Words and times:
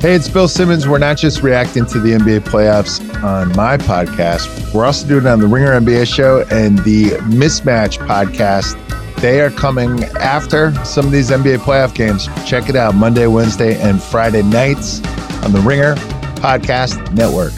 Hey, 0.00 0.14
it's 0.14 0.30
Bill 0.30 0.48
Simmons. 0.48 0.88
We're 0.88 0.96
not 0.96 1.18
just 1.18 1.42
reacting 1.42 1.84
to 1.84 2.00
the 2.00 2.12
NBA 2.12 2.40
playoffs 2.40 3.02
on 3.22 3.54
my 3.54 3.76
podcast, 3.76 4.72
we're 4.72 4.86
also 4.86 5.06
doing 5.06 5.26
it 5.26 5.28
on 5.28 5.40
the 5.40 5.46
Ringer 5.46 5.78
NBA 5.78 6.06
show 6.06 6.40
and 6.50 6.78
the 6.78 7.10
Mismatch 7.28 7.98
podcast. 8.06 8.78
They 9.16 9.42
are 9.42 9.50
coming 9.50 10.04
after 10.18 10.74
some 10.86 11.04
of 11.04 11.12
these 11.12 11.28
NBA 11.28 11.58
playoff 11.58 11.94
games. 11.94 12.28
Check 12.48 12.70
it 12.70 12.76
out 12.76 12.94
Monday, 12.94 13.26
Wednesday, 13.26 13.78
and 13.78 14.02
Friday 14.02 14.42
nights 14.42 15.04
on 15.44 15.52
the 15.52 15.60
Ringer 15.60 15.96
Podcast 16.36 17.12
Network. 17.12 17.52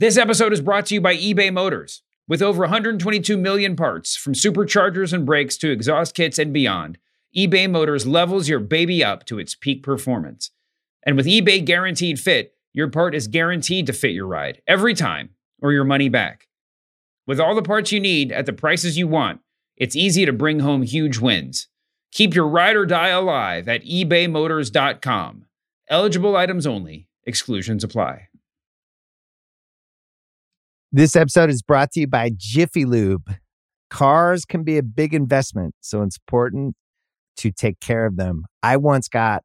This 0.00 0.16
episode 0.16 0.52
is 0.52 0.60
brought 0.60 0.86
to 0.86 0.94
you 0.94 1.00
by 1.00 1.14
eBay 1.14 1.52
Motors. 1.52 2.02
With 2.26 2.42
over 2.42 2.62
122 2.62 3.36
million 3.36 3.76
parts, 3.76 4.16
from 4.16 4.32
superchargers 4.32 5.12
and 5.12 5.24
brakes 5.24 5.56
to 5.58 5.70
exhaust 5.70 6.16
kits 6.16 6.40
and 6.40 6.52
beyond, 6.52 6.98
eBay 7.36 7.70
Motors 7.70 8.04
levels 8.04 8.48
your 8.48 8.58
baby 8.58 9.04
up 9.04 9.24
to 9.26 9.38
its 9.38 9.54
peak 9.54 9.84
performance. 9.84 10.50
And 11.04 11.16
with 11.16 11.26
eBay 11.26 11.64
Guaranteed 11.64 12.20
Fit, 12.20 12.54
your 12.72 12.88
part 12.88 13.14
is 13.14 13.26
guaranteed 13.26 13.86
to 13.86 13.92
fit 13.92 14.12
your 14.12 14.26
ride 14.26 14.62
every 14.66 14.94
time 14.94 15.30
or 15.60 15.72
your 15.72 15.84
money 15.84 16.08
back. 16.08 16.46
With 17.26 17.40
all 17.40 17.54
the 17.54 17.62
parts 17.62 17.92
you 17.92 18.00
need 18.00 18.32
at 18.32 18.46
the 18.46 18.52
prices 18.52 18.98
you 18.98 19.08
want, 19.08 19.40
it's 19.76 19.96
easy 19.96 20.26
to 20.26 20.32
bring 20.32 20.60
home 20.60 20.82
huge 20.82 21.18
wins. 21.18 21.68
Keep 22.12 22.34
your 22.34 22.46
ride 22.46 22.76
or 22.76 22.86
die 22.86 23.08
alive 23.08 23.68
at 23.68 23.84
ebaymotors.com. 23.84 25.46
Eligible 25.88 26.36
items 26.36 26.66
only, 26.66 27.08
exclusions 27.24 27.82
apply. 27.84 28.28
This 30.92 31.14
episode 31.14 31.50
is 31.50 31.62
brought 31.62 31.92
to 31.92 32.00
you 32.00 32.08
by 32.08 32.32
Jiffy 32.36 32.84
Lube. 32.84 33.36
Cars 33.90 34.44
can 34.44 34.64
be 34.64 34.76
a 34.76 34.82
big 34.82 35.14
investment, 35.14 35.74
so 35.80 36.02
it's 36.02 36.16
important 36.16 36.74
to 37.36 37.52
take 37.52 37.78
care 37.80 38.06
of 38.06 38.16
them. 38.16 38.44
I 38.62 38.76
once 38.76 39.08
got 39.08 39.44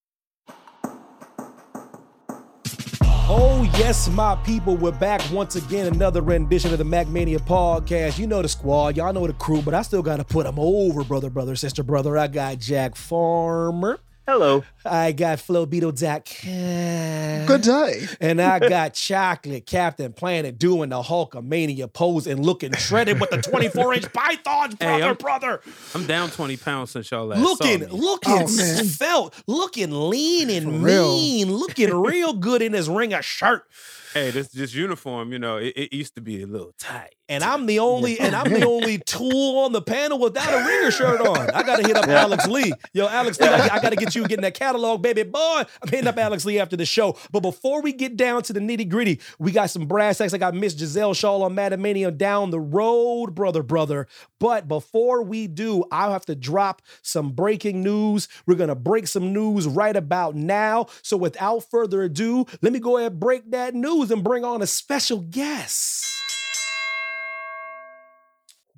Oh, 3.33 3.63
yes, 3.77 4.09
my 4.09 4.35
people. 4.43 4.75
We're 4.75 4.91
back 4.91 5.21
once 5.31 5.55
again. 5.55 5.87
Another 5.87 6.19
rendition 6.21 6.73
of 6.73 6.79
the 6.79 6.83
Mack 6.83 7.07
Mania 7.07 7.39
podcast. 7.39 8.19
You 8.19 8.27
know 8.27 8.41
the 8.41 8.49
squad. 8.49 8.97
Y'all 8.97 9.13
know 9.13 9.25
the 9.25 9.31
crew, 9.31 9.61
but 9.61 9.73
I 9.73 9.83
still 9.83 10.01
got 10.01 10.17
to 10.17 10.25
put 10.25 10.45
them 10.45 10.59
over, 10.59 11.05
brother, 11.05 11.29
brother, 11.29 11.55
sister, 11.55 11.81
brother. 11.81 12.17
I 12.17 12.27
got 12.27 12.59
Jack 12.59 12.97
Farmer. 12.97 14.01
Hello. 14.31 14.63
I 14.85 15.11
got 15.11 15.41
Flo 15.41 15.65
Beetle 15.65 15.91
Jack. 15.91 16.29
Good 16.41 17.61
day. 17.63 18.07
And 18.21 18.41
I 18.41 18.59
got 18.59 18.93
Chocolate 18.93 19.65
Captain 19.65 20.13
Planet 20.13 20.57
doing 20.57 20.91
the 20.91 21.01
Hulkamania 21.01 21.91
pose 21.91 22.27
and 22.27 22.45
looking 22.45 22.71
shredded 22.75 23.19
with 23.19 23.29
the 23.29 23.41
24 23.41 23.93
inch 23.95 24.13
pythons, 24.13 24.75
brother, 24.75 24.93
Hey, 24.93 25.01
I'm- 25.01 25.15
brother. 25.15 25.59
I'm 25.93 26.05
down 26.07 26.29
20 26.29 26.55
pounds 26.55 26.91
since 26.91 27.11
y'all 27.11 27.25
last 27.25 27.41
Looking, 27.41 27.81
saw 27.89 27.93
me. 27.93 27.99
looking 28.01 28.31
Oh, 28.47 28.83
felt, 28.85 29.35
looking 29.47 29.91
lean 30.09 30.49
and 30.49 30.81
real. 30.81 31.13
mean, 31.13 31.51
looking 31.51 31.93
real 31.93 32.31
good 32.39 32.61
in 32.61 32.71
his 32.71 32.87
ring 32.87 33.13
of 33.13 33.25
shirt. 33.25 33.65
Hey, 34.13 34.31
this 34.31 34.49
this 34.49 34.73
uniform, 34.73 35.31
you 35.31 35.39
know, 35.39 35.57
it, 35.57 35.73
it 35.75 35.93
used 35.93 36.15
to 36.15 36.21
be 36.21 36.41
a 36.43 36.47
little 36.47 36.73
tight. 36.77 37.15
And 37.29 37.45
I'm 37.45 37.65
the 37.65 37.79
only 37.79 38.19
and 38.19 38.35
I'm 38.35 38.51
the 38.51 38.65
only 38.65 38.97
tool 39.05 39.59
on 39.59 39.71
the 39.71 39.81
panel 39.81 40.19
without 40.19 40.53
a 40.53 40.67
ringer 40.67 40.91
shirt 40.91 41.21
on. 41.21 41.49
I 41.51 41.63
gotta 41.63 41.87
hit 41.87 41.95
up 41.95 42.07
Alex 42.07 42.45
Lee. 42.47 42.73
Yo, 42.93 43.07
Alex 43.07 43.39
Lee, 43.39 43.47
I, 43.47 43.75
I 43.75 43.79
gotta 43.79 43.95
get 43.95 44.13
you 44.13 44.23
getting 44.23 44.41
that 44.41 44.53
catalog, 44.53 45.01
baby 45.01 45.23
boy. 45.23 45.63
I'm 45.81 45.89
hitting 45.89 46.07
up 46.07 46.17
Alex 46.17 46.43
Lee 46.43 46.59
after 46.59 46.75
the 46.75 46.85
show. 46.85 47.17
But 47.31 47.39
before 47.39 47.81
we 47.81 47.93
get 47.93 48.17
down 48.17 48.43
to 48.43 48.53
the 48.53 48.59
nitty 48.59 48.89
gritty, 48.89 49.21
we 49.39 49.53
got 49.53 49.69
some 49.69 49.85
brass 49.85 50.17
tacks. 50.17 50.33
I 50.33 50.39
got 50.39 50.53
Miss 50.55 50.73
Gisele 50.73 51.13
Shaw 51.13 51.41
on 51.41 51.55
Madamania 51.55 52.11
down 52.11 52.49
the 52.49 52.59
road, 52.59 53.33
brother, 53.33 53.63
brother. 53.63 54.07
But 54.41 54.67
before 54.67 55.21
we 55.21 55.45
do, 55.45 55.85
I'll 55.91 56.11
have 56.11 56.25
to 56.25 56.35
drop 56.35 56.81
some 57.03 57.31
breaking 57.33 57.83
news. 57.83 58.27
We're 58.47 58.55
gonna 58.55 58.73
break 58.73 59.05
some 59.05 59.31
news 59.31 59.67
right 59.67 59.95
about 59.95 60.33
now. 60.33 60.87
So 61.03 61.15
without 61.15 61.59
further 61.69 62.01
ado, 62.01 62.47
let 62.63 62.73
me 62.73 62.79
go 62.79 62.97
ahead 62.97 63.11
and 63.11 63.19
break 63.19 63.51
that 63.51 63.75
news 63.75 64.09
and 64.09 64.23
bring 64.23 64.43
on 64.43 64.63
a 64.63 64.67
special 64.67 65.19
guest. 65.19 66.20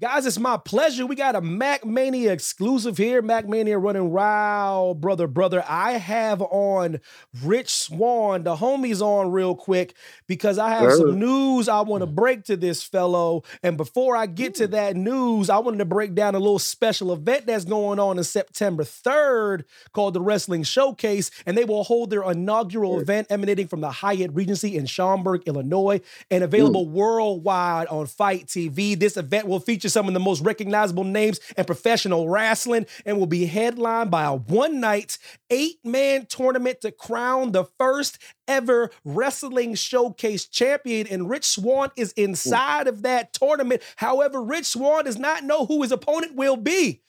Guys, 0.03 0.25
it's 0.25 0.37
my 0.37 0.57
pleasure. 0.57 1.05
We 1.05 1.15
got 1.15 1.37
a 1.37 1.39
Mack 1.39 1.85
Mania 1.85 2.33
exclusive 2.33 2.97
here. 2.97 3.21
Mack 3.21 3.47
Mania 3.47 3.77
running 3.77 4.11
wild, 4.11 4.99
brother, 4.99 5.27
brother. 5.27 5.63
I 5.65 5.93
have 5.93 6.41
on 6.41 6.99
Rich 7.41 7.69
Swann, 7.69 8.43
the 8.43 8.57
homies 8.57 9.01
on 9.01 9.31
real 9.31 9.55
quick 9.55 9.95
because 10.27 10.57
I 10.59 10.71
have 10.71 10.91
some 10.91 11.17
news 11.19 11.69
I 11.69 11.79
want 11.79 12.01
to 12.01 12.05
break 12.05 12.43
to 12.45 12.57
this 12.57 12.83
fellow. 12.83 13.43
And 13.63 13.77
before 13.77 14.17
I 14.17 14.25
get 14.25 14.55
to 14.55 14.67
that 14.67 14.97
news, 14.97 15.49
I 15.49 15.59
wanted 15.59 15.77
to 15.77 15.85
break 15.85 16.13
down 16.13 16.35
a 16.35 16.39
little 16.39 16.59
special 16.59 17.13
event 17.13 17.45
that's 17.45 17.63
going 17.63 17.97
on 17.97 18.17
in 18.17 18.25
September 18.25 18.83
3rd 18.83 19.63
called 19.93 20.15
the 20.15 20.21
Wrestling 20.21 20.63
Showcase. 20.63 21.31
And 21.45 21.57
they 21.57 21.63
will 21.63 21.85
hold 21.85 22.09
their 22.09 22.29
inaugural 22.29 22.99
event 22.99 23.27
emanating 23.29 23.69
from 23.69 23.79
the 23.79 23.91
Hyatt 23.91 24.31
Regency 24.33 24.75
in 24.75 24.85
Schaumburg, 24.85 25.43
Illinois, 25.45 26.01
and 26.29 26.43
available 26.43 26.89
worldwide 26.89 27.87
on 27.87 28.05
FITE 28.05 28.47
TV. 28.47 28.99
This 28.99 29.15
event 29.15 29.47
will 29.47 29.61
feature 29.61 29.92
some 29.93 30.07
of 30.07 30.13
the 30.13 30.19
most 30.19 30.41
recognizable 30.41 31.03
names 31.05 31.39
in 31.55 31.63
professional 31.65 32.27
wrestling 32.27 32.85
and 33.05 33.17
will 33.17 33.27
be 33.27 33.45
headlined 33.45 34.11
by 34.11 34.23
a 34.25 34.33
one 34.35 34.79
night, 34.79 35.17
eight 35.49 35.77
man 35.85 36.25
tournament 36.25 36.81
to 36.81 36.91
crown 36.91 37.51
the 37.53 37.63
first 37.77 38.17
ever 38.47 38.91
wrestling 39.05 39.75
showcase 39.75 40.45
champion. 40.45 41.07
And 41.07 41.29
Rich 41.29 41.45
Swann 41.45 41.91
is 41.95 42.11
inside 42.13 42.87
of 42.87 43.03
that 43.03 43.31
tournament. 43.33 43.81
However, 43.95 44.43
Rich 44.43 44.65
Swann 44.65 45.05
does 45.05 45.17
not 45.17 45.43
know 45.43 45.65
who 45.65 45.81
his 45.83 45.91
opponent 45.91 46.35
will 46.35 46.57
be. 46.57 47.01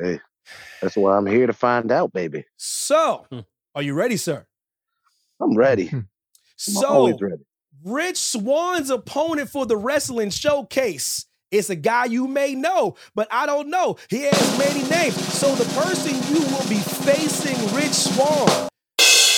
Hey, 0.00 0.20
that's 0.80 0.96
why 0.96 1.16
I'm 1.16 1.26
here 1.26 1.46
to 1.46 1.52
find 1.52 1.92
out, 1.92 2.12
baby. 2.12 2.44
So, 2.56 3.26
Hmm. 3.30 3.40
are 3.74 3.82
you 3.82 3.94
ready, 3.94 4.16
sir? 4.16 4.46
I'm 5.40 5.56
ready. 5.56 5.86
Hmm. 5.88 5.96
I'm 5.96 6.06
So, 6.56 6.86
always 6.88 7.20
ready. 7.20 7.42
Rich 7.84 8.16
Swann's 8.16 8.88
opponent 8.90 9.50
for 9.50 9.66
the 9.66 9.76
wrestling 9.76 10.30
showcase. 10.30 11.26
It's 11.54 11.70
a 11.70 11.76
guy 11.76 12.06
you 12.06 12.26
may 12.26 12.54
know, 12.54 12.96
but 13.14 13.28
I 13.30 13.46
don't 13.46 13.68
know. 13.70 13.96
He 14.10 14.22
has 14.22 14.58
many 14.58 14.82
names. 14.88 15.14
So 15.32 15.54
the 15.54 15.64
person 15.80 16.14
you 16.34 16.40
will 16.52 16.68
be 16.68 16.80
facing, 16.80 17.56
Rich 17.74 17.92
Swann. 17.92 18.68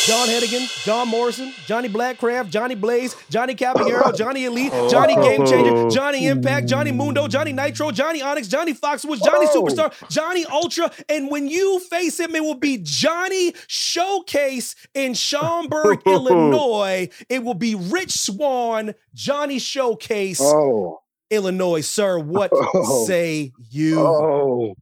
John 0.06 0.28
Hennigan, 0.28 0.84
John 0.84 1.08
Morrison, 1.08 1.52
Johnny 1.66 1.88
Blackcraft, 1.88 2.48
Johnny 2.50 2.76
Blaze, 2.76 3.16
Johnny 3.28 3.56
Caballero, 3.56 4.12
Johnny 4.16 4.44
Elite, 4.44 4.70
Johnny 4.88 5.14
oh. 5.16 5.22
Game 5.22 5.44
Changer, 5.44 5.90
Johnny 5.90 6.28
Impact, 6.28 6.68
Johnny 6.68 6.92
Mundo, 6.92 7.26
Johnny 7.26 7.52
Nitro, 7.52 7.90
Johnny 7.90 8.22
Onyx, 8.22 8.46
Johnny 8.46 8.72
Foxwoods, 8.72 9.20
Johnny 9.24 9.48
Oh. 9.50 9.62
Superstar, 9.64 9.92
Johnny 10.08 10.46
Ultra. 10.46 10.92
And 11.08 11.28
when 11.28 11.48
you 11.48 11.80
face 11.80 12.20
him, 12.20 12.36
it 12.36 12.44
will 12.44 12.54
be 12.54 12.78
Johnny 12.80 13.52
Showcase 13.66 14.76
in 14.94 15.14
Schaumburg, 15.14 16.02
Illinois. 16.06 17.08
It 17.28 17.42
will 17.42 17.54
be 17.54 17.74
Rich 17.74 18.12
Swann, 18.12 18.94
Johnny 19.12 19.58
Showcase, 19.58 20.40
Oh, 20.40 21.00
Illinois. 21.30 21.80
Sir, 21.80 22.18
what 22.18 22.50
Oh. 22.54 23.04
say 23.06 23.52
you? 23.70 24.00
oh. 24.00 24.74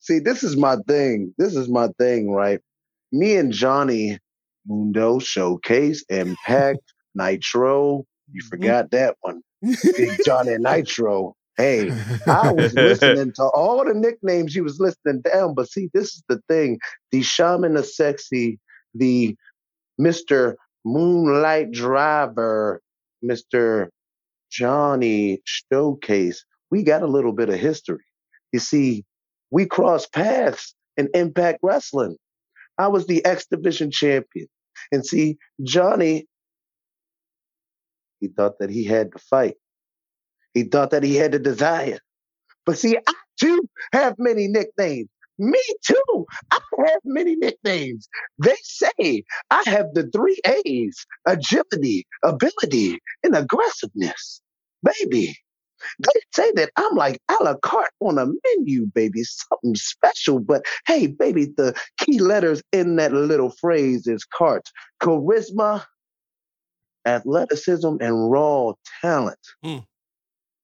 See, 0.00 0.18
this 0.18 0.42
is 0.42 0.56
my 0.56 0.76
thing. 0.88 1.32
This 1.38 1.54
is 1.54 1.68
my 1.68 1.88
thing, 1.98 2.30
right? 2.30 2.60
Me 3.12 3.36
and 3.36 3.52
Johnny 3.52 4.18
Mundo 4.66 5.18
Showcase, 5.20 6.04
Impact, 6.08 6.80
Nitro. 7.14 8.04
You 8.32 8.42
mm-hmm. 8.42 8.48
forgot 8.48 8.90
that 8.90 9.16
one. 9.20 9.42
Big 9.62 10.18
Johnny 10.24 10.56
Nitro. 10.58 11.36
Hey, 11.58 11.90
I 12.26 12.50
was 12.50 12.72
listening 12.72 13.32
to 13.34 13.42
all 13.54 13.84
the 13.84 13.92
nicknames 13.92 14.56
you 14.56 14.64
was 14.64 14.80
listening 14.80 15.20
down, 15.20 15.54
but 15.54 15.68
see, 15.68 15.90
this 15.92 16.06
is 16.06 16.22
the 16.28 16.40
thing: 16.48 16.78
the 17.10 17.22
shaman, 17.22 17.74
the 17.74 17.84
sexy, 17.84 18.58
the 18.94 19.36
Mister 19.98 20.56
Moonlight 20.84 21.70
Driver, 21.70 22.80
Mister 23.20 23.90
Johnny 24.52 25.40
Showcase. 25.44 26.44
We 26.70 26.84
got 26.84 27.02
a 27.02 27.06
little 27.08 27.32
bit 27.32 27.48
of 27.48 27.56
history. 27.56 28.04
You 28.52 28.60
see, 28.60 29.04
we 29.50 29.66
crossed 29.66 30.12
paths 30.12 30.74
in 30.96 31.08
Impact 31.14 31.60
Wrestling. 31.62 32.16
I 32.78 32.88
was 32.88 33.06
the 33.06 33.24
X 33.24 33.46
Division 33.50 33.90
champion. 33.90 34.48
And 34.92 35.06
see, 35.06 35.38
Johnny, 35.62 36.26
he 38.20 38.28
thought 38.28 38.58
that 38.60 38.70
he 38.70 38.84
had 38.84 39.12
to 39.12 39.18
fight. 39.18 39.56
He 40.54 40.64
thought 40.64 40.90
that 40.90 41.02
he 41.02 41.16
had 41.16 41.32
the 41.32 41.38
desire. 41.38 42.00
But 42.66 42.78
see, 42.78 42.96
I 42.96 43.14
too 43.40 43.68
have 43.92 44.16
many 44.18 44.48
nicknames. 44.48 45.08
Me 45.38 45.62
too. 45.84 46.26
I 46.50 46.60
have 46.86 47.00
many 47.04 47.36
nicknames. 47.36 48.08
They 48.38 48.56
say 48.62 49.24
I 49.50 49.62
have 49.66 49.94
the 49.94 50.08
three 50.14 50.38
A's 50.46 51.06
agility, 51.26 52.06
ability, 52.22 53.00
and 53.22 53.34
aggressiveness. 53.34 54.40
Baby, 54.82 55.36
they 55.98 56.20
say 56.34 56.52
that 56.56 56.70
I'm 56.76 56.94
like 56.94 57.20
a 57.28 57.42
la 57.42 57.54
carte 57.54 57.92
on 58.00 58.18
a 58.18 58.26
menu, 58.26 58.86
baby, 58.86 59.22
something 59.24 59.74
special. 59.74 60.38
But 60.38 60.64
hey, 60.86 61.06
baby, 61.06 61.46
the 61.46 61.74
key 61.98 62.20
letters 62.20 62.62
in 62.72 62.96
that 62.96 63.12
little 63.12 63.50
phrase 63.50 64.06
is 64.06 64.24
cart 64.24 64.68
charisma, 65.00 65.84
athleticism, 67.06 67.96
and 68.00 68.30
raw 68.30 68.72
talent. 69.00 69.38
Mm. 69.64 69.84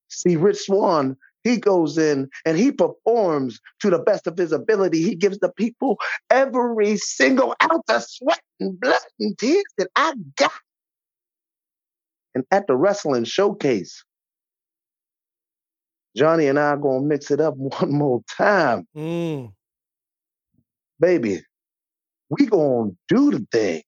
See, 0.09 0.37
Rich 0.37 0.65
Swann, 0.67 1.17
he 1.45 1.57
goes 1.57 1.99
in 1.99 2.29
and 2.45 2.59
he 2.59 2.73
performs 2.73 3.61
to 3.81 3.91
the 3.91 3.99
best 3.99 4.27
of 4.27 4.37
his 4.37 4.53
ability. 4.53 5.03
He 5.03 5.15
gives 5.15 5.39
the 5.39 5.51
people 5.51 5.99
every 6.31 6.97
single 6.97 7.55
ounce 7.63 7.89
of 7.89 8.05
sweat 8.05 8.41
and 8.61 8.79
blood 8.79 8.99
and 9.21 9.39
tears 9.39 9.65
that 9.79 9.89
I 9.97 10.15
got. 10.37 10.53
And 12.35 12.45
at 12.51 12.67
the 12.67 12.77
wrestling 12.77 13.25
showcase, 13.25 14.05
Johnny 16.17 16.47
and 16.47 16.59
I 16.59 16.71
are 16.71 16.77
gonna 16.77 17.01
mix 17.01 17.31
it 17.31 17.41
up 17.41 17.55
one 17.57 17.93
more 17.93 18.23
time. 18.37 18.87
Mm. 18.97 19.53
Baby, 21.01 21.43
we 22.29 22.47
gonna 22.47 22.91
do 23.09 23.31
the 23.31 23.47
thing. 23.53 23.83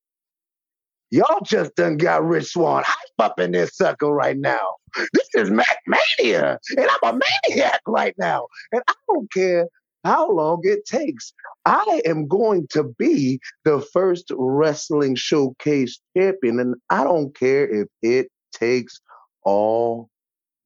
Y'all 1.11 1.41
just 1.45 1.75
done 1.75 1.97
got 1.97 2.25
Rich 2.25 2.53
Swann 2.53 2.85
hype 2.87 2.97
up 3.19 3.41
in 3.41 3.53
this 3.53 3.77
sucker 3.77 4.11
right 4.11 4.39
now. 4.39 4.77
This 5.13 5.29
is 5.35 5.51
Mack 5.51 5.79
Mania, 5.87 6.59
and 6.77 6.89
I'm 7.03 7.15
a 7.15 7.21
maniac 7.49 7.81
right 7.87 8.15
now. 8.19 8.47
And 8.73 8.83
I 8.89 8.95
don't 9.09 9.31
care 9.33 9.67
how 10.05 10.31
long 10.31 10.61
it 10.63 10.87
takes. 10.87 11.33
I 11.67 12.03
am 12.07 12.29
going 12.29 12.69
to 12.71 12.85
be 12.99 13.41
the 13.65 13.81
first 13.93 14.31
wrestling 14.37 15.17
showcase 15.17 16.01
champion, 16.17 16.61
and 16.61 16.77
I 16.91 17.05
don't 17.05 17.37
care 17.37 17.69
if 17.69 17.89
it 18.03 18.29
takes 18.53 19.01
all 19.43 20.09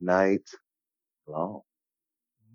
night 0.01 0.49
long. 1.27 1.63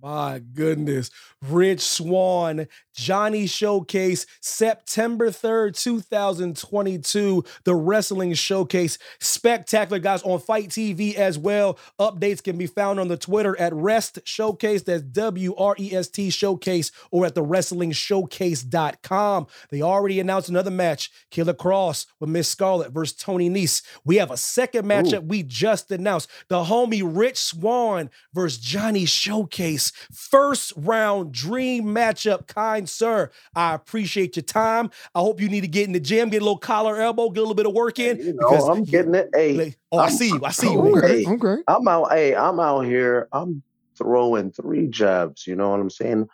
My 0.01 0.41
goodness. 0.53 1.11
Rich 1.41 1.81
Swann, 1.81 2.67
Johnny 2.93 3.47
Showcase, 3.47 4.25
September 4.39 5.29
3rd, 5.29 5.77
2022. 5.77 7.43
The 7.65 7.75
Wrestling 7.75 8.33
Showcase. 8.33 8.97
Spectacular, 9.19 9.99
guys, 9.99 10.23
on 10.23 10.39
FITE 10.39 10.69
TV 10.69 11.15
as 11.15 11.37
well. 11.37 11.77
Updates 11.99 12.41
can 12.41 12.57
be 12.57 12.67
found 12.67 12.97
on 12.99 13.09
the 13.09 13.17
Twitter 13.17 13.59
at 13.59 13.73
Rest 13.73 14.19
Showcase. 14.23 14.83
That's 14.83 15.03
W 15.03 15.53
R 15.55 15.75
E 15.77 15.93
S 15.93 16.07
T 16.07 16.29
Showcase 16.29 16.91
or 17.11 17.25
at 17.25 17.35
the 17.35 17.43
WrestlingShowcase.com. 17.43 19.47
They 19.69 19.81
already 19.81 20.21
announced 20.21 20.47
another 20.49 20.71
match 20.71 21.11
Killer 21.29 21.53
Kross 21.53 22.05
with 22.19 22.29
Miss 22.29 22.47
Scarlett 22.47 22.91
versus 22.91 23.17
Tony 23.17 23.49
Nese. 23.49 23.81
We 24.05 24.15
have 24.17 24.31
a 24.31 24.37
second 24.37 24.85
matchup 24.85 25.27
we 25.27 25.43
just 25.43 25.91
announced. 25.91 26.29
The 26.47 26.63
homie 26.63 27.01
Rich 27.03 27.37
Swann 27.37 28.09
versus 28.33 28.59
Johnny 28.59 29.03
Showcase. 29.05 29.88
First 30.11 30.73
round 30.75 31.31
dream 31.31 31.85
matchup, 31.85 32.47
kind 32.47 32.87
sir. 32.89 33.29
I 33.55 33.73
appreciate 33.73 34.35
your 34.35 34.43
time. 34.43 34.91
I 35.15 35.19
hope 35.19 35.41
you 35.41 35.49
need 35.49 35.61
to 35.61 35.67
get 35.67 35.87
in 35.87 35.93
the 35.93 35.99
gym, 35.99 36.29
get 36.29 36.41
a 36.41 36.45
little 36.45 36.57
collar 36.57 36.97
elbow, 37.01 37.29
get 37.29 37.39
a 37.39 37.41
little 37.41 37.55
bit 37.55 37.65
of 37.65 37.73
work 37.73 37.99
in. 37.99 38.17
You 38.19 38.33
know, 38.33 38.49
I'm 38.69 38.83
getting 38.83 39.15
it. 39.15 39.29
Hey, 39.33 39.53
Like, 39.53 39.79
oh, 39.91 39.97
I 39.99 40.03
I'm- 40.05 40.11
see 40.11 40.27
you. 40.29 40.41
I 40.43 40.51
see 40.51 40.71
you. 40.71 40.81
Man. 40.83 40.97
okay. 41.03 41.25
Okay. 41.25 41.61
I'm 41.67 41.87
out. 41.87 42.11
Hey, 42.11 42.35
I'm 42.35 42.59
out 42.59 42.81
here. 42.85 43.27
I'm 43.31 43.63
throwing 43.97 44.51
three 44.51 44.87
jobs. 44.87 45.45
You 45.47 45.55
know 45.55 45.69
what 45.69 45.79
I'm 45.79 45.89
saying? 45.89 46.27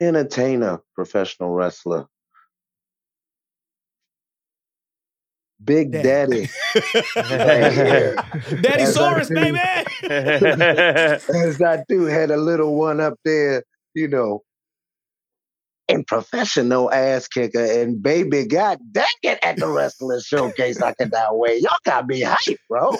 Entertainer, 0.00 0.80
professional 0.94 1.50
wrestler, 1.50 2.06
Big 5.64 5.90
Daddy. 5.92 6.48
Daddy. 7.14 8.16
Daddy 8.60 8.82
As 8.82 8.96
Saurus, 8.96 9.32
baby. 9.34 9.58
As 10.02 11.62
I 11.62 11.82
do 11.88 12.04
had 12.04 12.30
a 12.30 12.36
little 12.36 12.76
one 12.76 13.00
up 13.00 13.14
there, 13.24 13.62
you 13.94 14.06
know, 14.08 14.42
and 15.88 16.06
professional 16.06 16.92
ass 16.92 17.26
kicker. 17.28 17.64
And 17.64 18.02
baby, 18.02 18.44
god 18.46 18.78
dang 18.92 19.06
it, 19.22 19.38
at 19.42 19.56
the 19.56 19.68
wrestling 19.68 20.20
showcase, 20.24 20.82
I 20.82 20.92
can 20.92 21.10
that 21.10 21.36
way. 21.36 21.58
Y'all 21.58 21.76
got 21.84 22.06
me 22.06 22.20
hyped, 22.22 22.56
bro. 22.68 22.96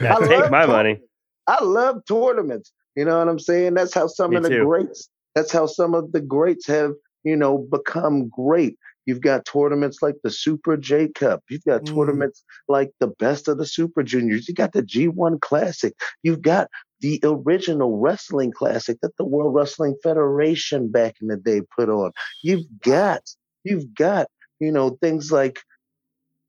Yeah, 0.00 0.16
I 0.16 0.26
take 0.26 0.50
my 0.50 0.62
to- 0.66 0.72
money. 0.72 1.00
I 1.48 1.62
love 1.62 2.02
tournaments. 2.08 2.72
You 2.96 3.04
know 3.04 3.18
what 3.18 3.28
I'm 3.28 3.38
saying? 3.38 3.74
That's 3.74 3.94
how 3.94 4.06
some 4.08 4.30
Me 4.30 4.36
of 4.38 4.42
the 4.42 4.48
too. 4.50 4.64
greats. 4.64 5.08
That's 5.34 5.52
how 5.52 5.66
some 5.66 5.94
of 5.94 6.12
the 6.12 6.20
greats 6.20 6.66
have, 6.66 6.92
you 7.24 7.36
know, 7.36 7.58
become 7.70 8.28
great. 8.30 8.76
You've 9.06 9.20
got 9.20 9.44
tournaments 9.44 10.02
like 10.02 10.16
the 10.22 10.30
Super 10.30 10.76
J 10.76 11.08
Cup. 11.08 11.42
You've 11.48 11.64
got 11.64 11.82
Mm. 11.82 11.94
tournaments 11.94 12.44
like 12.68 12.92
the 13.00 13.06
Best 13.06 13.48
of 13.48 13.58
the 13.58 13.66
Super 13.66 14.02
Juniors. 14.02 14.48
You 14.48 14.54
got 14.54 14.72
the 14.72 14.82
G1 14.82 15.40
Classic. 15.40 15.94
You've 16.22 16.42
got 16.42 16.68
the 17.00 17.20
original 17.22 17.98
wrestling 17.98 18.52
classic 18.52 18.98
that 19.02 19.16
the 19.16 19.24
World 19.24 19.54
Wrestling 19.54 19.96
Federation 20.02 20.88
back 20.90 21.14
in 21.20 21.28
the 21.28 21.36
day 21.36 21.60
put 21.76 21.88
on. 21.88 22.12
You've 22.42 22.66
got, 22.80 23.22
you've 23.64 23.94
got, 23.94 24.28
you 24.60 24.72
know, 24.72 24.90
things 25.00 25.30
like 25.30 25.60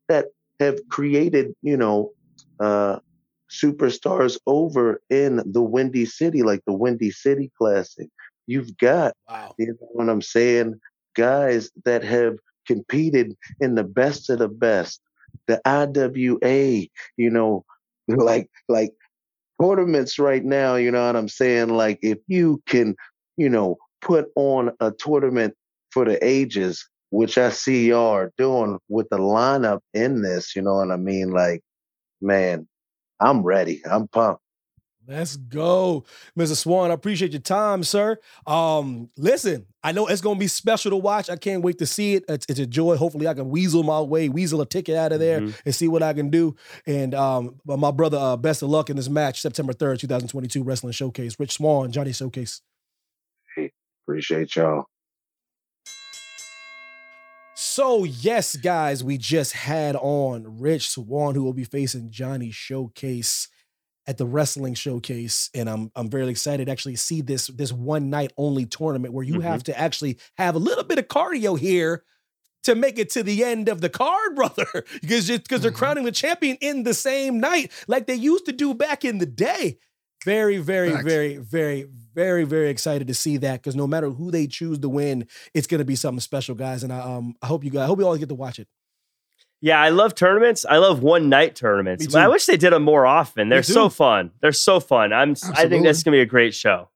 that 0.07 0.27
have 0.60 0.80
created, 0.89 1.53
you 1.62 1.77
know, 1.77 2.13
uh, 2.60 3.00
superstars 3.51 4.38
over 4.48 5.01
in 5.10 5.42
the 5.45 5.62
Windy 5.62 6.06
City, 6.06 6.44
like 6.44 6.62
the 6.65 6.74
Windy 6.74 7.12
City 7.12 7.51
Classic. 7.57 8.07
You've 8.48 8.77
got, 8.77 9.13
wow. 9.30 9.53
you 9.57 9.68
know 9.68 9.88
what 9.92 10.10
I'm 10.10 10.21
saying, 10.21 10.80
guys 11.15 11.69
that 11.86 12.03
have 12.03 12.38
competed 12.67 13.35
in 13.59 13.75
the 13.75 13.83
best 13.83 14.29
of 14.29 14.39
the 14.39 14.47
best, 14.47 15.01
the 15.47 15.61
IWA, 15.65 16.87
you 17.17 17.29
know, 17.29 17.65
like 18.07 18.49
like 18.69 18.91
tournaments 19.61 20.19
right 20.19 20.43
now, 20.43 20.75
you 20.75 20.91
know 20.91 21.05
what 21.05 21.15
I'm 21.15 21.29
saying? 21.29 21.69
Like 21.69 21.99
if 22.01 22.19
you 22.27 22.61
can, 22.67 22.95
you 23.37 23.49
know, 23.49 23.77
put 24.01 24.27
on 24.35 24.71
a 24.79 24.91
tournament 24.91 25.55
for 25.91 26.05
the 26.05 26.23
ages, 26.25 26.87
which 27.09 27.37
I 27.37 27.49
see 27.49 27.89
y'all 27.89 28.11
are 28.13 28.31
doing 28.37 28.77
with 28.89 29.09
the 29.09 29.17
lineup 29.17 29.79
in 29.93 30.21
this, 30.21 30.55
you 30.55 30.62
know 30.62 30.75
what 30.75 30.91
I 30.91 30.97
mean? 30.97 31.31
Like, 31.31 31.62
man, 32.21 32.67
I'm 33.19 33.41
ready. 33.43 33.81
I'm 33.89 34.07
pumped. 34.07 34.41
Let's 35.09 35.37
go. 35.37 36.03
Mr. 36.37 36.53
Swann, 36.57 36.91
I 36.91 36.93
appreciate 36.93 37.31
your 37.31 37.39
time, 37.39 37.81
sir. 37.83 38.17
Um, 38.45 39.09
listen, 39.15 39.65
I 39.81 39.93
know 39.93 40.05
it's 40.07 40.19
gonna 40.19 40.37
be 40.37 40.47
special 40.47 40.91
to 40.91 40.97
watch. 40.97 41.29
I 41.29 41.37
can't 41.37 41.63
wait 41.63 41.77
to 41.79 41.85
see 41.85 42.15
it. 42.15 42.25
It's, 42.27 42.45
it's 42.49 42.59
a 42.59 42.65
joy. 42.65 42.97
Hopefully, 42.97 43.25
I 43.25 43.33
can 43.33 43.49
weasel 43.49 43.83
my 43.83 44.01
way, 44.01 44.27
weasel 44.27 44.59
a 44.59 44.65
ticket 44.65 44.97
out 44.97 45.13
of 45.13 45.21
there 45.21 45.39
Mhm. 45.39 45.61
and 45.65 45.73
see 45.73 45.87
what 45.87 46.03
I 46.03 46.11
can 46.11 46.29
do. 46.29 46.57
And 46.85 47.15
um, 47.15 47.55
my 47.65 47.91
brother, 47.91 48.17
uh, 48.17 48.35
best 48.35 48.61
of 48.63 48.69
luck 48.69 48.89
in 48.89 48.97
this 48.97 49.07
match, 49.07 49.39
September 49.39 49.71
3rd, 49.71 49.99
2022 49.99 50.61
Wrestling 50.61 50.91
Showcase. 50.91 51.39
Rich 51.39 51.53
Swann, 51.53 51.89
Johnny 51.93 52.11
Showcase. 52.11 52.61
Hey, 53.55 53.71
appreciate 54.05 54.53
y'all. 54.57 54.87
So, 57.55 58.03
yes, 58.03 58.55
guys, 58.55 59.03
we 59.03 59.17
just 59.17 59.53
had 59.53 59.95
on 59.95 60.59
Rich 60.59 60.89
Swann, 60.89 61.33
who 61.35 61.43
will 61.43 61.53
be 61.53 61.63
facing 61.63 62.09
Johnny 62.11 62.51
Showcase 62.51 63.47
at 64.07 64.17
the 64.17 64.25
wrestling 64.25 64.73
showcase. 64.73 65.49
And 65.53 65.69
I'm 65.69 65.91
I'm 65.95 66.09
very 66.09 66.29
excited 66.29 66.65
to 66.65 66.71
actually 66.71 66.95
see 66.95 67.21
this 67.21 67.47
this 67.47 67.71
one 67.73 68.09
night 68.09 68.31
only 68.37 68.65
tournament 68.65 69.13
where 69.13 69.25
you 69.25 69.35
Mhm. 69.35 69.43
have 69.43 69.63
to 69.63 69.77
actually 69.77 70.17
have 70.37 70.55
a 70.55 70.59
little 70.59 70.83
bit 70.83 70.97
of 70.99 71.07
cardio 71.07 71.59
here 71.59 72.03
to 72.63 72.75
make 72.75 72.97
it 72.99 73.09
to 73.11 73.23
the 73.23 73.43
end 73.43 73.69
of 73.69 73.81
the 73.81 73.89
card, 73.89 74.35
brother. 74.35 74.67
Because 75.01 75.29
because 75.29 75.61
they're 75.61 75.71
Mhm. 75.71 75.75
crowning 75.75 76.03
the 76.05 76.11
champion 76.11 76.57
in 76.61 76.83
the 76.83 76.93
same 76.93 77.39
night, 77.39 77.71
like 77.87 78.07
they 78.07 78.15
used 78.15 78.45
to 78.45 78.51
do 78.51 78.73
back 78.73 79.03
in 79.05 79.17
the 79.19 79.25
day. 79.25 79.77
Very, 80.25 80.57
very, 80.57 80.89
Facts. 80.91 81.03
very, 81.05 81.37
very, 81.37 81.87
very, 82.15 82.43
very 82.43 82.69
excited 82.69 83.07
to 83.07 83.13
see 83.13 83.37
that 83.37 83.61
because 83.61 83.75
no 83.75 83.85
matter 83.87 84.09
who 84.09 84.31
they 84.31 84.47
choose 84.47 84.79
to 84.79 84.89
win, 84.89 85.27
it's 85.53 85.67
gonna 85.67 85.85
be 85.85 85.95
something 85.95 86.19
special, 86.19 86.55
guys. 86.55 86.83
And 86.83 86.91
I 86.91 86.99
um 86.99 87.35
I 87.41 87.47
hope 87.47 87.63
you 87.63 87.69
guys 87.69 87.83
I 87.83 87.85
hope 87.85 87.99
you 87.99 88.07
all 88.07 88.17
get 88.17 88.29
to 88.29 88.35
watch 88.35 88.57
it. 88.59 88.67
Yeah, 89.61 89.79
I 89.79 89.89
love 89.89 90.13
tournaments. 90.13 90.65
I 90.69 90.77
love 90.77 91.01
one 91.01 91.29
night 91.29 91.55
tournaments. 91.55 92.05
Me 92.05 92.11
But 92.11 92.21
I 92.21 92.27
wish 92.27 92.45
they 92.45 92.57
did 92.57 92.73
them 92.73 92.83
more 92.83 93.05
often. 93.05 93.49
They're 93.49 93.63
so 93.63 93.89
fun. 93.89 94.31
They're 94.41 94.51
so 94.51 94.79
fun. 94.79 95.13
I'm. 95.13 95.31
I 95.31 95.33
think 95.33 95.45
Absolutely. 95.45 95.79
that's 95.81 96.03
gonna 96.03 96.17
be 96.17 96.21
a 96.21 96.25
great 96.25 96.53
show. 96.53 96.89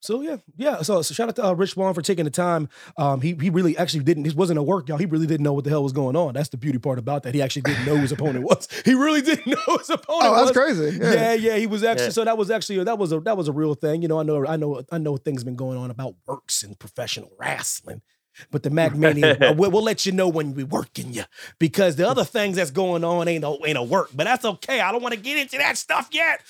So 0.00 0.20
yeah, 0.20 0.36
yeah. 0.56 0.82
So, 0.82 1.02
so 1.02 1.12
shout 1.12 1.28
out 1.28 1.36
to 1.36 1.46
uh, 1.46 1.52
Rich 1.54 1.70
Swann 1.70 1.92
for 1.92 2.02
taking 2.02 2.24
the 2.24 2.30
time. 2.30 2.68
Um, 2.96 3.20
he 3.20 3.34
he 3.40 3.50
really 3.50 3.76
actually 3.76 4.04
didn't. 4.04 4.22
This 4.22 4.34
wasn't 4.34 4.58
a 4.58 4.62
work, 4.62 4.88
y'all. 4.88 4.98
He 4.98 5.06
really 5.06 5.26
didn't 5.26 5.42
know 5.42 5.52
what 5.52 5.64
the 5.64 5.70
hell 5.70 5.82
was 5.82 5.92
going 5.92 6.14
on. 6.14 6.34
That's 6.34 6.50
the 6.50 6.56
beauty 6.56 6.78
part 6.78 6.98
about 6.98 7.24
that. 7.24 7.34
He 7.34 7.42
actually 7.42 7.62
didn't 7.62 7.84
know 7.84 7.96
who 7.96 8.02
his 8.02 8.12
opponent 8.12 8.44
was. 8.44 8.68
He 8.84 8.94
really 8.94 9.20
didn't 9.20 9.46
know 9.46 9.76
his 9.76 9.90
opponent. 9.90 10.06
Oh, 10.08 10.34
that's 10.36 10.56
was. 10.56 10.56
crazy. 10.56 10.98
Yeah. 10.98 11.12
Yeah. 11.12 11.32
yeah, 11.34 11.56
He 11.56 11.66
was 11.66 11.82
actually. 11.82 12.06
Yeah. 12.06 12.10
So 12.12 12.24
that 12.24 12.38
was 12.38 12.50
actually 12.50 12.84
that 12.84 12.98
was 12.98 13.12
a 13.12 13.20
that 13.20 13.36
was 13.36 13.48
a 13.48 13.52
real 13.52 13.74
thing. 13.74 14.02
You 14.02 14.08
know, 14.08 14.20
I 14.20 14.22
know 14.22 14.46
I 14.46 14.56
know 14.56 14.82
I 14.92 14.98
know 14.98 15.16
things 15.16 15.42
been 15.42 15.56
going 15.56 15.78
on 15.78 15.90
about 15.90 16.14
works 16.26 16.62
and 16.62 16.78
professional 16.78 17.32
wrestling. 17.38 18.02
But 18.50 18.62
the 18.62 18.70
Mack 18.70 18.94
Mania, 18.94 19.36
uh, 19.40 19.54
we'll, 19.56 19.70
we'll 19.70 19.82
let 19.82 20.06
you 20.06 20.12
know 20.12 20.28
when 20.28 20.54
we 20.54 20.64
working 20.64 21.12
you 21.12 21.24
because 21.58 21.96
the 21.96 22.08
other 22.08 22.24
things 22.24 22.56
that's 22.56 22.70
going 22.70 23.04
on 23.04 23.28
ain't 23.28 23.42
no 23.42 23.58
ain't 23.66 23.78
a 23.78 23.82
work. 23.82 24.10
But 24.14 24.24
that's 24.24 24.44
okay. 24.44 24.80
I 24.80 24.92
don't 24.92 25.02
want 25.02 25.14
to 25.14 25.20
get 25.20 25.38
into 25.38 25.58
that 25.58 25.76
stuff 25.76 26.08
yet. 26.12 26.40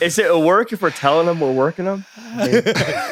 Is 0.00 0.18
it 0.18 0.30
a 0.30 0.38
work 0.38 0.72
if 0.72 0.82
we're 0.82 0.90
telling 0.90 1.26
them 1.26 1.40
we're 1.40 1.52
working 1.52 1.84
them? 1.86 2.04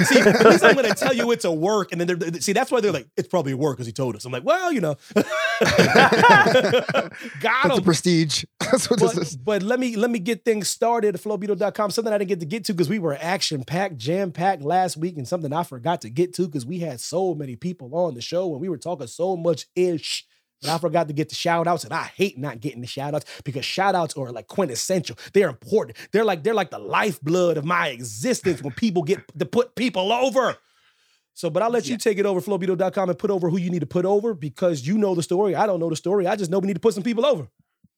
see, 0.05 0.19
at 0.21 0.45
least 0.45 0.65
I'm 0.65 0.75
going 0.75 0.87
to 0.89 0.95
tell 0.95 1.15
you 1.15 1.31
it's 1.33 1.45
a 1.47 1.53
work, 1.53 1.93
and 1.93 2.01
then 2.01 2.07
they're, 2.09 2.17
they- 2.17 2.41
see 2.41 2.53
that's 2.53 2.71
why 2.71 2.81
they're 2.81 2.93
like, 2.93 3.09
it's 3.17 3.29
probably 3.29 3.53
a 3.53 3.57
work 3.57 3.77
because 3.77 3.87
he 3.87 3.93
told 3.93 4.17
us. 4.17 4.25
I'm 4.25 4.33
like, 4.33 4.45
well, 4.45 4.71
you 4.73 4.81
know, 4.83 4.97
got 5.15 5.23
That's 7.41 7.67
a 7.67 7.77
him. 7.77 7.83
prestige. 7.85 8.45
That's 8.61 8.89
what 8.91 9.01
this 9.01 9.15
But, 9.15 9.23
is. 9.23 9.37
but 9.37 9.63
let 9.63 9.79
me 9.81 9.97
let 9.97 10.11
me 10.11 10.19
get 10.19 10.45
things 10.45 10.69
started 10.69 11.15
at 11.15 11.21
flowbeetle.com. 11.23 11.91
Something 11.91 12.13
I 12.13 12.19
didn't 12.19 12.29
get 12.29 12.41
to 12.41 12.47
get 12.47 12.65
to 12.67 12.73
because 12.75 12.89
we 12.89 12.99
were 12.99 13.17
action 13.21 13.65
packed, 13.65 13.97
jam 13.97 14.33
packed 14.33 14.63
last 14.63 14.97
week, 14.97 15.17
and 15.17 15.27
something 15.27 15.53
I 15.53 15.63
forgot 15.63 16.01
to 16.03 16.11
get 16.11 16.35
to 16.35 16.47
because 16.47 16.67
we 16.67 16.81
had 16.81 17.01
so 17.01 17.35
many 17.35 17.57
people 17.57 17.95
on 17.95 18.15
the 18.15 18.21
show 18.23 18.53
and 18.53 18.61
we 18.61 18.69
were 18.69 18.79
talking 18.79 19.07
so 19.07 19.37
much 19.37 19.67
ish. 19.77 20.27
And 20.63 20.71
I 20.71 20.79
forgot 20.79 21.09
to 21.09 21.15
get 21.15 21.29
the 21.29 21.35
shout 21.35 21.67
outs, 21.67 21.85
and 21.85 21.93
I 21.93 22.05
hate 22.05 22.39
not 22.39 22.61
getting 22.61 22.81
the 22.81 22.87
shout 22.87 23.15
outs 23.15 23.27
because 23.45 23.65
shout 23.65 23.95
outs 23.95 24.15
are 24.17 24.31
like 24.31 24.47
quintessential. 24.47 25.17
They're 25.33 25.49
important. 25.49 25.99
They're 26.13 26.25
like 26.25 26.43
they're 26.43 26.55
like 26.55 26.71
the 26.71 26.79
lifeblood 26.79 27.57
of 27.57 27.65
my 27.65 27.89
existence 27.89 28.63
when 28.63 28.73
people 28.73 29.03
get 29.03 29.21
to 29.39 29.45
put 29.45 29.75
people 29.75 30.13
over. 30.13 30.57
So, 31.35 31.51
but 31.51 31.63
I'll 31.63 31.71
let 31.71 31.89
you 31.89 31.99
take 31.99 32.19
it 32.19 32.27
over, 32.27 32.41
flowbeetle.com, 32.41 33.11
and 33.11 33.19
put 33.19 33.31
over 33.31 33.51
who 33.51 33.59
you 33.59 33.69
need 33.69 33.81
to 33.81 33.87
put 33.87 34.05
over 34.05 34.35
because 34.35 34.87
you 34.87 34.97
know 34.97 35.17
the 35.17 35.23
story. 35.23 35.57
I 35.57 35.67
don't 35.67 35.81
know 35.81 35.91
the 35.91 35.97
story. 35.97 36.29
I 36.29 36.37
just 36.37 36.51
know 36.51 36.61
we 36.61 36.69
need 36.69 36.75
to 36.75 36.81
put 36.81 36.95
some 36.95 37.03
people 37.03 37.27
over. 37.27 37.49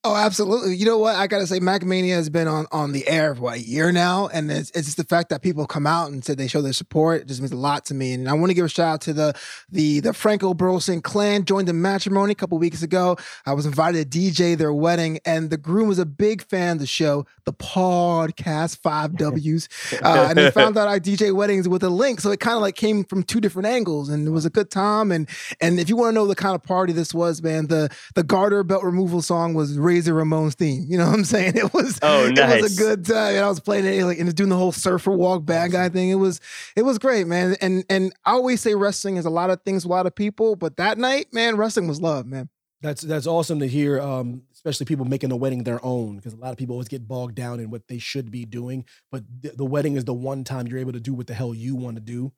Oh, 0.09 0.15
absolutely. 0.15 0.77
You 0.77 0.87
know 0.87 0.99
what? 0.99 1.17
I 1.17 1.27
gotta 1.27 1.49
say, 1.49 1.59
MackMania 1.59 2.15
has 2.15 2.31
been 2.31 2.47
on 2.47 2.67
on 2.71 2.93
the 2.93 3.09
air 3.09 3.35
for 3.35 3.41
what, 3.41 3.57
a 3.57 3.61
year 3.61 3.91
now, 3.91 4.29
and 4.29 4.49
it's, 4.53 4.71
it's 4.71 4.85
just 4.87 4.99
the 4.99 5.05
fact 5.05 5.31
that 5.31 5.43
people 5.43 5.67
come 5.67 5.85
out 5.85 6.13
and 6.13 6.25
said 6.25 6.39
they 6.39 6.47
show 6.47 6.63
their 6.63 6.73
support. 6.73 7.23
It 7.23 7.27
just 7.27 7.41
means 7.41 7.51
a 7.51 7.57
lot 7.57 7.85
to 7.87 7.95
me. 7.95 8.13
And 8.13 8.29
I 8.29 8.35
want 8.35 8.51
to 8.51 8.55
give 8.55 8.65
a 8.65 8.69
shout 8.69 8.87
out 8.87 9.01
to 9.01 9.13
the 9.13 9.35
the 9.69 9.99
the 9.99 10.13
Franco 10.13 10.55
Burleson 10.55 11.01
clan 11.01 11.45
joined 11.45 11.67
the 11.67 11.73
matrimony 11.73 12.31
a 12.31 12.35
couple 12.37 12.57
weeks 12.57 12.85
ago. 12.85 13.17
I 13.47 13.53
was 13.55 13.67
invited 13.67 14.13
to 14.13 14.19
DJ 14.19 14.57
their 14.57 14.73
wedding, 14.73 15.19
and 15.25 15.51
the 15.51 15.57
groom 15.57 15.89
was 15.89 15.99
a 15.99 16.07
big 16.07 16.41
fan 16.41 16.75
of 16.75 16.79
the 16.79 16.87
show, 16.87 17.27
the 17.45 17.53
podcast 17.53 18.79
Five 18.79 19.17
Ws, 19.17 19.69
uh, 20.05 20.27
and 20.29 20.39
they 20.39 20.53
found 20.53 20.79
out 20.79 20.87
I 20.87 21.01
DJ 21.01 21.35
weddings 21.35 21.69
with 21.69 21.83
a 21.83 21.91
link, 21.91 22.21
so 22.21 22.31
it 22.31 22.39
kind 22.39 22.55
of 22.55 22.63
like 22.63 22.77
came 22.77 23.03
from 23.03 23.25
two 23.25 23.41
different 23.41 23.67
angles, 23.67 24.09
and 24.09 24.29
it 24.29 24.31
was 24.31 24.47
a 24.47 24.51
good 24.51 24.71
time. 24.71 25.11
And 25.11 25.29
and 25.61 25.81
if 25.81 25.89
you 25.89 25.97
want 25.97 26.11
to 26.11 26.15
know 26.15 26.29
the 26.29 26.37
kind 26.37 26.55
of 26.55 26.63
party 26.63 26.93
this 26.93 27.13
was, 27.13 27.43
man, 27.43 27.67
the 27.67 27.91
the 28.15 28.23
garter 28.23 28.63
belt 28.63 28.85
removal 28.85 29.21
song 29.21 29.53
was 29.53 29.77
Razor 29.97 30.13
Ramon's 30.15 30.55
theme. 30.55 30.85
You 30.89 30.99
know 30.99 31.07
what 31.07 31.15
I'm 31.15 31.25
saying? 31.25 31.55
It 31.57 31.73
was 31.73 31.99
Oh, 32.03 32.29
nice. 32.29 32.57
it 32.57 32.63
was 32.63 32.79
a 32.79 32.83
good 32.83 33.07
time. 33.07 33.35
And 33.37 33.45
I 33.45 33.49
was 33.49 33.61
playing 33.61 33.87
it 33.87 34.05
like 34.05 34.19
and 34.19 34.35
doing 34.35 34.51
the 34.51 34.57
whole 34.57 34.73
surfer 34.73 35.11
walk 35.11 35.45
bad 35.47 35.73
guy 35.73 35.89
thing. 35.89 36.11
It 36.11 36.17
was 36.17 36.41
it 36.77 36.83
was 36.83 36.99
great, 36.99 37.27
man. 37.27 37.57
And 37.61 37.85
and 37.89 38.13
I 38.25 38.33
always 38.33 38.61
say 38.61 38.75
wrestling 38.75 39.17
is 39.17 39.25
a 39.25 39.31
lot 39.31 39.49
of 39.51 39.63
things 39.63 39.83
to 39.83 39.89
a 39.89 39.91
lot 39.91 40.07
of 40.07 40.15
people, 40.15 40.55
but 40.57 40.77
that 40.77 40.99
night, 40.99 41.33
man, 41.33 41.57
wrestling 41.57 41.89
was 41.89 42.01
love, 42.01 42.27
man. 42.27 42.49
That's 42.83 43.01
that's 43.01 43.27
awesome 43.27 43.59
to 43.61 43.67
hear, 43.67 43.99
um, 44.01 44.43
especially 44.53 44.85
people 44.85 45.07
making 45.07 45.31
the 45.31 45.37
wedding 45.37 45.65
their 45.65 45.83
own, 45.85 46.17
because 46.17 46.35
a 46.35 46.37
lot 46.37 46.51
of 46.51 46.59
people 46.59 46.75
always 46.75 46.89
get 46.89 47.09
bogged 47.09 47.35
down 47.35 47.59
in 47.59 47.71
what 47.71 47.89
they 47.89 47.99
should 47.99 48.31
be 48.31 48.45
doing. 48.45 48.85
But 49.11 49.25
th- 49.43 49.57
the 49.57 49.65
wedding 49.65 49.97
is 49.97 50.05
the 50.05 50.13
one 50.13 50.45
time 50.45 50.67
you're 50.67 50.79
able 50.79 50.93
to 50.93 51.01
do 51.01 51.15
what 51.15 51.27
the 51.27 51.33
hell 51.35 51.55
you 51.55 51.75
want 51.75 51.97
to 51.97 52.03
do. 52.03 52.33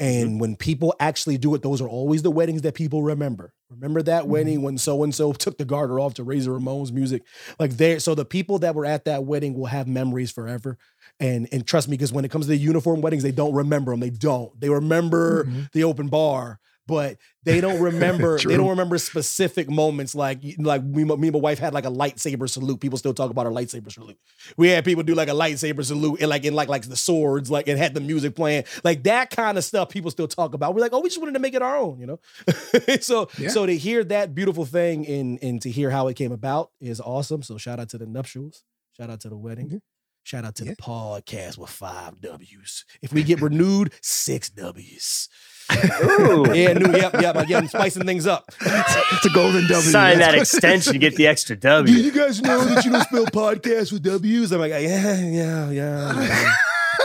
Mm-hmm. 0.00 0.22
And 0.22 0.40
when 0.40 0.56
people 0.56 0.94
actually 0.98 1.38
do 1.38 1.54
it, 1.54 1.62
those 1.62 1.80
are 1.80 1.88
always 1.88 2.22
the 2.22 2.30
weddings 2.30 2.62
that 2.62 2.74
people 2.74 3.02
remember. 3.02 3.52
Remember 3.70 4.02
that 4.02 4.22
mm-hmm. 4.22 4.32
wedding 4.32 4.62
when 4.62 4.78
so 4.78 5.02
and 5.02 5.14
so 5.14 5.32
took 5.32 5.56
the 5.58 5.64
garter 5.64 6.00
off 6.00 6.14
to 6.14 6.24
Razor 6.24 6.52
Ramon's 6.52 6.92
music, 6.92 7.22
like 7.58 7.76
there. 7.76 8.00
So 8.00 8.14
the 8.14 8.24
people 8.24 8.58
that 8.60 8.74
were 8.74 8.86
at 8.86 9.04
that 9.04 9.24
wedding 9.24 9.54
will 9.54 9.66
have 9.66 9.86
memories 9.86 10.30
forever. 10.30 10.78
And 11.20 11.48
and 11.52 11.66
trust 11.66 11.88
me, 11.88 11.96
because 11.96 12.12
when 12.12 12.24
it 12.24 12.30
comes 12.30 12.46
to 12.46 12.50
the 12.50 12.56
uniform 12.56 13.00
weddings, 13.00 13.22
they 13.22 13.32
don't 13.32 13.54
remember 13.54 13.92
them. 13.92 14.00
They 14.00 14.10
don't. 14.10 14.58
They 14.60 14.68
remember 14.68 15.44
mm-hmm. 15.44 15.62
the 15.72 15.84
open 15.84 16.08
bar, 16.08 16.58
but 16.86 17.16
they 17.44 17.60
don't 17.60 17.80
remember. 17.80 18.38
they 18.44 18.56
don't 18.56 18.68
remember 18.68 18.98
specific 18.98 19.70
moments 19.70 20.14
like 20.14 20.40
like 20.58 20.82
me, 20.84 21.04
me 21.04 21.12
and 21.28 21.32
my 21.32 21.38
wife 21.38 21.58
had 21.58 21.72
like 21.74 21.84
a 21.86 21.90
lightsaber 21.90 22.48
salute. 22.48 22.80
People 22.80 22.98
still 22.98 23.14
talk 23.14 23.30
about 23.30 23.46
our 23.46 23.52
lightsaber 23.52 23.90
salute. 23.92 24.18
We 24.56 24.68
had 24.68 24.84
people 24.84 25.02
do 25.02 25.14
like 25.14 25.28
a 25.28 25.32
lightsaber 25.32 25.84
salute 25.84 26.20
and 26.20 26.28
like 26.28 26.44
in 26.44 26.54
like 26.54 26.68
like 26.68 26.82
the 26.88 26.96
swords, 26.96 27.50
like 27.50 27.68
it 27.68 27.78
had 27.78 27.94
the 27.94 28.00
music 28.00 28.34
playing, 28.34 28.64
like 28.84 29.02
that 29.04 29.30
kind 29.30 29.56
of 29.58 29.64
stuff. 29.64 29.88
People 29.88 30.10
still 30.10 30.28
talk 30.28 30.54
about. 30.54 30.74
We're 30.74 30.80
like, 30.82 30.92
oh, 30.92 31.00
we 31.00 31.08
just 31.08 31.20
wanted 31.20 31.34
to 31.34 31.40
make 31.40 31.54
it 31.54 31.62
our 31.62 31.76
own, 31.76 31.98
you 32.00 32.06
know. 32.06 32.20
so 33.00 33.28
Yeah. 33.38 33.48
so 33.48 33.66
to 33.66 33.76
hear 33.76 34.04
that 34.04 34.34
beautiful 34.34 34.64
thing 34.64 35.06
and 35.06 35.38
and 35.42 35.62
to 35.62 35.70
hear 35.70 35.90
how 35.90 36.08
it 36.08 36.14
came 36.14 36.32
about 36.32 36.70
is 36.80 37.00
awesome. 37.00 37.42
So 37.42 37.56
shout 37.58 37.80
out 37.80 37.88
to 37.90 37.98
the 37.98 38.06
nuptials. 38.06 38.62
Shout 38.96 39.10
out 39.10 39.20
to 39.20 39.28
the 39.28 39.36
wedding. 39.36 39.68
Mhm. 39.68 39.80
Shout 40.22 40.44
out 40.46 40.54
to 40.56 40.64
Yeah. 40.64 40.70
the 40.70 40.76
podcast 40.82 41.58
with 41.58 41.68
five 41.68 42.20
W's. 42.20 42.84
If 43.02 43.12
we 43.12 43.22
get 43.22 43.42
renewed, 43.42 43.92
six 44.00 44.48
W's. 44.48 45.28
Ooh. 45.72 46.44
Yeah, 46.54 46.74
new, 46.74 46.92
yep, 46.92 47.14
yep. 47.20 47.36
Again, 47.36 47.68
spicing 47.68 48.04
things 48.04 48.26
up. 48.26 48.52
It's 48.60 49.26
a 49.26 49.30
golden 49.30 49.62
W. 49.62 49.80
Sign 49.80 50.18
that 50.18 50.34
extension, 50.38 50.98
get 50.98 51.16
the 51.16 51.26
extra 51.26 51.56
W. 51.56 51.94
Do 51.94 52.02
you 52.02 52.12
guys 52.12 52.42
know 52.42 52.64
that 52.64 52.84
you 52.84 52.90
don't 52.90 53.02
spell 53.02 53.26
podcast 53.26 53.92
with 53.92 54.02
W's? 54.02 54.52
I'm 54.52 54.60
like, 54.60 54.70
yeah, 54.70 55.20
yeah, 55.20 55.70
yeah. 55.70 56.22
yeah. 56.22 56.54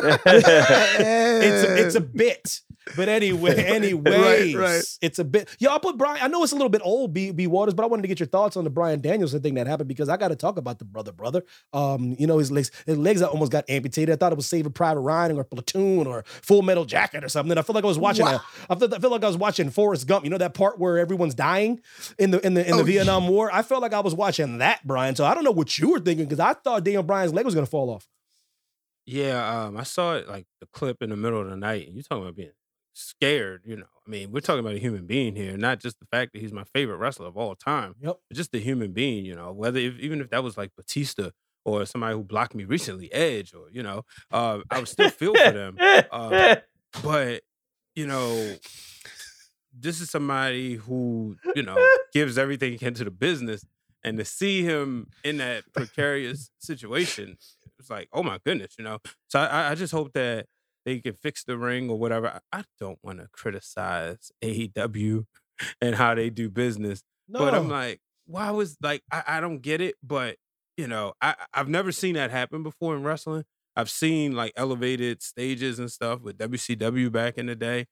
it's 0.26 1.68
a, 1.68 1.86
it's 1.86 1.96
a 1.96 2.02
bit. 2.02 2.62
But 2.96 3.10
anyway, 3.10 3.56
anyways, 3.66 4.56
right. 4.56 4.84
it's 5.02 5.20
a 5.20 5.24
bit. 5.24 5.50
Yeah, 5.60 5.70
I'll 5.70 5.80
put 5.80 5.98
Brian. 5.98 6.20
I 6.22 6.28
know 6.28 6.44
it's 6.44 6.52
a 6.52 6.56
little 6.56 6.70
bit 6.70 6.82
old, 6.84 7.14
B, 7.14 7.32
B 7.32 7.48
Waters, 7.48 7.74
but 7.74 7.84
I 7.84 7.86
wanted 7.88 8.04
to 8.04 8.08
get 8.08 8.20
your 8.20 8.28
thoughts 8.28 8.58
on 8.58 8.64
the 8.64 8.70
Bryan 8.70 9.02
Danielson 9.02 9.42
thing 9.42 9.56
that 9.56 9.68
happened 9.68 9.88
because 9.88 10.10
I 10.10 10.18
got 10.18 10.30
to 10.30 10.36
talk 10.36 10.58
about 10.58 10.80
the 10.80 10.86
brother, 10.86 11.12
brother. 11.12 11.44
Um, 11.74 12.16
you 12.18 12.28
know 12.28 12.38
his 12.38 12.52
legs, 12.52 12.72
his 12.86 12.98
legs 12.98 13.22
almost 13.22 13.52
got 13.52 13.70
amputated. 13.70 14.14
I 14.14 14.16
thought 14.18 14.32
it 14.32 14.36
was 14.38 14.48
Saving 14.48 14.72
Private 14.72 15.02
Ryan 15.02 15.38
or 15.38 15.44
Platoon 15.44 16.08
or 16.08 16.24
Full 16.26 16.62
Metal 16.62 16.86
Jacket 16.86 17.24
or 17.24 17.30
something. 17.30 17.52
And 17.52 17.60
I 17.60 17.64
feel 17.64 17.74
like 17.74 17.84
I 17.84 17.88
was 17.88 18.00
watching. 18.00 18.26
Wow. 18.26 18.42
A, 18.70 18.74
I 18.74 18.76
feel, 18.76 18.94
I 18.94 19.00
feel 19.00 19.12
like 19.12 19.24
I 19.24 19.28
was 19.28 19.38
watching 19.38 19.70
Forrest 19.70 20.08
Gump. 20.08 20.24
You 20.26 20.32
know 20.32 20.38
that 20.38 20.54
part 20.54 20.80
where 20.80 20.98
everyone's 20.98 21.36
dying 21.36 21.80
in 22.18 22.32
the 22.32 22.46
in 22.46 22.54
the 22.54 22.68
in 22.68 22.76
the 22.78 22.82
Oh, 22.82 22.86
Vietnam 22.86 23.28
War. 23.28 23.50
I 23.54 23.62
felt 23.62 23.82
like 23.82 23.94
I 23.94 24.00
was 24.00 24.16
watching 24.16 24.60
that, 24.60 24.86
Brian. 24.86 25.16
So 25.16 25.26
I 25.26 25.34
don't 25.34 25.44
know 25.44 25.52
what 25.52 25.78
you 25.78 25.92
were 25.92 26.00
thinking 26.00 26.26
because 26.26 26.40
I 26.40 26.54
thought 26.54 26.84
Daniel 26.84 27.04
Bryan's 27.04 27.34
leg 27.34 27.46
was 27.46 27.54
gonna 27.54 27.66
fall 27.68 27.90
off. 27.90 28.08
Yeah, 29.06 29.64
um, 29.64 29.76
I 29.78 29.84
saw 29.84 30.16
it 30.18 30.28
like 30.28 30.46
the 30.62 30.68
clip 30.68 31.02
in 31.02 31.10
the 31.10 31.16
middle 31.18 31.42
of 31.42 31.50
the 31.50 31.56
night, 31.58 31.88
and 31.88 31.96
you're 31.96 32.04
talking 32.04 32.22
about 32.22 32.36
being 32.36 32.52
scared. 33.00 33.62
You 33.66 33.78
know, 33.78 33.86
I 34.06 34.10
mean, 34.10 34.32
we're 34.32 34.42
talking 34.42 34.60
about 34.60 34.76
a 34.76 34.80
human 34.80 35.06
being 35.08 35.36
here, 35.36 35.58
not 35.58 35.80
just 35.80 36.00
the 36.00 36.06
fact 36.06 36.34
that 36.34 36.40
he's 36.42 36.54
my 36.54 36.64
favorite 36.74 36.98
wrestler 36.98 37.28
of 37.28 37.38
all 37.38 37.56
time, 37.56 37.96
Yep. 38.02 38.18
but 38.28 38.38
just 38.38 38.52
the 38.52 38.60
human 38.60 38.92
being. 38.92 39.26
You 39.26 39.36
know, 39.36 39.52
whether 39.52 39.80
if, 39.80 39.98
even 40.00 40.22
if 40.22 40.30
that 40.32 40.44
was 40.44 40.58
like 40.58 40.72
Batista 40.76 41.30
or 41.66 41.86
somebody 41.86 42.16
who 42.16 42.24
blocked 42.24 42.56
me 42.56 42.64
recently, 42.66 43.12
Edge, 43.14 43.54
or 43.54 43.70
you 43.72 43.84
know, 43.84 44.04
uh, 44.32 44.60
I 44.70 44.80
would 44.80 44.88
still 44.88 45.10
feel 45.10 45.34
for 45.36 45.52
them. 45.52 45.78
Uh, 46.12 46.56
but 47.04 47.42
you 47.96 48.08
know, 48.08 48.56
this 49.78 50.02
is 50.02 50.10
somebody 50.10 50.76
who 50.76 51.36
you 51.56 51.64
know 51.64 51.78
gives 52.14 52.38
everything 52.38 52.72
he 52.72 52.78
can 52.78 52.94
to 52.96 53.04
the 53.04 53.12
business, 53.12 53.66
and 54.04 54.18
to 54.18 54.26
see 54.26 54.64
him 54.64 55.08
in 55.24 55.38
that 55.38 55.64
precarious 55.74 56.50
situation, 56.60 57.38
it's 57.78 57.90
like, 57.90 58.10
oh 58.14 58.24
my 58.24 58.40
goodness, 58.46 58.76
you 58.78 58.84
know. 58.84 59.00
So 59.28 59.40
I, 59.40 59.72
I 59.72 59.76
just 59.76 59.92
hope 59.94 60.14
that 60.14 60.48
they 60.90 61.00
can 61.00 61.14
fix 61.14 61.44
the 61.44 61.58
ring 61.58 61.90
or 61.90 62.00
whatever. 62.00 62.40
I, 62.52 62.64
don't 62.80 62.98
want 63.04 63.20
to 63.20 63.28
criticize 63.32 64.32
AEW 64.44 65.26
and 65.82 65.96
how 65.96 66.16
they 66.16 66.30
do 66.30 66.50
business, 66.50 67.04
No, 67.28 67.40
but 67.40 67.54
I'm 67.54 67.70
like, 67.70 68.00
why 68.26 68.50
was 68.52 68.78
like 68.82 69.04
I, 69.12 69.24
I 69.28 69.40
don't 69.42 69.62
get 69.62 69.82
it, 69.82 69.96
but 70.04 70.38
you 70.78 70.88
know, 70.88 71.14
I 71.22 71.36
I've 71.54 71.68
never 71.68 71.92
seen 71.92 72.16
that 72.16 72.32
happen 72.32 72.64
before 72.64 72.96
in 72.96 73.04
wrestling. 73.04 73.44
I've 73.76 73.90
seen 73.90 74.36
like 74.36 74.54
elevated 74.56 75.22
stages 75.22 75.80
and 75.80 75.92
stuff 75.92 76.22
with 76.22 76.38
WCW 76.38 77.12
back 77.12 77.38
in 77.38 77.46
the 77.46 77.56
day. 77.56 77.86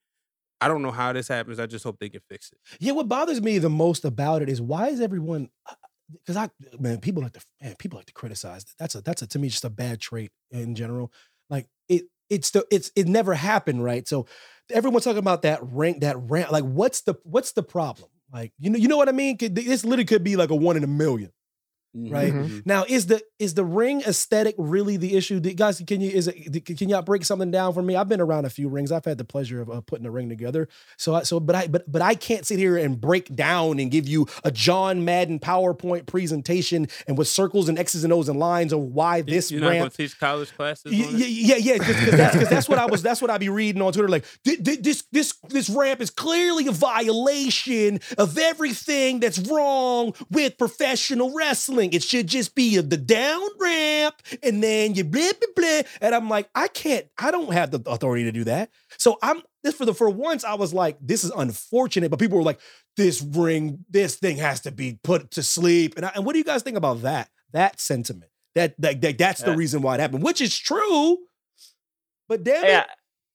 I 0.59 0.67
don't 0.67 0.81
know 0.81 0.91
how 0.91 1.13
this 1.13 1.27
happens. 1.27 1.59
I 1.59 1.67
just 1.67 1.83
hope 1.83 1.97
they 1.99 2.09
can 2.09 2.21
fix 2.29 2.51
it. 2.51 2.57
Yeah, 2.79 2.93
what 2.93 3.07
bothers 3.07 3.41
me 3.41 3.59
the 3.59 3.69
most 3.69 4.05
about 4.05 4.41
it 4.41 4.49
is 4.49 4.59
why 4.59 4.87
is 4.87 5.01
everyone 5.01 5.49
uh, 5.69 5.75
because 6.11 6.35
I 6.35 6.49
man, 6.79 6.99
people 6.99 7.21
like 7.23 7.33
to 7.33 7.41
man, 7.61 7.75
people 7.77 7.97
like 7.97 8.07
to 8.07 8.13
criticize. 8.13 8.65
That's 8.79 8.95
a 8.95 9.01
that's 9.01 9.21
a 9.21 9.27
to 9.27 9.39
me 9.39 9.49
just 9.49 9.65
a 9.65 9.69
bad 9.69 9.99
trait 9.99 10.31
in 10.51 10.73
general. 10.75 11.11
Like 11.49 11.67
it 11.89 12.05
it's 12.29 12.51
the 12.51 12.65
it's 12.71 12.91
it 12.95 13.07
never 13.07 13.33
happened, 13.33 13.83
right? 13.83 14.07
So 14.07 14.27
everyone's 14.71 15.03
talking 15.03 15.19
about 15.19 15.43
that 15.43 15.59
rank, 15.61 16.01
that 16.01 16.17
rant. 16.17 16.51
Like, 16.51 16.63
what's 16.63 17.01
the 17.01 17.15
what's 17.23 17.53
the 17.53 17.63
problem? 17.63 18.09
Like, 18.31 18.51
you 18.59 18.69
know, 18.69 18.77
you 18.77 18.87
know 18.87 18.97
what 18.97 19.09
I 19.09 19.13
mean? 19.13 19.37
This 19.39 19.85
literally 19.85 20.05
could 20.05 20.23
be 20.23 20.35
like 20.35 20.49
a 20.49 20.55
one 20.55 20.77
in 20.77 20.83
a 20.83 20.87
million. 20.87 21.31
Right. 21.95 22.31
Mhm. 22.31 22.63
Now, 22.63 22.85
is 22.87 23.07
the 23.07 23.21
is 23.39 23.55
the 23.55 23.65
ring 23.65 24.01
aesthetic 24.01 24.53
really 24.59 24.97
the 24.97 25.15
issue? 25.15 25.39
Do- 25.39 25.51
Guys, 25.53 25.81
can 25.87 25.99
you 25.99 26.11
is 26.11 26.27
it 26.27 26.63
can 26.77 26.89
y'all 26.89 27.01
break 27.01 27.25
something 27.25 27.49
down 27.49 27.73
for 27.73 27.81
me? 27.81 27.95
I've 27.95 28.07
been 28.09 28.21
around 28.21 28.45
a 28.45 28.51
few 28.51 28.69
rings. 28.69 28.91
I've 28.91 29.05
had 29.05 29.17
the 29.17 29.23
pleasure 29.25 29.61
of 29.61 29.69
uh, 29.69 29.81
putting 29.81 30.05
a 30.05 30.11
ring 30.11 30.29
together. 30.29 30.67
So 30.97 31.15
I 31.15 31.23
so 31.23 31.39
but 31.39 31.55
I 31.55 31.65
but 31.67 31.91
but 31.91 32.03
I 32.03 32.13
can't 32.13 32.45
sit 32.45 32.59
here 32.59 32.77
and 32.77 33.01
break 33.01 33.33
down 33.35 33.79
and 33.79 33.89
give 33.89 34.07
you 34.07 34.27
a 34.43 34.51
John 34.51 35.05
Madden 35.05 35.39
PowerPoint 35.39 36.05
presentation 36.05 36.87
and 37.07 37.17
with 37.17 37.29
circles 37.29 37.67
and 37.67 37.79
X's 37.79 38.03
and 38.03 38.13
O's 38.13 38.29
and 38.29 38.37
lines 38.37 38.73
of 38.73 38.79
why 38.81 39.17
You- 39.17 39.23
this 39.23 39.49
You're 39.49 39.61
not 39.61 39.67
going 39.69 39.79
ramp 39.81 39.91
to 39.93 39.97
teach 39.97 40.19
college 40.19 40.53
classes. 40.55 40.93
yeah, 40.93 41.07
on 41.07 41.15
it? 41.15 41.19
yeah, 41.19 41.55
yeah, 41.55 41.55
yeah. 41.55 41.77
Because 41.79 42.11
that's, 42.11 42.35
'cause 42.37 42.49
that's 42.49 42.69
what 42.69 42.77
I 42.77 42.85
was. 42.85 43.01
That's 43.01 43.21
what 43.21 43.31
i'd 43.31 43.39
be 43.39 43.49
reading 43.49 43.81
on 43.81 43.91
Twitter. 43.93 44.09
Like 44.09 44.25
"Th- 44.43 44.63
th- 44.63 44.81
this, 44.81 45.03
this, 45.11 45.33
this 45.49 45.67
ramp 45.69 46.01
is 46.01 46.11
clearly 46.11 46.67
a 46.67 46.71
violation 46.71 47.99
of 48.19 48.37
everything 48.37 49.19
that's 49.19 49.39
wrong 49.39 50.13
with 50.29 50.57
professional 50.59 51.33
wrestling. 51.33 51.76
Wrestling. 51.77 51.93
It 51.93 52.03
should 52.03 52.27
just 52.27 52.55
be 52.55 52.77
the 52.77 52.97
down 52.97 53.47
ramp 53.59 54.15
and 54.43 54.63
then 54.63 54.95
you 54.95 55.03
blah 55.03 55.31
blah 55.39 55.49
blah. 55.55 55.81
And 56.01 56.15
I'm 56.15 56.29
like, 56.29 56.49
I 56.55 56.67
can't, 56.67 57.05
I 57.17 57.31
don't 57.31 57.53
have 57.53 57.71
the 57.71 57.81
authority 57.85 58.23
to 58.25 58.31
do 58.31 58.43
that. 58.45 58.69
So 58.97 59.17
I'm 59.21 59.41
this 59.63 59.75
for 59.75 59.85
the 59.85 59.93
for 59.93 60.09
once, 60.09 60.43
I 60.43 60.55
was 60.55 60.73
like, 60.73 60.97
this 61.01 61.23
is 61.23 61.31
unfortunate. 61.31 62.09
But 62.09 62.19
people 62.19 62.37
were 62.37 62.43
like, 62.43 62.59
this 62.95 63.21
ring, 63.21 63.85
this 63.89 64.15
thing 64.15 64.37
has 64.37 64.61
to 64.61 64.71
be 64.71 64.99
put 65.03 65.31
to 65.31 65.43
sleep. 65.43 65.95
And, 65.97 66.05
I, 66.05 66.11
and 66.15 66.25
what 66.25 66.33
do 66.33 66.39
you 66.39 66.45
guys 66.45 66.63
think 66.63 66.77
about 66.77 67.01
that? 67.03 67.29
That 67.53 67.79
sentiment. 67.79 68.31
That, 68.55 68.73
that, 68.81 69.01
that 69.01 69.17
that's 69.19 69.43
the 69.43 69.55
reason 69.55 69.83
why 69.83 69.95
it 69.95 69.99
happened, 69.99 70.23
which 70.23 70.41
is 70.41 70.57
true. 70.57 71.17
But 72.27 72.43
damn 72.43 72.65
it, 72.65 72.87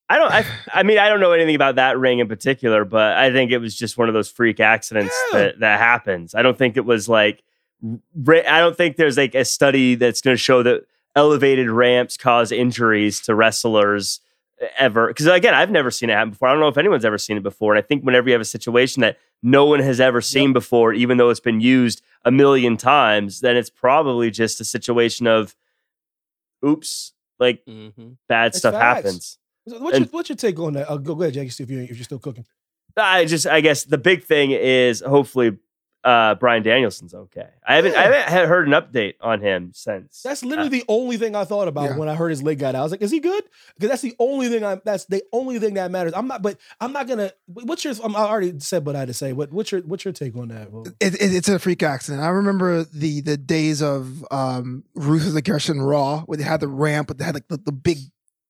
I 0.08 0.18
don't. 0.18 0.32
I, 0.32 0.44
I 0.75 0.82
mean, 0.82 0.99
I 0.99 1.08
don't 1.08 1.20
know 1.20 1.30
anything 1.32 1.54
about 1.54 1.76
that 1.76 1.96
ring 1.96 2.18
in 2.18 2.26
particular, 2.28 2.84
but 2.84 3.16
I 3.16 3.30
think 3.32 3.52
it 3.52 3.58
was 3.58 3.76
just 3.76 3.96
one 3.96 4.08
of 4.08 4.14
those 4.14 4.28
freak 4.28 4.58
accidents 4.58 5.14
Yeah. 5.32 5.38
that 5.38 5.61
that 5.61 5.78
happens. 5.78 6.34
I 6.34 6.42
don't 6.42 6.58
think 6.58 6.76
it 6.76 6.84
was 6.84 7.08
like. 7.08 7.42
Ra- 8.15 8.43
I 8.49 8.61
don't 8.61 8.77
think 8.77 8.97
there's 8.97 9.17
like 9.17 9.35
a 9.35 9.45
study 9.45 9.95
that's 9.95 10.21
going 10.21 10.35
to 10.35 10.43
show 10.43 10.62
that 10.62 10.85
elevated 11.17 11.69
ramps 11.71 12.17
cause 12.17 12.53
injuries 12.53 13.21
to 13.23 13.35
wrestlers 13.35 14.21
ever. 14.79 15.09
Because 15.09 15.27
again, 15.27 15.55
I've 15.55 15.71
never 15.71 15.91
seen 15.91 16.09
it 16.11 16.15
happen 16.15 16.31
before. 16.31 16.49
I 16.49 16.53
don't 16.53 16.61
know 16.61 16.69
if 16.69 16.79
anyone's 16.79 17.05
ever 17.05 17.19
seen 17.19 17.37
it 17.37 17.43
before. 17.43 17.75
And 17.75 17.83
I 17.83 17.87
think 17.87 18.05
whenever 18.05 18.29
you 18.29 18.33
have 18.33 18.41
a 18.41 18.45
situation 18.47 19.01
that 19.01 19.19
no 19.43 19.65
one 19.67 19.81
has 19.81 20.01
ever 20.01 20.21
seen 20.21 20.53
before, 20.53 20.93
even 20.93 21.17
though 21.19 21.31
it's 21.31 21.41
been 21.41 21.61
used 21.61 22.01
a 22.25 22.31
million 22.31 22.77
times, 22.77 23.41
then 23.41 23.57
it's 23.57 23.71
probably 23.71 24.31
just 24.31 24.61
a 24.61 24.65
situation 24.65 25.27
of, 25.27 25.57
oops, 26.65 27.12
like 27.39 27.65
Mm-hmm. 27.67 28.11
bad 28.29 28.49
It's 28.49 28.59
stuff 28.59 28.75
facts. 28.75 28.97
happens. 29.05 29.39
what's, 29.65 29.99
your, 29.99 30.07
what's 30.09 30.29
your 30.29 30.37
take 30.37 30.59
on 30.61 30.75
that? 30.75 30.89
Uh, 30.89 30.97
go, 30.97 31.15
go 31.17 31.23
ahead, 31.23 31.35
Jackie, 31.35 31.49
see 31.51 31.65
if, 31.65 31.71
you, 31.71 31.81
if 31.81 31.97
you're 31.97 32.05
still 32.05 32.21
cooking. 32.21 32.47
I 32.97 33.25
just, 33.25 33.47
I 33.47 33.61
guess 33.62 33.85
the 33.85 33.99
big 33.99 34.23
thing 34.25 34.53
is 34.53 35.01
hopefully 35.01 35.59
uh, 36.04 36.35
Bryan 36.35 36.62
Danielson's 36.64 37.14
okay. 37.14 37.49
I 37.66 37.76
haven't, 37.76 37.94
I 37.94 38.02
haven't 38.28 38.49
heard 38.49 38.66
an 38.66 38.75
update 38.75 39.14
on 39.21 39.40
him 39.40 39.71
since. 39.73 40.21
That's 40.23 40.44
literally 40.44 40.68
the 40.71 40.85
only 40.88 41.16
thing 41.16 41.37
I 41.37 41.44
thought 41.44 41.68
about 41.68 41.90
Yeah. 41.90 41.97
when 41.97 42.09
I 42.09 42.14
heard 42.16 42.30
his 42.30 42.42
leg 42.42 42.59
got 42.59 42.75
out. 42.75 42.80
I 42.80 42.82
was 42.82 42.90
like, 42.90 43.02
"Is 43.02 43.11
he 43.12 43.21
good?" 43.21 43.44
Because 43.76 43.90
that's 43.90 44.02
the 44.02 44.14
only 44.18 44.49
thing 44.49 44.64
I. 44.64 44.80
That's 44.85 45.04
the 45.04 45.23
only 45.32 45.59
thing 45.61 45.75
that 45.75 45.90
matters. 45.90 46.12
I'm 46.16 46.26
not, 46.26 46.42
but 46.42 46.59
I'm 46.80 46.92
not 46.92 47.06
gonna. 47.06 47.30
What's 47.47 47.85
your? 47.85 47.94
I'm- 48.02 48.16
I 48.16 48.21
already 48.21 48.59
said 48.59 48.85
what 48.85 48.97
I 48.97 49.00
had 49.00 49.09
to 49.09 49.14
say. 49.14 49.32
What, 49.32 49.52
what's 49.52 49.71
your? 49.71 49.80
What's 49.82 50.04
your 50.04 50.12
take 50.12 50.35
on 50.37 50.49
that? 50.49 50.73
Will? 50.73 50.87
It, 50.87 51.14
it, 51.14 51.35
it's 51.35 51.49
a 51.49 51.59
freak 51.59 51.82
accident. 51.82 52.23
I 52.23 52.28
remember 52.28 52.82
the 52.85 53.21
the 53.21 53.37
days 53.37 53.80
of 53.82 54.25
um, 54.32 54.85
Ruthless 54.94 55.37
Aggression 55.37 55.80
Raw, 55.80 56.23
where 56.23 56.37
they 56.37 56.44
had 56.44 56.61
the 56.61 56.68
ramp, 56.68 57.09
but 57.09 57.18
they 57.18 57.25
had 57.25 57.35
like 57.35 57.49
the, 57.49 57.59
the 57.59 57.73
big 57.73 57.99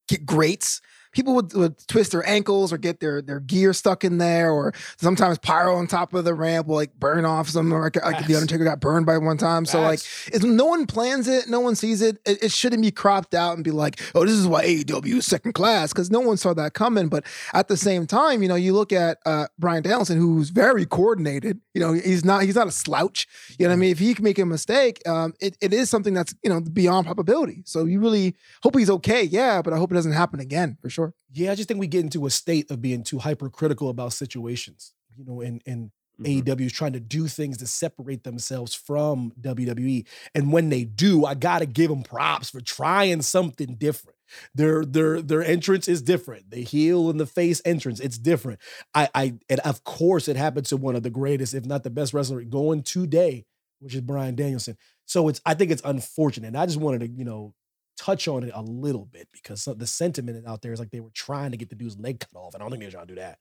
g- 0.09 0.17
grates. 0.19 0.81
People 1.13 1.35
would, 1.35 1.53
would 1.55 1.87
twist 1.89 2.13
their 2.13 2.27
ankles 2.29 2.73
or 2.73 2.79
get 2.79 3.01
their 3.01 3.23
their 3.23 3.41
gear 3.41 3.73
stuck 3.73 4.05
in 4.05 4.19
there, 4.19 4.51
or 4.51 4.73
sometimes 4.97 5.39
pyro 5.39 5.77
on 5.77 5.87
top 5.87 6.15
of 6.15 6.25
the 6.25 6.35
ramp 6.35 6.67
will 6.67 6.77
like 6.77 6.95
burn 6.99 7.25
off 7.25 7.49
some. 7.49 7.71
Like, 7.71 7.97
like 7.97 8.27
the 8.27 8.35
Undertaker 8.35 8.65
got 8.65 8.81
burned 8.81 9.07
by 9.07 9.19
one 9.19 9.37
time. 9.37 9.65
So 9.65 9.81
like, 9.81 10.01
it's, 10.27 10.45
no 10.45 10.67
one 10.67 10.87
plans 10.87 11.29
it, 11.29 11.49
no 11.49 11.61
one 11.61 11.75
sees 11.75 12.03
it. 12.03 12.19
it. 12.27 12.43
It 12.45 12.53
shouldn't 12.53 12.83
be 12.83 12.91
cropped 12.91 13.35
out 13.35 13.55
and 13.55 13.65
be 13.65 13.71
like, 13.71 14.01
oh, 14.15 14.25
this 14.25 14.35
is 14.35 14.47
why 14.47 14.65
AEW 14.65 15.17
is 15.17 15.27
second 15.27 15.53
class 15.53 15.93
because 15.93 16.11
no 16.11 16.21
one 16.21 16.37
saw 16.37 16.55
that 16.55 16.75
coming. 16.75 17.09
But 17.09 17.25
at 17.55 17.69
the 17.69 17.77
same 17.77 18.07
time, 18.07 18.43
you 18.43 18.49
know, 18.49 18.55
you 18.55 18.73
look 18.73 18.93
at 18.93 19.19
uh, 19.27 19.47
Bryan 19.59 19.83
Danielson, 19.83 20.19
who's 20.19 20.51
very 20.51 20.87
coordinated. 20.87 21.61
You 21.75 21.81
know, 21.81 21.93
he's 21.93 22.25
not 22.25 22.43
he's 22.43 22.55
not 22.55 22.67
a 22.67 22.73
slouch. 22.73 23.27
You 23.59 23.67
know 23.67 23.71
what 23.71 23.77
I 23.77 23.81
mean? 23.81 23.91
If 23.91 23.99
he 23.99 24.15
can 24.15 24.25
make 24.25 24.39
a 24.39 24.47
mistake, 24.47 25.07
um, 25.09 25.35
it, 25.41 25.57
it 25.61 25.73
is 25.73 25.91
something 25.91 26.15
that's 26.15 26.35
you 26.43 26.51
know 26.51 26.61
beyond 26.61 27.07
probability. 27.07 27.63
So 27.65 27.85
you 27.85 28.01
really 28.01 28.35
hope 28.63 28.77
he's 28.77 28.91
okay. 28.91 29.23
Yeah, 29.23 29.63
but 29.63 29.73
I 29.73 29.79
hope 29.79 29.91
it 29.91 29.95
doesn't 29.95 30.13
happen 30.13 30.41
again 30.41 30.79
for 30.81 30.91
sure. 30.91 31.02
Yeah, 31.33 31.53
I 31.53 31.55
just 31.55 31.69
think 31.69 31.81
we 31.81 31.87
get 31.87 32.05
into 32.05 32.27
a 32.27 32.31
state 32.31 32.71
of 32.71 32.83
being 32.83 33.03
too 33.03 33.19
hypercritical 33.19 33.89
about 33.89 34.13
situations. 34.13 34.95
You 35.17 35.25
know, 35.25 35.41
and 35.41 35.63
and 35.67 35.91
Mhm. 36.21 36.25
AEW 36.25 36.67
is 36.67 36.73
trying 36.73 36.93
to 36.93 37.01
do 37.01 37.27
things 37.27 37.59
to 37.59 37.67
separate 37.67 38.23
themselves 38.25 38.75
from 38.75 39.33
WWE. 39.41 40.07
And 40.35 40.53
when 40.53 40.69
they 40.69 40.85
do, 40.85 41.25
I 41.25 41.35
gotta 41.35 41.67
give 41.67 41.91
them 41.91 42.03
props 42.03 42.51
for 42.51 42.61
trying 42.61 43.23
something 43.23 43.77
different. 43.77 44.17
Their 44.55 44.85
their 44.85 45.21
their 45.23 45.43
entrance 45.43 45.89
is 45.89 46.03
different. 46.03 46.51
The 46.51 46.63
heel 46.63 47.11
and 47.11 47.19
the 47.21 47.27
face 47.27 47.61
entrance, 47.65 48.01
it's 48.01 48.19
different. 48.19 48.61
I 48.95 49.09
I 49.15 49.35
and 49.49 49.61
of 49.61 49.85
course 49.85 50.29
it 50.29 50.37
happened 50.37 50.67
to 50.67 50.77
one 50.77 50.97
of 50.97 51.03
the 51.03 51.11
greatest, 51.11 51.55
if 51.55 51.65
not 51.67 51.83
the 51.83 51.91
best 51.91 52.15
wrestler 52.15 52.43
going 52.45 52.83
today, 52.83 53.45
which 53.81 53.95
is 53.95 54.01
Bryan 54.01 54.35
Danielson. 54.35 54.77
So 55.07 55.29
it's 55.29 55.41
I 55.45 55.55
think 55.55 55.71
it's 55.71 55.83
unfortunate. 55.85 56.49
And 56.49 56.57
I 56.57 56.67
just 56.67 56.81
wanted 56.81 57.01
to, 57.01 57.09
you 57.09 57.25
know, 57.25 57.55
touch 57.97 58.27
on 58.29 58.45
it 58.45 58.53
a 58.55 58.63
little 58.63 59.05
bit 59.07 59.29
because 59.33 59.65
the 59.77 59.87
sentiment 59.87 60.47
out 60.47 60.63
there 60.63 60.73
is 60.73 60.81
like 60.81 60.91
they 60.91 61.01
were 61.01 61.11
trying 61.15 61.51
to 61.53 61.57
get 61.57 61.69
the 61.71 61.77
dude's 61.77 61.99
leg 61.99 62.21
cut 62.21 62.39
off. 62.39 62.55
And 62.55 62.63
I 62.63 62.65
don't 62.65 62.71
think 62.71 62.83
they're 62.83 62.91
trying 62.91 63.07
to 63.07 63.15
do 63.15 63.21
that. 63.21 63.39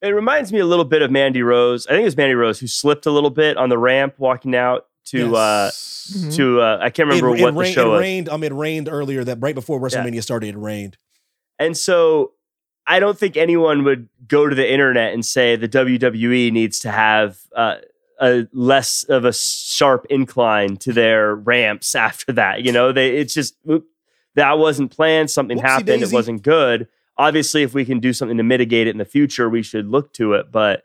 It 0.00 0.10
reminds 0.10 0.52
me 0.52 0.60
a 0.60 0.66
little 0.66 0.84
bit 0.84 1.02
of 1.02 1.10
Mandy 1.10 1.42
Rose. 1.42 1.86
I 1.86 1.90
think 1.90 2.02
it 2.02 2.04
was 2.04 2.16
Mandy 2.16 2.34
Rose 2.34 2.60
who 2.60 2.66
slipped 2.68 3.06
a 3.06 3.10
little 3.10 3.30
bit 3.30 3.56
on 3.56 3.68
the 3.68 3.78
ramp 3.78 4.14
walking 4.18 4.54
out 4.54 4.86
to 5.06 5.30
Yes. 5.30 6.12
Mhm. 6.16 6.28
uh 6.28 6.36
to 6.36 6.60
uh 6.60 6.78
I 6.80 6.90
can't 6.90 7.08
It, 7.10 7.14
remember 7.14 7.36
it 7.36 7.42
what 7.42 7.54
the 7.54 7.60
rained, 7.60 7.74
show 7.74 7.88
it 7.88 7.92
was. 7.92 8.00
rained. 8.00 8.28
Um, 8.28 8.42
it 8.44 8.52
rained 8.52 8.88
earlier 8.88 9.24
that 9.24 9.38
right 9.40 9.54
before 9.54 9.80
WrestleMania 9.80 10.22
started. 10.22 10.50
It 10.54 10.58
rained. 10.58 10.96
And 11.58 11.76
so 11.76 12.32
I 12.86 13.00
don't 13.00 13.18
think 13.18 13.36
anyone 13.36 13.84
would 13.84 14.08
go 14.26 14.48
to 14.48 14.54
the 14.54 14.70
internet 14.70 15.12
and 15.12 15.24
say 15.26 15.56
the 15.56 15.68
WWE 15.68 16.50
needs 16.52 16.78
to 16.80 16.90
have 16.90 17.38
uh, 17.54 17.76
a 18.20 18.46
less 18.52 19.04
of 19.04 19.24
a 19.24 19.32
sharp 19.32 20.06
incline 20.10 20.76
to 20.78 20.92
their 20.92 21.34
ramps 21.34 21.94
after 21.94 22.32
that. 22.32 22.62
You 22.64 22.72
know, 22.72 22.92
they 22.92 23.16
it's 23.16 23.34
just 23.34 23.56
that 24.34 24.58
wasn't 24.58 24.90
planned. 24.90 25.30
Something 25.30 25.58
Whoopsie 25.58 25.62
happened. 25.62 25.86
daisy. 25.86 26.04
It 26.04 26.12
wasn't 26.12 26.42
good. 26.42 26.88
Obviously, 27.16 27.62
if 27.62 27.74
we 27.74 27.84
can 27.84 27.98
do 28.00 28.12
something 28.12 28.36
to 28.36 28.42
mitigate 28.42 28.86
it 28.86 28.90
in 28.90 28.98
the 28.98 29.04
future, 29.04 29.48
we 29.48 29.62
should 29.62 29.88
look 29.88 30.12
to 30.14 30.34
it. 30.34 30.52
But 30.52 30.84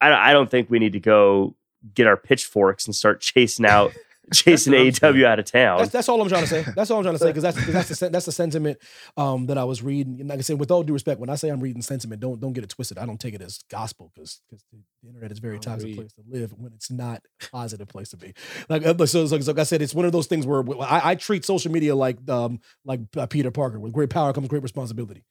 I, 0.00 0.30
I 0.30 0.32
don't 0.32 0.50
think 0.50 0.68
we 0.68 0.78
need 0.78 0.92
to 0.92 1.00
go 1.00 1.54
get 1.94 2.06
our 2.06 2.16
pitchforks 2.16 2.86
and 2.86 2.94
start 2.94 3.20
chasing 3.20 3.66
out 3.66 3.92
chasing 4.32 4.72
AEW 4.72 5.24
out 5.24 5.38
of 5.38 5.44
town. 5.44 5.78
That's, 5.78 5.90
that's 5.90 6.08
all 6.08 6.20
I'm 6.20 6.28
trying 6.28 6.42
to 6.42 6.48
say. 6.48 6.64
That's 6.76 6.90
all 6.90 6.98
I'm 6.98 7.04
trying 7.04 7.16
to 7.16 7.18
say 7.18 7.28
because 7.28 7.42
that's 7.42 7.56
'cause 7.56 7.72
that's 7.72 7.98
the 8.00 8.08
that's 8.08 8.26
the 8.26 8.32
sentiment 8.32 8.78
um, 9.16 9.46
that 9.46 9.58
I 9.58 9.64
was 9.64 9.82
reading. 9.82 10.20
And 10.20 10.28
like 10.28 10.38
I 10.38 10.42
said, 10.42 10.58
with 10.58 10.70
all 10.70 10.82
due 10.82 10.92
respect, 10.92 11.20
when 11.20 11.28
I 11.30 11.34
say 11.34 11.48
I'm 11.48 11.60
reading 11.60 11.82
sentiment, 11.82 12.20
don't 12.20 12.40
don't 12.40 12.52
get 12.52 12.64
it 12.64 12.70
twisted. 12.70 12.98
I 12.98 13.06
don't 13.06 13.20
take 13.20 13.34
it 13.34 13.42
as 13.42 13.58
gospel 13.70 14.10
because 14.14 14.40
because 14.48 14.64
the, 14.72 14.78
the 15.02 15.08
internet 15.08 15.32
is 15.32 15.38
a 15.38 15.40
very 15.40 15.58
toxic 15.58 15.90
Agreed. 15.90 15.96
place 15.96 16.12
to 16.14 16.22
live 16.26 16.52
when 16.56 16.72
it's 16.72 16.90
not 16.90 17.22
a 17.42 17.50
positive 17.50 17.88
place 17.88 18.10
to 18.10 18.16
be. 18.16 18.32
Like 18.68 18.86
uh, 18.86 18.94
so, 19.06 19.26
so, 19.26 19.38
so 19.40 19.52
like 19.52 19.60
I 19.60 19.64
said, 19.64 19.82
it's 19.82 19.94
one 19.94 20.06
of 20.06 20.12
those 20.12 20.26
things 20.26 20.46
where 20.46 20.64
I, 20.82 21.10
I 21.10 21.14
treat 21.16 21.44
social 21.44 21.70
media 21.70 21.94
like 21.94 22.18
um 22.30 22.60
like 22.84 23.00
uh, 23.16 23.26
Peter 23.26 23.50
Parker. 23.50 23.78
With 23.78 23.92
great 23.92 24.10
power 24.10 24.32
comes 24.32 24.48
great 24.48 24.62
responsibility. 24.62 25.24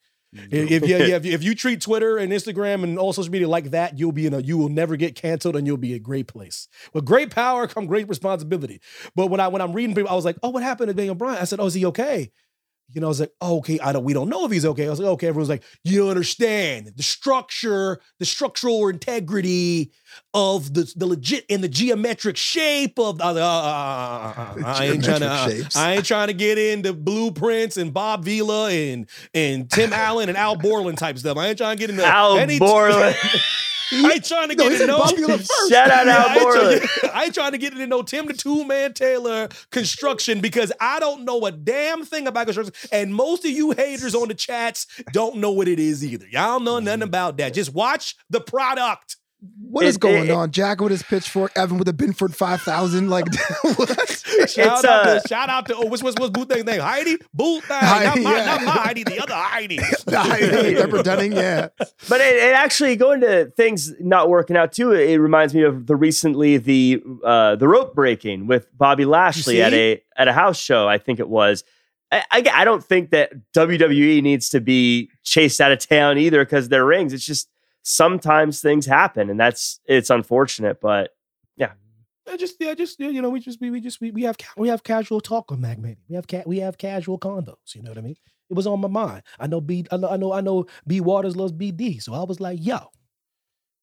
If, 0.51 0.71
if, 0.83 0.87
you, 0.89 0.95
if, 1.15 1.25
you- 1.25 1.31
if 1.33 1.43
you 1.43 1.55
treat 1.55 1.81
Twitter 1.81 2.17
and 2.17 2.31
Instagram 2.31 2.83
and 2.83 2.97
all 2.97 3.13
social 3.13 3.31
media 3.31 3.47
like 3.47 3.71
that, 3.71 3.97
you'll 3.99 4.11
be 4.11 4.25
in 4.25 4.33
a 4.33 4.39
you 4.39 4.57
will 4.57 4.69
never 4.69 4.95
get 4.95 5.15
canceled 5.15 5.55
and 5.55 5.65
you'll 5.67 5.77
be 5.77 5.93
a 5.93 5.99
great 5.99 6.27
place. 6.27 6.67
With 6.93 7.05
great 7.05 7.29
power 7.31 7.67
come 7.67 7.85
great 7.85 8.07
responsibility. 8.09 8.81
But 9.15 9.27
when 9.27 9.39
I 9.39 9.47
when 9.47 9.61
I'm 9.61 9.73
reading 9.73 9.95
people, 9.95 10.09
I 10.11 10.15
was 10.15 10.25
like, 10.25 10.37
oh, 10.43 10.49
what 10.49 10.63
happened 10.63 10.87
to 10.89 10.93
Daniel 10.93 11.15
Bryan? 11.15 11.39
I 11.39 11.45
said, 11.45 11.59
oh, 11.59 11.65
is 11.67 11.73
he 11.73 11.85
okay? 11.87 12.31
You 12.89 13.01
know, 13.01 13.07
I 13.07 13.09
was 13.09 13.19
like, 13.19 13.31
oh, 13.41 13.57
okay, 13.57 13.79
I 13.79 13.91
don't 13.91 14.03
we 14.03 14.13
don't 14.13 14.29
know 14.29 14.45
if 14.45 14.51
he's 14.51 14.65
okay. 14.65 14.85
I 14.85 14.89
was 14.89 14.99
like, 14.99 15.09
okay, 15.09 15.27
everyone's 15.27 15.49
like, 15.49 15.63
you 15.83 15.99
don't 15.99 16.09
understand 16.09 16.91
the 16.95 17.03
structure, 17.03 17.99
the 18.19 18.25
structural 18.25 18.87
integrity 18.89 19.91
of 20.33 20.73
the 20.73 20.91
the 20.95 21.05
legit 21.05 21.45
and 21.49 21.63
the 21.63 21.69
geometric 21.69 22.37
shape 22.37 22.99
of 22.99 23.17
the. 23.17 23.25
Uh, 23.25 23.27
uh, 23.27 23.39
uh, 23.39 24.53
uh, 24.59 24.63
I 24.65 24.85
ain't 24.85 25.03
trying 25.03 25.21
to. 25.21 25.29
Uh. 25.29 25.63
I 25.75 25.95
ain't 25.95 26.05
trying 26.05 26.27
to 26.27 26.33
get 26.33 26.57
into 26.57 26.93
blueprints 26.93 27.77
and 27.77 27.93
Bob 27.93 28.23
Vila 28.25 28.69
and 28.69 29.09
and 29.33 29.69
Tim 29.69 29.91
Allen 29.93 30.29
and 30.29 30.37
Al 30.37 30.55
Borland 30.55 30.97
type 30.97 31.17
stuff. 31.17 31.37
I 31.37 31.47
ain't 31.47 31.57
trying 31.57 31.77
to 31.77 31.79
get 31.79 31.89
into 31.89 32.05
Al 32.05 32.37
any. 32.37 32.59
Borland. 32.59 33.15
I 33.93 34.11
ain't 34.13 34.25
trying 34.25 34.49
to 34.49 34.55
No, 34.55 34.63
get 34.63 34.73
into 34.73 34.87
no. 34.87 34.97
Bob 34.99 35.15
Vila 35.15 35.37
first. 35.37 35.69
Shout 35.69 35.89
out 35.91 36.05
Yeah, 36.05 36.13
Al 36.17 36.27
I 36.29 36.33
ain't 36.33 36.41
trying- 36.41 36.53
Borland. 36.53 36.89
I 37.13 37.23
ain't 37.25 37.33
trying 37.33 37.51
to 37.53 37.57
get 37.57 37.73
into 37.73 37.87
no 37.87 38.01
Tim 38.01 38.25
the 38.27 38.33
Tool 38.33 38.63
Man 38.65 38.93
Taylor 38.93 39.49
construction 39.71 40.41
because 40.41 40.71
I 40.79 40.99
don't 40.99 41.25
know 41.25 41.45
a 41.45 41.51
damn 41.51 42.03
thing 42.05 42.27
about 42.27 42.45
construction, 42.47 42.73
and 42.91 43.13
most 43.13 43.45
of 43.45 43.51
you 43.51 43.71
haters 43.71 44.15
on 44.15 44.27
the 44.27 44.33
chats 44.33 44.87
don't 45.11 45.37
know 45.37 45.51
what 45.51 45.67
it 45.67 45.79
is 45.79 46.03
either. 46.03 46.27
Y'all 46.27 46.59
know 46.59 46.73
Mm-hmm. 46.75 46.85
nothing 46.85 47.01
about 47.03 47.37
that. 47.37 47.53
Just 47.53 47.73
watch 47.73 48.15
the 48.29 48.41
product. 48.41 49.17
What 49.59 49.85
is 49.85 49.95
It- 49.95 50.01
going 50.01 50.25
it- 50.25 50.31
on? 50.31 50.51
Jack 50.51 50.81
with 50.81 50.91
his 50.91 51.01
pitchfork, 51.03 51.51
Evan 51.55 51.77
with 51.79 51.87
a 51.87 51.93
Binford 51.93 52.35
five 52.35 52.61
thousand. 52.61 53.09
Like 53.09 53.25
what? 53.75 54.23
Shout 54.47 54.85
out 54.85 55.07
uh, 55.07 55.19
to 55.19 55.27
shout 55.27 55.49
out 55.49 55.65
to 55.67 55.75
oh 55.75 55.85
what's 55.87 56.03
what's 56.03 56.19
what's 56.19 56.29
Booth 56.31 56.47
thing's 56.49 56.65
name? 56.65 56.79
Heidi 56.79 57.17
Booth 57.33 57.63
thing. 57.65 57.77
Heidi, 57.79 58.21
not, 58.21 58.31
my, 58.31 58.37
yeah. 58.37 58.45
not 58.45 58.63
my 58.63 58.71
Heidi, 58.71 59.03
the 59.03 59.19
other 59.21 59.33
Heidi. 59.33 59.77
Pepper 60.07 61.03
Dunning, 61.03 61.31
yeah. 61.33 61.69
But 62.09 62.21
it, 62.21 62.35
it 62.35 62.53
actually 62.53 62.95
going 62.95 63.21
to 63.21 63.45
things 63.57 63.91
not 63.99 64.29
working 64.29 64.55
out 64.57 64.73
too. 64.73 64.91
It 64.91 65.17
reminds 65.17 65.53
me 65.53 65.63
of 65.63 65.87
the 65.87 65.95
recently 65.95 66.57
the 66.57 67.01
uh, 67.25 67.55
the 67.55 67.67
rope 67.67 67.95
breaking 67.95 68.47
with 68.47 68.67
Bobby 68.77 69.05
Lashley 69.05 69.61
at 69.61 69.73
a 69.73 70.01
at 70.17 70.27
a 70.27 70.33
house 70.33 70.57
show. 70.59 70.87
I 70.87 70.97
think 70.97 71.19
it 71.19 71.29
was. 71.29 71.63
I, 72.11 72.23
I, 72.29 72.43
I 72.53 72.65
don't 72.65 72.83
think 72.83 73.09
that 73.09 73.31
WWE 73.55 74.21
needs 74.21 74.49
to 74.49 74.61
be 74.61 75.09
chased 75.23 75.59
out 75.59 75.71
of 75.71 75.79
town 75.79 76.19
either 76.19 76.45
because 76.45 76.69
they're 76.69 76.85
rings. 76.85 77.11
It's 77.11 77.25
just 77.25 77.49
sometimes 77.83 78.61
things 78.61 78.85
happen, 78.85 79.29
and 79.29 79.39
that's 79.39 79.79
it's 79.85 80.09
unfortunate. 80.09 80.81
But 80.81 81.11
yeah. 81.55 81.73
I 82.27 82.37
just 82.37 82.55
yeah, 82.59 82.73
just 82.73 82.99
you 82.99 83.21
know, 83.21 83.29
we 83.29 83.39
just 83.39 83.61
we, 83.61 83.69
we 83.69 83.79
just 83.79 84.01
we, 84.01 84.11
we 84.11 84.23
have 84.23 84.37
we 84.57 84.69
have 84.69 84.83
casual 84.83 85.21
talk 85.21 85.51
on 85.51 85.59
MackMania. 85.59 85.97
We 86.09 86.15
have 86.15 86.27
ca- 86.27 86.43
we 86.45 86.59
have 86.59 86.77
casual 86.77 87.19
condos. 87.19 87.75
You 87.75 87.83
know 87.83 87.91
what 87.91 87.97
I 87.97 88.01
mean? 88.01 88.15
It 88.49 88.55
was 88.55 88.67
on 88.67 88.81
my 88.81 88.87
mind. 88.87 89.23
I 89.39 89.47
know 89.47 89.61
B. 89.61 89.85
I 89.91 89.97
know 89.97 90.09
I 90.09 90.17
know 90.17 90.33
I 90.33 90.41
know 90.41 90.65
B. 90.87 91.01
Waters 91.01 91.35
loves 91.35 91.51
BD, 91.51 92.01
so 92.01 92.13
I 92.13 92.23
was 92.23 92.39
like, 92.39 92.59
yo, 92.61 92.79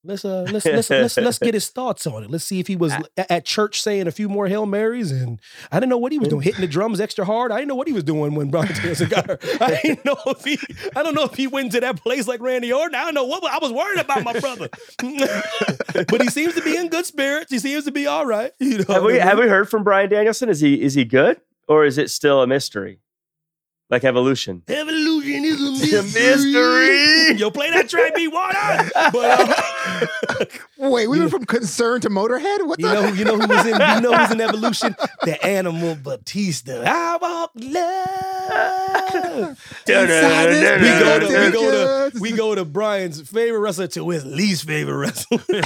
Let's 0.03 0.25
uh 0.25 0.47
let's 0.51 0.65
let's 0.65 0.89
let's 0.89 1.17
let's 1.19 1.39
get 1.39 1.53
his 1.53 1.69
thoughts 1.77 2.07
on 2.07 2.25
it. 2.25 2.31
Let's 2.31 2.45
see 2.45 2.59
if 2.59 2.69
he 2.69 2.75
was 2.75 2.95
a- 3.19 3.31
at 3.31 3.45
church 3.45 3.83
saying 3.83 4.07
a 4.07 4.11
few 4.11 4.31
more 4.31 4.47
Hail 4.49 4.65
Marys 4.65 5.13
and 5.13 5.39
I 5.71 5.79
didn't 5.79 5.91
know 5.91 5.99
what 5.99 6.11
he 6.11 6.19
was 6.19 6.29
doing, 6.29 6.41
hitting 6.41 6.63
the 6.63 6.67
drums 6.67 7.01
extra 7.03 7.27
hard. 7.27 7.53
I 7.53 7.57
didn't 7.57 7.69
know 7.69 7.75
what 7.75 7.87
he 7.87 7.93
was 7.93 8.05
doing 8.05 8.35
when 8.35 8.49
Bryan 8.51 8.73
Danielson 8.73 9.09
got 9.11 9.27
hurt. 9.27 9.45
I 9.61 9.79
didn't 9.83 10.07
know 10.07 10.17
if 10.29 10.43
he 10.43 10.59
I 10.97 11.03
don't 11.03 11.15
know 11.15 11.25
if 11.25 11.35
he 11.35 11.47
went 11.47 11.73
to 11.73 11.81
that 11.81 12.01
place 12.03 12.27
like 12.27 12.41
Randy 12.41 12.73
Orton. 12.73 12.95
I 12.95 13.05
don't 13.05 13.13
know 13.15 13.25
what 13.27 13.45
I 13.45 13.59
was 13.59 13.73
worried 13.73 13.99
about 14.01 14.25
my 14.25 14.41
brother. 14.41 14.71
but 16.09 16.23
he 16.23 16.29
seems 16.29 16.55
to 16.55 16.63
be 16.63 16.77
in 16.79 16.89
good 16.89 17.05
spirits. 17.05 17.51
He 17.53 17.59
seems 17.59 17.85
to 17.85 17.93
be 17.93 18.07
all 18.07 18.25
right. 18.25 18.53
You 18.59 18.79
know, 18.79 18.85
Have 18.95 19.05
we 19.05 19.21
I 19.21 19.25
have 19.27 19.39
we 19.39 19.49
heard 19.49 19.69
from 19.69 19.85
Bryan 19.85 20.09
Danielson? 20.09 20.49
Is 20.49 20.61
he 20.61 20.81
is 20.81 20.95
he 20.95 21.05
good 21.05 21.41
or 21.69 21.85
is 21.85 21.99
it 21.99 22.09
still 22.11 22.41
a 22.41 22.47
mystery? 22.47 23.01
Like 23.91 24.05
evolution. 24.05 24.63
Evolution 24.69 25.45
is 25.45 25.61
a 25.61 25.65
a 25.99 26.03
mystery. 26.05 26.23
mystery. 26.23 27.35
Yo, 27.37 27.51
play 27.51 27.71
that 27.71 27.89
track, 27.89 28.15
be 28.15 28.29
water. 28.29 28.57
But 28.95 29.41
uh, 29.41 29.63
Wait, 30.79 31.09
we 31.09 31.19
went 31.19 31.31
from 31.31 31.45
concern 31.45 32.01
to 32.03 32.09
Motorhead. 32.11 32.67
What 32.67 32.79
You 32.81 32.89
the? 32.89 32.95
know, 32.95 33.03
who- 33.09 33.17
you 33.17 33.25
know 33.25 33.39
who 33.39 33.47
was 33.47 33.67
in, 33.67 33.73
you 33.75 34.01
know 34.01 34.15
who's 34.17 34.31
in 34.31 34.41
evolution? 34.41 34.95
The 35.25 35.45
animal 35.45 35.97
Batista. 36.03 36.83
I 36.87 37.19
walk 37.21 37.51
love. 37.55 39.59
We 39.87 39.95
go 39.95 40.07
to 41.21 41.27
we 41.27 41.51
go 41.53 42.11
to 42.11 42.19
we 42.21 42.33
go 42.33 42.55
to 42.55 42.65
Brian's 42.65 43.21
favorite 43.29 43.61
wrestler 43.61 43.87
to 43.89 44.09
his 44.11 44.25
least 44.25 44.65
favorite 44.67 44.97
wrestler. 44.97 45.39
well, 45.51 45.63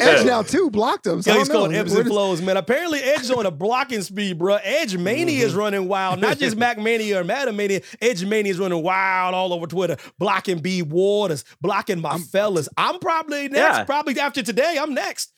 Edge 0.00 0.24
now 0.26 0.42
too 0.42 0.70
blocked 0.70 1.06
him. 1.06 1.22
So 1.22 1.30
Yeah, 1.30 1.36
I 1.36 1.38
he's 1.40 1.48
don't 1.48 1.54
know. 1.54 1.60
called 1.62 1.74
ebbs 1.74 1.90
Where 1.92 2.00
and 2.00 2.08
does- 2.08 2.14
flows, 2.14 2.42
man. 2.42 2.56
Apparently, 2.56 3.00
Edge 3.00 3.30
on 3.30 3.46
a 3.46 3.50
blocking 3.50 4.02
speed, 4.02 4.38
bro. 4.38 4.58
Edge 4.62 4.96
Mania 4.96 5.44
is 5.44 5.50
mm-hmm. 5.52 5.58
running 5.60 5.88
wild. 5.88 6.20
Not 6.20 6.38
just 6.38 6.56
Mack 6.56 6.78
Mania 6.78 7.20
or 7.20 7.24
Madam 7.24 7.56
Mania. 7.56 7.80
Edge 8.00 8.24
Mania 8.24 8.52
is 8.52 8.58
running 8.58 8.82
wild 8.82 9.34
all 9.34 9.52
over 9.52 9.66
Twitter, 9.66 9.96
blocking 10.18 10.58
B 10.60 10.82
Waters, 10.82 11.44
blocking 11.60 11.97
my 12.00 12.18
fellas. 12.18 12.68
I'm 12.76 12.98
probably 12.98 13.48
next. 13.48 13.78
Yeah. 13.78 13.84
Probably 13.84 14.18
after 14.18 14.42
today, 14.42 14.78
I'm 14.80 14.94
next. 14.94 15.32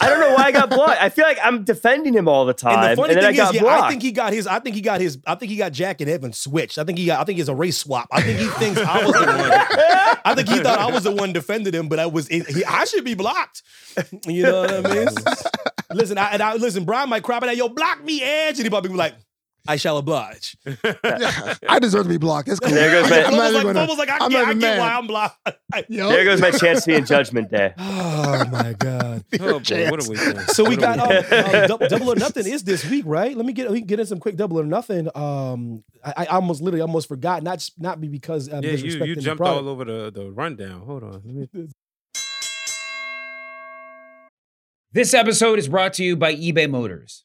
I 0.00 0.08
don't 0.08 0.20
know 0.20 0.34
why 0.34 0.44
I 0.44 0.52
got 0.52 0.68
blocked. 0.70 1.00
I 1.00 1.08
feel 1.08 1.24
like 1.24 1.38
I'm 1.42 1.64
defending 1.64 2.12
him 2.12 2.28
all 2.28 2.44
the 2.44 2.52
time, 2.52 2.78
And 2.78 2.92
the 2.92 3.02
funny 3.02 3.14
then 3.14 3.24
I 3.24 3.28
thing 3.28 3.36
got 3.36 3.48
is, 3.50 3.54
yeah, 3.56 3.62
blocked. 3.62 3.82
I 3.84 3.88
think 3.88 4.02
he 4.02 4.12
got 4.12 4.32
his. 4.32 4.46
I 4.46 4.58
think 4.60 4.76
he 4.76 4.82
got 4.82 5.00
his. 5.00 5.18
I 5.26 5.34
think 5.34 5.50
he 5.50 5.56
got 5.56 5.72
Jack 5.72 6.00
and 6.00 6.10
Evan 6.10 6.32
switched. 6.32 6.78
I 6.78 6.84
think 6.84 6.98
he 6.98 7.06
got. 7.06 7.20
I 7.20 7.24
think 7.24 7.38
it's 7.38 7.48
a 7.48 7.54
race 7.54 7.78
swap. 7.78 8.06
I 8.12 8.20
think 8.22 8.38
he 8.38 8.46
thinks 8.48 8.80
I 8.80 9.04
was 9.04 9.12
the 9.12 9.18
one. 9.26 10.18
I 10.24 10.34
think 10.34 10.48
he 10.48 10.58
thought 10.60 10.78
I 10.78 10.90
was 10.90 11.04
the 11.04 11.12
one 11.12 11.32
defending 11.32 11.72
him, 11.72 11.88
but 11.88 11.98
I 11.98 12.06
was. 12.06 12.28
He, 12.28 12.44
I 12.64 12.84
should 12.84 13.04
be 13.04 13.14
blocked. 13.14 13.62
You 14.26 14.42
know 14.42 14.60
what 14.60 14.86
I 14.86 14.94
mean? 14.94 15.08
listen, 15.92 16.18
I, 16.18 16.32
and 16.32 16.42
I 16.42 16.54
listen. 16.54 16.84
Brian 16.84 17.08
might 17.08 17.22
crop 17.22 17.42
it 17.42 17.48
out. 17.48 17.56
Yo, 17.56 17.68
block 17.68 18.04
me, 18.04 18.22
Edge, 18.22 18.58
and 18.58 18.64
he 18.66 18.70
probably 18.70 18.90
be 18.90 18.96
like, 18.96 19.14
"I 19.68 19.76
shall 19.76 19.98
oblige." 19.98 20.56
I 21.68 21.78
deserve 21.80 22.04
to 22.04 22.08
be 22.08 22.16
blocked. 22.18 22.48
That's 22.48 22.58
cool. 22.60 22.70
There 22.72 22.90
goes 23.00 23.10
my- 23.10 23.22
I'm 23.24 23.32
not 23.32 23.54
Almost 23.54 23.54
even 23.54 23.66
like, 23.76 23.86
gonna- 23.86 23.92
like 23.98 24.08
I, 24.10 24.18
I'm 24.24 24.30
get, 24.30 24.38
not 24.38 24.46
I 24.46 24.50
even 24.50 24.58
get 24.58 24.76
mad. 24.76 24.78
why 24.80 24.94
I'm 24.94 25.06
blocked. 25.06 25.48
Yo. 25.88 26.08
there 26.08 26.24
goes 26.24 26.40
my 26.40 26.50
chance 26.50 26.84
to 26.84 26.86
be 26.90 26.94
in 26.96 27.04
Judgment 27.14 27.50
Day. 27.50 27.74
oh 27.78 28.44
my 28.50 28.72
god. 28.78 29.24
Oh 29.40 29.60
boy, 29.60 29.90
what 29.90 30.04
are 30.04 30.10
we 30.10 30.16
doing? 30.16 30.38
So 30.48 30.64
we 30.64 30.76
got 30.76 30.98
are 30.98 31.18
um, 31.18 31.70
um, 31.72 31.78
dou- 31.78 31.88
double 31.88 32.12
or 32.12 32.16
nothing 32.16 32.46
is 32.46 32.64
this 32.64 32.84
week, 32.88 33.04
right? 33.06 33.36
Let 33.36 33.46
me 33.46 33.52
get 33.52 33.70
we 33.70 33.78
can 33.80 33.86
get 33.86 34.00
in 34.00 34.06
some 34.06 34.18
quick 34.18 34.36
double 34.36 34.58
or 34.58 34.64
nothing. 34.64 35.08
Um, 35.14 35.84
I, 36.04 36.12
I 36.16 36.24
almost 36.26 36.62
literally 36.62 36.80
almost 36.82 37.06
forgot. 37.08 37.42
Not 37.42 37.68
not 37.78 38.00
be 38.00 38.08
because 38.08 38.48
I'm 38.48 38.62
yeah, 38.64 38.70
you, 38.72 38.84
disrespecting 38.84 39.06
you 39.08 39.14
the 39.16 39.20
jumped 39.20 39.38
product. 39.38 39.62
all 39.62 39.68
over 39.68 39.84
the, 39.84 40.10
the 40.10 40.30
rundown. 40.30 40.80
Hold 40.82 41.02
on. 41.04 41.22
Let 41.24 41.54
me, 41.54 41.68
This 44.92 45.12
episode 45.12 45.58
is 45.58 45.68
brought 45.68 45.92
to 45.94 46.04
you 46.04 46.16
by 46.16 46.34
eBay 46.34 46.68
Motors. 46.70 47.24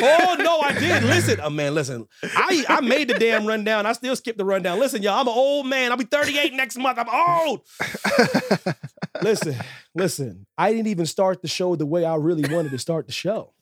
Oh 0.00 0.36
no, 0.38 0.60
I 0.60 0.72
did. 0.78 1.02
Listen, 1.04 1.40
oh 1.42 1.50
man, 1.50 1.74
listen. 1.74 2.06
I 2.22 2.64
I 2.68 2.80
made 2.80 3.08
the 3.08 3.14
damn 3.14 3.46
rundown. 3.46 3.86
I 3.86 3.92
still 3.92 4.16
skipped 4.16 4.38
the 4.38 4.44
rundown. 4.44 4.78
Listen, 4.78 5.02
y'all, 5.02 5.20
I'm 5.20 5.28
an 5.28 5.34
old 5.34 5.66
man. 5.66 5.90
I'll 5.90 5.98
be 5.98 6.04
38 6.04 6.54
next 6.54 6.78
month. 6.78 6.98
I'm 6.98 7.08
old. 7.08 7.60
listen, 9.22 9.56
listen. 9.94 10.46
I 10.56 10.72
didn't 10.72 10.88
even 10.88 11.06
start 11.06 11.42
the 11.42 11.48
show 11.48 11.76
the 11.76 11.86
way 11.86 12.04
I 12.04 12.14
really 12.16 12.52
wanted 12.54 12.70
to 12.70 12.78
start 12.78 13.06
the 13.06 13.12
show. 13.12 13.52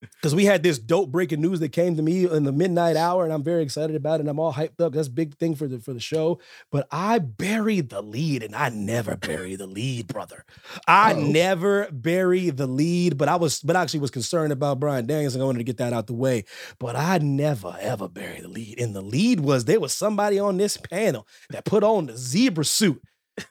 Because 0.00 0.34
we 0.34 0.44
had 0.46 0.62
this 0.62 0.78
dope 0.78 1.10
breaking 1.10 1.40
news 1.40 1.60
that 1.60 1.70
came 1.70 1.96
to 1.96 2.02
me 2.02 2.24
in 2.28 2.44
the 2.44 2.52
midnight 2.52 2.96
hour, 2.96 3.24
and 3.24 3.32
I'm 3.32 3.42
very 3.42 3.62
excited 3.62 3.96
about 3.96 4.14
it. 4.16 4.20
And 4.20 4.28
I'm 4.30 4.38
all 4.38 4.52
hyped 4.52 4.80
up. 4.80 4.92
That's 4.92 5.08
a 5.08 5.10
big 5.10 5.36
thing 5.36 5.54
for 5.54 5.66
the 5.68 5.78
for 5.78 5.92
the 5.92 6.00
show. 6.00 6.40
But 6.70 6.86
I 6.90 7.18
buried 7.18 7.90
the 7.90 8.02
lead, 8.02 8.42
and 8.42 8.54
I 8.54 8.70
never 8.70 9.16
bury 9.16 9.56
the 9.56 9.66
lead, 9.66 10.06
brother. 10.06 10.44
I 10.86 11.12
Uh-oh. 11.12 11.20
never 11.26 11.88
bury 11.90 12.50
the 12.50 12.66
lead. 12.66 13.18
But 13.18 13.28
I 13.28 13.36
was, 13.36 13.60
but 13.60 13.76
I 13.76 13.82
actually 13.82 14.00
was 14.00 14.10
concerned 14.10 14.52
about 14.52 14.80
Bryan 14.80 15.06
Danielson. 15.06 15.40
I 15.40 15.44
wanted 15.44 15.58
to 15.58 15.64
get 15.64 15.78
that 15.78 15.92
out 15.92 16.06
the 16.06 16.14
way. 16.14 16.44
But 16.78 16.96
I 16.96 17.18
never 17.18 17.76
ever 17.80 18.08
bury 18.08 18.40
the 18.40 18.48
lead. 18.48 18.80
And 18.80 18.94
the 18.94 19.02
lead 19.02 19.40
was 19.40 19.64
there 19.66 19.80
was 19.80 19.92
somebody 19.92 20.38
on 20.38 20.56
this 20.56 20.76
panel 20.76 21.26
that 21.50 21.64
put 21.64 21.84
on 21.84 22.06
the 22.06 22.16
zebra 22.16 22.64
suit. 22.64 23.02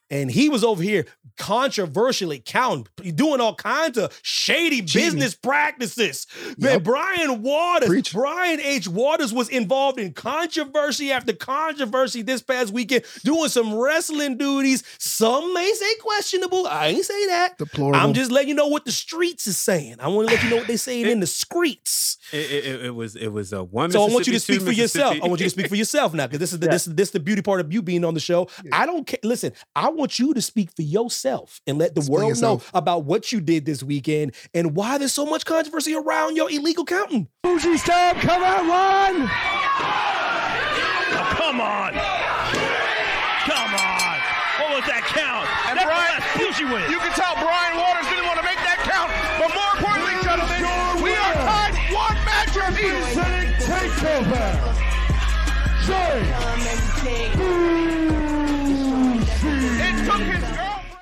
And 0.10 0.30
he 0.32 0.49
was 0.49 0.63
over 0.63 0.82
here 0.84 1.06
controversially 1.38 2.41
counting, 2.45 2.88
doing 3.15 3.39
all 3.41 3.56
kinds 3.56 3.97
of 3.97 4.17
shady 4.23 4.82
Cheating. 4.82 5.06
business 5.12 5.36
practices. 5.36 6.28
Man, 6.58 6.73
Yep. 6.73 6.84
Brian 6.84 7.41
Waters, 7.41 7.89
Preach. 7.89 8.13
Brian 8.13 8.60
H. 8.60 8.88
Waters 8.88 9.34
was 9.34 9.49
involved 9.49 9.99
in 9.99 10.13
controversy 10.13 11.12
after 11.12 11.34
controversy 11.34 12.21
this 12.21 12.41
past 12.41 12.73
weekend, 12.73 13.04
doing 13.23 13.49
some 13.49 13.73
wrestling 13.73 14.38
duties. 14.38 14.84
Some 14.97 15.54
may 15.54 15.71
say 15.73 15.95
questionable. 16.02 16.67
I 16.67 16.88
ain't 16.88 17.06
say 17.06 17.28
that. 17.28 17.58
Deplorable. 17.58 17.99
I'm 17.99 18.13
just 18.13 18.32
letting 18.32 18.49
you 18.49 18.56
know 18.56 18.67
what 18.67 18.86
the 18.86 18.91
streets 18.91 19.47
is 19.47 19.58
saying. 19.58 19.95
I 19.99 20.08
want 20.10 20.28
to 20.30 20.36
let 20.36 20.43
you 20.43 20.49
know 20.49 20.58
what 20.58 20.67
they're 20.67 20.78
saying 20.78 21.06
in 21.08 21.19
the 21.19 21.28
streets. 21.28 22.17
it, 22.32 22.38
it, 22.52 22.65
it- 22.65 22.86
it 22.89 22.95
was 22.95 23.15
it 23.15 23.28
was 23.28 23.54
a 23.54 23.63
one. 23.63 23.91
So 23.91 24.04
I 24.04 24.10
want 24.10 24.25
you 24.28 24.34
to 24.34 24.39
speak 24.39 24.62
for 24.62 24.71
yourself. 24.71 25.17
I 25.21 25.28
want 25.28 25.39
you 25.41 25.45
to 25.45 25.49
speak 25.49 25.67
for 25.67 25.75
yourself 25.75 26.13
now, 26.13 26.25
because 26.28 26.39
this 26.39 26.54
is 26.54 26.60
the 26.60 26.65
Yeah. 26.67 26.71
this 26.73 26.88
is 26.88 26.95
this 26.95 27.08
is 27.10 27.12
the 27.12 27.19
beauty 27.19 27.41
part 27.41 27.60
of 27.60 27.71
you 27.73 27.82
being 27.82 28.04
on 28.06 28.13
the 28.13 28.19
show. 28.19 28.47
I 28.71 28.86
don't 28.86 29.06
care. 29.06 29.19
Listen, 29.23 29.52
I 29.79 29.87
want 29.87 30.19
you 30.19 30.33
to 30.33 30.41
speak 30.41 30.71
for 30.75 30.81
yourself 30.81 31.61
and 31.65 31.77
let 31.77 31.95
the 31.95 32.01
Explain 32.01 32.17
world 32.19 32.29
yourself. 32.31 32.73
know 32.73 32.77
about 32.77 33.05
what 33.05 33.31
you 33.31 33.39
did 33.39 33.63
this 33.65 33.81
weekend 33.81 34.35
and 34.53 34.75
why 34.75 34.97
there's 34.97 35.13
so 35.13 35.25
much 35.25 35.45
controversy 35.45 35.95
around 35.95 36.35
your 36.35 36.51
illegal 36.51 36.83
counting. 36.83 37.29
Boujii 37.45 37.77
Stab, 37.79 38.17
come 38.17 38.43
out 38.43 38.67
one! 38.67 39.23
come 41.39 41.61
on! 41.63 41.93
Come 43.47 43.71
on! 43.71 44.17
What 44.59 44.69
was 44.75 44.85
that 44.91 44.99
count? 45.15 45.47
And 45.71 45.79
That's 45.79 45.87
Brian- 45.87 46.19
the 46.19 46.27
last 46.27 46.59
Boujii 46.59 46.67
win. 46.67 46.83
You 46.91 46.99
can 46.99 47.13
tell 47.15 47.39
Brian 47.39 47.79
Waters 47.79 48.03
didn't 48.11 48.27
want 48.27 48.35
to 48.43 48.47
make 48.51 48.59
that 48.59 48.83
count. 48.83 49.07
But 49.39 49.47
more 49.55 49.71
importantly, 49.79 50.19
gentlemen, 50.27 50.59
we 50.99 51.15
are 51.15 51.33
tied 51.39 51.71
one 51.95 52.19
match 52.27 52.51
apiece. 52.59 53.15
takeover. 53.63 54.75
It 55.89 57.78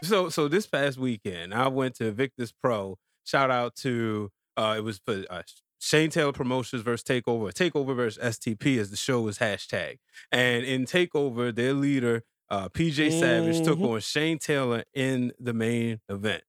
so 0.08 0.30
so 0.30 0.48
this 0.48 0.68
past 0.68 0.98
weekend 0.98 1.54
I 1.54 1.68
went 1.68 1.96
to 1.96 2.08
Invictus 2.08 2.52
Pro. 2.52 2.98
Shout 3.26 3.52
out 3.52 3.76
to 3.78 4.30
uh 4.56 4.76
it 4.78 4.82
was 4.82 5.00
for 5.06 5.24
uh, 5.30 5.44
Shane 5.80 6.10
Taylor 6.10 6.32
Promotions 6.34 6.82
versus 6.82 7.04
Takeover. 7.04 7.52
Takeover 7.52 7.96
versus 7.96 8.38
STP 8.38 8.78
as 8.80 8.90
the 8.90 8.98
show 8.98 9.22
was 9.22 9.38
hashtag. 9.38 9.98
And 10.32 10.66
in 10.66 10.86
Takeover, 10.86 11.54
their 11.54 11.74
leader 11.74 12.24
uh 12.50 12.70
PJ 12.70 13.20
Savage 13.20 13.64
took 13.66 13.80
Mhm. 13.80 13.94
on 13.94 14.00
Shane 14.02 14.40
Taylor 14.40 14.84
in 14.94 15.34
the 15.40 15.54
main 15.54 16.00
event. 16.10 16.44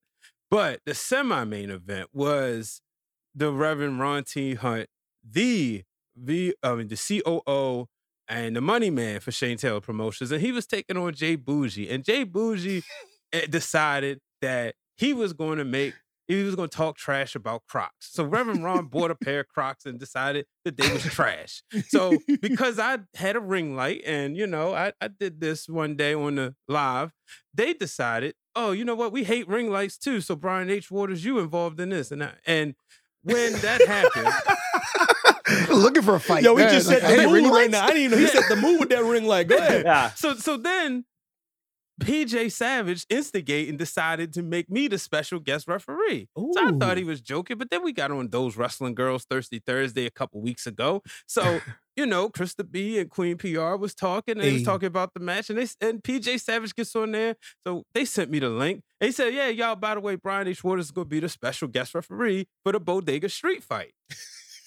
But 0.50 0.80
the 0.86 0.94
semi-main 0.94 1.70
event 1.70 2.08
was 2.14 2.80
the 3.34 3.52
Reverend 3.52 4.00
Ron 4.00 4.24
T. 4.24 4.54
Hunt, 4.54 4.88
the 5.28 5.82
V 6.16 6.54
I 6.62 6.74
mean 6.74 6.88
the 6.88 6.96
COO 6.96 7.86
and 8.30 8.56
the 8.56 8.60
money 8.60 8.90
man 8.90 9.20
for 9.20 9.30
Shane 9.32 9.56
Taylor 9.58 9.80
Promotions, 9.80 10.30
and 10.32 10.40
he 10.42 10.52
was 10.52 10.66
taking 10.66 10.96
on 10.96 11.14
Jay 11.14 11.36
Boujii. 11.36 11.90
And 11.90 12.04
Jay 12.04 12.24
Boujii 12.24 12.82
Eh, 13.32 13.46
decided 13.46 14.20
that 14.40 14.74
he 14.96 15.12
was 15.12 15.32
going 15.32 15.58
to 15.58 15.64
make 15.64 15.94
he 16.28 16.42
was 16.42 16.54
going 16.54 16.68
to 16.68 16.76
talk 16.76 16.98
trash 16.98 17.34
about 17.34 17.62
Crocs. 17.66 18.12
So 18.12 18.22
Reverend 18.22 18.62
Ron 18.62 18.86
bought 18.90 19.10
a 19.10 19.14
pair 19.14 19.40
of 19.40 19.48
Crocs 19.48 19.86
and 19.86 19.98
decided 19.98 20.44
that 20.64 20.76
they 20.76 20.92
was 20.92 21.02
trash. 21.02 21.62
So 21.88 22.18
because 22.42 22.78
I 22.78 22.98
had 23.14 23.34
a 23.36 23.40
ring 23.40 23.74
light 23.74 24.02
and 24.06 24.36
you 24.36 24.46
know 24.46 24.74
I, 24.74 24.92
I 25.00 25.08
did 25.08 25.40
this 25.40 25.68
one 25.68 25.96
day 25.96 26.14
on 26.14 26.34
the 26.36 26.54
live, 26.68 27.12
they 27.54 27.72
decided, 27.72 28.34
oh, 28.54 28.72
you 28.72 28.84
know 28.84 28.94
what, 28.94 29.10
we 29.12 29.24
hate 29.24 29.48
ring 29.48 29.70
lights 29.70 29.96
too. 29.96 30.20
So 30.20 30.36
Brian 30.36 30.68
H. 30.70 30.90
Waters, 30.90 31.24
you 31.24 31.38
involved 31.38 31.80
in 31.80 31.88
this 31.90 32.10
and 32.12 32.20
that. 32.20 32.36
And 32.46 32.74
when 33.22 33.52
that 33.60 33.86
happened, 33.86 34.32
Looking 35.70 36.02
for 36.02 36.14
a 36.14 36.20
fight. 36.20 36.42
Yo, 36.42 36.54
we 36.54 36.62
man. 36.62 36.72
just 36.72 36.88
Like, 36.88 37.00
set 37.00 37.08
the 37.16 37.22
hey, 37.22 37.26
mood 37.26 37.50
right 37.50 37.70
now. 37.70 37.84
I 37.84 37.88
didn't 37.88 38.02
even 38.02 38.18
know 38.18 38.24
he 38.26 38.30
set 38.30 38.48
the 38.48 38.56
mood 38.56 38.80
with 38.80 38.90
that 38.90 39.02
ring 39.04 39.26
light. 39.26 39.48
Go 39.48 39.56
ahead. 39.56 39.84
Yeah. 39.84 40.10
so 40.10 40.34
so 40.34 40.56
then 40.58 41.04
PJ 42.00 42.52
Savage 42.52 43.04
instigate 43.10 43.68
and 43.68 43.78
decided 43.78 44.32
to 44.34 44.42
make 44.42 44.70
me 44.70 44.88
the 44.88 44.98
special 44.98 45.40
guest 45.40 45.66
referee. 45.68 46.28
So 46.54 46.68
I 46.68 46.72
thought 46.72 46.96
he 46.96 47.04
was 47.04 47.20
joking, 47.20 47.58
but 47.58 47.70
then 47.70 47.82
we 47.82 47.92
got 47.92 48.10
on 48.10 48.28
those 48.28 48.56
wrestling 48.56 48.94
girls 48.94 49.24
Thirsty 49.24 49.60
Thursday 49.64 50.06
a 50.06 50.10
couple 50.10 50.40
weeks 50.40 50.66
ago. 50.66 51.02
So 51.26 51.60
you 51.96 52.06
know, 52.06 52.28
Krista 52.28 52.70
B 52.70 53.00
and 53.00 53.10
Queen 53.10 53.36
PR 53.36 53.74
was 53.74 53.92
talking. 53.94 54.36
and 54.36 54.42
They 54.42 54.52
was 54.52 54.62
talking 54.62 54.86
about 54.86 55.14
the 55.14 55.20
match, 55.20 55.50
and 55.50 55.58
they 55.58 55.66
and 55.80 56.00
PJ 56.02 56.40
Savage 56.40 56.74
gets 56.74 56.94
on 56.94 57.10
there. 57.10 57.34
So 57.66 57.82
they 57.92 58.04
sent 58.04 58.30
me 58.30 58.38
the 58.38 58.48
link. 58.50 58.82
They 59.00 59.10
said, 59.10 59.34
"Yeah, 59.34 59.48
y'all. 59.48 59.74
By 59.74 59.94
the 59.94 60.00
way, 60.00 60.14
Brian 60.14 60.46
H. 60.46 60.62
Waters 60.62 60.86
is 60.86 60.90
going 60.92 61.06
to 61.06 61.10
be 61.10 61.20
the 61.20 61.28
special 61.28 61.66
guest 61.66 61.94
referee 61.94 62.46
for 62.62 62.72
the 62.72 62.80
Bodega 62.80 63.28
Street 63.28 63.64
fight." 63.64 63.92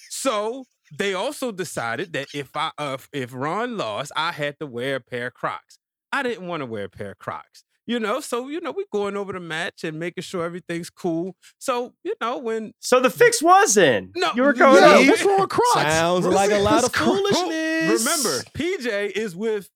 so 0.10 0.66
they 0.98 1.14
also 1.14 1.52
decided 1.54 2.12
that 2.14 2.28
if 2.34 2.50
I 2.56 2.72
uh, 2.78 2.98
if 3.14 3.34
Ron 3.34 3.78
lost, 3.78 4.12
I 4.16 4.34
had 4.34 4.60
to 4.60 4.66
wear 4.66 4.98
a 4.98 5.00
pair 5.00 5.28
of 5.28 5.34
Crocs. 5.34 5.78
I 6.12 6.24
didn't 6.24 6.48
want 6.48 6.62
to 6.62 6.66
wear 6.66 6.86
a 6.86 6.90
pair 6.90 7.12
of 7.12 7.18
Crocs. 7.20 7.64
You 7.88 8.00
know, 8.00 8.20
so 8.20 8.48
you 8.48 8.62
know, 8.62 8.72
we 8.72 8.86
going 8.92 9.18
over 9.18 9.34
the 9.34 9.40
match 9.40 9.84
and 9.84 10.00
making 10.00 10.22
sure 10.24 10.46
everything's 10.46 10.90
cool. 10.90 11.36
So, 11.58 11.94
you 12.04 12.14
know, 12.22 12.38
when 12.38 12.74
So 12.80 13.00
the 13.02 13.10
fix 13.10 13.42
was 13.42 13.76
in. 13.76 14.12
No, 14.16 14.32
you 14.36 14.44
were 14.44 14.54
going. 14.54 14.76
Yeah, 14.82 14.90
up. 15.00 15.08
what's 15.08 15.26
wrong 15.26 15.42
with 15.42 15.50
Crocs? 15.50 15.74
Sounds 15.94 16.26
like 16.28 16.52
a 16.52 16.60
lot 16.60 16.84
of 16.84 16.92
Crocs. 16.94 17.12
foolishness. 17.20 18.00
remember, 18.06 18.44
PJ 18.56 19.12
is 19.12 19.36
with 19.36 19.70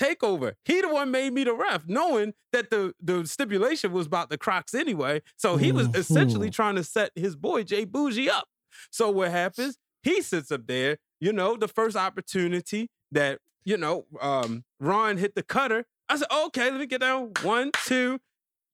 Takeover. 0.00 0.54
He 0.64 0.80
the 0.80 0.88
one 0.88 1.10
made 1.10 1.32
me 1.32 1.44
the 1.44 1.54
ref, 1.54 1.84
knowing 1.86 2.34
that 2.52 2.70
the 2.70 2.94
the 3.00 3.26
stipulation 3.26 3.92
was 3.92 4.06
about 4.06 4.28
the 4.30 4.38
Crocs 4.38 4.74
anyway. 4.74 5.20
So 5.36 5.56
he 5.56 5.70
was 5.72 5.88
essentially 5.94 6.48
Mhm. 6.48 6.54
trying 6.54 6.74
to 6.76 6.84
set 6.84 7.10
his 7.14 7.36
boy 7.36 7.62
Jay 7.64 7.84
Boujii 7.86 8.28
up. 8.28 8.48
So 8.90 9.10
what 9.10 9.30
happens? 9.30 9.76
He 10.02 10.20
sits 10.20 10.50
up 10.50 10.66
there, 10.66 10.98
you 11.20 11.32
know, 11.32 11.56
the 11.56 11.68
first 11.68 11.96
opportunity 11.96 12.88
that, 13.12 13.38
you 13.64 13.76
know, 13.76 14.06
um, 14.20 14.64
Ron 14.80 15.16
hit 15.16 15.34
the 15.34 15.42
cutter. 15.42 15.86
I 16.08 16.16
said, 16.16 16.28
okay, 16.46 16.70
let 16.70 16.80
me 16.80 16.86
get 16.86 17.00
down. 17.00 17.32
One, 17.42 17.70
two. 17.84 18.20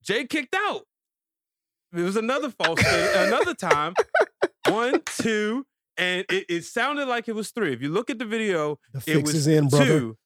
Jay 0.02 0.24
kicked 0.26 0.54
out. 0.54 0.82
It 1.94 2.02
was 2.02 2.16
another 2.16 2.50
false 2.50 2.80
thing. 2.82 3.08
Another 3.28 3.54
time. 3.54 3.94
One, 4.68 5.00
two, 5.18 5.66
and 5.96 6.24
it, 6.30 6.46
it 6.48 6.64
sounded 6.64 7.06
like 7.08 7.28
it 7.28 7.34
was 7.34 7.50
three. 7.50 7.72
If 7.72 7.82
you 7.82 7.88
look 7.88 8.10
at 8.10 8.18
the 8.18 8.24
video, 8.24 8.78
The 8.92 9.12
it 9.18 9.22
was 9.22 9.34
is 9.34 9.46
in, 9.46 9.68
brother. 9.68 9.84
two. 9.86 10.16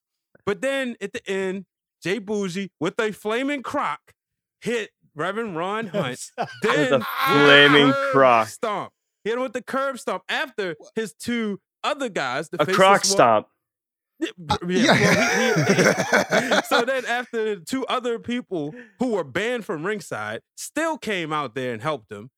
But 0.45 0.61
then 0.61 0.95
at 1.01 1.13
the 1.13 1.27
end, 1.29 1.65
Jay 2.03 2.19
Boujii 2.19 2.69
with 2.79 2.99
a 2.99 3.11
flaming 3.11 3.63
croc 3.63 3.99
hit 4.61 4.91
Reverend 5.15 5.55
Ron 5.57 5.87
Hunt. 5.87 6.19
then 6.37 6.47
With 6.91 6.91
a 7.01 7.05
flaming 7.27 7.91
curb 7.91 8.11
croc. 8.11 8.47
stomp. 8.49 8.91
Hit 9.23 9.33
him 9.35 9.41
with 9.41 9.53
the 9.53 9.63
curb 9.63 9.97
stomp 9.99 10.23
after 10.29 10.75
his 10.93 11.13
two 11.13 11.59
other 11.83 12.09
guys. 12.09 12.49
The 12.49 12.57
A 12.61 12.65
faceless 12.65 12.75
croc 12.77 12.91
one- 12.99 13.03
stomp. 13.05 13.47
Yeah, 14.19 14.29
Uh, 14.49 14.57
yeah, 14.67 14.85
well, 14.93 15.65
he- 15.65 16.55
he- 16.55 16.61
so 16.69 16.85
then 16.85 17.05
after 17.07 17.57
two 17.57 17.85
other 17.87 18.17
people 18.19 18.73
who 18.99 19.07
were 19.11 19.23
banned 19.25 19.65
from 19.65 19.85
ringside 19.85 20.41
still 20.55 20.97
came 20.97 21.33
out 21.33 21.53
there 21.55 21.73
and 21.73 21.81
helped 21.81 22.11
him, 22.11 22.29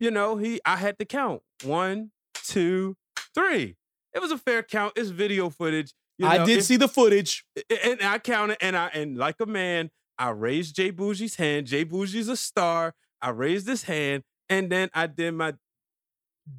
you 0.00 0.10
know, 0.10 0.36
he 0.36 0.60
I 0.64 0.76
had 0.76 0.98
to 0.98 1.04
count. 1.04 1.42
One, 1.62 2.10
two, 2.34 2.96
three. 3.34 3.76
It 4.14 4.20
was 4.22 4.30
a 4.30 4.38
fair 4.38 4.62
count. 4.62 4.94
It's 4.96 5.10
video 5.10 5.50
footage. 5.50 5.92
You 6.18 6.26
I 6.26 6.44
did 6.44 6.58
if- 6.58 6.64
see 6.64 6.76
the 6.76 6.88
footage. 6.88 7.44
and 7.84 8.00
I 8.02 8.18
counted 8.18 8.56
and 8.62 8.76
I 8.76 8.86
and 8.88 9.16
like 9.18 9.36
a 9.40 9.46
man, 9.46 9.90
I 10.18 10.30
raised 10.30 10.76
Jay 10.76 10.90
Boujii's 10.92 11.34
hand. 11.36 11.66
Jay 11.66 11.84
Boujii's 11.84 12.28
a 12.28 12.36
star. 12.36 12.94
I 13.20 13.30
raised 13.30 13.66
his 13.66 13.82
hand, 13.84 14.22
and 14.48 14.70
then 14.70 14.88
I 14.94 15.06
did 15.06 15.32
my 15.32 15.54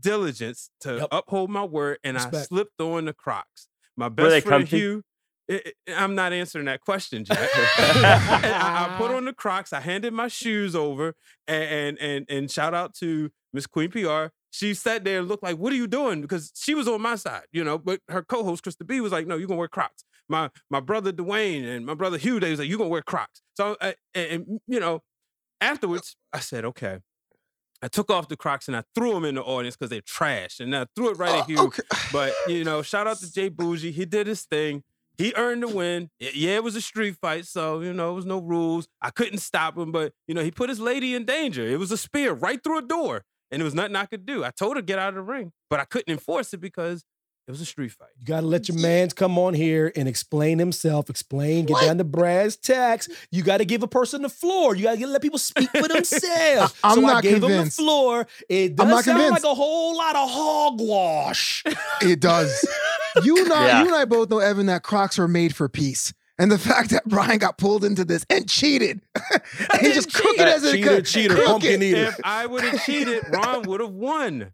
diligence 0.02 0.70
to 0.82 0.98
Yep. 0.98 1.08
uphold 1.12 1.50
my 1.50 1.64
word, 1.64 2.00
and 2.04 2.18
I 2.18 2.24
Respect. 2.26 2.48
slipped 2.48 2.82
on 2.82 3.06
the 3.06 3.14
Crocs. 3.14 3.68
My 3.98 4.10
best 4.10 4.46
friend 4.46 4.64
comfy? 4.64 4.78
Hugh. 4.78 5.04
I- 5.50 5.62
I- 5.88 5.94
I'm 6.04 6.16
not 6.16 6.34
answering 6.34 6.66
that 6.66 6.82
question, 6.82 7.24
Jack. 7.24 7.38
I, 7.54 8.90
I 8.94 8.98
put 8.98 9.12
on 9.16 9.26
the 9.26 9.34
Crocs. 9.34 9.74
I 9.74 9.80
handed 9.80 10.14
my 10.14 10.28
shoes 10.28 10.76
over, 10.76 11.14
and 11.48 11.64
and 11.64 12.00
and, 12.00 12.26
and 12.30 12.52
shout 12.52 12.74
out 12.74 12.94
to 12.96 13.30
Miss 13.54 13.68
Queen 13.68 13.92
PR. 13.92 14.28
She 14.52 14.74
sat 14.74 15.04
there 15.04 15.20
and 15.20 15.28
looked 15.28 15.44
like, 15.44 15.58
"What 15.58 15.72
are 15.74 15.76
you 15.76 15.88
doing?" 15.88 16.22
Because 16.22 16.52
she 16.56 16.74
was 16.74 16.88
on 16.88 17.02
my 17.02 17.16
side, 17.16 17.44
you 17.52 17.64
know. 17.64 17.78
But 17.78 18.00
her 18.10 18.24
co-host 18.24 18.64
Krista 18.64 18.88
B 18.88 19.02
was 19.02 19.12
like, 19.12 19.28
"No, 19.28 19.36
you're 19.38 19.48
gonna 19.48 19.60
wear 19.60 19.68
Crocs." 19.68 20.04
My 20.28 20.50
my 20.72 20.80
brother 20.80 21.12
Dwayne 21.14 21.64
and 21.66 21.86
my 21.86 21.94
brother 21.94 22.18
Hugh, 22.18 22.40
they 22.40 22.50
was 22.52 22.60
like, 22.60 22.68
"You're 22.70 22.78
gonna 22.80 22.90
wear 22.90 23.04
Crocs." 23.04 23.42
So, 23.56 23.76
uh, 23.82 23.92
and, 24.16 24.32
and, 24.32 24.60
you 24.68 24.80
know, 24.80 25.02
afterwards, 25.62 26.16
I 26.34 26.40
said, 26.40 26.66
"Okay." 26.66 27.00
I 27.82 27.88
took 27.88 28.10
off 28.10 28.28
the 28.28 28.38
Crocs 28.38 28.68
and 28.68 28.76
I 28.76 28.84
threw 28.96 29.14
them 29.14 29.26
in 29.26 29.36
the 29.36 29.44
audience 29.44 29.76
because 29.76 29.90
they're 29.90 30.02
trash, 30.02 30.60
and 30.60 30.76
I 30.76 30.86
threw 30.96 31.10
it 31.10 31.18
right 31.18 31.40
at 31.40 31.46
Hugh. 31.46 31.58
Oh, 31.60 31.66
okay. 31.68 31.84
But 32.12 32.34
you 32.48 32.64
know, 32.64 32.82
shout 32.82 33.08
out 33.08 33.20
to 33.20 33.32
Jay 33.32 33.50
Boujii. 33.50 33.92
He 33.92 34.06
did 34.06 34.28
his 34.28 34.44
thing. 34.44 34.84
He 35.18 35.34
earned 35.36 35.64
the 35.64 35.68
win. 35.68 36.10
Yeah, 36.20 36.56
it 36.56 36.64
was 36.64 36.76
a 36.76 36.82
street 36.82 37.16
fight, 37.22 37.46
so 37.46 37.82
you 37.82 37.94
know, 37.94 38.12
it 38.12 38.16
was 38.16 38.26
no 38.26 38.40
rules. 38.40 38.88
I 39.02 39.12
couldn't 39.12 39.40
stop 39.40 39.78
him, 39.78 39.92
but 39.92 40.14
you 40.28 40.34
know, 40.34 40.44
he 40.44 40.52
put 40.52 40.70
his 40.70 40.80
lady 40.80 41.16
in 41.16 41.26
danger. 41.26 41.66
It 41.66 41.80
was 41.80 41.92
a 41.92 41.98
spear 41.98 42.34
right 42.34 42.62
through 42.64 42.80
a 42.80 42.82
door, 42.82 43.24
and 43.52 43.62
there 43.62 43.66
was 43.66 43.74
nothing 43.76 43.96
I 43.96 44.06
could 44.06 44.26
do. 44.26 44.44
I 44.44 44.52
told 44.52 44.76
her 44.76 44.82
get 44.82 45.00
out 45.00 45.10
of 45.10 45.16
the 45.16 45.22
ring, 45.22 45.52
but 45.70 45.80
I 45.80 45.86
couldn't 45.86 46.12
enforce 46.12 46.54
it 46.54 46.62
because 46.62 47.04
it 47.48 47.52
was 47.52 47.62
a 47.62 47.66
street 47.66 47.92
fight. 47.92 48.10
You 48.20 48.26
got 48.26 48.42
to 48.42 48.48
let 48.48 48.68
your 48.68 48.78
mans 48.80 49.14
come 49.14 49.38
on 49.38 49.54
here 49.54 49.92
and 49.96 50.08
explain 50.08 50.58
himself, 50.58 51.10
explain, 51.12 51.66
get 51.66 51.80
down 51.82 51.98
to 52.00 52.04
brass 52.04 52.56
tacks. 52.56 53.08
You 53.30 53.44
got 53.44 53.58
to 53.58 53.66
give 53.66 53.84
a 53.84 53.88
person 53.88 54.24
the 54.24 54.30
floor. 54.30 54.76
You 54.76 54.84
got 54.84 54.98
to 54.98 55.06
let 55.08 55.22
people 55.22 55.38
speak 55.38 55.70
for 55.70 55.88
themselves. 55.88 56.74
I- 56.84 56.90
I'm 56.90 56.96
so 56.96 57.06
I 57.06 57.14
not 57.14 57.24
gave 57.24 57.36
him 57.36 57.42
the 57.42 57.48
convinced. 57.48 57.78
floor. 57.78 58.26
It 58.50 58.76
does 58.76 58.84
I'm 58.86 58.90
not 58.90 59.04
sound 59.04 59.20
convinced. 59.20 59.44
like 59.44 59.52
a 59.52 59.56
whole 59.56 59.96
lot 59.96 60.16
of 60.16 60.30
hogwash. 60.30 61.64
It 62.02 62.20
does. 62.20 62.66
You 63.24 63.38
and 63.44 63.54
I, 63.54 63.68
Yeah. 63.68 63.80
you 63.82 63.88
and 63.88 63.96
I 63.96 64.06
both 64.06 64.30
know, 64.30 64.40
Evan, 64.40 64.66
that 64.66 64.84
Crocs 64.84 65.18
are 65.20 65.28
made 65.28 65.56
for 65.56 65.70
peace. 65.70 66.14
And 66.38 66.52
the 66.52 66.58
fact 66.60 66.90
that 66.90 67.06
Brian 67.06 67.38
got 67.38 67.58
pulled 67.58 67.86
into 67.86 68.04
this 68.04 68.26
and 68.30 68.50
cheated, 68.50 69.00
and 69.72 69.80
he 69.82 69.94
just 69.94 70.14
cook 70.14 70.36
it 70.38 70.42
as 70.42 70.66
it 70.66 70.74
cheater, 70.74 70.90
could. 70.90 71.06
cheater, 71.06 71.36
Cook 71.36 71.46
pumpkin 71.46 71.82
it. 71.82 71.86
eater. 71.86 72.04
If 72.08 72.20
I 72.26 72.46
would 72.46 72.62
have 72.66 72.84
cheated, 72.84 73.24
Ron 73.32 73.62
would 73.64 73.80
have 73.80 73.92
won. 73.92 74.52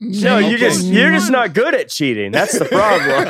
No, 0.00 0.38
you 0.38 0.56
Okay. 0.56 0.58
just 0.58 0.84
you're 0.84 1.12
just 1.12 1.30
not 1.30 1.54
good 1.54 1.74
at 1.74 1.88
cheating. 1.88 2.32
That's 2.32 2.58
the 2.58 2.64
problem. 2.64 3.28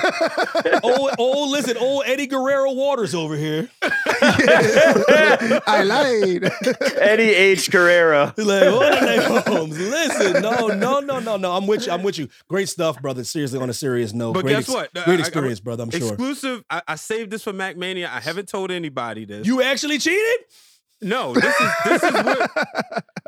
oh, 0.83 1.11
oh, 1.19 1.51
listen, 1.51 1.77
old 1.77 2.05
Eddie 2.07 2.27
Guerrero 2.27 2.73
Waters 2.73 3.15
over 3.15 3.37
here. 3.37 3.69
I 3.83 5.83
lied. 5.85 6.45
Eddie 6.97 7.35
H. 7.35 7.71
Guerrero. 7.71 8.33
Like, 8.37 8.39
oh, 8.39 8.77
what 8.79 9.03
are 9.03 9.41
homes? 9.43 9.79
Listen, 9.79 10.43
no, 10.43 10.69
no, 10.69 11.01
no, 11.01 11.19
no, 11.21 11.37
no. 11.37 11.53
I'm 11.53 11.67
with 11.67 11.87
you. 11.87 11.93
I'm 11.93 12.03
with 12.03 12.19
you. 12.19 12.29
Great 12.49 12.69
stuff, 12.69 13.01
brother. 13.01 13.25
Seriously, 13.25 13.61
on 13.61 13.71
a 13.71 13.75
serious 13.75 14.13
note. 14.13 14.33
But 14.33 14.43
great 14.45 14.55
guess 14.57 14.69
what? 14.69 14.91
I- 14.97 15.03
I- 15.03 15.05
Great 15.05 15.19
I- 15.19 15.21
experience, 15.21 15.61
brother. 15.61 15.83
I'm 15.85 15.91
sure. 15.91 16.09
Exclusive. 16.09 16.65
I, 16.71 16.83
I 16.89 16.95
saved 16.97 17.31
this 17.31 17.43
for 17.43 17.53
Mack 17.53 17.77
Mania. 17.77 18.11
I 18.13 18.21
haven't 18.21 18.49
told 18.49 18.71
anybody 18.71 19.25
this. 19.27 19.47
You 19.47 19.63
actually 19.63 19.99
cheated? 19.99 20.41
no, 21.03 21.35
this 21.35 21.61
is 21.61 21.71
this 21.85 22.03
is 22.03 22.13
what. 22.13 22.51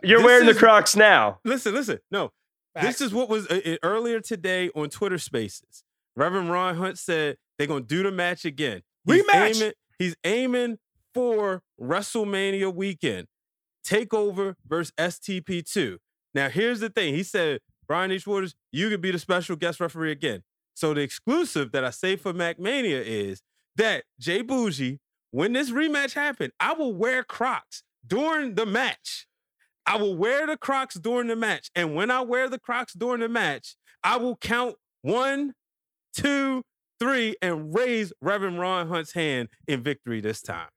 You're 0.03 0.19
This 0.21 0.25
wearing 0.25 0.49
is- 0.49 0.55
the 0.55 0.59
Crocs 0.59 0.97
now. 0.97 1.39
Listen, 1.45 1.75
listen. 1.75 1.99
No, 2.11 2.33
Facts. 2.77 2.87
this 2.87 3.01
is 3.01 3.15
what 3.15 3.29
was 3.29 3.47
uh, 3.49 3.61
uh, 3.65 3.77
earlier 3.83 4.21
today 4.21 4.71
on 4.75 4.91
Twitter 4.91 5.19
Spaces. 5.19 5.83
Reverend 6.15 6.51
Ron 6.51 6.77
Hunt 6.77 6.99
said 6.99 7.37
they're 7.59 7.67
gonna 7.67 7.81
do 7.81 8.03
the 8.03 8.11
match 8.11 8.45
again. 8.45 8.83
He's 9.07 9.23
Rematch. 9.25 9.57
Aiming, 9.57 9.73
he's 9.99 10.17
aiming 10.25 10.79
for 11.15 11.63
WrestleMania 11.81 12.75
weekend. 12.75 13.27
Takeover 13.87 14.57
versus 14.67 14.93
STP2. 14.99 15.97
Now, 16.35 16.51
here's 16.51 16.81
the 16.81 16.91
thing. 16.91 17.15
He 17.15 17.23
said, 17.23 17.61
Brian 17.87 18.11
H. 18.11 18.27
Waters, 18.27 18.55
you 18.73 18.91
could 18.91 19.01
be 19.01 19.11
the 19.11 19.19
special 19.19 19.57
guest 19.57 19.81
referee 19.81 20.13
again. 20.13 20.43
So 20.75 20.93
the 20.93 21.01
exclusive 21.01 21.73
that 21.73 21.85
I 21.85 21.91
say 21.91 22.17
for 22.17 22.35
MackMania 22.35 23.03
is 23.03 23.41
that 23.77 24.05
Jay 24.21 24.43
Boujii, 24.43 24.99
when 25.31 25.53
this 25.55 25.71
rematch 25.71 26.13
happened, 26.15 26.53
I 26.61 26.75
will 26.75 26.93
wear 26.93 27.23
Crocs 27.25 27.83
during 28.07 28.55
the 28.55 28.67
match. 28.67 29.27
I 29.87 29.97
will 29.97 30.17
wear 30.17 30.47
the 30.47 30.57
Crocs 30.57 30.95
during 30.97 31.29
the 31.29 31.37
match. 31.37 31.71
And 31.75 31.95
when 31.95 32.11
I 32.11 32.21
wear 32.23 32.49
the 32.49 32.59
Crocs 32.59 32.93
during 32.95 33.21
the 33.21 33.29
match, 33.29 33.77
I 34.03 34.17
will 34.17 34.37
count 34.37 34.77
one, 35.03 35.55
two, 36.17 36.63
three, 36.99 37.37
and 37.41 37.75
raise 37.75 38.13
Reverend 38.21 38.59
Ron 38.59 38.89
Hunt's 38.89 39.13
hand 39.13 39.49
in 39.69 39.83
victory 39.83 40.21
this 40.21 40.43
time. 40.43 40.69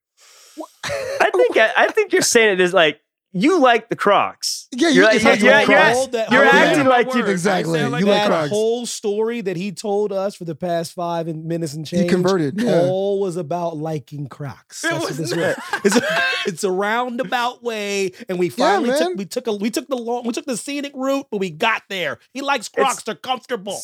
I 0.86 1.32
think 1.34 1.58
I, 1.58 1.72
I 1.78 1.88
think 1.88 2.12
you're 2.12 2.22
saying 2.22 2.54
it 2.54 2.62
is 2.62 2.74
like 2.74 3.00
you 3.32 3.60
like 3.60 3.90
the 3.90 3.96
Crocs. 3.96 4.68
Yeah, 4.72 4.90
you- 4.90 4.96
you're, 4.96 5.04
like, 5.06 5.16
it's 5.16 5.24
you're, 5.24 5.34
like 5.34 5.42
you're, 5.68 5.78
you're, 5.78 5.86
Crocs. 5.94 6.08
That- 6.08 6.32
you're 6.32 6.46
yeah. 6.46 6.52
acting 6.52 6.86
like 6.88 7.14
you. 7.14 7.26
Exactly. 7.26 7.84
Like 7.86 8.00
You 8.00 8.08
like 8.08 8.18
that 8.24 8.28
Crocs. 8.28 8.50
whole 8.50 8.86
story 8.86 9.42
that 9.42 9.56
he 9.58 9.72
told 9.72 10.12
us 10.12 10.36
for 10.36 10.46
the 10.46 10.56
past 10.56 10.94
five 10.94 11.28
minutes 11.28 11.74
and 11.74 11.86
change. 11.86 12.04
He 12.04 12.10
converted, 12.10 12.60
yeah. 12.60 12.82
All 12.82 13.20
was 13.20 13.38
about 13.38 13.78
liking 13.78 14.28
Crocs. 14.28 14.84
It 14.84 14.90
That's 14.90 15.00
what 15.02 15.10
was 15.10 15.18
this 15.18 15.32
not. 15.36 15.58
was. 15.58 15.82
It's 15.86 15.96
a, 15.96 16.22
it's 16.48 16.64
a 16.64 16.72
roundabout 16.72 17.64
way, 17.64 18.12
and 18.28 18.40
we 18.40 18.50
finally 18.50 18.90
man. 18.90 19.00
took 19.00 19.18
we 19.18 19.26
took 19.26 19.48
a 19.48 19.54
we 19.54 19.70
took 19.70 19.88
the 19.88 19.98
long 19.98 20.26
we 20.26 20.32
took 20.34 20.46
the 20.46 20.58
scenic 20.58 20.92
route, 20.96 21.28
but 21.32 21.38
we 21.40 21.50
got 21.52 21.84
there. 21.90 22.18
He 22.34 22.42
likes 22.42 22.68
Crocs; 22.70 23.04
they're 23.04 23.16
comfortable. 23.16 23.80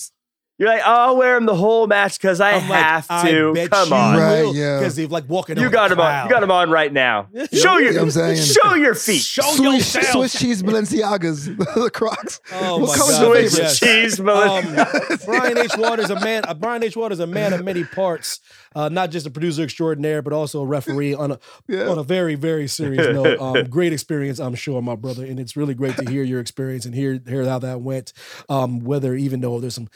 You're 0.57 0.69
like, 0.69 0.81
oh, 0.85 0.89
I'll 0.89 1.17
wear 1.17 1.35
them 1.35 1.45
the 1.45 1.55
whole 1.55 1.85
match 1.85 2.17
because 2.17 2.39
I 2.39 2.53
I'm 2.53 2.69
like, 2.69 2.79
have 2.81 3.05
I 3.09 3.29
to. 3.31 3.53
bet 3.53 3.69
Come 3.71 3.89
you 3.89 3.95
on, 3.95 4.17
Right, 4.17 4.55
yeah. 4.55 4.79
because 4.79 4.95
they've 4.95 5.11
like 5.11 5.27
walking. 5.27 5.57
you 5.57 5.65
on 5.65 5.71
got 5.71 5.87
a 5.91 5.95
them 5.95 5.99
on. 5.99 6.23
You 6.25 6.29
got 6.31 6.39
them 6.39 6.51
on 6.51 6.69
right 6.71 6.93
now. 6.93 7.27
Show 7.33 7.41
You 7.53 7.63
know 7.63 7.77
your, 7.79 7.93
what 7.93 8.01
I'm 8.03 8.11
saying? 8.11 8.41
show 8.41 8.73
your 8.75 8.95
feet. 8.95 9.21
Show 9.21 9.41
Swiss, 9.41 9.93
yourself. 9.95 10.05
Swiss 10.31 10.39
cheese 10.39 10.63
Balenciagas, 10.63 11.57
the 11.83 11.89
Crocs. 11.93 12.39
Oh 12.53 12.77
What 12.79 12.87
my 12.89 12.97
God, 12.97 13.25
Swiss 13.25 13.57
yes. 13.57 13.79
cheese, 13.79 14.19
Melon. 14.21 14.65
Um, 14.79 14.85
Brian 15.25 15.57
H. 15.57 15.71
Waters, 15.77 16.09
a 16.09 16.19
man. 16.21 16.43
Uh, 16.47 16.53
Brian 16.53 16.83
H. 16.83 16.95
Waters, 16.95 17.19
a 17.19 17.27
man 17.27 17.51
of 17.53 17.63
many 17.65 17.83
parts. 17.83 18.39
Uh, 18.73 18.89
not 18.89 19.09
just 19.09 19.25
a 19.25 19.29
producer 19.31 19.63
extraordinaire, 19.63 20.21
but 20.21 20.33
also 20.33 20.61
a 20.61 20.65
referee 20.65 21.13
on 21.13 21.31
a 21.31 21.39
Yeah. 21.67 21.87
on 21.87 21.97
a 21.97 22.03
very 22.03 22.35
very 22.35 22.67
serious 22.67 23.07
note. 23.13 23.39
Um, 23.45 23.65
great 23.65 23.91
experience, 23.93 24.39
I'm 24.39 24.55
sure, 24.55 24.81
my 24.81 24.95
brother, 24.95 25.25
and 25.25 25.39
it's 25.39 25.55
really 25.57 25.73
great 25.73 25.97
to 25.97 26.09
hear 26.09 26.23
your 26.23 26.39
experience 26.39 26.85
and 26.85 26.95
hear 26.95 27.19
hear 27.27 27.43
how 27.45 27.59
that 27.59 27.81
went. 27.81 28.13
Um, 28.49 28.79
whether 28.79 29.13
even 29.15 29.41
though 29.41 29.59
there's 29.59 29.75
some, 29.75 29.87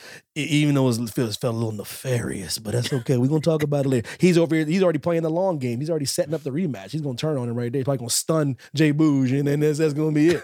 even 0.49 0.75
though 0.75 0.89
it 0.89 1.09
feels 1.09 1.37
felt 1.37 1.53
a 1.53 1.57
little 1.57 1.71
nefarious, 1.71 2.57
but 2.59 2.73
that's 2.73 2.91
okay. 2.91 3.17
We're 3.17 3.27
gonna 3.27 3.41
talk 3.41 3.63
about 3.63 3.85
it 3.85 3.89
later. 3.89 4.09
He's 4.19 4.37
over 4.37 4.55
here. 4.55 4.65
He's 4.65 4.83
already 4.83 4.99
playing 4.99 5.23
the 5.23 5.29
long 5.29 5.59
game. 5.59 5.79
He's 5.79 5.89
already 5.89 6.05
setting 6.05 6.33
up 6.33 6.43
the 6.43 6.49
rematch. 6.51 6.91
He's 6.91 7.01
gonna 7.01 7.15
turn 7.17 7.37
on 7.37 7.47
him 7.47 7.55
right 7.55 7.71
there. 7.71 7.79
He's 7.79 7.85
probably 7.85 7.99
gonna 7.99 8.09
stun 8.09 8.57
JBoujii, 8.75 9.39
and 9.39 9.47
then 9.47 9.59
that's, 9.59 9.77
that's 9.77 9.93
gonna 9.93 10.11
be 10.11 10.29
it. 10.29 10.43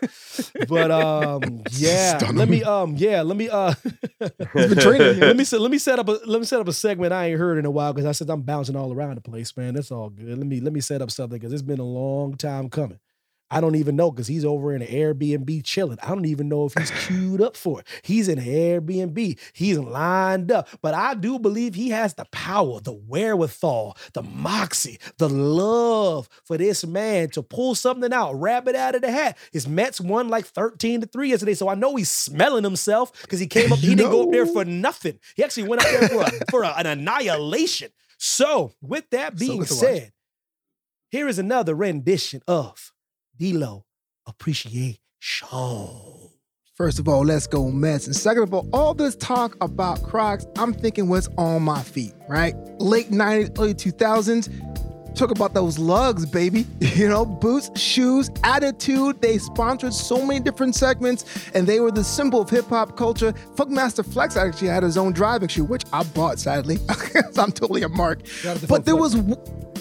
But 0.68 0.92
um, 0.92 1.64
yeah, 1.72 2.18
Stun 2.18 2.36
let 2.36 2.48
him. 2.48 2.52
me 2.52 2.64
um, 2.64 2.96
yeah, 2.98 3.22
let 3.22 3.38
me 3.38 3.50
uh. 3.50 3.74
He's 4.54 4.68
been 4.68 4.78
training. 4.80 5.20
let 5.20 5.36
me 5.38 5.44
set 5.44 5.60
let 5.62 5.72
me 5.72 5.78
set 5.78 6.00
up 6.00 6.08
a 6.08 6.12
let 6.26 6.40
me 6.40 6.46
set 6.46 6.60
up 6.60 6.68
a 6.68 6.74
segment 6.74 7.14
I 7.14 7.28
ain't 7.30 7.40
heard 7.40 7.58
in 7.58 7.66
a 7.66 7.72
while 7.72 7.94
because 7.94 8.06
I 8.06 8.12
said 8.12 8.30
I'm 8.30 8.42
bouncing 8.42 8.76
all 8.76 8.94
around 8.94 9.16
the 9.16 9.22
place, 9.22 9.56
man. 9.58 9.74
That's 9.74 9.92
all 9.92 10.10
good. 10.10 10.38
Let 10.38 10.48
me 10.48 10.60
let 10.62 10.74
me 10.74 10.82
set 10.82 11.02
up 11.02 11.12
something 11.12 11.38
because 11.40 11.54
it's 11.54 11.62
been 11.62 11.80
a 11.80 11.84
long 11.84 12.36
time 12.36 12.70
coming. 12.70 13.00
I 13.56 13.62
don't 13.62 13.76
even 13.76 13.96
know 13.96 14.12
because 14.12 14.28
he's 14.28 14.44
over 14.44 14.76
in 14.76 14.82
an 14.82 14.90
Airbnb 14.90 15.64
chilling. 15.64 15.98
I 16.04 16.10
don't 16.10 16.26
even 16.26 16.50
know 16.50 16.66
if 16.66 16.74
he's 16.74 16.92
queued 16.92 17.42
up 17.42 17.56
for 17.56 17.80
it. 17.80 17.88
He's 18.04 18.28
in 18.28 18.38
an 18.38 18.46
Airbnb. 18.46 19.40
He's 19.54 19.80
lined 19.80 20.52
up. 20.52 20.68
But 20.82 20.94
I 20.94 21.14
do 21.14 21.40
believe 21.40 21.74
he 21.74 21.90
has 21.92 22.16
the 22.16 22.26
power, 22.32 22.82
the 22.82 22.92
wherewithal, 22.92 23.96
the 24.14 24.24
moxie, 24.24 25.00
the 25.20 25.30
love 25.30 26.28
for 26.44 26.58
this 26.58 26.86
man 26.86 27.30
to 27.30 27.42
pull 27.42 27.76
something 27.76 28.12
out, 28.12 28.34
wrap 28.34 28.68
it 28.68 28.76
out 28.76 28.94
of 28.96 29.02
the 29.02 29.10
hat. 29.12 29.38
His 29.54 29.68
Mets 29.70 30.02
won 30.02 30.28
like 30.28 30.46
13 30.46 31.00
to 31.02 31.08
3 31.08 31.30
yesterday. 31.30 31.54
So 31.54 31.70
I 31.70 31.76
know 31.76 31.96
he's 31.96 32.10
smelling 32.12 32.66
himself 32.66 33.14
because 33.22 33.40
he 33.40 33.48
came 33.48 33.72
up, 33.72 33.80
he 33.80 33.92
You 33.92 33.96
didn't 33.96 34.12
go 34.12 34.24
up 34.24 34.32
there 34.32 34.46
for 34.48 34.66
nothing. 34.66 35.18
He 35.38 35.44
actually 35.46 35.70
went 35.70 35.82
up 35.82 35.90
there 35.92 36.10
for, 36.10 36.22
a, 36.24 36.32
for 36.52 36.64
a- 36.64 36.74
an 36.78 36.88
annihilation. 36.88 37.92
So, 38.18 38.74
with 38.82 39.10
that 39.12 39.38
being 39.38 39.60
watch. 39.60 39.68
said, 39.70 40.12
here 41.10 41.28
is 41.28 41.40
another 41.40 41.76
rendition 41.76 42.42
of 42.48 42.92
D'Lo 43.38 43.86
Appreciation. 44.28 44.98
First 46.76 47.00
of 47.00 47.08
all, 47.08 47.24
let's 47.24 47.48
go 47.48 47.72
Mets. 47.72 48.06
And 48.06 48.16
second 48.16 48.44
of 48.44 48.54
all, 48.54 48.68
all 48.74 48.94
this 48.94 49.16
talk 49.16 49.56
about 49.62 50.04
Crocs, 50.04 50.46
I'm 50.58 50.74
thinking 50.74 51.08
what's 51.08 51.30
on 51.38 51.64
my 51.64 51.82
feet, 51.82 52.14
right? 52.28 52.54
Late 52.80 53.12
90s, 53.12 53.58
early 53.58 53.74
2000s. 53.74 54.50
Talk 55.16 55.32
about 55.32 55.54
those 55.54 55.78
Lugz, 55.78 56.30
baby. 56.30 56.66
You 56.96 57.10
know, 57.10 57.26
boots, 57.26 57.78
shoes, 57.78 58.30
attitude. 58.46 59.22
They 59.22 59.38
sponsored 59.38 59.94
so 59.94 60.26
many 60.26 60.40
different 60.40 60.76
segments 60.76 61.50
and 61.54 61.68
they 61.68 61.82
were 61.82 61.92
the 61.92 62.06
symbol 62.06 62.40
of 62.40 62.50
hip 62.50 62.68
hop 62.68 62.96
culture. 62.96 63.34
Funkmaster 63.56 64.06
Flex 64.06 64.38
actually 64.38 64.70
had 64.70 64.82
his 64.82 64.98
own 64.98 65.12
driving 65.12 65.50
shoe, 65.50 65.66
which 65.66 65.84
I 65.92 66.04
bought 66.04 66.40
sadly. 66.40 66.78
I'm 67.38 67.52
totally 67.52 67.84
a 67.84 67.90
mark. 67.90 68.20
But 68.70 68.86
there 68.86 68.96
was, 68.96 69.16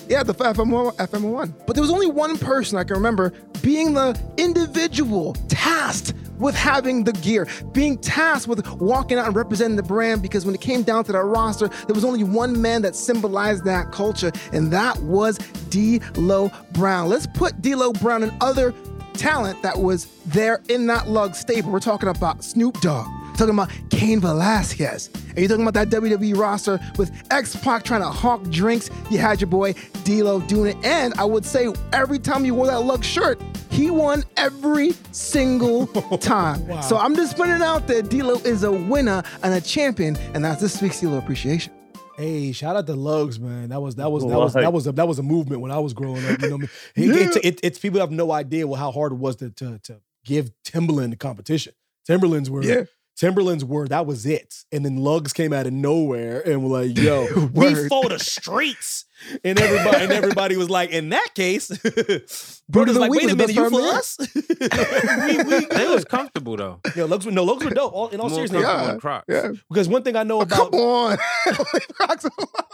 yeah, 0.09 0.25
the 0.25 0.35
FMO, 0.35 0.93
FMO1. 0.97 1.67
But 1.67 1.77
there 1.77 1.83
was 1.83 1.91
only 1.93 2.09
one 2.09 2.37
person 2.37 2.79
I 2.79 2.83
can 2.85 2.97
remember 2.97 3.33
being 3.63 3.95
the 3.95 4.21
individual 4.37 5.35
tasked 5.49 6.15
with 6.39 6.55
having 6.55 7.05
the 7.05 7.13
gear, 7.13 7.47
being 7.73 7.99
tasked 7.99 8.49
with 8.49 8.67
walking 8.81 9.19
out 9.19 9.27
and 9.27 9.37
representing 9.37 9.77
the 9.77 9.83
brand 9.83 10.23
because 10.23 10.45
when 10.45 10.55
it 10.55 10.61
came 10.61 10.83
down 10.83 11.05
to 11.05 11.13
that 11.13 11.25
roster, 11.25 11.69
there 11.69 11.95
was 11.95 12.05
only 12.05 12.25
one 12.25 12.61
man 12.61 12.83
that 12.83 12.97
symbolized 12.97 13.65
that 13.65 13.93
culture, 13.93 14.33
and 14.53 14.73
that 14.73 14.99
was 15.03 15.39
D'Lo 15.71 16.51
Brown. 16.73 17.09
Let's 17.09 17.27
put 17.27 17.61
D'Lo 17.63 17.93
Brown 17.93 18.23
and 18.23 18.33
other 18.41 18.75
talent 19.15 19.63
that 19.63 19.79
was 19.79 20.07
there 20.27 20.61
in 20.69 20.87
that 20.89 21.09
lug 21.09 21.35
stable. 21.35 21.71
We're 21.71 21.81
talking 21.81 22.09
about 22.09 22.43
Snoop 22.43 22.81
Dogg. 22.81 23.07
Talking 23.37 23.55
about 23.55 23.71
Kane 23.91 24.21
Velasquez. 24.21 25.11
Are 25.37 25.41
you 25.41 25.49
talking 25.49 25.67
about 25.67 25.75
that 25.75 25.89
WWE 25.91 26.37
roster 26.37 26.79
with 26.97 27.11
X 27.33 27.57
Pac 27.57 27.83
trying 27.85 28.01
to 28.03 28.09
hawk 28.09 28.43
drinks? 28.51 28.91
You 29.11 29.19
had 29.19 29.41
your 29.41 29.49
boy 29.49 29.75
D'Lo 30.05 30.41
doing 30.41 30.77
it, 30.77 30.85
and 30.85 31.13
I 31.15 31.25
would 31.25 31.45
say 31.45 31.73
every 31.93 32.19
time 32.21 32.45
you 32.45 32.55
wore 32.55 32.67
that 32.69 32.81
lug 32.83 33.03
shirt, 33.05 33.41
he 33.71 33.91
won 33.91 34.23
every 34.37 34.93
single 35.11 35.87
time. 36.19 36.81
So 36.83 36.97
I'm 36.97 37.17
just 37.17 37.37
putting 37.37 37.55
it 37.57 37.63
out 37.63 37.89
there. 37.89 38.03
D'Lo 38.03 38.35
is 38.45 38.63
a 38.63 38.71
winner 38.71 39.23
and 39.43 39.53
a 39.53 39.61
champion, 39.61 40.17
and 40.33 40.45
that's 40.45 40.61
this 40.61 40.81
week's 40.81 41.01
D'Lo 41.01 41.19
appreciation. 41.19 41.73
Hey, 42.17 42.53
shout 42.53 42.77
out 42.77 42.87
to 42.87 42.93
Lugz, 42.95 43.41
man. 43.41 43.71
That 43.71 43.83
was 43.83 43.97
that 43.97 44.13
was 44.13 44.23
that 44.23 44.39
was 44.39 44.53
that 44.63 44.73
was 44.73 44.87
a, 44.87 44.93
that 44.93 45.09
was 45.09 45.19
a 45.19 45.23
movement 45.25 45.61
when 45.61 45.73
I 45.73 45.81
was 45.81 45.93
growing 45.93 46.25
up. 46.27 46.41
You 46.41 46.51
know, 46.51 46.57
what 46.59 46.71
I 46.97 47.01
mean? 47.01 47.11
It- 47.11 47.37
it- 47.37 47.45
it- 47.45 47.61
it's 47.65 47.79
people 47.81 47.99
have 47.99 48.13
no 48.13 48.31
idea 48.31 48.73
how 48.77 48.93
hard 48.93 49.11
it 49.11 49.19
was 49.19 49.35
to 49.37 49.51
to 49.51 49.81
to 49.81 50.01
give 50.25 50.53
Timberland 50.63 51.13
the 51.13 51.17
competition. 51.17 51.73
Timberlands 52.07 52.49
were 52.49 52.63
Yeah. 52.63 52.85
Timberlands 53.17 53.65
were 53.65 53.87
that 53.89 54.07
was 54.07 54.27
it, 54.27 54.65
and 54.73 54.85
then 54.85 54.99
Lugz 54.99 55.33
came 55.33 55.53
out 55.53 55.67
of 55.67 55.73
nowhere 55.73 56.41
and 56.47 56.65
were 56.65 56.81
like, 56.81 56.99
"Yo, 56.99 57.27
we 57.53 57.73
Word. 57.73 57.89
for 57.89 58.09
the 58.09 58.19
streets," 58.19 59.05
and 59.45 59.59
everybody 59.61 60.05
and 60.05 60.13
everybody 60.13 60.57
was 60.57 60.69
like, 60.69 60.91
"In 60.91 61.11
that 61.11 61.29
case, 61.35 61.69
Brothers 62.69 62.95
the 62.95 63.01
like, 63.01 63.11
wait 63.13 63.23
a 63.23 63.27
was 63.27 63.33
the 63.33 63.37
minute, 63.37 63.55
you 63.55 63.63
best 63.63 63.73
for 63.73 63.81
of 63.81 63.95
us?" 63.95 64.19
we, 64.35 65.59
we 65.61 65.67
They 65.67 65.87
was 65.87 66.05
comfortable 66.05 66.57
though. 66.57 66.81
Yo, 66.97 67.07
Lugz 67.07 67.25
were 67.25 67.31
no 67.31 67.47
Lugz 67.47 67.65
were 67.65 67.71
dope. 67.71 67.93
All, 67.93 68.09
in 68.09 68.19
all 68.19 68.29
More 68.29 68.37
seriousness, 68.37 68.63
comfortable 68.63 68.95
Yeah. 68.95 68.99
Crocs. 68.99 69.25
Yeah. 69.29 69.53
because 69.69 69.89
one 69.89 70.03
thing 70.03 70.17
I 70.17 70.25
know 70.25 70.39
oh, 70.39 70.43
about 70.43 70.73
Come 70.73 70.81
on. 70.81 71.19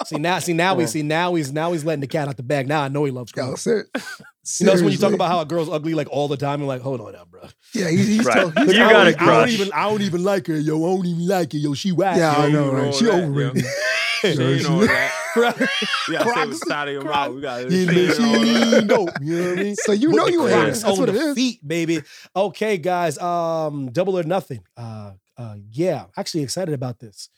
See 0.07 0.16
now, 0.16 0.38
see 0.38 0.55
now 0.55 0.74
we 0.74 0.87
see 0.87 1.03
now 1.03 1.35
he's 1.35 1.53
now 1.53 1.72
he's 1.72 1.85
letting 1.85 2.00
the 2.00 2.07
cat 2.07 2.29
out 2.29 2.38
the 2.38 2.42
bag. 2.42 2.66
Now 2.66 2.81
I 2.81 2.88
know 2.88 3.05
he 3.05 3.11
loves 3.11 3.33
Yo, 3.37 3.55
Crocs. 4.42 4.50
ser- 4.50 4.64
You 4.64 4.66
know, 4.66 4.72
it's 4.74 4.83
when 4.83 4.92
you 4.92 4.98
talk 4.98 5.12
about 5.12 5.29
how 5.31 5.40
a 5.40 5.44
girl's 5.46 5.68
ugly 5.68 5.94
like 5.94 6.09
all 6.11 6.29
the 6.29 6.37
time, 6.37 6.61
and 6.61 6.68
like, 6.68 6.81
hold 6.83 7.00
on 7.00 7.12
now, 7.12 7.24
bro. 7.31 7.42
Yeah, 7.74 7.88
he's, 7.90 8.07
he's 8.07 8.24
Right. 8.24 8.37
told- 8.40 8.59
he's 8.59 8.74
You 8.76 8.85
I 8.85 8.92
got 8.92 9.05
don't, 9.05 9.20
a 9.20 9.22
I 9.22 9.38
don't 9.40 9.48
even 9.50 9.72
I 9.72 9.88
don't 9.90 10.03
even 10.03 10.24
like 10.24 10.46
her, 10.46 10.57
yo. 10.59 10.76
I 10.85 10.96
don't 10.96 11.07
even 11.07 11.26
like 11.26 11.53
her, 11.53 11.59
yo. 11.59 11.74
She 11.74 11.92
whack. 11.92 12.16
Yeah, 12.16 12.33
I 12.33 12.50
know, 12.50 12.72
right? 12.72 12.94
She 12.94 13.05
that, 13.07 13.14
overrated. 13.24 13.64
She 14.20 14.29
ain't 14.29 14.66
on 14.66 14.87
that. 14.87 15.12
Crocs. 15.33 15.61
You 16.09 16.14
gotta 16.18 16.31
say 16.35 16.46
what's 16.48 16.70
out 16.70 16.88
of 16.88 16.94
your 16.94 17.05
mouth. 17.05 17.35
We 17.35 17.40
gotta 17.40 17.70
Yeah, 17.74 17.87
man, 17.87 18.14
she 18.14 18.76
ain't 18.76 18.88
dope. 18.88 19.11
You 19.20 19.37
know 19.40 19.50
what 19.50 19.59
I 19.59 19.62
mean? 19.62 19.76
So 19.85 19.92
you 19.92 20.09
With 20.09 20.16
know 20.16 20.26
you 20.26 20.46
a 20.46 20.50
Crocs. 20.50 20.83
That's 20.83 20.85
on 20.85 20.98
what 21.00 21.09
it 21.09 21.12
the 21.12 21.20
is. 21.20 21.35
feet, 21.37 21.66
baby. 21.66 22.03
Okay, 22.35 22.76
guys. 22.79 23.16
Um, 23.18 23.90
double 23.92 24.18
or 24.18 24.24
nothing. 24.24 24.61
Uh, 24.76 25.12
uh, 25.38 25.55
yeah. 25.70 26.07
Actually, 26.16 26.42
excited 26.42 26.74
about 26.74 26.98
this. 26.98 27.29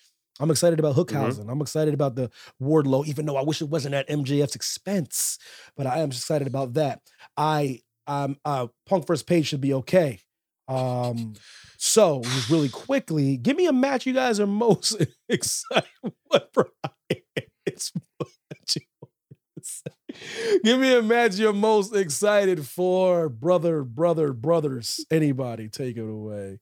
I'm 0.42 0.50
excited 0.50 0.80
about 0.80 0.96
Hookhausen. 0.96 1.48
I'm 1.48 1.60
excited 1.60 1.94
about 1.94 2.16
the 2.16 2.28
Wardlow, 2.60 3.06
even 3.06 3.26
though 3.26 3.36
I 3.36 3.42
wish 3.42 3.62
it 3.62 3.68
wasn't 3.68 3.94
at 3.94 4.08
MJF's 4.08 4.56
expense. 4.56 5.38
But 5.76 5.86
I 5.86 6.00
am 6.00 6.08
excited 6.08 6.48
about 6.48 6.74
that. 6.74 7.00
I 7.36 7.80
um 8.08 8.36
uh 8.44 8.66
Punk 8.86 9.06
first 9.06 9.26
page 9.26 9.46
should 9.46 9.60
be 9.60 9.72
okay. 9.74 10.18
Um, 10.66 11.34
so 11.76 12.22
just 12.24 12.50
really 12.50 12.68
quickly, 12.68 13.36
give 13.36 13.56
me 13.56 13.66
a 13.66 13.72
match 13.72 14.06
you 14.06 14.14
guys 14.14 14.40
are 14.40 14.46
most 14.46 14.96
excited. 15.28 15.88
Brian? 16.52 16.68
It's. 17.66 17.92
Give 20.64 20.78
me 20.78 20.94
a 20.94 21.02
match 21.02 21.36
you're 21.36 21.52
most 21.52 21.94
excited 21.94 22.66
for, 22.66 23.28
brother, 23.28 23.82
brother, 23.82 24.32
brothers. 24.32 25.04
Anybody, 25.10 25.68
take 25.68 25.96
it 25.96 26.02
away. 26.02 26.58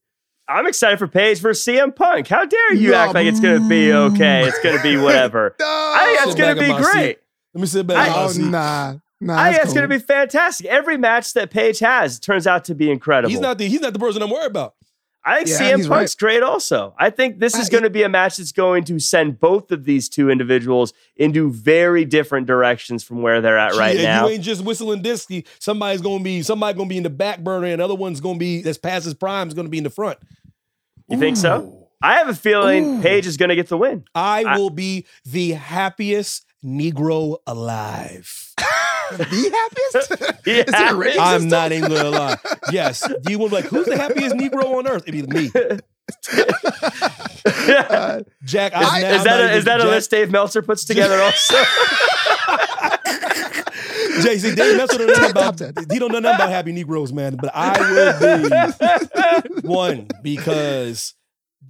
I'm 0.50 0.66
excited 0.66 0.98
for 0.98 1.06
Page 1.08 1.38
versus 1.40 1.64
CM 1.64 1.94
Punk. 1.94 2.26
How 2.28 2.44
dare 2.44 2.74
you 2.74 2.90
Yeah, 2.92 3.04
act 3.04 3.14
like 3.14 3.26
it's 3.26 3.40
gonna 3.40 3.66
be 3.68 3.92
okay? 3.92 4.44
It's 4.46 4.58
gonna 4.60 4.82
be 4.82 4.96
whatever. 4.96 5.54
No. 5.60 5.66
I 5.66 6.04
think 6.06 6.18
that's 6.18 6.34
gonna 6.40 6.60
be 6.60 6.68
my 6.68 6.82
seat. 6.82 6.92
great. 6.92 7.18
Let 7.54 7.60
me 7.60 7.66
sit 7.66 7.86
back. 7.86 8.08
I- 8.10 8.24
Oh, 8.24 8.28
seat. 8.28 8.42
nah. 8.42 8.94
Nah, 9.22 9.38
I 9.38 9.44
think 9.44 9.56
that's 9.56 9.64
it's 9.66 9.74
gonna 9.74 9.88
be 9.88 9.98
fantastic. 9.98 10.66
Every 10.66 10.96
match 10.96 11.34
that 11.34 11.50
Page 11.50 11.78
has 11.80 12.18
turns 12.18 12.46
out 12.46 12.64
to 12.66 12.74
be 12.74 12.90
incredible. 12.90 13.30
He's 13.30 13.40
not 13.40 13.58
the 13.58 13.68
he's 13.68 13.80
not 13.80 13.92
the 13.92 13.98
person 13.98 14.22
I'm 14.22 14.30
worried 14.30 14.46
about. 14.46 14.74
I 15.22 15.36
think 15.44 15.48
Yeah, 15.48 15.58
CM 15.72 15.76
he's 15.76 15.86
Punk's 15.88 16.14
great 16.14 16.42
also. 16.42 16.94
I 16.98 17.10
think 17.10 17.40
this 17.40 17.54
is 17.54 17.68
going 17.68 17.82
to 17.82 17.90
be 17.90 18.02
a 18.04 18.08
match 18.08 18.38
that's 18.38 18.52
going 18.52 18.84
to 18.84 18.98
send 18.98 19.38
both 19.38 19.70
of 19.70 19.84
these 19.84 20.08
two 20.08 20.30
individuals 20.30 20.94
into 21.14 21.50
very 21.52 22.06
different 22.06 22.46
directions 22.46 23.04
from 23.04 23.20
where 23.20 23.42
they're 23.42 23.58
at 23.58 23.74
right 23.74 23.98
Yeah, 23.98 24.04
now. 24.04 24.26
You 24.28 24.32
ain't 24.36 24.42
just 24.42 24.64
whistling 24.64 25.02
Dixie. 25.02 25.44
Somebody's 25.58 26.00
gonna 26.00 26.24
be 26.24 26.40
somebody 26.42 26.74
gonna 26.78 26.88
be 26.88 26.96
in 26.96 27.02
the 27.02 27.10
back 27.10 27.40
burner, 27.40 27.66
and 27.66 27.82
other 27.82 27.94
one's 27.94 28.18
gonna 28.22 28.38
be 28.38 28.62
that's 28.62 28.78
past 28.78 29.04
his 29.04 29.12
prime 29.12 29.46
is 29.48 29.52
gonna 29.52 29.68
be 29.68 29.76
in 29.76 29.84
the 29.84 29.90
front. 29.90 30.18
You 31.10 31.18
think 31.18 31.36
so? 31.36 31.88
I 32.02 32.14
have 32.14 32.28
a 32.28 32.34
feeling 32.34 32.98
Ooh. 32.98 33.02
Page 33.02 33.26
is 33.26 33.36
going 33.36 33.50
to 33.50 33.56
get 33.56 33.68
the 33.68 33.76
win. 33.76 34.04
I 34.14 34.44
I- 34.46 34.56
will 34.58 34.70
be 34.70 35.06
the 35.24 35.50
happiest 35.52 36.46
Negro 36.64 37.38
alive. 37.46 38.52
the 39.16 39.24
happiest? 39.24 40.36
Yeah. 40.46 40.54
Is 40.66 40.72
there 40.72 41.02
a 41.02 41.18
I'm 41.20 41.48
not 41.48 41.70
even 41.72 41.90
gonna 41.90 42.10
lie. 42.10 42.36
Yes, 42.72 43.06
you 43.28 43.38
would 43.38 43.50
be 43.50 43.56
like, 43.56 43.64
who's 43.66 43.84
the 43.86 43.96
happiest 43.98 44.34
Negro 44.36 44.64
on 44.78 44.86
earth? 44.88 45.02
It'd 45.06 45.28
be 45.28 45.34
me. 45.42 45.50
Uh, 45.54 45.76
Jack, 48.44 48.72
I'm 48.74 48.86
I- 48.86 49.00
is 49.00 49.18
I'm 49.20 49.24
that 49.24 49.40
a, 49.40 49.52
is 49.56 49.64
that 49.66 49.80
a 49.80 49.82
Jack- 49.82 49.90
list 49.90 50.10
Dave 50.10 50.30
Meltzer 50.30 50.62
puts 50.62 50.84
together 50.84 51.20
also? 51.20 51.56
JC, 54.18 54.54
Dave 54.56 54.76
Meltzer 54.76 54.98
don't 54.98 55.06
know 55.08 55.12
nothing 55.14 55.32
Top 55.34 55.54
about 55.54 55.58
ten. 55.58 55.74
he 55.90 55.98
don't 55.98 56.12
know 56.12 56.18
nothing 56.18 56.36
about 56.36 56.50
happy 56.50 56.72
Negroes, 56.72 57.12
man. 57.12 57.36
But 57.36 57.50
I 57.54 57.80
would 59.50 59.62
be 59.62 59.68
one 59.68 60.08
because 60.22 61.14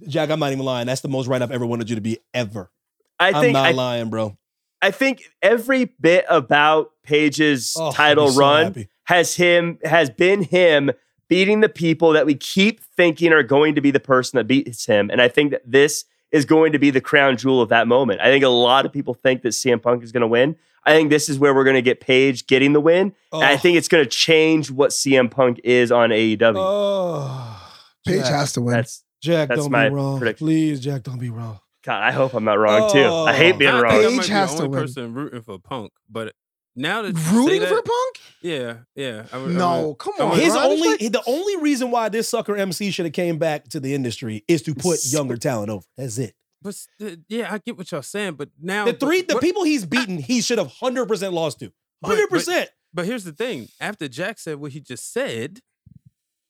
Jack, 0.07 0.29
I'm 0.29 0.39
not 0.39 0.51
even 0.51 0.65
lying. 0.65 0.87
That's 0.87 1.01
the 1.01 1.07
most 1.09 1.27
right 1.27 1.41
I've 1.41 1.51
ever 1.51 1.65
wanted 1.65 1.89
you 1.89 1.95
to 1.95 2.01
be 2.01 2.19
ever. 2.33 2.71
I 3.19 3.31
I'm 3.31 3.51
not 3.51 3.65
I, 3.67 3.71
lying, 3.71 4.09
bro. 4.09 4.37
I 4.81 4.91
think 4.91 5.23
every 5.41 5.85
bit 5.85 6.25
about 6.29 6.91
Page's 7.03 7.75
Oh, 7.77 7.91
title 7.91 8.29
so 8.29 8.39
run 8.39 8.65
happy. 8.65 8.89
has 9.03 9.35
him 9.35 9.77
has 9.83 10.09
been 10.09 10.41
him 10.43 10.91
beating 11.29 11.61
the 11.61 11.69
people 11.69 12.11
that 12.13 12.25
we 12.25 12.35
keep 12.35 12.81
thinking 12.97 13.31
are 13.31 13.43
going 13.43 13.75
to 13.75 13.81
be 13.81 13.91
the 13.91 13.99
person 13.99 14.37
that 14.37 14.45
beats 14.47 14.85
him. 14.85 15.09
And 15.11 15.21
I 15.21 15.27
think 15.27 15.51
that 15.51 15.61
this 15.65 16.03
is 16.31 16.45
going 16.45 16.71
to 16.71 16.79
be 16.79 16.89
the 16.89 16.99
crown 17.01 17.37
jewel 17.37 17.61
of 17.61 17.69
that 17.69 17.87
moment. 17.87 18.21
I 18.21 18.25
think 18.25 18.43
a 18.43 18.49
lot 18.49 18.85
of 18.85 18.91
people 18.91 19.13
think 19.13 19.41
that 19.43 19.49
CM 19.49 19.81
Punk 19.81 20.03
is 20.03 20.11
going 20.11 20.21
to 20.21 20.27
win. 20.27 20.55
I 20.85 20.93
think 20.93 21.09
this 21.11 21.29
is 21.29 21.37
where 21.37 21.53
we're 21.53 21.63
going 21.63 21.75
to 21.75 21.81
get 21.81 21.99
Page 21.99 22.47
getting 22.47 22.73
the 22.73 22.81
win. 22.81 23.13
And 23.31 23.43
I 23.43 23.53
Oh. 23.53 23.57
think 23.57 23.77
it's 23.77 23.87
going 23.87 24.03
to 24.03 24.09
change 24.09 24.71
what 24.71 24.91
CM 24.91 25.29
Punk 25.29 25.59
is 25.63 25.91
on 25.91 26.09
AEW. 26.11 26.55
Oh, 26.57 27.71
Page 28.07 28.21
Jack, 28.23 28.31
has 28.31 28.53
to 28.53 28.61
win. 28.61 28.75
That's 28.77 29.03
Jack, 29.21 29.49
that's 29.49 29.61
don't 29.61 29.71
my 29.71 29.89
be 29.89 29.95
wrong. 29.95 30.17
prediction. 30.19 30.47
Please, 30.47 30.79
Jack, 30.79 31.03
don't 31.03 31.19
be 31.19 31.29
wrong. 31.29 31.59
God, 31.83 32.01
I 32.03 32.11
hope 32.11 32.33
I'm 32.33 32.43
not 32.43 32.59
wrong 32.59 32.91
too. 32.91 33.03
I 33.05 33.33
hate 33.33 33.55
Oh. 33.55 33.57
being 33.57 33.71
I 33.71 33.73
think 33.73 33.83
wrong. 33.83 33.93
I 33.93 34.03
Page 34.07 34.17
might 34.17 34.27
be 34.27 34.33
has 34.33 34.51
the 34.51 34.57
to 34.57 34.63
only 34.63 34.69
win. 34.77 34.87
person 34.87 35.13
rooting 35.13 35.41
for 35.43 35.59
Punk, 35.59 35.91
but 36.09 36.33
now 36.75 37.01
that 37.03 37.13
Rooting 37.31 37.59
that- 37.61 37.69
for 37.69 37.81
Punk? 37.81 38.15
yeah, 38.41 38.73
yeah. 38.95 39.23
I 39.31 39.37
would- 39.37 39.51
I 39.51 39.53
No, 39.53 39.87
would- 39.89 39.97
come 39.99 40.13
on. 40.19 40.39
His 40.39 40.53
Ron, 40.53 40.65
only 40.65 40.89
like- 40.89 40.99
the 41.11 41.21
only 41.27 41.57
reason 41.57 41.91
why 41.91 42.09
this 42.09 42.29
sucker 42.29 42.55
MC 42.55 42.89
should 42.91 43.05
have 43.05 43.13
came 43.13 43.37
back 43.37 43.67
to 43.69 43.79
the 43.79 43.93
industry 43.93 44.43
is 44.47 44.61
to 44.63 44.73
put 44.75 44.99
younger 45.05 45.37
talent 45.37 45.69
over. 45.69 45.85
That's 45.97 46.17
it. 46.17 46.33
But 46.61 46.75
st- 46.75 47.21
yeah, 47.27 47.51
I 47.51 47.57
get 47.57 47.77
what 47.77 47.91
y'all 47.91 48.01
saying, 48.01 48.33
but 48.35 48.49
now 48.61 48.85
The 48.85 48.93
three, 48.93 49.21
but 49.21 49.27
the 49.29 49.33
what- 49.35 49.43
people 49.43 49.63
he's 49.63 49.85
beaten, 49.85 50.17
he 50.19 50.41
should 50.41 50.57
have 50.57 50.71
hundred 50.71 51.07
percent 51.07 51.33
lost 51.33 51.59
to. 51.59 51.71
Hundred 52.03 52.29
percent. 52.29 52.69
But 52.93 53.05
here's 53.05 53.23
the 53.23 53.31
thing: 53.31 53.67
after 53.79 54.07
Jack 54.07 54.37
said 54.39 54.57
what 54.57 54.71
he 54.73 54.79
just 54.79 55.11
said, 55.11 55.59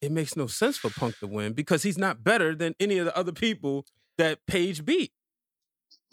it 0.02 0.12
makes 0.12 0.36
no 0.36 0.48
sense 0.48 0.78
for 0.78 0.90
Punk 0.90 1.18
to 1.20 1.28
win 1.28 1.54
because 1.54 1.84
he's 1.84 1.98
not 1.98 2.24
better 2.24 2.56
than 2.56 2.76
any 2.80 2.98
of 2.98 3.06
the 3.06 3.16
other 3.18 3.32
people 3.32 3.86
that 4.18 4.46
Page 4.48 4.84
beat. 4.84 5.12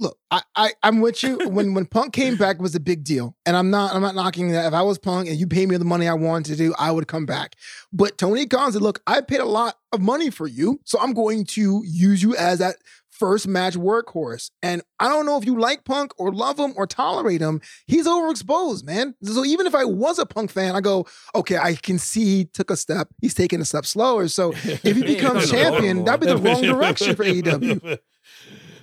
Look, 0.00 0.16
I, 0.30 0.42
I 0.54 0.72
I'm 0.82 1.00
with 1.00 1.22
you. 1.24 1.38
When 1.48 1.74
when 1.74 1.86
Punk 1.86 2.12
came 2.12 2.36
back 2.36 2.56
it 2.56 2.62
was 2.62 2.74
a 2.76 2.80
big 2.80 3.02
deal, 3.02 3.36
and 3.46 3.56
I'm 3.56 3.70
not 3.70 3.94
I'm 3.94 4.02
not 4.02 4.14
knocking 4.14 4.52
that. 4.52 4.66
If 4.66 4.74
I 4.74 4.82
was 4.82 4.98
Punk 4.98 5.28
and 5.28 5.36
you 5.36 5.46
paid 5.48 5.68
me 5.68 5.76
the 5.76 5.84
money 5.84 6.06
I 6.06 6.14
wanted 6.14 6.52
to 6.52 6.56
do, 6.56 6.74
I 6.78 6.92
would 6.92 7.08
come 7.08 7.26
back. 7.26 7.56
But 7.92 8.16
Tony 8.18 8.46
Khan 8.46 8.70
said, 8.72 8.82
"Look, 8.82 9.00
I 9.08 9.20
paid 9.22 9.40
a 9.40 9.44
lot 9.44 9.74
of 9.92 10.00
money 10.00 10.30
for 10.30 10.46
you, 10.46 10.80
so 10.84 11.00
I'm 11.00 11.14
going 11.14 11.44
to 11.46 11.82
use 11.84 12.22
you 12.22 12.36
as 12.36 12.60
that 12.60 12.76
first 13.18 13.46
match 13.48 13.74
workhorse." 13.74 14.50
And 14.62 14.82
I 15.00 15.08
don't 15.08 15.26
know 15.26 15.36
if 15.38 15.44
you 15.44 15.58
like 15.58 15.84
Punk 15.84 16.12
or 16.18 16.32
love 16.32 16.58
him 16.58 16.72
or 16.76 16.86
tolerate 16.86 17.40
him. 17.40 17.60
He's 17.86 18.06
overexposed, 18.06 18.84
man. 18.84 19.14
So 19.22 19.44
even 19.44 19.66
if 19.66 19.74
I 19.74 19.84
was 19.84 20.18
a 20.18 20.26
Punk 20.26 20.50
fan, 20.50 20.74
I 20.74 20.80
go, 20.80 21.06
"Okay, 21.34 21.56
I 21.58 21.74
can 21.74 21.98
see 21.98 22.24
he 22.38 22.44
took 22.44 22.70
a 22.70 22.76
step. 22.76 23.08
He's 23.20 23.34
taking 23.34 23.60
a 23.60 23.64
step 23.64 23.86
slower." 23.86 24.28
So 24.28 24.52
if 24.52 24.82
he 24.82 24.92
He 24.98 25.02
becomes 25.02 25.50
champion, 25.50 26.04
that'd 26.04 26.20
be 26.20 26.26
the 26.26 26.36
wrong 26.36 26.62
direction 26.62 27.14
for 27.16 27.24
AEW. 27.24 27.98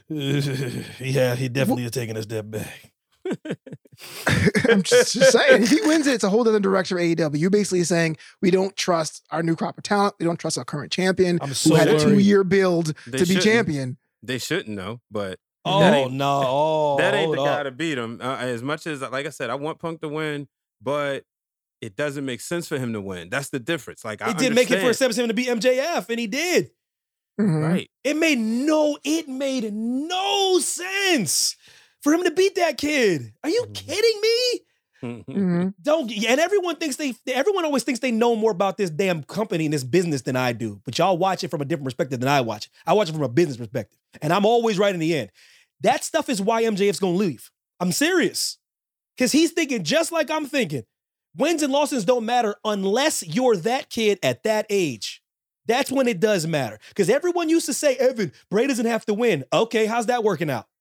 yeah, 0.99 1.35
he 1.35 1.49
definitely 1.49 1.85
is 1.85 1.91
taking 1.91 2.17
a 2.17 2.21
step 2.23 2.45
back. 2.49 2.91
I'm 4.69 4.83
just, 4.83 5.13
just 5.13 5.31
saying, 5.31 5.63
if 5.63 5.69
he 5.69 5.81
wins 5.81 6.05
it, 6.05 6.13
it's 6.13 6.23
a 6.23 6.29
whole 6.29 6.47
other 6.47 6.59
direction 6.59 6.97
for 6.97 7.01
AEW. 7.03 7.39
You're 7.39 7.49
basically 7.49 7.83
saying 7.83 8.17
we 8.41 8.51
don't 8.51 8.75
trust 8.75 9.23
our 9.31 9.41
new 9.41 9.55
crop 9.55 9.77
of 9.77 9.83
talent. 9.83 10.15
We 10.19 10.25
don't 10.25 10.37
trust 10.39 10.57
our 10.57 10.65
current 10.65 10.91
champion 10.91 11.39
I'm 11.41 11.49
who 11.49 11.53
so 11.53 11.75
had 11.75 11.87
a 11.87 11.99
two 11.99 12.19
year 12.19 12.43
build 12.43 12.93
They 13.07 13.17
to 13.19 13.25
be 13.25 13.35
shouldn't. 13.35 13.43
champion. 13.43 13.97
They 14.27 14.37
shouldn't 14.37 14.75
know, 14.75 15.01
but 15.11 15.39
Oh 15.67 15.79
that 15.81 15.93
ain't, 15.93 16.13
no! 16.13 16.41
Oh, 16.45 16.97
that 16.97 17.13
ain't 17.13 17.31
the 17.31 17.37
hold 17.37 17.47
guy 17.47 17.63
to 17.63 17.71
beat 17.71 17.97
him. 17.97 18.19
Uh, 18.21 18.37
as 18.37 18.61
much 18.61 18.85
as, 18.85 19.01
like 19.01 19.25
I 19.25 19.29
said, 19.29 19.49
I 19.49 19.55
want 19.55 19.79
Punk 19.79 20.01
to 20.01 20.09
win, 20.09 20.47
but 20.81 21.23
it 21.81 21.95
doesn't 21.95 22.25
make 22.25 22.41
sense 22.41 22.67
for 22.67 22.77
him 22.77 22.93
to 22.93 23.01
win. 23.01 23.29
That's 23.29 23.49
the 23.49 23.59
difference. 23.59 24.05
Like 24.05 24.21
I 24.21 24.31
It 24.31 24.37
did 24.37 24.53
make 24.53 24.69
it 24.69 24.75
for 24.75 24.85
understand. 24.85 24.95
sense 24.95 25.15
for 25.15 25.21
him 25.23 25.27
to 25.29 25.33
beat 25.33 25.47
MJF, 25.49 26.09
and 26.09 26.19
he 26.19 26.27
did. 26.27 26.71
Mhm. 27.39 27.63
right. 27.63 27.89
It 28.03 28.15
made 28.15 28.37
no, 28.39 28.97
it 29.03 29.27
made 29.27 29.73
no 29.73 30.59
sense 30.59 31.55
for 32.01 32.13
him 32.13 32.23
to 32.23 32.31
beat 32.31 32.55
that 32.55 32.77
kid. 32.77 33.33
Are 33.43 33.49
you 33.49 33.65
kidding 33.73 34.21
me? 34.21 34.59
Mhm. 35.03 35.73
Don't 35.83 36.09
and 36.09 36.39
everyone 36.39 36.77
thinks 36.77 36.95
they 36.95 37.13
everyone 37.27 37.63
always 37.65 37.83
thinks 37.83 37.99
they 37.99 38.11
know 38.11 38.35
more 38.35 38.49
about 38.49 38.77
this 38.77 38.89
damn 38.89 39.21
company 39.23 39.65
and 39.65 39.73
this 39.73 39.83
business 39.83 40.21
than 40.23 40.35
I 40.35 40.51
do. 40.53 40.81
But 40.83 40.97
y'all 40.97 41.17
watch 41.17 41.43
it 41.43 41.49
from 41.51 41.61
a 41.61 41.65
different 41.65 41.85
perspective 41.85 42.19
than 42.21 42.29
I 42.29 42.41
watch 42.41 42.67
it. 42.67 42.71
I 42.87 42.93
watch 42.93 43.09
it 43.09 43.11
from 43.11 43.21
a 43.21 43.29
business 43.29 43.57
perspective. 43.57 43.99
And 44.21 44.33
I'm 44.33 44.45
always 44.45 44.77
right 44.77 44.93
in 44.93 44.99
the 44.99 45.15
end. 45.15 45.31
That 45.81 46.03
stuff 46.03 46.29
is 46.29 46.41
why 46.41 46.63
MJF's 46.63 46.99
gonna 46.99 47.17
leave. 47.17 47.51
I'm 47.79 47.91
serious. 47.91 48.57
Cause 49.17 49.31
he's 49.31 49.51
thinking 49.51 49.83
just 49.83 50.11
like 50.11 50.29
I'm 50.29 50.45
thinking. 50.45 50.83
Wins 51.37 51.63
and 51.63 51.71
losses 51.71 52.05
don't 52.05 52.25
matter 52.25 52.55
unless 52.63 53.25
you're 53.25 53.57
that 53.57 53.89
kid 53.89 54.19
at 54.23 54.43
that 54.43 54.65
age. 54.69 55.21
That's 55.67 55.91
when 55.91 56.07
it 56.07 56.19
does 56.19 56.47
matter. 56.47 56.79
Because 56.89 57.09
everyone 57.09 57.49
used 57.49 57.65
to 57.65 57.73
say, 57.73 57.95
Evan, 57.95 58.31
Bray 58.49 58.67
doesn't 58.67 58.85
have 58.85 59.05
to 59.05 59.13
win. 59.13 59.43
Okay, 59.51 59.85
how's 59.85 60.05
that 60.07 60.23
working 60.23 60.49
out? 60.49 60.67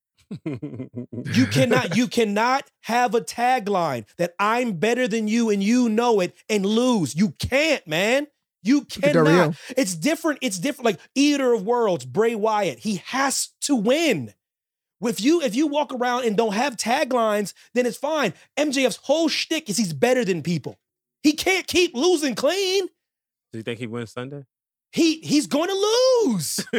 You 0.46 1.46
cannot, 1.46 1.96
you 1.96 2.06
cannot 2.06 2.70
have 2.82 3.14
a 3.14 3.20
tagline 3.20 4.06
that 4.18 4.34
I'm 4.38 4.74
better 4.74 5.08
than 5.08 5.26
you 5.26 5.50
and 5.50 5.62
you 5.62 5.88
know 5.88 6.20
it 6.20 6.34
and 6.48 6.64
lose. 6.64 7.14
You 7.14 7.30
can't, 7.38 7.86
man. 7.86 8.26
You 8.64 8.84
cannot. 8.86 9.26
Rio. 9.28 9.54
It's 9.76 9.94
different. 9.94 10.40
It's 10.42 10.58
different. 10.58 10.86
Like 10.86 10.98
Eater 11.14 11.52
of 11.52 11.64
Worlds, 11.64 12.04
Bray 12.04 12.34
Wyatt, 12.34 12.80
he 12.80 12.96
has 13.06 13.50
to 13.62 13.76
win. 13.76 14.34
If 15.02 15.20
you 15.20 15.42
if 15.42 15.54
you 15.54 15.66
walk 15.66 15.92
around 15.92 16.24
and 16.24 16.36
don't 16.36 16.54
have 16.54 16.76
taglines, 16.76 17.52
then 17.74 17.84
it's 17.86 17.96
fine. 17.98 18.32
MJF's 18.56 18.96
whole 19.02 19.28
shtick 19.28 19.68
is 19.68 19.76
he's 19.76 19.92
better 19.92 20.24
than 20.24 20.42
people. 20.42 20.78
He 21.22 21.34
can't 21.34 21.66
keep 21.66 21.94
losing 21.94 22.34
clean. 22.34 22.86
Do 23.52 23.58
you 23.58 23.62
think 23.62 23.78
he 23.78 23.86
wins 23.86 24.12
Sunday? 24.12 24.44
He 24.92 25.20
he's 25.20 25.46
going 25.46 25.68
to 25.68 25.74
lose. 25.74 26.56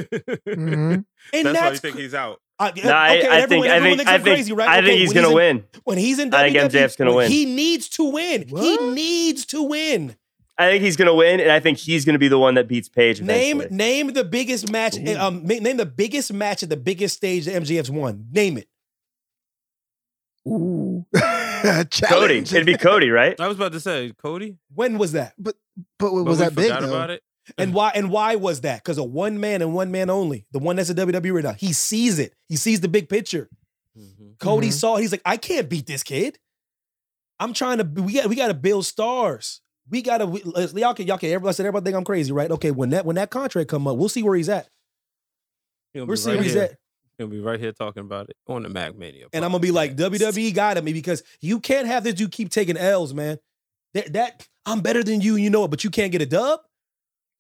Mhm. 0.47 1.05
And 1.33 1.45
that's, 1.47 1.59
why 1.59 1.71
you 1.71 1.77
think 1.77 1.97
he's 1.97 2.13
out. 2.13 2.39
uh, 2.59 2.71
No, 2.75 2.81
okay, 2.81 2.87
I 3.27 3.41
everyone, 3.41 3.47
think 3.47 3.65
I 3.67 3.79
think 3.81 3.97
thinks 3.97 4.09
I 4.09 4.13
I'm 4.15 4.23
think 4.23 4.35
crazy, 4.35 4.53
right? 4.53 4.69
I 4.69 4.77
Okay, 4.79 4.87
think 4.87 4.99
he's 5.01 5.13
gonna 5.13 5.33
win. 5.33 5.63
When 5.83 5.97
he's 5.97 6.17
in 6.19 6.33
I 6.33 6.49
think 6.51 6.57
WWE, 6.57 6.69
MJF's 6.69 6.95
gonna 6.95 7.13
win. 7.13 7.29
He 7.31 7.45
needs 7.45 7.89
to 7.89 8.03
win. 8.05 8.47
He 8.47 8.77
needs 8.91 9.45
to 9.47 9.61
win. 9.63 10.15
I 10.57 10.69
think 10.69 10.83
he's 10.83 10.95
gonna 10.95 11.13
win, 11.13 11.39
and 11.41 11.51
I 11.51 11.59
think 11.59 11.77
he's 11.77 12.05
gonna 12.05 12.17
be 12.19 12.27
the 12.29 12.39
one 12.39 12.55
that 12.55 12.67
beats 12.67 12.87
Page. 12.87 13.21
Name 13.21 13.57
Eventually. 13.57 13.77
name 13.77 14.13
the 14.13 14.23
biggest 14.23 14.71
match. 14.71 14.97
Um, 15.07 15.45
name 15.45 15.75
the 15.77 15.85
biggest 15.85 16.31
match 16.31 16.63
at 16.63 16.69
the 16.69 16.77
biggest 16.77 17.17
stage 17.17 17.45
that 17.45 17.61
MJF's 17.61 17.89
won. 17.91 18.27
Name 18.31 18.57
it. 18.57 18.67
Ooh. 20.47 21.05
Cody. 22.03 22.37
It'd 22.37 22.65
be 22.65 22.77
Cody, 22.77 23.09
right? 23.09 23.39
I 23.39 23.47
was 23.47 23.57
about 23.57 23.71
to 23.73 23.79
say 23.79 24.13
Cody. 24.21 24.57
When 24.73 24.97
was 24.97 25.13
that? 25.13 25.33
But 25.37 25.55
but 25.99 26.13
was 26.13 26.37
we 26.39 26.45
that 26.45 26.55
big 26.55 26.65
forgot 26.67 26.81
though? 26.81 26.87
about 26.89 27.09
it. 27.09 27.23
And 27.57 27.73
why? 27.73 27.91
And 27.93 28.09
why 28.09 28.35
was 28.35 28.61
that? 28.61 28.83
Because 28.83 28.97
of 28.97 29.11
one 29.11 29.39
man 29.39 29.61
and 29.61 29.73
one 29.73 29.91
man 29.91 30.09
only. 30.09 30.45
The 30.51 30.59
one 30.59 30.75
that's 30.75 30.89
a 30.89 30.95
WWE 30.95 31.33
right 31.33 31.43
now. 31.43 31.53
He 31.53 31.73
sees 31.73 32.17
it. 32.19 32.33
He 32.47 32.55
sees 32.55 32.79
the 32.81 32.87
big 32.87 33.09
picture. 33.09 33.49
Mhm. 33.97 34.39
Cody 34.39 34.69
Mhm. 34.69 34.73
saw. 34.73 34.95
it. 34.97 35.01
He's 35.01 35.11
like, 35.11 35.21
I 35.25 35.37
can't 35.37 35.69
beat 35.69 35.85
this 35.85 36.03
kid. 36.03 36.39
I'm 37.39 37.53
trying 37.53 37.79
to. 37.79 37.83
We 37.83 38.13
got. 38.13 38.27
We 38.27 38.35
got 38.35 38.47
to 38.47 38.53
build 38.53 38.85
stars. 38.85 39.61
We 39.89 40.01
got 40.01 40.17
to. 40.19 40.25
Y'all 40.75 40.93
can. 40.93 41.05
Y'all 41.07 41.17
can. 41.17 41.29
Everybody 41.31 41.53
said 41.53 41.65
everybody 41.65 41.85
think 41.85 41.95
I'm 41.97 42.03
crazy, 42.03 42.31
right? 42.31 42.49
Okay. 42.51 42.71
When 42.71 42.89
that 42.91 43.05
when 43.05 43.15
that 43.17 43.29
contract 43.29 43.69
come 43.69 43.87
up, 43.87 43.97
we'll 43.97 44.09
see 44.09 44.23
where 44.23 44.35
he's 44.35 44.49
at. 44.49 44.67
He'll 45.93 46.05
be 46.05 46.09
We're 46.09 46.15
seeing 46.15 46.35
right 46.37 46.39
where 46.39 46.43
he's 46.43 46.55
at. 46.55 46.77
He'll 47.17 47.27
be 47.27 47.39
right 47.39 47.59
here 47.59 47.71
talking 47.71 48.01
about 48.01 48.29
it 48.29 48.35
on 48.47 48.63
the 48.63 48.69
Mack 48.69 48.97
Mania. 48.97 49.27
And 49.31 49.45
I'm 49.45 49.51
gonna 49.51 49.61
be 49.61 49.71
like. 49.71 49.95
WWE 49.95 50.53
got 50.53 50.77
at 50.77 50.83
me 50.83 50.91
because 50.91 51.23
you 51.39 51.59
can't 51.59 51.87
have 51.87 52.03
this 52.03 52.15
dude 52.15 52.31
keep 52.31 52.49
taking 52.49 52.77
L's, 52.77 53.13
man. 53.13 53.37
That, 53.93 54.11
that 54.13 54.47
I'm 54.65 54.81
better 54.81 55.03
than 55.03 55.21
you, 55.21 55.35
you 55.37 55.49
know 55.49 55.63
it, 55.65 55.69
but 55.71 55.83
you 55.83 55.89
can't 55.89 56.11
get 56.11 56.21
a 56.21 56.25
dub. 56.25 56.59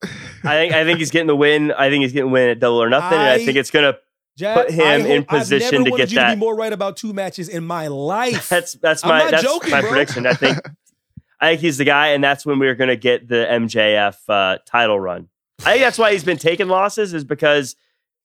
I 0.03 0.55
think 0.55 0.73
I 0.73 0.83
think 0.85 0.99
he's 0.99 1.11
getting 1.11 1.27
the 1.27 1.35
win. 1.35 1.71
I 1.71 1.89
think 1.89 2.03
he's 2.03 2.13
getting 2.13 2.31
win 2.31 2.49
at 2.49 2.59
double 2.59 2.81
or 2.81 2.89
nothing. 2.89 3.17
and 3.17 3.27
I 3.27 3.33
I- 3.33 3.37
think 3.45 3.57
it's 3.57 3.71
gonna. 3.71 3.97
Jack, 4.37 4.55
Put 4.67 4.71
him 4.71 4.81
I 4.85 4.95
in 4.95 5.21
hope- 5.21 5.33
I've 5.33 5.39
position 5.39 5.83
never 5.83 5.91
to 5.91 5.97
get 5.97 5.99
you 6.11 6.15
to 6.17 6.21
that. 6.21 6.35
be 6.35 6.39
more 6.39 6.55
right 6.57 6.73
about 6.73 6.97
two 6.97 7.13
matches 7.13 7.47
in 7.47 7.65
my 7.65 7.87
life. 7.87 8.49
That's 8.49 8.73
that's 8.73 9.01
I'm 9.03 9.09
my 9.09 9.19
not 9.19 9.31
that's 9.31 9.43
joking, 9.43 9.71
my 9.71 9.79
bro. 9.81 9.89
prediction. 9.91 10.25
I 10.27 10.33
think 10.33 10.57
I 11.39 11.49
think 11.51 11.61
he's 11.61 11.77
the 11.77 11.83
guy, 11.85 12.09
and 12.09 12.23
that's 12.23 12.45
when 12.45 12.59
we're 12.59 12.75
gonna 12.75 12.95
get 12.95 13.27
the 13.27 13.45
MJF 13.49 14.17
uh, 14.29 14.57
title 14.65 14.99
run. 14.99 15.29
I 15.61 15.71
think 15.73 15.81
that's 15.81 15.97
why 15.97 16.11
he's 16.11 16.23
been 16.23 16.37
taking 16.37 16.67
losses, 16.67 17.13
is 17.13 17.23
because 17.23 17.75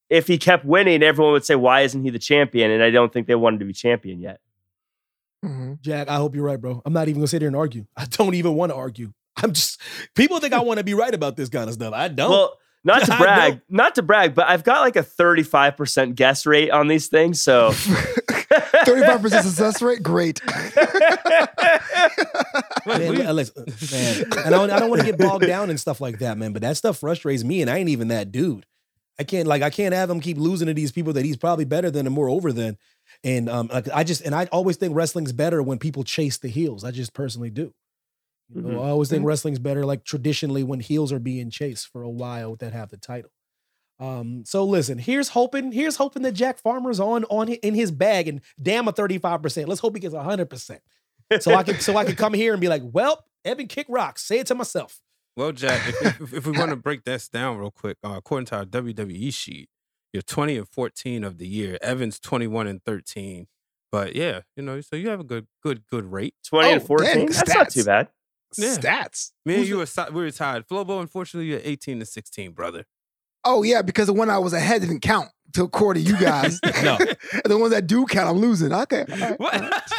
if 0.09 0.27
he 0.27 0.39
kept 0.39 0.65
winning, 0.65 1.03
everyone 1.03 1.33
would 1.33 1.45
say, 1.45 1.55
"Why 1.57 1.83
isn't 1.83 2.03
he 2.03 2.11
the 2.11 2.19
champion?" 2.19 2.71
And 2.71 2.83
I 2.83 2.91
don't 2.91 3.13
think 3.13 3.27
they 3.27 3.35
wanted 3.35 3.61
to 3.61 3.67
be 3.67 3.73
champion 3.73 4.21
yet. 4.21 4.41
Mhm. 5.45 5.81
Jack, 5.81 6.09
I 6.09 6.17
hope 6.17 6.35
you're 6.35 6.45
right, 6.45 6.61
bro. 6.61 6.83
I'm 6.85 6.93
not 6.93 7.09
even 7.09 7.21
gonna 7.21 7.29
sit 7.29 7.43
here 7.43 7.49
and 7.49 7.57
argue. 7.57 7.87
I 7.97 8.05
don't 8.07 8.35
even 8.35 8.55
want 8.55 8.71
to 8.73 8.77
argue. 8.77 9.13
I'm 9.37 9.53
just 9.53 9.81
people 10.15 10.39
think 10.39 10.53
I 10.53 10.61
want 10.61 10.79
to 10.79 10.85
be 10.85 10.95
right 10.95 11.15
about 11.15 11.37
this 11.37 11.49
kind 11.49 11.69
of 11.69 11.75
stuff. 11.75 11.95
I 11.95 12.09
don't. 12.09 12.31
Well, 12.31 12.59
not 12.85 13.05
to 13.05 13.17
brag, 13.19 13.53
don't. 13.53 13.63
to 13.97 14.03
brag, 14.03 14.35
but 14.35 14.49
I've 14.49 14.65
got 14.65 14.81
like 14.81 14.97
a 14.97 15.03
35% 15.03 16.15
guess 16.15 16.47
rate 16.47 16.71
on 16.71 16.89
these 16.89 17.09
things. 17.09 17.41
So 17.41 17.71
35% 17.73 19.43
success 19.43 19.83
rate? 19.83 20.03
Great. 20.03 20.41
Man, 22.87 23.15
li- 23.15 23.33
listen, 23.33 23.65
man, 23.93 24.25
and 24.47 24.55
I 24.55 24.59
don't, 24.59 24.71
I 24.71 24.79
don't 24.79 24.91
want 24.91 25.03
to 25.03 25.07
get 25.07 25.19
bogged 25.19 25.47
down 25.47 25.71
in 25.71 25.79
stuff 25.79 26.01
like 26.01 26.19
that, 26.21 26.39
man. 26.39 26.53
But 26.53 26.63
that 26.63 26.77
stuff 26.77 26.99
frustrates 26.99 27.45
me, 27.45 27.61
and 27.63 27.71
I 27.71 27.79
ain't 27.79 27.89
even 27.89 28.09
that 28.09 28.33
dude. 28.33 28.67
I 29.19 29.25
can't 29.25 29.47
like 29.47 29.63
I 29.63 29.71
can't 29.71 29.95
have 29.95 30.09
him 30.09 30.21
keep 30.21 30.39
losing 30.39 30.67
to 30.69 30.75
these 30.75 30.93
people 30.93 31.13
that 31.13 31.25
he's 31.25 31.37
probably 31.37 31.67
better 31.67 31.91
than 31.91 32.07
and 32.07 32.15
more 32.15 32.29
over 32.31 32.53
than. 32.53 32.79
And 33.23 33.51
um, 33.51 33.69
like 33.71 33.89
I 33.93 34.03
just 34.03 34.23
and 34.23 34.35
I 34.35 34.47
always 34.47 34.77
think 34.77 34.95
wrestling's 34.97 35.33
better 35.33 35.63
when 35.63 35.79
people 35.79 36.05
chase 36.05 36.39
the 36.39 36.49
heels. 36.49 36.85
I 36.85 36.91
just 36.91 37.13
personally 37.13 37.51
do. 37.51 37.75
You 38.55 38.63
know, 38.63 38.79
Mhm. 38.81 38.85
I 38.85 38.89
always 38.91 39.09
think 39.11 39.25
wrestling's 39.25 39.59
better 39.59 39.85
like 39.87 40.05
traditionally 40.05 40.63
when 40.65 40.81
heels 40.81 41.13
are 41.13 41.19
being 41.21 41.51
chased 41.51 41.89
for 41.89 42.03
a 42.03 42.11
while 42.11 42.57
that 42.57 42.73
have 42.73 42.91
the 42.91 42.97
title. 42.97 43.31
Um, 43.99 44.45
so 44.47 44.65
listen, 44.65 44.99
here's 44.99 45.29
hoping, 45.29 45.73
here's 45.73 45.97
hoping 45.97 46.23
that 46.23 46.33
Jack 46.33 46.59
Farmer's 46.59 46.99
on 47.01 47.25
on 47.25 47.49
in 47.51 47.75
his 47.75 47.91
bag 47.91 48.29
and 48.29 48.41
damn 48.61 48.89
a 48.89 48.93
35%. 48.93 49.69
Let's 49.69 49.81
hope 49.81 49.95
he 49.95 50.01
gets 50.01 50.15
100%. 50.15 50.81
So 51.41 51.55
I 51.55 51.63
can 51.63 51.79
so 51.81 51.97
I 51.97 52.05
can 52.05 52.17
come 52.17 52.33
here 52.33 52.53
and 52.53 52.61
be 52.61 52.69
like, 52.69 52.83
well, 52.85 53.25
Evan 53.45 53.69
kick 53.69 53.87
rocks. 53.89 54.23
Say 54.23 54.39
it 54.41 54.47
to 54.49 54.55
myself. 54.55 55.01
Well, 55.37 55.53
Jack, 55.53 55.87
if, 55.89 56.21
if, 56.21 56.35
if 56.35 56.47
we 56.47 56.59
want 56.59 56.71
to 56.71 56.77
break 56.89 57.05
this 57.05 57.29
down 57.29 57.59
real 57.59 57.71
quick, 57.71 57.99
uh, 58.03 58.15
according 58.17 58.47
to 58.47 58.57
our 58.57 58.65
WWE 58.65 59.33
sheet, 59.33 59.69
you're 60.13 60.23
20 60.23 60.57
and 60.59 60.69
14 60.69 61.23
of 61.23 61.39
the 61.39 61.47
year. 61.47 61.79
Evans 61.83 62.19
21 62.19 62.67
and 62.67 62.83
13. 62.85 63.47
But 63.93 64.17
yeah, 64.17 64.41
you 64.57 64.63
know, 64.65 64.81
so 64.81 64.97
you 64.97 65.09
have 65.09 65.21
a 65.21 65.25
good, 65.25 65.47
good, 65.63 65.87
good 65.87 66.11
rate. 66.11 66.35
20 66.47 66.71
and 66.73 66.83
Oh, 66.83 66.85
14. 66.87 67.07
dang, 67.15 67.27
That's 67.27 67.55
not 67.55 67.71
too 67.71 67.85
bad. 67.85 68.09
Yeah. 68.57 68.77
Stats. 68.77 69.31
Me 69.45 69.55
and 69.55 69.61
Who's 69.61 69.69
you 69.69 69.75
the- 69.75 69.79
were 69.81 69.87
si- 69.87 70.13
we 70.13 70.23
were 70.23 70.31
tied. 70.31 70.67
Flobo, 70.67 71.01
unfortunately, 71.01 71.49
you're 71.51 71.61
18 71.63 72.01
to 72.01 72.07
16, 72.07 72.53
brother. 72.53 72.85
Oh 73.45 73.63
yeah, 73.63 73.83
because 73.83 74.07
the 74.07 74.13
one 74.13 74.29
I 74.31 74.39
was 74.39 74.53
ahead 74.53 74.83
didn't 74.83 75.01
count 75.01 75.29
to 75.55 75.63
according 75.65 76.05
to 76.05 76.11
you 76.11 76.19
guys. 76.19 76.61
No. 76.83 76.99
the 77.45 77.57
ones 77.59 77.73
that 77.73 77.87
do 77.87 78.05
count, 78.07 78.29
I'm 78.29 78.39
losing. 78.39 78.73
Okay. 78.73 79.05
all 79.11 79.19
right. 79.19 79.41
What? 79.41 79.83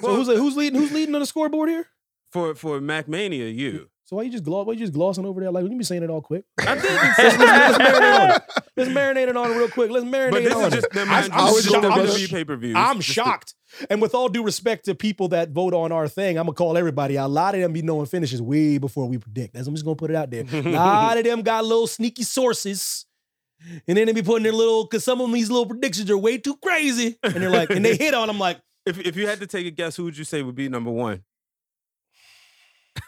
So 0.00 0.14
who's 0.16 0.26
who's 0.28 0.56
leading 0.56 0.78
who's 0.80 0.92
leading 0.92 1.14
on 1.14 1.20
the 1.20 1.26
scoreboard 1.26 1.68
here? 1.68 1.86
for 2.30 2.54
for 2.54 2.80
MackMania, 2.80 3.54
you. 3.54 3.88
So 4.08 4.16
why 4.16 4.22
you 4.22 4.30
just 4.30 4.42
gloss 4.44 4.64
why 4.66 4.72
you 4.72 4.78
just 4.78 4.94
glossing 4.94 5.26
over 5.26 5.38
there? 5.38 5.50
Like 5.50 5.64
you 5.70 5.76
be 5.76 5.84
saying 5.84 6.02
it 6.02 6.08
all 6.08 6.22
quick. 6.22 6.42
I 6.60 6.76
didn't 6.76 6.94
let's, 6.94 7.18
let's, 7.18 7.38
let's 7.38 7.78
marinate 7.78 8.24
on 8.24 8.30
it. 8.30 8.42
Let's 8.74 8.90
marinate 8.90 9.28
it 9.28 9.36
on 9.36 9.50
real 9.50 9.68
quick. 9.68 9.90
Let's 9.90 10.06
marinate 10.06 10.30
But 10.30 10.44
this 10.44 10.54
on 10.54 10.64
is 10.64 10.72
just 10.72 10.90
them 10.92 11.10
I, 11.10 11.28
I'm, 11.30 11.46
this 11.54 11.66
is 11.66 11.70
shocked- 11.70 11.84
I'm 11.84 12.06
sh- 12.16 12.30
pay-per-views. 12.30 12.74
I'm 12.74 13.00
shocked. 13.02 13.54
And 13.90 14.00
with 14.00 14.14
all 14.14 14.30
due 14.30 14.42
respect 14.42 14.86
to 14.86 14.94
people 14.94 15.28
that 15.28 15.50
vote 15.50 15.74
on 15.74 15.92
our 15.92 16.08
thing, 16.08 16.38
I'm 16.38 16.46
gonna 16.46 16.54
call 16.54 16.78
everybody. 16.78 17.16
A 17.16 17.28
lot 17.28 17.54
of 17.54 17.60
them 17.60 17.74
be 17.74 17.82
knowing 17.82 18.06
finishes 18.06 18.40
way 18.40 18.78
before 18.78 19.06
we 19.06 19.18
predict. 19.18 19.52
That's 19.52 19.68
I'm 19.68 19.74
just 19.74 19.84
gonna 19.84 19.94
put 19.94 20.08
it 20.08 20.16
out 20.16 20.30
there. 20.30 20.44
A 20.50 20.62
lot 20.70 21.18
of 21.18 21.24
them 21.24 21.42
got 21.42 21.66
little 21.66 21.86
sneaky 21.86 22.22
sources. 22.22 23.04
And 23.86 23.98
then 23.98 24.06
they 24.06 24.14
be 24.14 24.22
putting 24.22 24.44
their 24.44 24.52
little, 24.54 24.86
cause 24.86 25.04
some 25.04 25.20
of 25.20 25.30
these 25.34 25.50
little 25.50 25.66
predictions 25.66 26.10
are 26.10 26.16
way 26.16 26.38
too 26.38 26.56
crazy. 26.64 27.18
And 27.22 27.34
they're 27.34 27.50
like, 27.50 27.68
and 27.68 27.84
they 27.84 27.94
hit 27.94 28.14
on 28.14 28.28
them 28.28 28.38
like, 28.38 28.58
If 28.86 28.98
if 29.00 29.16
you 29.16 29.26
had 29.26 29.40
to 29.40 29.46
take 29.46 29.66
a 29.66 29.70
guess, 29.70 29.96
who 29.96 30.04
would 30.04 30.16
you 30.16 30.24
say 30.24 30.40
would 30.40 30.54
be 30.54 30.70
number 30.70 30.90
one? 30.90 31.24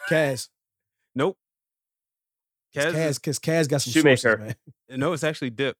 Kaz. 0.07 0.47
Nope. 1.15 1.37
Kaz, 2.75 2.93
Kaz, 2.93 3.09
is- 3.09 3.19
cause 3.19 3.39
Kaz 3.39 3.67
got 3.69 3.81
some 3.81 3.91
Shoemaker. 3.93 4.17
sources, 4.17 4.39
man. 4.39 4.55
Uh, 4.91 4.95
no, 4.97 5.13
it's 5.13 5.23
actually 5.23 5.49
Dip. 5.49 5.75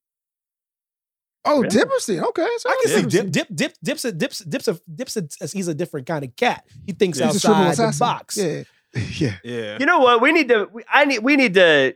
Oh, 1.44 1.62
Really? 1.62 1.74
Dipperstein. 1.76 2.22
Okay. 2.22 2.46
So 2.58 2.68
I 2.70 2.80
can 2.82 2.90
see 3.10 3.18
Dipperstein. 3.18 3.30
Dip, 3.32 3.32
Dip, 3.32 3.48
Dip, 3.56 3.72
Dip's 3.82 4.04
a, 4.04 4.12
Dip's, 4.12 4.38
Dip's 4.40 4.68
a, 4.68 4.78
Dip's 4.94 5.16
a, 5.16 5.46
he's 5.48 5.68
a 5.68 5.74
different 5.74 6.06
kind 6.06 6.24
of 6.24 6.36
cat. 6.36 6.64
He 6.86 6.92
thinks 6.92 7.18
He's 7.18 7.44
a 7.44 7.50
outside 7.50 7.92
the 7.92 7.96
box. 7.98 8.36
Yeah. 8.36 8.62
Yeah. 9.18 9.36
Yeah. 9.42 9.78
You 9.80 9.86
know 9.86 10.00
what? 10.00 10.20
We 10.20 10.32
need 10.32 10.48
to. 10.48 10.68
we- 10.70 10.84
I 10.86 11.06
need. 11.06 11.20
We 11.20 11.36
need 11.36 11.54
to. 11.54 11.94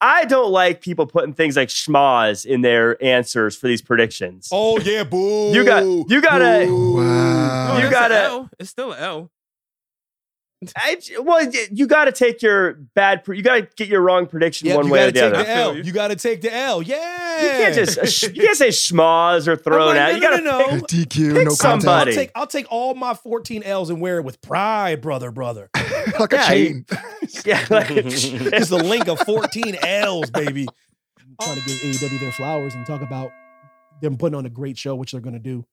I 0.00 0.24
don't 0.24 0.50
like 0.50 0.80
people 0.80 1.06
putting 1.06 1.34
things 1.34 1.56
like 1.56 1.68
schmaz 1.68 2.46
in 2.46 2.62
their 2.62 2.96
answers 3.04 3.54
for 3.54 3.66
these 3.68 3.82
predictions. 3.82 4.48
Oh 4.50 4.78
yeah, 4.80 5.04
boo. 5.04 5.52
You 5.52 5.62
got. 5.64 5.82
Oh, 5.82 6.06
you 6.08 6.22
gotta. 6.22 6.66
Wow. 6.70 7.74
You 7.76 7.78
it's 7.80 7.88
a 7.88 7.90
gotta- 7.90 8.14
L. 8.22 8.50
It's 8.58 8.70
still 8.70 8.92
an 8.92 8.98
L. 8.98 9.30
I, 10.76 11.00
well, 11.20 11.48
you 11.70 11.86
got 11.86 12.06
to 12.06 12.12
take 12.12 12.42
your 12.42 12.72
bad. 12.96 13.22
pre- 13.22 13.36
You 13.36 13.44
got 13.44 13.56
to 13.56 13.68
get 13.76 13.86
your 13.86 14.00
wrong 14.00 14.26
prediction 14.26 14.66
Yep, 14.66 14.76
one 14.76 14.86
you 14.86 14.92
way 14.92 15.06
or 15.08 15.12
gotta 15.12 15.12
the 15.12 15.20
take 15.20 15.34
other. 15.34 15.44
the 15.44 15.50
L. 15.50 15.76
you. 15.76 15.82
You 15.84 15.92
got 15.92 16.08
to 16.08 16.16
take 16.16 16.40
the 16.42 16.52
L. 16.52 16.82
Yeah. 16.82 17.42
You 17.42 17.48
can't 17.48 17.74
just. 17.76 17.98
uh, 17.98 18.06
sh- 18.06 18.22
You 18.34 18.42
can't 18.42 18.56
say 18.56 18.68
schmaz 18.68 19.46
or 19.46 19.54
thrown 19.54 19.94
like, 19.94 19.98
out. 19.98 20.08
no, 20.10 20.14
You 20.16 20.20
got 20.20 20.36
to 20.36 20.42
no, 20.42 20.58
no, 20.58 20.58
no. 20.58 20.80
pick. 20.80 20.82
DQ. 21.08 21.34
Pick 21.34 21.44
no 21.44 21.50
somebody. 21.50 22.10
I'll 22.10 22.16
take 22.16 22.30
I'll 22.34 22.46
take 22.48 22.66
all 22.70 22.94
my 22.94 23.14
14 23.14 23.62
L's 23.62 23.88
and 23.88 24.00
wear 24.00 24.18
it 24.18 24.24
with 24.24 24.40
pride, 24.40 25.00
brother, 25.00 25.30
brother. 25.30 25.70
like 26.18 26.32
Yeah, 26.32 26.44
a 26.44 26.48
chain. 26.48 26.86
Yeah, 27.44 27.64
like, 27.70 27.88
Just 27.88 28.70
a 28.72 28.76
link 28.76 29.06
of 29.06 29.20
14 29.20 29.76
L's, 29.82 30.30
baby. 30.30 30.66
I'm 31.20 31.36
trying 31.40 31.60
to 31.60 31.64
give 31.66 31.76
AEW 31.76 32.18
their 32.20 32.32
flowers 32.32 32.74
and 32.74 32.84
talk 32.86 33.02
about 33.02 33.30
them 34.02 34.16
putting 34.16 34.34
on 34.36 34.44
a 34.46 34.50
great 34.50 34.76
show, 34.78 34.96
which 34.96 35.12
they're 35.12 35.20
gonna 35.20 35.38
do. 35.38 35.64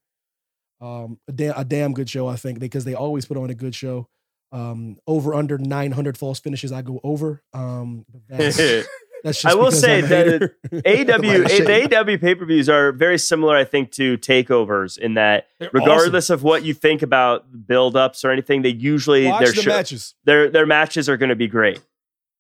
Um, 0.81 1.17
a 1.27 1.31
damn, 1.31 1.53
a 1.57 1.63
damn 1.65 1.93
good 1.93 2.09
show, 2.09 2.27
I 2.27 2.35
think, 2.35 2.59
because 2.59 2.83
they 2.85 2.93
always 2.93 3.25
put 3.25 3.37
on 3.37 3.49
a 3.49 3.55
good 3.55 3.73
show. 3.73 4.09
Um, 4.55 4.95
over 5.05 5.33
under 5.33 5.57
900 5.57 6.17
false 6.17 6.39
finishes, 6.39 6.71
I 6.71 6.81
go 6.81 7.01
over. 7.03 7.43
Um, 7.53 8.05
that's, 8.29 8.55
that's 9.23 9.41
just 9.41 9.45
I 9.45 9.53
will 9.55 9.71
say 9.71 9.99
I'm 9.99 10.07
that 10.09 10.27
hater. 10.27 10.57
AEW 10.71 11.43
Like 11.43 11.89
the 11.89 11.95
AEW 11.95 12.21
pay 12.21 12.35
per 12.35 12.45
views 12.45 12.69
are 12.69 12.91
very 12.93 13.17
similar, 13.17 13.55
I 13.57 13.65
think, 13.65 13.91
to 13.93 14.17
takeovers 14.17 14.97
in 14.97 15.15
that 15.15 15.47
They're 15.59 15.71
regardless 15.73 16.29
of 16.29 16.43
what 16.43 16.63
you 16.63 16.73
think 16.73 17.01
about 17.01 17.67
build 17.67 17.97
ups 17.97 18.23
or 18.23 18.31
anything, 18.31 18.61
they 18.61 18.69
usually 18.69 19.25
Watch 19.25 19.43
their 19.43 19.51
the 19.51 19.61
sho- 19.61 19.69
matches. 19.71 20.15
their 20.23 20.49
their 20.49 20.65
matches 20.65 21.09
are 21.09 21.17
going 21.17 21.29
to 21.29 21.35
be 21.35 21.47
great. 21.47 21.81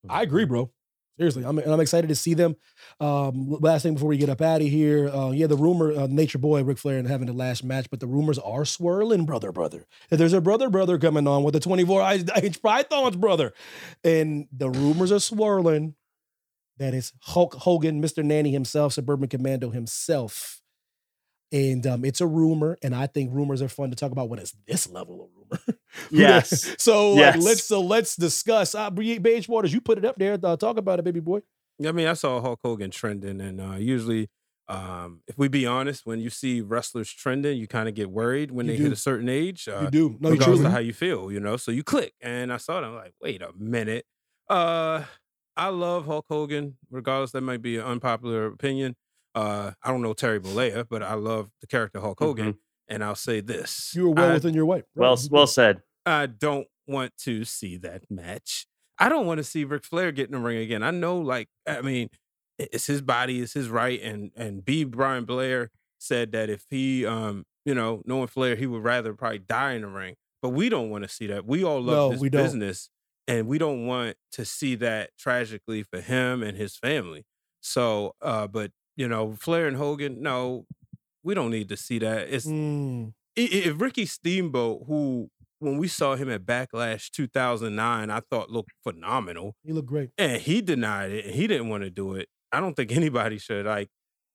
I 0.07 0.21
agree, 0.21 0.45
bro. 0.45 0.69
Seriously, 1.17 1.45
I'm, 1.45 1.57
and 1.59 1.71
I'm 1.71 1.79
excited 1.79 2.07
to 2.09 2.15
see 2.15 2.33
them. 2.33 2.57
Um, 2.99 3.57
last 3.61 3.83
thing 3.83 3.93
before 3.93 4.09
we 4.09 4.17
get 4.17 4.29
up 4.29 4.41
out 4.41 4.61
of 4.61 4.67
here, 4.67 5.07
uh, 5.07 5.31
yeah, 5.31 5.47
the 5.47 5.55
rumor, 5.55 5.93
uh, 5.93 6.07
Nature 6.07 6.39
Boy, 6.39 6.61
Ric 6.63 6.77
Flair, 6.77 6.97
and 6.97 7.07
having 7.07 7.27
the 7.27 7.33
last 7.33 7.63
match, 7.63 7.87
but 7.89 8.01
the 8.01 8.07
rumors 8.07 8.37
are 8.39 8.65
swirling, 8.65 9.25
brother, 9.25 9.53
brother. 9.53 9.85
That 10.09 10.17
there's 10.17 10.33
a 10.33 10.41
brother, 10.41 10.69
brother 10.69 10.97
coming 10.97 11.25
on 11.25 11.43
with 11.43 11.53
the 11.53 11.61
24 11.61 12.11
inch 12.43 12.61
pythons, 12.61 13.15
brother, 13.15 13.53
and 14.03 14.47
the 14.51 14.69
rumors 14.69 15.11
are 15.11 15.19
swirling 15.19 15.95
that 16.77 16.93
it's 16.93 17.13
Hulk 17.21 17.55
Hogan, 17.55 18.01
Mr. 18.01 18.23
Nanny 18.23 18.51
himself, 18.51 18.93
Suburban 18.93 19.29
Commando 19.29 19.69
himself. 19.69 20.61
And 21.55 21.87
um, 21.87 22.03
it's 22.03 22.19
a 22.19 22.27
rumor, 22.27 22.77
and 22.83 22.93
I 22.93 23.07
think 23.07 23.29
rumors 23.33 23.61
are 23.61 23.69
fun 23.69 23.89
to 23.89 23.95
talk 23.95 24.11
about 24.11 24.27
when 24.27 24.39
it's 24.39 24.53
this 24.67 24.89
level 24.89 25.23
of 25.23 25.29
rumor. 25.35 25.79
Yes. 26.11 26.75
so 26.77 27.13
like, 27.13 27.37
let's 27.37 27.63
so 27.63 27.79
let's 27.81 28.17
discuss. 28.17 28.75
Uh, 28.75 28.89
Beige 28.91 29.47
Waters, 29.47 29.71
you 29.73 29.79
put 29.79 29.97
it 29.97 30.03
up 30.03 30.17
there. 30.17 30.37
Uh, 30.43 30.57
talk 30.57 30.75
about 30.77 30.99
it, 30.99 31.05
baby 31.05 31.21
boy. 31.21 31.39
I 31.85 31.93
mean, 31.93 32.07
I 32.07 32.13
saw 32.13 32.41
Hulk 32.41 32.59
Hogan 32.63 32.91
trending, 32.91 33.39
and 33.39 33.61
uh, 33.61 33.75
usually, 33.77 34.27
um, 34.67 35.21
if 35.27 35.37
we 35.37 35.47
be 35.47 35.65
honest, 35.65 36.05
when 36.05 36.19
you 36.19 36.29
see 36.29 36.59
wrestlers 36.59 37.09
trending, 37.09 37.57
you 37.57 37.67
kind 37.67 37.87
of 37.87 37.95
get 37.95 38.11
worried 38.11 38.51
when 38.51 38.65
You 38.65 38.73
they 38.73 38.77
do. 38.77 38.83
hit 38.83 38.91
a 38.91 38.97
certain 38.97 39.29
age. 39.29 39.69
Uh, 39.69 39.83
you 39.83 39.89
do. 39.91 40.17
No, 40.19 40.31
regardless 40.31 40.59
of 40.65 40.71
how 40.73 40.79
you 40.79 40.91
feel, 40.93 41.31
you 41.31 41.39
know. 41.39 41.55
So 41.55 41.71
you 41.71 41.83
click, 41.83 42.13
and 42.21 42.51
I 42.51 42.57
saw 42.57 42.81
them 42.81 42.93
like, 42.95 43.13
wait 43.21 43.41
a 43.41 43.51
minute. 43.57 44.05
Uh, 44.49 45.03
I 45.55 45.69
love 45.69 46.05
Hulk 46.07 46.25
Hogan, 46.29 46.75
regardless 46.91 47.31
that 47.31 47.41
might 47.41 47.61
be 47.61 47.77
an 47.77 47.83
unpopular 47.85 48.47
opinion. 48.47 48.97
Uh, 49.35 49.71
I 49.83 49.91
don't 49.91 50.01
know 50.01 50.13
Terry 50.13 50.39
Bollea, 50.39 50.87
but 50.89 51.03
I 51.03 51.13
love 51.15 51.51
the 51.61 51.67
character 51.67 51.99
Hulk 51.99 52.19
Hogan, 52.19 52.57
and 52.87 53.03
I'll 53.03 53.15
say 53.15 53.41
this: 53.41 53.93
You 53.93 54.09
were 54.09 54.15
well 54.15 54.31
I, 54.31 54.33
within 54.35 54.53
your 54.53 54.65
weight. 54.65 54.85
Well, 54.95 55.17
well 55.29 55.45
said. 55.47 55.81
I 56.05 56.25
don't 56.27 56.67
want 56.87 57.17
to 57.19 57.43
see 57.43 57.77
that 57.77 58.09
match. 58.09 58.65
I 58.97 59.09
don't 59.09 59.25
want 59.25 59.39
to 59.39 59.43
see 59.43 59.65
Ric 59.65 59.83
Flair 59.83 60.11
get 60.13 60.27
in 60.27 60.31
the 60.31 60.39
ring 60.39 60.57
again. 60.59 60.81
I 60.81 60.91
know, 60.91 61.17
like, 61.17 61.49
I 61.67 61.81
mean, 61.81 62.09
it's 62.57 62.87
his 62.87 63.01
body, 63.01 63.41
it's 63.41 63.53
his 63.53 63.67
right, 63.69 64.01
and 64.01 64.31
and 64.37 64.63
B. 64.63 64.85
Brian 64.85 65.25
Blair 65.25 65.69
said 65.97 66.31
that 66.31 66.49
if 66.49 66.65
he, 66.69 67.05
um, 67.05 67.43
you 67.65 67.75
know, 67.75 68.01
knowing 68.05 68.27
Flair, 68.27 68.55
he 68.55 68.67
would 68.67 68.83
rather 68.83 69.13
probably 69.13 69.39
die 69.39 69.73
in 69.73 69.81
the 69.81 69.87
ring. 69.89 70.15
But 70.41 70.49
we 70.49 70.69
don't 70.69 70.89
want 70.89 71.03
to 71.03 71.09
see 71.09 71.27
that. 71.27 71.45
We 71.45 71.63
all 71.63 71.81
love 71.81 71.95
No, 71.95 72.09
this 72.11 72.21
we 72.21 72.29
don't. 72.29 72.43
business, 72.43 72.89
and 73.27 73.47
we 73.47 73.57
don't 73.57 73.85
want 73.85 74.15
to 74.33 74.45
see 74.45 74.75
that 74.75 75.09
tragically 75.17 75.83
for 75.83 75.99
him 75.99 76.41
and 76.43 76.55
his 76.55 76.77
family. 76.77 77.25
So, 77.61 78.15
uh, 78.21 78.47
but 78.47 78.71
you 78.95 79.07
know, 79.07 79.35
Flair 79.39 79.67
and 79.67 79.77
Hogan, 79.77 80.21
no, 80.21 80.65
we 81.23 81.33
don't 81.33 81.51
need 81.51 81.69
to 81.69 81.77
see 81.77 81.99
that. 81.99 82.29
It's 82.29 82.45
Mm, 82.45 83.13
i- 83.37 83.41
i- 83.41 83.65
if 83.69 83.79
Ricky 83.81 84.05
Steamboat, 84.05 84.83
who 84.87 85.29
when 85.59 85.77
we 85.77 85.87
saw 85.87 86.15
him 86.15 86.29
at 86.29 86.45
Backlash 86.45 87.09
2009, 87.11 88.09
I 88.11 88.19
thought 88.29 88.49
looked 88.51 88.71
phenomenal, 88.83 89.55
He 89.63 89.71
looked 89.71 89.87
great. 89.87 90.09
and 90.17 90.41
he 90.41 90.61
denied 90.61 91.11
it, 91.11 91.25
and 91.25 91.33
he 91.35 91.47
didn't 91.47 91.69
want 91.69 91.83
to 91.83 91.89
do 91.89 92.13
it. 92.13 92.29
I 92.51 92.59
don't 92.59 92.75
think 92.75 92.91
anybody 92.95 93.37
should. 93.39 93.65
Like, 93.65 93.89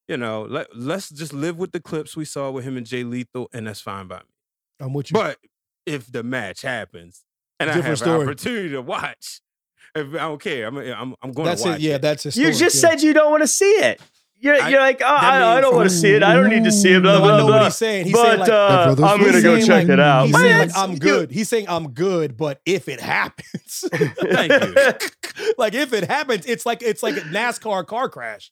you 0.08 0.16
know, 0.16 0.42
let 0.42 0.74
let's 0.76 1.08
just 1.10 1.32
live 1.32 1.56
with 1.58 1.72
the 1.72 1.80
clips 1.80 2.16
we 2.16 2.24
saw 2.24 2.50
with 2.50 2.64
him 2.64 2.76
and 2.76 2.86
Jay 2.86 3.04
Lethal, 3.04 3.48
and 3.52 3.66
that's 3.66 3.80
fine 3.80 4.08
by 4.08 4.18
me. 4.18 4.24
I'm 4.80 4.92
with 4.94 5.10
you. 5.10 5.14
But 5.14 5.38
if 5.86 6.10
the 6.10 6.22
match 6.22 6.62
happens 6.62 7.24
and 7.60 7.70
I 7.70 7.74
Different 7.74 7.86
have 7.86 7.98
story. 7.98 8.22
an 8.22 8.28
opportunity 8.28 8.68
to 8.70 8.82
watch, 8.82 9.40
if, 9.94 10.08
I 10.14 10.18
don't 10.18 10.40
care. 10.40 10.66
I'm 10.66 10.76
I'm, 10.78 11.14
I'm 11.22 11.32
going 11.32 11.46
that's 11.46 11.62
to 11.62 11.68
watch. 11.70 11.78
it. 11.78 11.82
Yeah, 11.82 11.98
that's 11.98 12.26
it. 12.26 12.36
You 12.36 12.52
just 12.52 12.80
said 12.80 13.02
you 13.02 13.12
don't 13.12 13.30
want 13.30 13.42
to 13.42 13.48
see 13.48 13.70
it. 13.70 14.00
You're, 14.42 14.60
I- 14.62 14.68
you're 14.70 14.80
like, 14.80 15.02
oh, 15.02 15.06
I, 15.06 15.56
I 15.58 15.60
don't 15.60 15.74
want 15.74 15.88
to 15.90 15.94
see 15.94 16.10
it. 16.14 16.22
I 16.22 16.34
don't 16.34 16.48
need 16.48 16.64
to 16.64 16.72
see 16.72 16.92
it. 16.94 17.02
Blah 17.02 17.14
No, 17.14 17.20
blah 17.20 17.34
I 17.34 17.38
know 17.38 17.46
blah. 17.46 17.56
what 17.58 17.64
he's 17.66 17.76
saying. 17.76 18.04
He's 18.06 18.12
but 18.14 18.24
saying 18.26 18.40
like, 18.40 18.48
uh, 18.48 18.94
I'm 19.04 19.20
gonna 19.24 19.42
go 19.42 19.58
check 19.60 19.68
like- 19.68 19.88
it 19.88 20.00
out. 20.00 20.24
He's 20.24 20.32
But 20.32 20.38
saying 20.40 20.58
like 20.58 20.76
I'm 20.76 20.92
you- 20.92 20.98
good. 20.98 21.30
He's 21.30 21.48
saying 21.48 21.66
I'm 21.68 21.90
good, 21.90 22.36
but 22.36 22.60
if 22.64 22.88
it 22.88 23.00
happens, 23.00 23.84
Thank 23.92 24.52
you. 24.52 25.52
like 25.58 25.74
if 25.74 25.92
it 25.92 26.04
happens, 26.04 26.46
it's 26.46 26.64
like 26.64 26.82
it's 26.82 27.02
like 27.02 27.16
a 27.18 27.20
NASCAR 27.20 27.86
car 27.86 28.08
crash. 28.08 28.50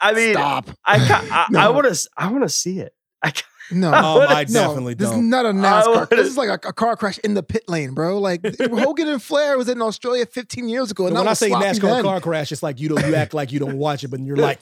I 0.00 0.12
mean, 0.12 0.34
Stop. 0.34 0.68
I 0.84 0.98
ca- 0.98 1.26
I, 1.30 1.46
No. 1.50 1.58
I 1.60 1.68
want 1.70 1.92
to 1.94 2.08
I 2.16 2.30
want 2.30 2.42
to 2.44 2.48
see 2.50 2.78
it. 2.80 2.94
I, 3.22 3.30
ca- 3.30 3.42
No, 3.72 3.92
Um, 3.92 4.22
I 4.28 4.44
definitely 4.44 4.54
no, 4.54 4.60
definitely 4.68 4.94
This 4.94 5.06
is 5.08 5.10
don't. 5.14 5.24
Is 5.24 5.30
not 5.30 5.44
a 5.46 5.48
I 5.48 5.52
NASCAR. 5.52 6.08
This 6.10 6.28
is 6.28 6.36
like 6.36 6.48
a, 6.48 6.68
a 6.68 6.72
car 6.72 6.96
crash 6.96 7.18
in 7.18 7.34
the 7.34 7.42
pit 7.42 7.64
lane, 7.68 7.94
bro. 7.94 8.18
Like 8.20 8.40
Hogan 8.60 9.08
and 9.08 9.22
Flair 9.22 9.58
was 9.58 9.68
in 9.68 9.82
Australia 9.82 10.24
15 10.26 10.68
years 10.68 10.90
ago. 10.92 11.06
And 11.06 11.14
when 11.14 11.24
that 11.24 11.28
I 11.28 11.32
was 11.32 11.38
say 11.40 11.48
sloppy 11.48 11.66
NASCAR 11.66 11.80
then. 11.80 12.04
car 12.04 12.20
crash, 12.20 12.52
it's 12.52 12.62
like 12.62 12.78
you 12.80 12.88
don't 12.88 13.04
you 13.06 13.14
act 13.16 13.34
like 13.34 13.50
you 13.52 13.58
don't 13.58 13.76
watch 13.78 14.04
it, 14.04 14.08
but 14.08 14.20
you're 14.20 14.36
like, 14.36 14.60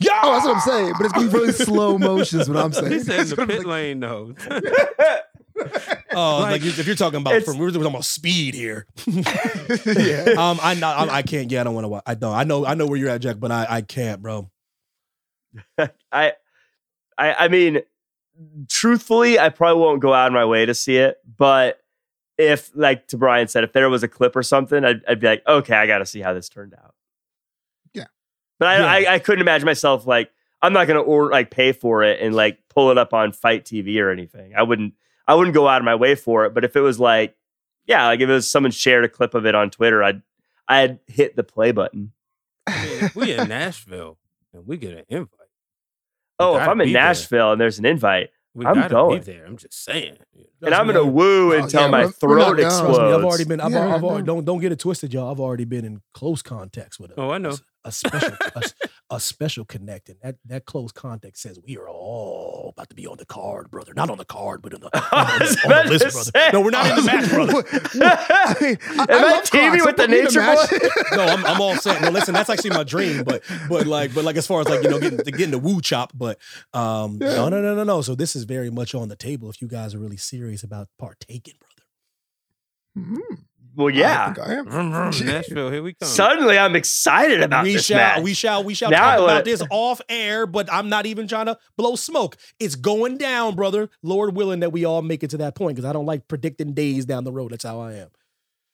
yeah. 0.00 0.20
Oh, 0.22 0.32
that's 0.32 0.44
what 0.46 0.54
I'm 0.56 0.60
saying. 0.62 0.92
But 0.96 1.04
it's 1.06 1.12
gonna 1.14 1.26
be 1.28 1.32
really 1.34 1.52
slow 1.52 1.98
motion. 1.98 2.40
Is 2.40 2.48
what 2.48 2.58
I'm 2.58 2.72
saying. 2.74 2.92
He 2.92 3.00
said 3.00 3.20
in 3.20 3.28
the 3.30 3.36
pit 3.46 3.58
like- 3.58 3.66
lane 3.66 4.00
though. 4.00 4.34
Oh, 6.14 6.38
like, 6.40 6.62
Like- 6.62 6.64
if 6.64 6.86
you're 6.86 6.96
talking 6.96 7.20
about 7.20 7.42
from 7.42 7.58
we're 7.58 7.70
talking 7.70 7.86
about 7.86 8.04
speed 8.04 8.54
here. 8.54 8.86
yeah. 9.06 10.34
um, 10.38 10.58
I 10.62 10.74
know 10.78 10.86
I, 10.88 11.16
I 11.16 11.22
can't. 11.22 11.50
Yeah, 11.50 11.62
I 11.62 11.64
don't 11.64 11.74
want 11.74 11.84
to 11.84 11.88
watch. 11.88 12.02
I 12.06 12.14
know. 12.14 12.32
I 12.32 12.44
know. 12.44 12.64
I 12.66 12.74
know 12.74 12.86
where 12.86 12.98
you're 12.98 13.08
at, 13.08 13.20
Jack, 13.22 13.36
but 13.40 13.50
I 13.50 13.66
I 13.68 13.80
can't, 13.82 14.20
bro. 14.22 14.50
I, 15.78 15.88
I, 17.16 17.32
I 17.34 17.48
mean, 17.48 17.80
truthfully, 18.68 19.38
I 19.38 19.48
probably 19.48 19.82
won't 19.82 20.00
go 20.00 20.12
out 20.12 20.28
of 20.28 20.32
my 20.32 20.44
way 20.44 20.66
to 20.66 20.74
see 20.74 20.96
it. 20.96 21.18
But 21.36 21.80
if, 22.38 22.70
like 22.74 23.08
to 23.08 23.16
Brian 23.16 23.48
said, 23.48 23.64
if 23.64 23.72
there 23.72 23.88
was 23.88 24.02
a 24.02 24.08
clip 24.08 24.36
or 24.36 24.42
something, 24.42 24.84
I'd, 24.84 25.02
I'd 25.08 25.20
be 25.20 25.26
like, 25.26 25.42
okay, 25.46 25.74
I 25.74 25.86
got 25.86 25.98
to 25.98 26.06
see 26.06 26.20
how 26.20 26.32
this 26.34 26.48
turned 26.48 26.74
out. 26.74 26.94
Yeah. 27.92 28.06
But 28.58 28.68
I, 28.68 28.78
Yeah. 28.78 29.10
I, 29.10 29.14
I 29.14 29.18
couldn't 29.18 29.40
imagine 29.42 29.66
myself 29.66 30.06
like 30.06 30.30
I'm 30.62 30.72
not 30.72 30.86
gonna 30.86 31.00
order 31.00 31.30
like 31.30 31.50
pay 31.50 31.72
for 31.72 32.02
it 32.02 32.20
and 32.20 32.34
like 32.34 32.58
pull 32.68 32.90
it 32.90 32.98
up 32.98 33.12
on 33.12 33.32
FITE 33.32 33.64
TV 33.64 34.00
or 34.00 34.10
anything. 34.10 34.54
I 34.56 34.62
wouldn't. 34.62 34.94
I 35.28 35.34
wouldn't 35.34 35.54
go 35.54 35.66
out 35.68 35.80
of 35.80 35.84
my 35.84 35.94
way 35.96 36.14
for 36.14 36.44
it. 36.44 36.54
But 36.54 36.64
if 36.64 36.76
it 36.76 36.80
was 36.80 36.98
like, 37.00 37.36
yeah, 37.86 38.06
like 38.06 38.20
if 38.20 38.28
it 38.28 38.32
was 38.32 38.50
someone 38.50 38.70
shared 38.70 39.04
a 39.04 39.08
clip 39.08 39.34
of 39.34 39.44
it 39.44 39.54
on 39.54 39.70
Twitter, 39.70 40.02
I'd 40.02 40.22
I'd 40.68 40.98
hit 41.06 41.36
the 41.36 41.44
play 41.44 41.72
button. 41.72 42.12
I 42.66 42.84
mean, 42.86 43.10
we 43.14 43.32
in 43.32 43.48
Nashville 43.48 44.18
and 44.52 44.66
we 44.66 44.76
get 44.76 44.94
an 44.94 45.04
invite. 45.08 45.35
We 46.38 46.44
Oh, 46.46 46.56
if 46.56 46.68
I'm 46.68 46.80
in 46.80 46.88
be 46.88 46.92
there. 46.92 47.02
Nashville 47.02 47.52
and 47.52 47.60
there's 47.60 47.78
an 47.78 47.86
invite, 47.86 48.30
we 48.54 48.64
I'm 48.66 48.88
going. 48.88 49.18
be 49.20 49.24
there. 49.32 49.44
I'm 49.46 49.56
just 49.56 49.84
saying. 49.84 50.16
and 50.62 50.74
I'm 50.74 50.86
gonna 50.86 51.04
woo 51.04 51.54
Oh, 51.54 51.62
until 51.62 51.82
yeah, 51.82 51.86
my 51.88 51.98
we're- 52.06 52.12
we're 52.22 52.36
not 52.38 52.46
throat 52.46 52.56
going. 52.56 52.56
Trust 52.58 52.80
explodes. 52.80 52.98
me, 52.98 53.14
I've 53.18 53.24
already 53.24 53.44
been. 53.44 53.60
I've, 53.60 53.72
Yeah, 53.72 53.94
I've 53.94 54.04
already, 54.04 54.26
don't 54.26 54.44
don't 54.44 54.60
get 54.60 54.72
it 54.72 54.78
twisted, 54.78 55.12
y'all. 55.12 55.30
I've 55.30 55.40
already 55.40 55.64
been 55.64 55.84
in 55.84 56.00
close 56.14 56.42
contacts 56.42 56.98
with 56.98 57.10
a, 57.12 57.20
Oh, 57.20 57.30
I 57.30 57.38
know. 57.38 57.56
a 57.84 57.92
special 57.92 58.32
a, 58.54 58.62
a 59.08 59.20
special 59.20 59.64
connect, 59.64 60.08
and 60.08 60.18
that 60.22 60.36
that 60.46 60.64
close 60.64 60.90
contact 60.90 61.38
says 61.38 61.58
we 61.64 61.76
are 61.78 61.88
all 61.88 62.70
about 62.76 62.88
to 62.88 62.96
be 62.96 63.06
on 63.06 63.16
the 63.18 63.24
card, 63.26 63.70
brother. 63.70 63.94
Not 63.94 64.10
on 64.10 64.18
the 64.18 64.24
card, 64.24 64.62
but 64.62 64.74
on 64.74 64.80
the, 64.80 64.86
on 64.86 65.38
the, 65.38 65.60
on 65.78 65.86
the 65.86 65.90
list, 65.92 66.12
brother. 66.12 66.30
say. 66.34 66.50
No, 66.52 66.60
we're 66.60 66.70
not 66.70 66.90
in 66.90 66.96
the 66.96 67.02
match, 67.02 67.28
brother. 67.30 67.64
I 67.72 68.56
mean, 68.60 68.78
I, 68.98 69.06
Am 69.08 69.24
I 69.24 69.40
teaming 69.44 69.80
Crocs. 69.80 69.86
with 69.86 69.96
the 69.96 70.02
put 70.02 70.10
me 70.10 70.18
in 70.18 70.24
Nature. 70.24 70.40
Boy? 70.40 71.16
no, 71.16 71.24
I'm, 71.24 71.46
I'm 71.46 71.60
all 71.60 71.76
set. 71.76 72.02
No, 72.02 72.10
listen, 72.10 72.34
that's 72.34 72.50
actually 72.50 72.70
my 72.70 72.82
dream, 72.84 73.22
but 73.22 73.42
but 73.68 73.86
like 73.86 74.12
but 74.14 74.24
like 74.24 74.36
as 74.36 74.46
far 74.46 74.60
as 74.60 74.68
like 74.68 74.82
you 74.82 74.90
know 74.90 74.98
getting 74.98 75.18
getting 75.18 75.50
the 75.52 75.58
woo 75.58 75.80
chop, 75.80 76.12
but 76.14 76.38
um 76.74 77.18
no 77.18 77.48
no 77.48 77.60
no 77.62 77.74
no 77.76 77.84
no. 77.84 78.02
So 78.02 78.14
this 78.16 78.34
is 78.34 78.42
very 78.44 78.70
much 78.70 78.94
on 78.94 79.08
the 79.08 79.16
table 79.16 79.48
if 79.50 79.62
you 79.62 79.68
guys 79.68 79.94
are 79.94 79.98
really 79.98 80.16
serious 80.16 80.62
about 80.64 80.88
partaking, 80.98 81.54
brother. 81.60 83.08
Mhm. 83.10 83.45
Well, 83.76 83.94
I 83.94 83.98
yeah. 83.98 84.32
think 84.32 84.48
I 84.48 84.54
am. 84.54 84.66
Vroom, 84.70 84.90
vroom, 84.90 85.12
Nashville, 85.26 85.70
here 85.70 85.82
we 85.82 85.94
come. 85.94 86.08
Suddenly, 86.08 86.58
I'm 86.58 86.74
excited 86.74 87.42
about 87.42 87.64
we 87.64 87.74
this 87.74 87.84
shall 87.86 87.98
match. 87.98 88.22
we 88.22 88.34
shall 88.34 88.64
we 88.64 88.74
shall 88.74 88.90
Now 88.90 89.08
I 89.08 89.16
talk 89.16 89.24
about 89.24 89.44
this 89.44 89.62
off 89.70 90.00
air, 90.08 90.46
but 90.46 90.72
I'm 90.72 90.88
not 90.88 91.06
even 91.06 91.28
trying 91.28 91.46
to 91.46 91.58
blow 91.76 91.94
smoke. 91.96 92.36
It's 92.58 92.74
going 92.74 93.18
down, 93.18 93.54
brother. 93.54 93.90
Lord 94.02 94.34
willing 94.34 94.60
that 94.60 94.72
we 94.72 94.84
all 94.84 95.02
make 95.02 95.22
it 95.22 95.30
to 95.30 95.36
that 95.38 95.54
point 95.54 95.76
because 95.76 95.88
I 95.88 95.92
don't 95.92 96.06
like 96.06 96.26
predicting 96.26 96.72
days 96.72 97.04
down 97.04 97.24
the 97.24 97.32
road. 97.32 97.52
That's 97.52 97.64
how 97.64 97.80
I 97.80 97.94
am. 97.94 98.08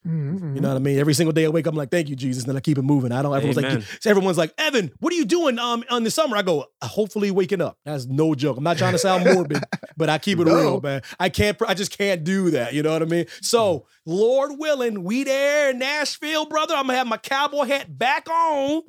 Mhm. 0.06 0.56
You 0.56 0.60
know 0.60 0.68
what 0.68 0.76
I 0.76 0.80
mean? 0.80 0.98
Every 0.98 1.14
single 1.14 1.32
day 1.32 1.44
I 1.44 1.48
wake 1.48 1.66
up, 1.66 1.72
I'm 1.74 1.78
like, 1.78 1.90
thank 1.90 2.08
you, 2.08 2.16
Jesus. 2.16 2.42
And 2.42 2.50
then 2.50 2.56
I 2.56 2.60
keep 2.60 2.76
it 2.76 2.82
moving. 2.82 3.12
I 3.12 3.22
don't, 3.22 3.34
everyone's 3.36 3.58
Amen. 3.58 3.80
like, 3.80 3.88
so 4.00 4.10
everyone's 4.10 4.36
like, 4.36 4.52
Evan, 4.58 4.90
what 4.98 5.12
are 5.12 5.16
you 5.16 5.24
doing 5.24 5.58
um 5.60 5.84
on 5.90 6.02
the 6.02 6.10
summer? 6.10 6.36
I 6.36 6.42
go, 6.42 6.66
hopefully 6.82 7.30
waking 7.30 7.60
up. 7.60 7.78
That's 7.84 8.06
no 8.06 8.34
joke. 8.34 8.56
I'm 8.56 8.64
not 8.64 8.78
trying 8.78 8.92
to 8.92 8.98
sound 8.98 9.24
morbid, 9.24 9.62
but 9.96 10.08
I 10.10 10.18
keep 10.18 10.38
it 10.40 10.46
No. 10.46 10.54
real, 10.56 10.80
man. 10.80 11.02
I 11.20 11.28
can't, 11.28 11.56
I 11.66 11.74
just 11.74 11.96
can't 11.96 12.24
do 12.24 12.50
that. 12.50 12.74
You 12.74 12.82
know 12.82 12.92
what 12.92 13.02
I 13.02 13.06
mean? 13.06 13.26
So, 13.42 13.86
Lord 14.04 14.58
willing, 14.58 15.04
we 15.04 15.22
there 15.22 15.70
in 15.70 15.78
Nashville, 15.78 16.46
brother. 16.46 16.74
I'm 16.74 16.86
gonna 16.86 16.98
have 16.98 17.06
my 17.06 17.16
cowboy 17.18 17.64
hat 17.66 17.96
back 17.96 18.28
on. 18.28 18.82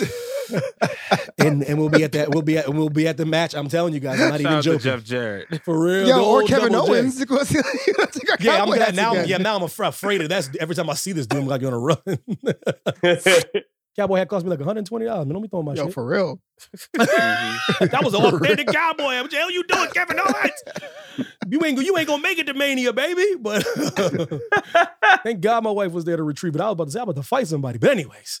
and 1.38 1.62
and 1.62 1.78
we'll 1.78 1.88
be 1.88 2.04
at 2.04 2.12
that. 2.12 2.30
We'll 2.30 2.42
be 2.42 2.58
at 2.58 2.68
we'll 2.68 2.88
be 2.88 3.06
at 3.08 3.16
the 3.16 3.26
match. 3.26 3.54
I'm 3.54 3.68
telling 3.68 3.94
you 3.94 4.00
guys, 4.00 4.20
I'm 4.20 4.30
not 4.30 4.40
Shout 4.40 4.40
even 4.40 4.52
out 4.52 4.62
to 4.64 4.70
joking. 4.70 4.80
Jeff 4.80 5.04
Jarrett. 5.04 5.64
For 5.64 5.78
real. 5.82 6.08
Yo, 6.08 6.24
or 6.24 6.42
Kevin 6.44 6.74
Owens. 6.74 7.18
You 7.30 7.94
know, 7.98 8.04
take 8.06 8.30
our 8.30 8.36
Yeah, 8.40 8.52
I'm 8.52 8.58
cowboy 8.60 8.76
glad 8.76 8.96
now. 8.96 9.12
again. 9.12 9.28
Yeah, 9.28 9.36
now 9.38 9.56
I'm 9.56 9.62
afraid 9.62 10.20
of 10.22 10.28
that. 10.30 10.48
Every 10.60 10.74
time 10.74 10.88
I 10.90 10.94
see 10.94 11.12
this 11.12 11.26
dude, 11.26 11.40
I'm 11.42 11.46
like 11.48 11.60
gonna 11.60 11.78
run. 11.78 11.98
Cowboy 13.94 14.16
hat 14.16 14.28
cost 14.30 14.44
me 14.46 14.48
like 14.50 14.58
120 14.58 15.04
dollars. 15.04 15.26
Man, 15.26 15.34
don't 15.34 15.42
be 15.42 15.48
throwing 15.48 15.66
my 15.66 15.74
Yo, 15.74 15.84
shit. 15.84 15.92
for 15.92 16.06
real. 16.06 16.40
Mm-hmm. 16.96 17.86
that 17.86 18.02
was 18.02 18.14
an 18.14 18.22
authentic 18.22 18.68
cowboy. 18.68 19.20
What 19.20 19.30
the 19.30 19.36
hell 19.36 19.50
you 19.50 19.64
doing, 19.64 19.90
Kevin 19.90 20.18
Owens? 20.18 21.28
You 21.46 21.62
ain't 21.64 21.78
you 21.82 21.98
ain't 21.98 22.08
gonna 22.08 22.22
make 22.22 22.38
it 22.38 22.46
to 22.46 22.54
Mania, 22.54 22.94
baby. 22.94 23.34
But 23.38 23.66
thank 25.24 25.40
God 25.42 25.64
my 25.64 25.70
wife 25.70 25.92
was 25.92 26.04
there 26.06 26.16
to 26.16 26.22
retrieve 26.22 26.54
it. 26.54 26.60
I 26.62 26.64
was 26.66 26.72
about 26.72 26.84
to 26.86 26.90
say 26.90 27.00
I'm 27.00 27.04
about 27.08 27.16
to 27.20 27.22
fight 27.26 27.48
somebody. 27.48 27.78
But 27.78 27.90
anyways, 27.90 28.40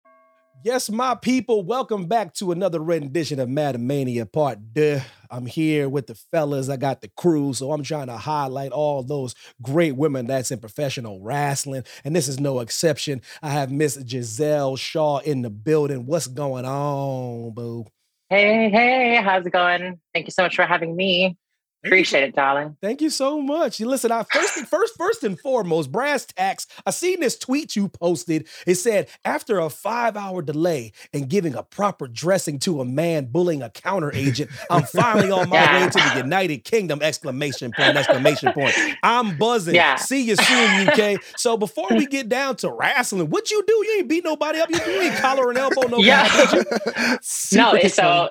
Yes, 0.63 0.91
my 0.91 1.15
people, 1.15 1.63
welcome 1.63 2.05
back 2.05 2.35
to 2.35 2.51
another 2.51 2.79
rendition 2.79 3.39
of 3.39 3.49
Madam 3.49 3.87
Mania 3.87 4.27
Part 4.27 4.59
Deux. 4.73 5.01
I'm 5.31 5.47
here 5.47 5.89
with 5.89 6.05
the 6.05 6.13
fellas. 6.13 6.69
I 6.69 6.77
got 6.77 7.01
the 7.01 7.09
crew, 7.17 7.55
so 7.55 7.71
I'm 7.71 7.81
trying 7.81 8.07
to 8.07 8.17
highlight 8.17 8.71
all 8.71 9.01
those 9.01 9.33
great 9.63 9.95
women 9.95 10.27
that's 10.27 10.51
in 10.51 10.59
professional 10.59 11.19
wrestling, 11.19 11.83
and 12.03 12.15
this 12.15 12.27
is 12.27 12.39
no 12.39 12.59
exception. 12.59 13.23
I 13.41 13.49
have 13.49 13.71
Miss 13.71 13.97
Gisele 13.97 14.75
Shaw 14.75 15.17
in 15.17 15.41
the 15.41 15.49
building. 15.49 16.05
What's 16.05 16.27
going 16.27 16.65
on, 16.65 17.55
boo? 17.55 17.85
Hey, 18.29 18.69
hey, 18.69 19.19
how's 19.23 19.47
it 19.47 19.53
going? 19.53 19.99
Thank 20.13 20.27
you 20.27 20.31
so 20.31 20.43
much 20.43 20.55
for 20.55 20.65
having 20.65 20.95
me. 20.95 21.37
Thank 21.83 21.89
you 21.93 21.97
Appreciate 21.97 22.23
it, 22.25 22.35
darling. 22.35 22.77
Thank 22.81 23.01
you 23.01 23.09
so 23.09 23.41
much. 23.41 23.79
You 23.79 23.87
listen, 23.87 24.11
I 24.11 24.23
first 24.31 24.53
first 24.67 24.95
first 24.97 25.23
and 25.23 25.39
foremost, 25.39 25.91
brass 25.91 26.25
tacks. 26.25 26.67
I 26.85 26.91
seen 26.91 27.19
this 27.21 27.37
tweet 27.39 27.75
you 27.75 27.89
posted. 27.89 28.47
It 28.67 28.75
said, 28.75 29.07
after 29.25 29.59
a 29.59 29.69
five-hour 29.69 30.43
delay 30.43 30.91
in 31.11 31.25
giving 31.27 31.55
a 31.55 31.63
proper 31.63 32.07
dressing 32.07 32.59
to 32.59 32.81
a 32.81 32.85
man 32.85 33.25
bullying 33.25 33.63
a 33.63 33.69
counter 33.71 34.13
agent, 34.13 34.51
I'm 34.69 34.83
finally 34.93 35.31
on 35.31 35.49
my 35.49 35.55
Yeah. 35.55 35.85
way 35.85 35.89
to 35.89 36.09
the 36.13 36.21
United 36.23 36.63
Kingdom! 36.65 37.01
Exclamation 37.01 37.71
point, 37.71 37.97
exclamation 37.97 38.53
point. 38.53 38.75
I'm 39.01 39.37
buzzing. 39.37 39.73
Yeah. 39.73 39.95
See 39.95 40.21
you 40.21 40.35
soon, 40.35 40.87
UK. 40.89 41.19
So 41.35 41.57
before 41.57 41.87
we 41.89 42.05
get 42.05 42.29
down 42.29 42.57
to 42.57 42.71
wrestling, 42.71 43.29
what 43.31 43.49
you 43.49 43.63
do? 43.65 43.73
You 43.73 43.95
ain't 43.99 44.07
beat 44.07 44.23
nobody 44.23 44.59
up. 44.59 44.69
You, 44.69 44.77
you 44.85 45.01
ain't 45.01 45.15
collar 45.15 45.49
and 45.49 45.57
elbow 45.57 45.81
nobody, 45.81 46.03
Yeah. 46.03 46.51
you? 46.53 47.17
no, 47.57 47.79
so. 47.87 48.29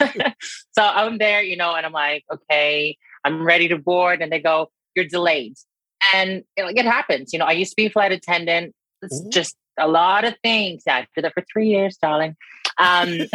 so 0.72 0.82
I'm 0.82 1.18
there, 1.18 1.42
you 1.42 1.56
know, 1.56 1.74
and 1.74 1.84
I'm 1.84 1.92
like, 1.92 2.24
okay, 2.32 2.96
I'm 3.24 3.44
ready 3.44 3.68
to 3.68 3.78
board, 3.78 4.22
and 4.22 4.32
they 4.32 4.40
go, 4.40 4.70
you're 4.94 5.06
delayed, 5.06 5.54
and 6.14 6.42
you 6.56 6.64
know, 6.64 6.70
it 6.70 6.84
happens. 6.84 7.32
You 7.32 7.38
know, 7.38 7.44
I 7.44 7.52
used 7.52 7.72
to 7.72 7.76
be 7.76 7.86
a 7.86 7.90
flight 7.90 8.12
attendant. 8.12 8.74
It's 9.02 9.20
Ooh. 9.20 9.30
just 9.30 9.56
a 9.78 9.88
lot 9.88 10.24
of 10.24 10.34
things. 10.42 10.82
Yeah, 10.86 10.96
I 10.96 11.06
did 11.14 11.24
that 11.24 11.34
for 11.34 11.44
three 11.52 11.68
years, 11.68 11.96
darling. 11.96 12.36
Um, 12.78 13.08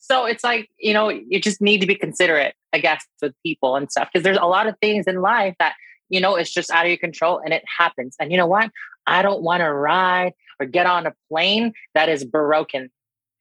so 0.00 0.26
it's 0.26 0.44
like 0.44 0.68
you 0.78 0.92
know, 0.92 1.08
you 1.08 1.40
just 1.40 1.60
need 1.60 1.80
to 1.80 1.86
be 1.86 1.94
considerate, 1.94 2.54
I 2.72 2.78
guess, 2.78 3.04
with 3.20 3.34
people 3.44 3.76
and 3.76 3.90
stuff 3.90 4.08
because 4.12 4.24
there's 4.24 4.38
a 4.38 4.46
lot 4.46 4.66
of 4.66 4.76
things 4.80 5.06
in 5.06 5.20
life 5.20 5.54
that 5.58 5.74
you 6.08 6.20
know 6.20 6.36
it's 6.36 6.52
just 6.52 6.70
out 6.70 6.84
of 6.84 6.88
your 6.88 6.98
control, 6.98 7.38
and 7.38 7.52
it 7.52 7.62
happens. 7.78 8.16
And 8.18 8.30
you 8.30 8.38
know 8.38 8.46
what? 8.46 8.70
I 9.06 9.22
don't 9.22 9.42
want 9.42 9.60
to 9.60 9.72
ride 9.72 10.32
or 10.60 10.66
get 10.66 10.86
on 10.86 11.06
a 11.06 11.14
plane 11.28 11.72
that 11.94 12.08
is 12.08 12.24
broken. 12.24 12.90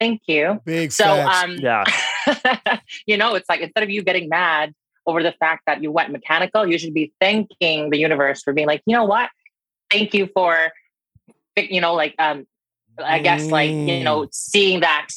Thank 0.02 0.24
you. 0.26 0.60
Big 0.66 0.92
So, 0.92 1.04
facts. 1.04 1.44
um, 1.44 1.58
yeah. 1.60 2.80
you 3.06 3.18
know, 3.18 3.36
it's 3.36 3.48
like 3.48 3.62
instead 3.62 3.84
of 3.84 3.92
you 3.92 4.02
getting 4.02 4.30
mad 4.30 4.74
over 5.06 5.22
the 5.22 5.32
fact 5.34 5.62
that 5.68 5.84
you 5.84 5.92
went 5.92 6.12
mechanical, 6.12 6.66
you 6.68 6.80
should 6.80 6.94
be 6.96 7.14
thanking 7.22 7.92
the 7.92 8.00
universe 8.00 8.42
for 8.42 8.52
being 8.52 8.66
like, 8.68 8.82
you 8.88 8.96
know 8.96 9.06
what? 9.06 9.30
Thank 9.92 10.16
you 10.16 10.28
for, 10.34 10.58
you 11.56 11.82
know, 11.82 11.94
like 11.94 12.16
um, 12.18 12.48
I 12.98 13.20
guess 13.20 13.52
like 13.52 13.70
you 13.70 13.76
Mm. 14.00 14.04
know 14.04 14.28
seeing 14.32 14.80
that 14.80 15.10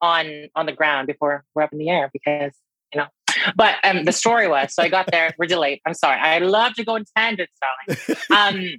on 0.00 0.48
on 0.54 0.64
the 0.64 0.72
ground 0.72 1.06
before 1.06 1.44
we're 1.54 1.62
up 1.64 1.72
in 1.74 1.78
the 1.78 1.90
air 1.90 2.08
because 2.10 2.52
you 2.94 3.00
know. 3.00 3.08
But 3.54 3.76
um, 3.84 4.04
the 4.06 4.12
story 4.12 4.48
was 4.48 4.74
so 4.74 4.82
I 4.82 4.88
got 4.88 5.06
there. 5.10 5.34
We're 5.38 5.46
delayed. 5.46 5.80
I'm 5.86 5.94
sorry. 5.94 6.18
I 6.18 6.38
love 6.38 6.72
to 6.74 6.84
go 6.84 6.96
in 6.96 7.04
tangents, 7.14 7.52
darling. 7.60 7.98
Um, 8.30 8.78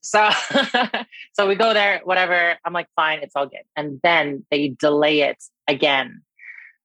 So 0.00 0.28
so 1.32 1.48
we 1.48 1.54
go 1.54 1.74
there. 1.74 2.00
Whatever. 2.04 2.56
I'm 2.64 2.72
like, 2.72 2.88
fine, 2.96 3.20
it's 3.20 3.34
all 3.36 3.46
good. 3.46 3.62
And 3.76 4.00
then 4.02 4.44
they 4.50 4.68
delay 4.68 5.22
it 5.22 5.42
again. 5.68 6.22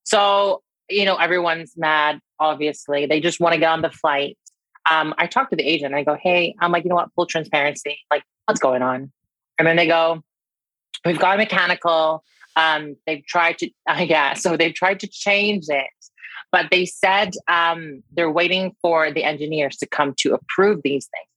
So 0.03 0.61
you 0.89 1.05
know 1.05 1.15
everyone's 1.15 1.73
mad. 1.77 2.19
Obviously, 2.39 3.05
they 3.05 3.19
just 3.19 3.39
want 3.39 3.53
to 3.53 3.59
get 3.59 3.69
on 3.69 3.81
the 3.81 3.91
flight. 3.91 4.37
Um, 4.89 5.13
I 5.17 5.27
talked 5.27 5.51
to 5.51 5.55
the 5.55 5.67
agent. 5.67 5.93
I 5.93 6.03
go, 6.03 6.17
hey, 6.21 6.55
I'm 6.59 6.71
like, 6.71 6.83
you 6.83 6.89
know 6.89 6.95
what? 6.95 7.09
Full 7.15 7.25
transparency. 7.25 7.99
Like, 8.09 8.23
what's 8.45 8.59
going 8.59 8.81
on? 8.81 9.11
And 9.57 9.67
then 9.67 9.75
they 9.75 9.87
go, 9.87 10.23
we've 11.05 11.19
got 11.19 11.35
a 11.35 11.37
mechanical. 11.37 12.23
Um, 12.55 12.95
they've 13.05 13.25
tried 13.25 13.57
to, 13.59 13.69
uh, 13.87 14.05
yeah, 14.07 14.33
so 14.33 14.57
they've 14.57 14.73
tried 14.73 14.99
to 15.01 15.07
change 15.07 15.65
it, 15.69 15.87
but 16.51 16.67
they 16.71 16.85
said 16.85 17.33
um, 17.47 18.03
they're 18.11 18.31
waiting 18.31 18.75
for 18.81 19.11
the 19.11 19.23
engineers 19.23 19.77
to 19.77 19.87
come 19.87 20.13
to 20.19 20.33
approve 20.33 20.81
these 20.83 21.05
things. 21.07 21.27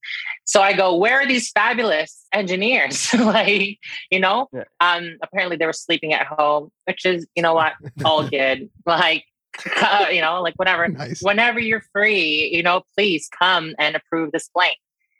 So 0.45 0.61
I 0.63 0.73
go, 0.73 0.97
where 0.97 1.21
are 1.21 1.27
these 1.27 1.51
fabulous 1.51 2.27
engineers? 2.33 3.13
like, 3.19 3.79
you 4.11 4.21
know, 4.21 4.49
Yeah. 4.53 4.65
um, 4.81 5.19
apparently 5.23 5.57
they 5.57 5.67
were 5.67 5.73
sleeping 5.73 6.13
at 6.13 6.27
home, 6.27 6.71
which 6.87 7.05
is, 7.05 7.27
you 7.35 7.43
know 7.43 7.55
what, 7.55 7.75
all 8.05 8.29
good. 8.29 8.69
Like, 8.87 9.25
uh, 9.83 10.07
you 10.11 10.21
know, 10.21 10.41
like 10.43 10.55
whatever 10.57 10.89
Nice. 10.89 11.21
whenever 11.23 11.61
you're 11.61 11.85
free, 11.93 12.51
you 12.55 12.63
know, 12.63 12.83
please 12.97 13.29
come 13.39 13.75
and 13.79 13.95
approve 13.95 14.33
this 14.33 14.49
plane. 14.49 14.73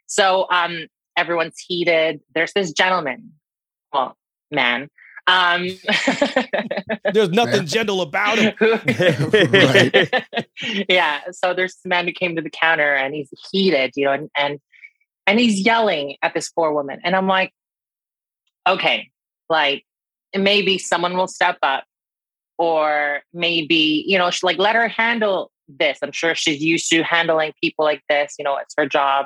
So 0.07 0.47
um 0.51 0.87
everyone's 1.15 1.59
heated. 1.59 2.19
There's 2.33 2.51
this 2.53 2.73
gentleman, 2.73 3.33
well, 3.93 4.17
man. 4.49 4.89
Um 5.27 5.69
There's 7.13 7.29
nothing 7.29 7.65
gentle 7.65 8.01
about 8.01 8.37
him. 8.37 8.53
yeah. 10.89 11.21
So 11.31 11.53
there's 11.53 11.75
this 11.75 11.85
man 11.85 12.07
who 12.07 12.13
came 12.13 12.35
to 12.35 12.41
the 12.41 12.49
counter 12.49 12.93
and 12.93 13.13
he's 13.13 13.29
heated, 13.51 13.93
you 13.95 14.05
know, 14.05 14.11
and 14.11 14.29
and, 14.35 14.59
and 15.25 15.39
he's 15.39 15.65
yelling 15.65 16.17
at 16.21 16.33
this 16.33 16.49
poor 16.49 16.73
woman. 16.73 16.99
And 17.03 17.15
I'm 17.15 17.27
like, 17.27 17.53
okay, 18.67 19.11
like 19.49 19.85
maybe 20.35 20.77
someone 20.77 21.15
will 21.15 21.27
step 21.27 21.57
up 21.63 21.85
or 22.57 23.21
maybe 23.33 24.03
you 24.07 24.17
know 24.17 24.29
sh- 24.29 24.43
like 24.43 24.57
let 24.57 24.75
her 24.75 24.87
handle 24.87 25.51
this 25.67 25.97
i'm 26.01 26.11
sure 26.11 26.35
she's 26.35 26.61
used 26.61 26.89
to 26.89 27.03
handling 27.03 27.53
people 27.61 27.85
like 27.85 28.01
this 28.09 28.35
you 28.37 28.43
know 28.43 28.57
it's 28.57 28.73
her 28.77 28.87
job 28.87 29.25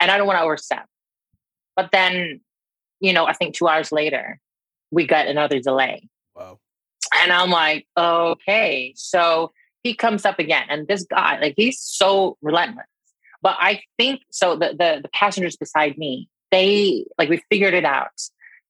and 0.00 0.10
i 0.10 0.16
don't 0.16 0.26
want 0.26 0.38
to 0.38 0.42
overstep 0.42 0.86
but 1.76 1.90
then 1.92 2.40
you 3.00 3.12
know 3.12 3.26
i 3.26 3.32
think 3.32 3.54
two 3.54 3.68
hours 3.68 3.92
later 3.92 4.38
we 4.90 5.06
got 5.06 5.26
another 5.26 5.60
delay 5.60 6.08
Wow. 6.34 6.58
and 7.22 7.32
i'm 7.32 7.50
like 7.50 7.86
okay 7.96 8.92
so 8.96 9.52
he 9.82 9.94
comes 9.94 10.24
up 10.24 10.38
again 10.38 10.64
and 10.68 10.86
this 10.88 11.04
guy 11.04 11.38
like 11.40 11.54
he's 11.56 11.80
so 11.80 12.36
relentless 12.42 12.86
but 13.42 13.56
i 13.60 13.80
think 13.98 14.20
so 14.30 14.54
the 14.56 14.68
the, 14.70 15.00
the 15.02 15.08
passengers 15.12 15.56
beside 15.56 15.96
me 15.98 16.28
they 16.50 17.04
like 17.18 17.28
we 17.28 17.42
figured 17.50 17.74
it 17.74 17.84
out 17.84 18.08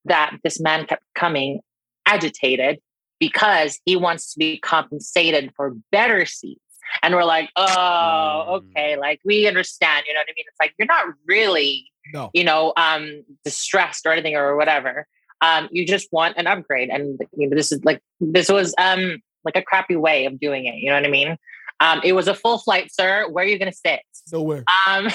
that 0.05 0.37
this 0.45 0.61
man 0.61 0.87
kept 0.87 1.03
coming 1.14 1.61
agitated 2.07 2.81
because 3.18 3.79
he 3.85 3.97
wants 3.97 4.33
to 4.33 4.39
be 4.39 4.59
compensated 4.59 5.53
for 5.55 5.75
better 5.93 6.25
seats. 6.25 6.61
And 7.03 7.14
we're 7.14 7.25
like, 7.25 7.51
oh, 7.55 8.45
okay, 8.62 8.97
like 8.97 9.21
we 9.25 9.47
understand, 9.47 10.05
you 10.09 10.14
know 10.14 10.21
what 10.21 10.27
I 10.29 10.33
mean? 10.35 10.45
It's 10.49 10.57
like 10.59 10.75
you're 10.79 10.87
not 10.87 11.07
really, 11.27 11.87
No. 12.14 12.31
you 12.33 12.43
know, 12.45 12.73
um, 12.77 13.23
distressed 13.45 14.07
or 14.07 14.12
anything 14.12 14.37
or 14.37 14.57
whatever. 14.57 15.07
Um, 15.43 15.68
you 15.70 15.86
just 15.86 16.09
want 16.12 16.36
an 16.36 16.47
upgrade. 16.47 16.88
And 16.91 17.18
you 17.36 17.49
know, 17.49 17.57
this 17.57 17.72
is 17.72 17.82
like 17.84 18.01
this 18.20 18.49
was 18.49 18.74
um 18.78 19.18
like 19.45 19.57
a 19.57 19.62
crappy 19.62 19.97
way 19.97 20.26
of 20.26 20.38
doing 20.38 20.66
it, 20.66 20.74
you 20.76 20.91
know 20.91 20.97
what 20.97 21.05
I 21.07 21.11
mean? 21.11 21.36
Um, 21.82 22.03
it 22.05 22.12
was 22.12 22.28
a 22.28 22.34
full 22.34 22.59
flight, 22.59 22.93
sir. 22.93 23.26
Where 23.30 23.43
are 23.45 23.49
you 23.49 23.59
gonna 23.59 23.72
sit? 23.72 24.01
Nowhere. 24.32 24.64
Um 24.86 25.07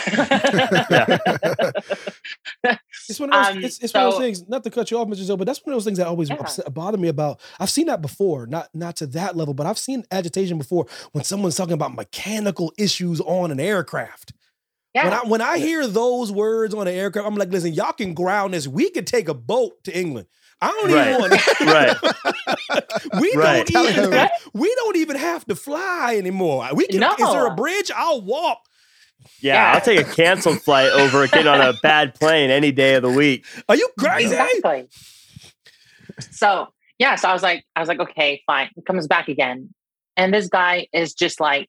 It's 3.07 3.19
one 3.19 3.31
of 3.31 3.35
those. 3.43 3.55
Um, 3.55 3.63
it's, 3.63 3.79
it's 3.79 3.93
one 3.93 4.03
of 4.05 4.11
those 4.13 4.19
things. 4.21 4.47
Not 4.49 4.63
to 4.63 4.71
cut 4.71 4.89
you 4.89 4.97
off, 4.97 5.07
Mr. 5.07 5.17
Zoe, 5.23 5.37
but 5.37 5.45
that's 5.45 5.63
one 5.63 5.73
of 5.73 5.75
those 5.77 5.85
things 5.85 5.99
that 5.99 6.07
always 6.07 6.29
Yeah. 6.29 6.37
upset, 6.37 6.73
bother 6.73 6.97
me 6.97 7.07
about. 7.07 7.39
I've 7.59 7.69
seen 7.69 7.85
that 7.87 8.01
before, 8.01 8.47
not 8.47 8.69
not 8.73 8.95
to 8.97 9.07
that 9.07 9.35
level, 9.37 9.53
but 9.53 9.67
I've 9.67 9.77
seen 9.77 10.03
agitation 10.11 10.57
before 10.57 10.87
when 11.11 11.23
someone's 11.23 11.55
talking 11.55 11.73
about 11.73 11.93
mechanical 11.95 12.73
issues 12.79 13.21
on 13.21 13.51
an 13.51 13.59
aircraft. 13.59 14.33
When. 15.03 15.13
I 15.13 15.23
when 15.25 15.41
I 15.41 15.57
hear 15.57 15.85
those 15.87 16.31
words 16.31 16.73
on 16.73 16.87
an 16.87 16.93
aircraft, 16.93 17.27
I'm 17.27 17.35
like, 17.35 17.49
listen, 17.51 17.73
y'all 17.73 17.91
can 17.93 18.13
ground 18.13 18.53
this. 18.53 18.67
We 18.67 18.89
could 18.89 19.07
take 19.07 19.27
a 19.27 19.33
boat 19.33 19.83
to 19.85 19.97
England. 19.97 20.27
I 20.61 20.71
don't 20.71 20.91
Right. 20.91 21.09
even 21.09 21.21
want. 21.21 21.31
right. 21.61 23.21
we 23.21 23.33
Right. 23.35 23.65
don't 23.67 23.89
even. 23.89 24.09
Right. 24.11 24.31
We 24.53 24.73
don't 24.75 24.95
even 24.97 25.17
have 25.17 25.45
to 25.45 25.55
fly 25.55 26.15
anymore. 26.17 26.67
We 26.73 26.87
can. 26.87 27.03
Is 27.03 27.17
there 27.31 27.47
a 27.47 27.55
bridge? 27.55 27.91
I'll 27.95 28.21
walk. 28.21 28.59
Yeah, 29.41 29.53
Yeah. 29.55 29.73
I'll 29.73 29.81
take 29.81 29.99
a 29.99 30.03
canceled 30.09 30.61
flight 30.61 30.91
over 30.91 31.27
getting 31.27 31.47
on 31.47 31.59
a 31.59 31.73
bad 31.81 32.15
plane 32.15 32.49
any 32.49 32.71
day 32.71 32.95
of 32.95 33.01
the 33.03 33.09
week. 33.09 33.45
Are 33.67 33.75
you 33.75 33.89
crazy? 33.99 34.33
Exactly. 34.35 34.87
So 36.31 36.67
yeah, 36.99 37.15
so 37.15 37.27
I 37.29 37.33
was 37.33 37.43
like, 37.43 37.65
I 37.75 37.79
was 37.81 37.89
like, 37.89 37.99
okay, 37.99 38.41
fine. 38.47 38.69
He 38.75 38.81
comes 38.81 39.07
back 39.07 39.27
again, 39.27 39.73
and 40.15 40.33
this 40.33 40.47
guy 40.47 40.87
is 40.93 41.13
just 41.13 41.41
like, 41.41 41.67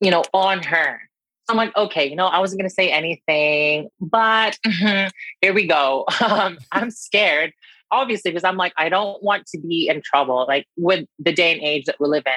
you 0.00 0.10
know, 0.10 0.22
on 0.32 0.62
her. 0.62 1.00
I'm 1.48 1.56
like, 1.56 1.76
okay, 1.76 2.08
you 2.08 2.16
know, 2.16 2.26
I 2.26 2.38
wasn't 2.38 2.60
gonna 2.60 2.70
say 2.70 2.90
anything, 2.90 3.88
but 4.00 4.58
mhm, 4.66 5.10
here 5.40 5.54
we 5.54 5.66
go. 5.66 6.04
Um, 6.26 6.58
I'm 6.72 6.90
scared, 6.90 7.52
obviously, 7.90 8.30
because 8.30 8.44
I'm 8.44 8.56
like, 8.56 8.72
I 8.76 8.88
don't 8.88 9.22
want 9.22 9.46
to 9.48 9.58
be 9.58 9.88
in 9.88 10.02
trouble. 10.02 10.44
Like 10.48 10.66
with 10.76 11.06
the 11.18 11.32
day 11.32 11.52
and 11.52 11.62
age 11.62 11.84
that 11.84 11.96
we 12.00 12.08
live 12.08 12.24
in, 12.26 12.32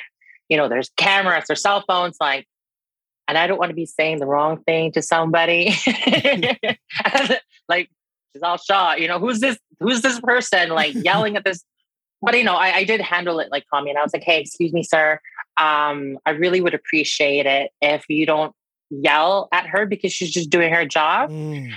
you 0.48 0.58
know, 0.58 0.70
there's 0.70 0.92
cameras, 0.96 1.46
there's 1.48 1.62
cell 1.62 1.84
phones, 1.88 2.18
like. 2.20 2.48
And 3.28 3.38
I 3.38 3.46
don't 3.46 3.60
want 3.60 3.70
to 3.70 3.76
be 3.76 3.86
saying 3.86 4.18
the 4.18 4.26
wrong 4.26 4.64
thing 4.64 4.92
to 4.94 5.04
somebody. 5.04 5.68
like 7.70 7.90
she's 8.34 8.42
all 8.42 8.58
shot. 8.58 9.00
You 9.00 9.08
know, 9.08 9.20
who's 9.20 9.40
this? 9.40 9.58
Who's 9.80 10.02
this 10.02 10.20
person 10.20 10.70
like 10.70 10.96
yelling 10.96 11.36
at 11.36 11.46
this? 11.46 11.64
But 12.24 12.36
you 12.38 12.44
know, 12.44 12.56
I, 12.56 12.78
I 12.78 12.84
did 12.86 13.02
handle 13.02 13.40
it 13.40 13.50
like 13.52 13.66
calmly, 13.72 13.92
and 13.92 14.00
I 14.00 14.04
was 14.04 14.14
like, 14.14 14.24
"Hey, 14.24 14.42
excuse 14.42 14.74
me, 14.74 14.82
sir. 14.82 15.20
Um, 15.58 16.18
I 16.26 16.32
really 16.32 16.60
would 16.62 16.74
appreciate 16.74 17.46
it 17.46 17.72
if 17.82 18.04
you 18.10 18.26
don't 18.26 18.54
yell 18.90 19.48
at 19.52 19.68
her 19.68 19.86
because 19.86 20.14
she's 20.14 20.32
just 20.32 20.50
doing 20.50 20.74
her 20.74 20.86
job." 20.86 21.30
Mm. 21.30 21.74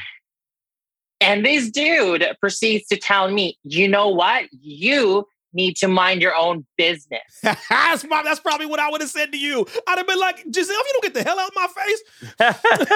And 1.20 1.46
this 1.46 1.70
dude 1.70 2.26
proceeds 2.40 2.86
to 2.88 2.96
tell 2.96 3.30
me, 3.30 3.58
"You 3.62 3.88
know 3.88 4.08
what? 4.08 4.44
You 4.52 5.26
need 5.52 5.76
to 5.76 5.88
mind 5.88 6.22
your 6.22 6.34
own 6.34 6.66
business." 6.76 7.20
that's, 7.42 8.04
my, 8.04 8.22
that's 8.22 8.40
probably 8.40 8.66
what 8.66 8.80
I 8.80 8.90
would 8.90 9.00
have 9.00 9.10
said 9.10 9.32
to 9.32 9.38
you. 9.38 9.66
I'd 9.86 9.98
have 9.98 10.06
been 10.06 10.18
like, 10.18 10.44
Gisele, 10.50 10.74
if 10.76 10.86
you 10.86 10.92
don't 10.92 11.02
get 11.02 11.14
the 11.14 11.22
hell 11.22 11.38
out 11.38 11.48
of 11.48 11.54
my 11.54 11.68
face. 11.68 12.02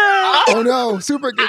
Oh 0.48 0.62
no, 0.64 0.98
super 0.98 1.32
good. 1.32 1.48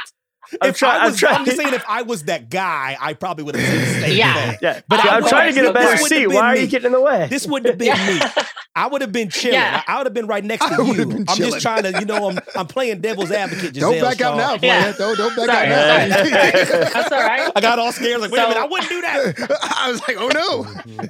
I'm 0.61 0.69
if 0.69 0.77
try- 0.77 0.89
I 0.97 1.05
I'm 1.05 1.11
was, 1.11 1.23
I'm, 1.23 1.45
just 1.45 1.57
saying, 1.57 1.73
if 1.73 1.83
I 1.87 2.01
was 2.03 2.23
that 2.23 2.49
guy, 2.49 2.95
I 2.99 3.13
probably 3.13 3.43
would 3.43 3.55
have 3.55 3.65
said 3.65 3.79
the 3.79 4.07
same 4.07 4.17
Yeah. 4.17 4.33
thing. 4.33 4.57
yeah, 4.61 4.73
But 4.87 4.97
but 4.97 5.05
I 5.05 5.15
I'm 5.17 5.25
trying 5.27 5.53
to 5.53 5.55
get 5.61 5.65
a 5.69 5.73
better 5.73 5.91
this 5.91 6.01
wouldn't 6.03 6.11
have 6.13 6.19
seat. 6.21 6.27
been 6.27 6.35
Why 6.35 6.51
are 6.51 6.55
me. 6.55 6.61
you 6.61 6.67
getting 6.67 6.85
in 6.87 6.91
the 6.93 7.01
way? 7.01 7.27
This 7.29 7.47
wouldn't 7.47 7.67
have 7.69 7.77
been 7.77 8.15
me. 8.15 8.21
I 8.75 8.87
would 8.87 9.01
have 9.01 9.11
been 9.11 9.29
chilling. 9.29 9.53
Yeah. 9.55 9.83
I, 9.87 9.93
I 9.93 9.97
would 9.97 10.05
have 10.05 10.13
been 10.13 10.27
right 10.27 10.43
next 10.43 10.67
to 10.69 10.75
would 10.83 10.97
you. 10.97 11.03
I'm 11.03 11.25
chilling. 11.35 11.51
just 11.51 11.61
trying 11.61 11.83
to, 11.83 11.99
you 11.99 12.05
know, 12.05 12.29
I'm, 12.29 12.39
I'm 12.55 12.67
playing 12.67 13.01
devil's 13.01 13.31
advocate. 13.31 13.73
Don't 13.73 13.93
Gisele 13.93 14.09
back 14.09 14.21
out 14.21 14.37
now, 14.37 14.57
Yeah. 14.61 14.91
Florida. 14.93 15.17
Don't, 15.23 15.35
don't 15.35 15.47
back 15.47 15.55
Sorry, 15.55 15.73
out 15.73 16.09
now. 16.09 16.89
That's 16.93 17.11
all 17.11 17.19
right. 17.21 17.51
I 17.55 17.61
got 17.61 17.79
all 17.79 17.91
scared. 17.91 18.21
Like, 18.21 18.31
wait 18.31 18.39
a 18.39 18.47
minute, 18.47 18.57
I 18.61 18.65
wouldn't 18.67 18.89
do 18.89 19.01
that. 19.01 19.71
I 19.79 19.91
was 19.91 20.01
like, 20.07 20.17
oh 20.19 20.27
no. 20.27 21.07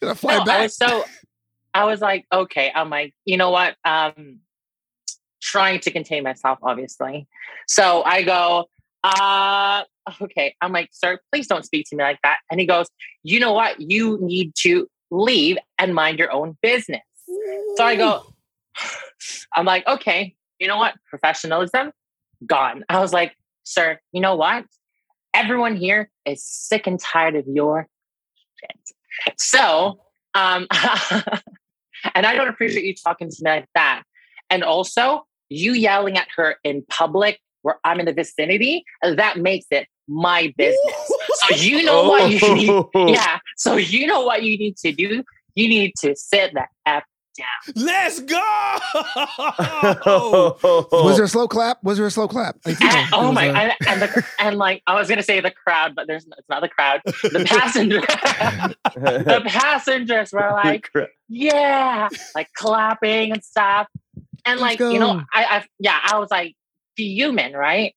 Gonna 0.00 0.14
fly 0.14 0.34
no, 0.36 0.40
I 0.42 0.44
back. 0.44 0.62
was 0.62 0.76
so 0.76 1.04
I 1.74 1.84
was 1.84 2.00
like, 2.00 2.26
okay, 2.32 2.72
I'm 2.74 2.90
like, 2.90 3.14
you 3.24 3.36
know 3.36 3.50
what? 3.50 3.76
Um 3.84 4.40
trying 5.42 5.80
to 5.80 5.90
contain 5.90 6.22
myself, 6.22 6.58
obviously. 6.62 7.26
So 7.66 8.02
I 8.04 8.22
go, 8.22 8.66
uh 9.04 9.82
okay. 10.22 10.54
I'm 10.60 10.72
like, 10.72 10.90
sir, 10.92 11.18
please 11.30 11.46
don't 11.46 11.64
speak 11.64 11.86
to 11.90 11.96
me 11.96 12.04
like 12.04 12.18
that. 12.22 12.38
And 12.50 12.60
he 12.60 12.66
goes, 12.66 12.86
you 13.22 13.40
know 13.40 13.52
what? 13.52 13.80
You 13.80 14.18
need 14.20 14.54
to 14.60 14.88
leave 15.10 15.58
and 15.78 15.94
mind 15.94 16.18
your 16.18 16.32
own 16.32 16.56
business. 16.62 17.02
So 17.76 17.84
I 17.84 17.96
go, 17.96 18.24
I'm 19.54 19.64
like, 19.64 19.86
okay, 19.86 20.34
you 20.58 20.68
know 20.68 20.76
what? 20.76 20.94
Professionalism 21.08 21.92
gone. 22.46 22.84
I 22.88 23.00
was 23.00 23.12
like, 23.12 23.36
sir, 23.64 23.98
you 24.12 24.20
know 24.20 24.36
what? 24.36 24.64
Everyone 25.34 25.76
here 25.76 26.10
is 26.24 26.44
sick 26.44 26.86
and 26.86 26.98
tired 26.98 27.36
of 27.36 27.46
your 27.46 27.88
shit. 28.60 29.38
So, 29.38 30.00
um, 30.34 30.66
and 32.14 32.26
I 32.26 32.34
don't 32.34 32.48
appreciate 32.48 32.84
you 32.84 32.94
talking 32.94 33.30
to 33.30 33.36
me 33.42 33.50
like 33.50 33.68
that. 33.74 34.02
And 34.50 34.62
also, 34.62 35.26
you 35.52 35.72
yelling 35.72 36.16
at 36.18 36.28
her 36.36 36.56
in 36.64 36.84
public 36.88 37.40
where 37.62 37.78
I'm 37.84 38.00
in 38.00 38.06
the 38.06 38.12
vicinity, 38.12 38.84
that 39.02 39.38
makes 39.38 39.66
it 39.70 39.86
my 40.08 40.52
business. 40.56 41.12
So 41.48 41.54
you 41.56 41.82
know 41.84 42.08
what 42.08 42.30
you 42.30 42.54
need 42.54 42.70
Oh. 42.70 42.90
yeah. 42.94 43.38
So 43.56 43.76
you 43.76 44.06
know 44.06 44.22
what 44.22 44.42
you 44.42 44.58
need 44.58 44.76
to 44.78 44.92
do? 44.92 45.22
You 45.54 45.68
need 45.68 45.92
to 45.98 46.14
sit 46.16 46.54
the 46.54 46.64
F 46.86 47.04
down. 47.38 47.74
Let's 47.76 48.20
go. 48.20 48.36
Was 50.92 51.16
there 51.16 51.24
a 51.24 51.28
slow 51.28 51.48
clap? 51.48 51.82
Was 51.82 51.98
there 51.98 52.06
a 52.06 52.10
slow 52.10 52.28
clap? 52.28 52.56
Like, 52.64 52.78
you 52.80 52.86
know, 52.86 52.92
And- 52.94 53.08
oh 53.14 53.26
was 53.28 53.34
my! 53.34 53.44
a- 53.46 53.52
And, 53.54 53.72
and 53.86 54.02
the 54.02 54.24
and 54.38 54.58
like 54.58 54.82
I 54.86 54.94
was 54.94 55.08
gonna 55.08 55.22
say 55.22 55.40
the 55.40 55.50
crowd, 55.50 55.94
but 55.94 56.06
there's 56.06 56.24
it's 56.26 56.48
not 56.48 56.62
the 56.62 56.68
crowd. 56.68 57.00
The 57.04 57.44
passenger, 57.46 58.00
the 58.00 59.42
passengers 59.46 60.32
were 60.32 60.50
like, 60.52 60.90
yeah, 61.28 62.08
like 62.34 62.52
clapping 62.54 63.32
and 63.32 63.42
stuff. 63.44 63.88
And 64.44 64.60
Let's 64.60 64.80
like 64.80 64.92
you 64.92 64.98
know. 64.98 65.22
I, 65.32 65.44
I 65.44 65.64
yeah, 65.78 65.98
I 66.04 66.18
was 66.18 66.30
like 66.30 66.54
fuming, 66.96 67.52
right? 67.52 67.94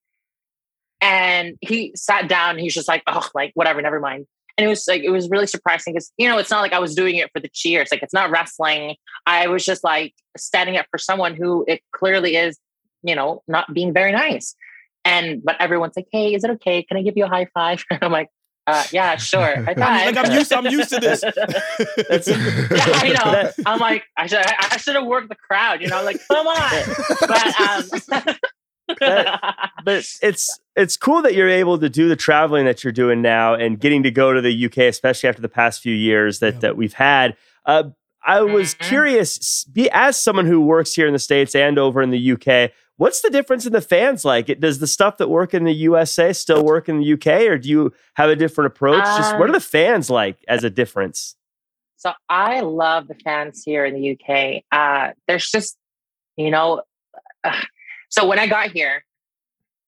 And 1.01 1.57
he 1.61 1.91
sat 1.95 2.27
down. 2.27 2.57
He's 2.57 2.73
just 2.73 2.87
like, 2.87 3.03
oh, 3.07 3.27
like 3.33 3.51
whatever, 3.53 3.81
never 3.81 3.99
mind. 3.99 4.25
And 4.57 4.65
it 4.65 4.69
was 4.69 4.87
like 4.87 5.03
it 5.03 5.09
was 5.09 5.29
really 5.29 5.47
surprising 5.47 5.93
because 5.93 6.11
you 6.17 6.27
know 6.27 6.37
it's 6.37 6.49
not 6.49 6.61
like 6.61 6.73
I 6.73 6.79
was 6.79 6.95
doing 6.95 7.17
it 7.17 7.29
for 7.33 7.39
the 7.39 7.49
cheers. 7.51 7.89
Like 7.91 8.03
it's 8.03 8.13
not 8.13 8.31
wrestling. 8.31 8.95
I 9.25 9.47
was 9.47 9.65
just 9.65 9.83
like 9.83 10.13
standing 10.37 10.77
up 10.77 10.85
for 10.91 10.97
someone 10.97 11.35
who 11.35 11.65
it 11.67 11.81
clearly 11.91 12.37
is, 12.37 12.57
you 13.03 13.15
know, 13.15 13.43
not 13.47 13.73
being 13.73 13.93
very 13.93 14.11
nice. 14.11 14.55
And 15.03 15.43
but 15.43 15.57
everyone's 15.59 15.95
like, 15.95 16.07
hey, 16.11 16.33
is 16.33 16.43
it 16.43 16.51
okay? 16.51 16.83
Can 16.83 16.97
I 16.97 17.01
give 17.01 17.17
you 17.17 17.25
a 17.25 17.29
high 17.29 17.47
five? 17.53 17.83
And 17.89 17.99
I'm 18.03 18.11
like, 18.11 18.29
uh, 18.67 18.83
yeah, 18.91 19.15
sure. 19.15 19.63
High 19.63 19.73
I'm, 19.77 20.15
like 20.15 20.17
I'm 20.17 20.31
used. 20.33 20.51
I'm 20.53 20.65
used 20.65 20.89
to 20.89 20.99
this. 20.99 21.23
yeah, 21.23 21.31
I 22.95 23.09
know. 23.09 23.51
I'm 23.65 23.79
like, 23.79 24.03
I 24.17 24.27
should, 24.27 24.39
I, 24.39 24.67
I 24.71 24.77
should 24.77 24.95
have 24.95 25.05
worked 25.05 25.29
the 25.29 25.35
crowd. 25.35 25.81
You 25.81 25.87
know, 25.87 26.03
like, 26.03 26.19
come 26.27 26.47
on. 26.47 26.95
But 27.27 27.59
um, 27.59 28.35
but 29.83 30.05
it's 30.21 30.59
it's 30.75 30.97
cool 30.97 31.21
that 31.23 31.33
you're 31.33 31.49
able 31.49 31.77
to 31.79 31.89
do 31.89 32.07
the 32.09 32.15
traveling 32.15 32.65
that 32.65 32.83
you're 32.83 32.93
doing 32.93 33.21
now 33.21 33.53
and 33.55 33.79
getting 33.79 34.03
to 34.03 34.11
go 34.11 34.33
to 34.33 34.41
the 34.41 34.65
UK, 34.65 34.77
especially 34.79 35.29
after 35.29 35.41
the 35.41 35.49
past 35.49 35.81
few 35.81 35.93
years 35.93 36.39
that 36.39 36.61
that 36.61 36.77
we've 36.77 36.93
had. 36.93 37.35
Uh, 37.65 37.83
I 38.27 38.41
was 38.41 38.73
Mhm. 38.73 38.79
curious, 38.87 39.65
be, 39.65 39.87
as 39.91 40.17
someone 40.21 40.47
who 40.47 40.59
works 40.61 40.93
here 40.95 41.05
in 41.05 41.13
the 41.13 41.19
states 41.19 41.53
and 41.53 41.77
over 41.77 42.01
in 42.01 42.09
the 42.09 42.31
UK, 42.31 42.71
what's 42.97 43.21
the 43.21 43.29
difference 43.29 43.65
in 43.65 43.73
the 43.73 43.81
fans 43.81 44.23
like? 44.25 44.49
It 44.49 44.59
does 44.59 44.79
the 44.79 44.87
stuff 44.87 45.17
that 45.17 45.29
work 45.29 45.53
in 45.53 45.63
the 45.63 45.73
USA 45.73 46.33
still 46.33 46.63
work 46.63 46.87
in 46.89 46.99
the 46.99 47.13
UK, 47.13 47.47
or 47.47 47.57
do 47.57 47.69
you 47.69 47.93
have 48.15 48.29
a 48.29 48.35
different 48.35 48.67
approach? 48.71 49.03
Just 49.15 49.35
what 49.37 49.45
are 49.45 49.47
Um, 49.47 49.53
the 49.53 49.59
fans 49.59 50.09
like 50.09 50.37
as 50.47 50.63
a 50.63 50.69
difference? 50.69 51.35
so 51.97 52.11
I 52.29 52.59
love 52.59 53.07
the 53.07 53.15
fans 53.15 53.63
here 53.63 53.83
in 53.83 53.95
the 53.95 54.11
UK. 54.11 54.63
Uh, 54.71 55.13
there's 55.27 55.49
just, 55.49 55.75
you 56.37 56.51
know, 56.51 56.83
uh, 57.43 57.61
so 58.09 58.27
when 58.27 58.37
I 58.37 58.45
got 58.47 58.71
here, 58.71 59.03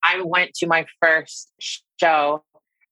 I 0.02 0.22
went 0.22 0.54
to 0.54 0.66
my 0.66 0.86
first 1.00 1.52
show 2.00 2.42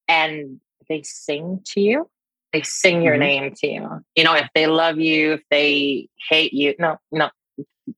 and 0.06 0.60
they 0.88 1.02
sing 1.02 1.60
to 1.72 1.80
you. 1.80 2.08
They 2.52 2.62
sing 2.62 3.02
your 3.02 3.16
Mhm. 3.16 3.18
name 3.18 3.54
to 3.56 3.66
you. 3.66 4.04
You 4.14 4.24
know, 4.24 4.34
if 4.34 4.48
they 4.54 4.66
love 4.68 4.98
you, 5.00 5.32
if 5.34 5.42
they 5.50 6.08
hate 6.30 6.52
you. 6.52 6.74
No, 6.78 6.96
no, 7.10 7.30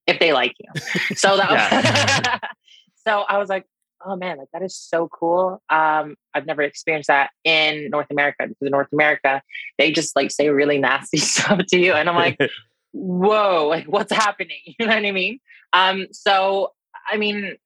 if 0.09 0.18
they 0.18 0.32
like 0.32 0.54
you. 0.59 0.68
So 1.16 1.36
that 1.36 1.50
was, 1.50 2.40
so 3.06 3.20
I 3.20 3.38
was 3.38 3.48
like, 3.48 3.66
oh 4.04 4.16
man, 4.16 4.38
like 4.38 4.48
that 4.52 4.62
is 4.62 4.76
so 4.76 5.09
cool. 5.09 5.62
Um, 5.70 6.16
I've 6.34 6.46
never 6.46 6.62
experienced 6.62 7.09
that 7.09 7.30
in 7.44 7.90
North 7.90 8.06
America 8.11 8.46
because 8.48 8.56
in 8.62 8.70
North 8.70 8.92
America, 8.92 9.42
they 9.76 9.90
just 9.92 10.14
like 10.16 10.30
say 10.30 10.48
really 10.48 10.78
nasty 10.78 11.16
stuff 11.32 11.64
to 11.66 11.78
you. 11.78 11.92
And 11.92 12.09
I'm 12.09 12.14
like, 12.16 12.38
whoa, 12.92 13.66
like 13.68 13.86
what's 13.86 14.12
happening? 14.12 14.59
You 14.78 14.86
know 14.86 14.94
what 14.94 15.04
I 15.04 15.12
mean? 15.12 15.40
Um, 15.72 16.06
so 16.12 16.72
I 17.11 17.16
mean, 17.16 17.56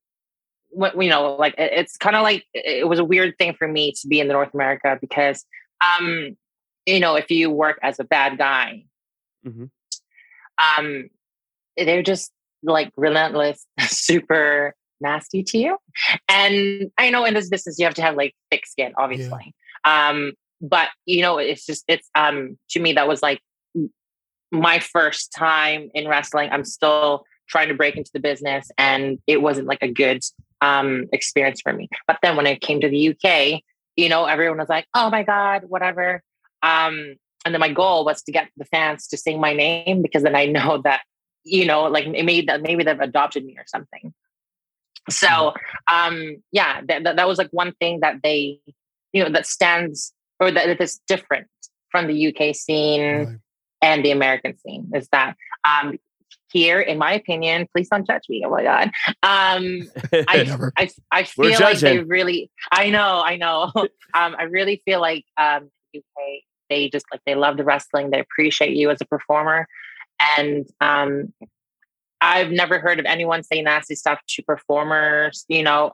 what 0.70 1.00
you 1.00 1.10
know, 1.10 1.34
like 1.34 1.54
it- 1.58 1.72
it's 1.74 1.96
kind 1.96 2.16
of 2.16 2.22
like 2.22 2.46
it 2.54 2.88
was 2.88 2.98
a 2.98 3.04
weird 3.04 3.36
thing 3.38 3.54
for 3.54 3.68
me 3.68 3.92
to 4.00 4.08
be 4.08 4.20
in 4.20 4.26
the 4.28 4.32
North 4.34 4.54
America 4.54 4.98
because 5.00 5.44
um, 5.80 6.36
you 6.86 6.98
know, 7.00 7.14
if 7.16 7.30
you 7.30 7.50
work 7.50 7.78
as 7.82 8.00
a 8.00 8.04
bad 8.04 8.38
guy, 8.38 8.84
Mhm. 9.46 9.70
um, 10.78 11.10
they're 11.76 12.02
just 12.02 12.30
like 12.62 12.92
relentless, 12.96 13.66
super 13.80 14.74
nasty 15.00 15.42
to 15.42 15.58
you. 15.58 15.76
And 16.28 16.90
I 16.96 17.10
know 17.10 17.24
in 17.24 17.34
this 17.34 17.48
business 17.48 17.78
you 17.78 17.84
have 17.84 17.94
to 17.94 18.02
have 18.02 18.16
like 18.16 18.34
thick 18.50 18.66
skin, 18.66 18.92
obviously. 18.96 19.54
Um, 19.84 20.32
but 20.60 20.88
you 21.06 21.22
know, 21.22 21.38
it's 21.38 21.66
just 21.66 21.84
it's 21.88 22.08
um 22.14 22.56
to 22.70 22.80
me 22.80 22.92
that 22.94 23.08
was 23.08 23.22
like 23.22 23.40
my 24.50 24.78
first 24.78 25.32
time 25.32 25.90
in 25.94 26.08
wrestling. 26.08 26.50
I'm 26.52 26.64
still 26.64 27.24
trying 27.48 27.68
to 27.68 27.74
break 27.74 27.96
into 27.96 28.10
the 28.14 28.20
business 28.20 28.70
and 28.78 29.18
it 29.26 29.42
wasn't 29.42 29.66
like 29.66 29.82
a 29.82 29.88
good 29.88 30.22
um 30.60 31.08
experience 31.12 31.60
for 31.60 31.72
me. 31.72 31.88
But 32.06 32.18
then 32.22 32.36
when 32.36 32.46
I 32.46 32.54
came 32.54 32.80
to 32.80 32.88
the 32.88 33.08
UK, 33.08 33.60
you 33.96 34.08
know, 34.08 34.24
everyone 34.24 34.58
was 34.58 34.68
like, 34.68 34.86
"Oh 34.94 35.10
my 35.10 35.24
god, 35.24 35.64
whatever." 35.66 36.22
Um 36.62 37.16
and 37.44 37.52
then 37.52 37.60
my 37.60 37.72
goal 37.72 38.04
was 38.04 38.22
to 38.22 38.32
get 38.32 38.48
the 38.56 38.64
fans 38.66 39.08
to 39.08 39.16
sing 39.16 39.40
my 39.40 39.52
name 39.52 40.00
because 40.00 40.22
then 40.22 40.36
I 40.36 40.46
know 40.56 40.80
that 40.84 41.00
you 41.44 41.66
know, 41.66 41.84
like 41.84 42.08
made 42.08 42.48
that 42.48 42.62
maybe 42.62 42.84
they've 42.84 43.00
adopted 43.00 43.44
me 43.44 43.56
or 43.58 43.64
something. 43.66 44.12
So, 45.10 45.52
um, 45.90 46.36
yeah, 46.52 46.80
that, 46.86 47.04
that, 47.04 47.16
that 47.16 47.28
was 47.28 47.38
like 47.38 47.50
one 47.50 47.72
thing 47.80 48.00
that 48.00 48.20
they, 48.22 48.60
you 49.12 49.22
know, 49.22 49.30
that 49.30 49.46
stands 49.46 50.12
or 50.38 50.50
that 50.50 50.80
is 50.80 51.00
different 51.08 51.48
from 51.90 52.06
the 52.06 52.28
UK 52.28 52.54
scene 52.54 53.02
Right. 53.02 53.28
and 53.82 54.04
the 54.04 54.10
American 54.10 54.56
scene 54.58 54.90
is 54.94 55.08
that 55.12 55.36
um, 55.64 55.98
here, 56.52 56.80
in 56.80 56.98
my 56.98 57.12
opinion, 57.12 57.66
please 57.74 57.88
don't 57.88 58.06
judge 58.06 58.22
me. 58.28 58.44
Oh 58.46 58.50
my 58.50 58.62
God. 58.62 58.90
Um, 59.22 59.90
I. 60.28 60.70
I, 60.76 60.88
I 61.10 61.24
feel 61.24 61.58
like 61.58 61.78
they 61.78 61.98
really, 61.98 62.50
I 62.70 62.90
know, 62.90 63.22
I 63.24 63.36
know. 63.36 63.70
um, 63.74 64.36
I 64.38 64.44
really 64.44 64.82
feel 64.84 65.00
like 65.00 65.24
um, 65.36 65.70
UK, 65.96 66.02
they 66.70 66.88
just 66.90 67.06
like, 67.12 67.22
they 67.26 67.34
love 67.34 67.56
the 67.56 67.64
wrestling. 67.64 68.10
They 68.10 68.20
appreciate 68.20 68.76
you 68.76 68.90
as 68.90 69.00
a 69.00 69.06
performer. 69.06 69.66
And 70.38 70.66
um, 70.80 71.32
I've 72.20 72.50
never 72.50 72.78
heard 72.78 73.00
of 73.00 73.06
anyone 73.06 73.42
say 73.42 73.60
nasty 73.62 73.94
stuff 73.94 74.20
to 74.28 74.42
performers, 74.42 75.44
you 75.48 75.62
know, 75.62 75.92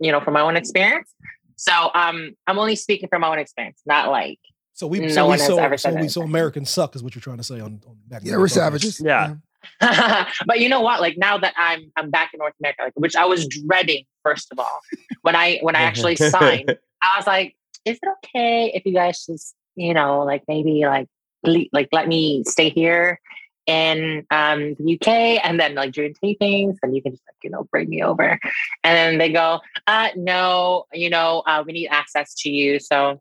you 0.00 0.10
know, 0.10 0.20
from 0.20 0.34
my 0.34 0.40
own 0.40 0.56
experience. 0.56 1.12
So 1.56 1.72
um, 1.94 2.34
I'm 2.46 2.58
only 2.58 2.76
speaking 2.76 3.08
from 3.08 3.22
my 3.22 3.28
own 3.28 3.38
experience, 3.38 3.80
not 3.86 4.10
like, 4.10 4.38
So 4.74 4.86
we, 4.86 5.00
No 5.00 5.08
so 5.08 5.24
we 5.24 5.28
one 5.28 5.38
has 5.38 5.46
so, 5.46 5.58
ever 5.58 5.76
so 5.76 5.90
said 5.90 6.00
we 6.00 6.08
so 6.08 6.22
Americans 6.22 6.70
suck 6.70 6.96
is 6.96 7.02
what 7.02 7.14
you're 7.14 7.22
trying 7.22 7.38
to 7.38 7.44
say 7.44 7.60
on. 7.60 7.80
on 7.86 7.96
back 8.08 8.22
Yeah, 8.24 8.36
we're 8.36 8.48
savages. 8.48 9.00
Yeah. 9.00 9.34
but 9.80 10.60
you 10.60 10.68
know 10.68 10.80
what? 10.80 11.00
Like 11.00 11.16
now 11.18 11.38
that 11.38 11.54
I'm 11.56 11.90
I'm 11.96 12.10
back 12.10 12.30
in 12.32 12.38
North 12.38 12.54
America, 12.60 12.82
like, 12.84 12.92
which 12.94 13.16
I 13.16 13.24
was 13.24 13.48
dreading 13.48 14.04
first 14.22 14.52
of 14.52 14.58
all, 14.58 14.80
when 15.22 15.34
I 15.34 15.58
when 15.60 15.74
I 15.74 15.82
actually 15.82 16.16
signed, 16.16 16.76
I 17.02 17.16
was 17.16 17.26
like, 17.26 17.56
is 17.84 17.98
it 18.00 18.08
okay 18.24 18.70
if 18.74 18.84
you 18.86 18.92
guys 18.92 19.26
just 19.26 19.54
you 19.74 19.92
know 19.92 20.22
like 20.22 20.44
maybe 20.46 20.86
like 20.86 21.08
le- 21.08 21.15
like 21.72 21.88
let 21.92 22.08
me 22.08 22.42
stay 22.44 22.68
here 22.70 23.20
in 23.66 24.24
um 24.30 24.74
the 24.78 24.94
UK 24.94 25.08
and 25.44 25.58
then 25.58 25.74
like 25.74 25.92
during 25.92 26.14
tapings 26.14 26.76
and 26.82 26.94
you 26.94 27.02
can 27.02 27.12
just 27.12 27.24
like 27.26 27.34
you 27.42 27.50
know 27.50 27.64
bring 27.72 27.88
me 27.88 28.00
over 28.02 28.38
and 28.84 28.96
then 28.96 29.18
they 29.18 29.32
go 29.32 29.60
uh 29.88 30.08
no 30.14 30.84
you 30.92 31.10
know 31.10 31.42
uh 31.46 31.64
we 31.66 31.72
need 31.72 31.88
access 31.88 32.32
to 32.34 32.48
you 32.48 32.78
so 32.78 33.20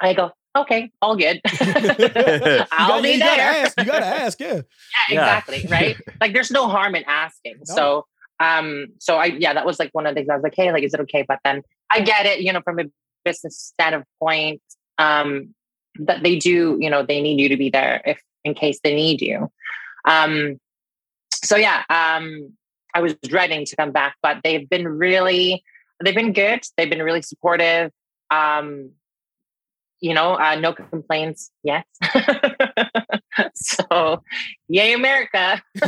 I 0.00 0.14
go 0.14 0.32
okay 0.56 0.90
all 1.00 1.14
good 1.16 1.40
You, 1.60 2.64
I'll 2.72 2.88
got, 2.88 3.02
be 3.02 3.10
you 3.12 3.18
gotta 3.20 3.36
there 3.36 3.64
ask. 3.66 3.78
You 3.78 3.84
gotta 3.84 4.06
ask. 4.24 4.40
Yeah. 4.40 4.54
yeah, 4.54 4.62
Yeah. 5.10 5.20
exactly. 5.20 5.66
Right. 5.70 5.96
like 6.20 6.32
there's 6.32 6.50
no 6.50 6.68
harm 6.68 6.94
in 6.96 7.04
asking. 7.06 7.58
No. 7.68 7.74
So 7.74 8.06
um 8.40 8.86
so 8.98 9.16
I 9.16 9.26
yeah, 9.26 9.54
that 9.54 9.64
was 9.64 9.78
like 9.78 9.90
one 9.92 10.06
of 10.06 10.14
the 10.14 10.20
things 10.20 10.28
I 10.28 10.34
was 10.34 10.42
like, 10.42 10.54
hey, 10.56 10.72
like 10.72 10.82
is 10.82 10.92
it 10.92 11.00
okay? 11.00 11.24
But 11.26 11.38
then 11.44 11.62
I 11.88 12.00
get 12.00 12.26
it, 12.26 12.40
you 12.40 12.52
know, 12.52 12.60
from 12.62 12.80
a 12.80 12.84
business 13.24 13.56
standpoint, 13.56 14.60
um, 14.98 15.54
that 16.00 16.22
they 16.22 16.36
do, 16.36 16.76
you 16.80 16.90
know, 16.90 17.04
they 17.04 17.20
need 17.20 17.40
you 17.40 17.48
to 17.48 17.56
be 17.56 17.70
there 17.70 18.00
if 18.04 18.20
in 18.44 18.54
case 18.54 18.80
they 18.82 18.94
need 18.94 19.20
you. 19.20 19.50
Um 20.08 20.58
so 21.32 21.56
yeah, 21.56 21.82
um 21.90 22.52
I 22.94 23.00
was 23.00 23.14
dreading 23.22 23.64
to 23.66 23.76
come 23.76 23.92
back, 23.92 24.16
but 24.22 24.38
they've 24.44 24.68
been 24.68 24.86
really 24.86 25.62
they've 26.04 26.14
been 26.14 26.32
good. 26.32 26.60
They've 26.76 26.90
been 26.90 27.02
really 27.02 27.22
supportive. 27.22 27.90
Um 28.30 28.92
you 30.02 30.12
know, 30.14 30.34
uh, 30.34 30.56
no 30.56 30.72
complaints 30.72 31.52
yet. 31.62 31.86
so, 33.54 34.22
yay, 34.68 34.94
America. 34.94 35.62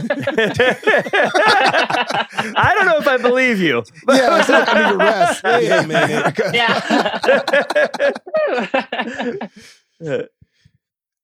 I 2.57 2.73
don't 2.77 2.87
know 2.87 2.99
if 2.99 3.09
I 3.09 3.17
believe 3.21 3.59
you. 3.61 3.83
Yeah, 4.09 4.39
it's 4.39 4.49
not 4.49 4.69
under 4.69 4.97
arrest. 4.99 5.43
Yeah, 5.45 5.85
man. 5.85 6.33
yeah. 6.55 6.81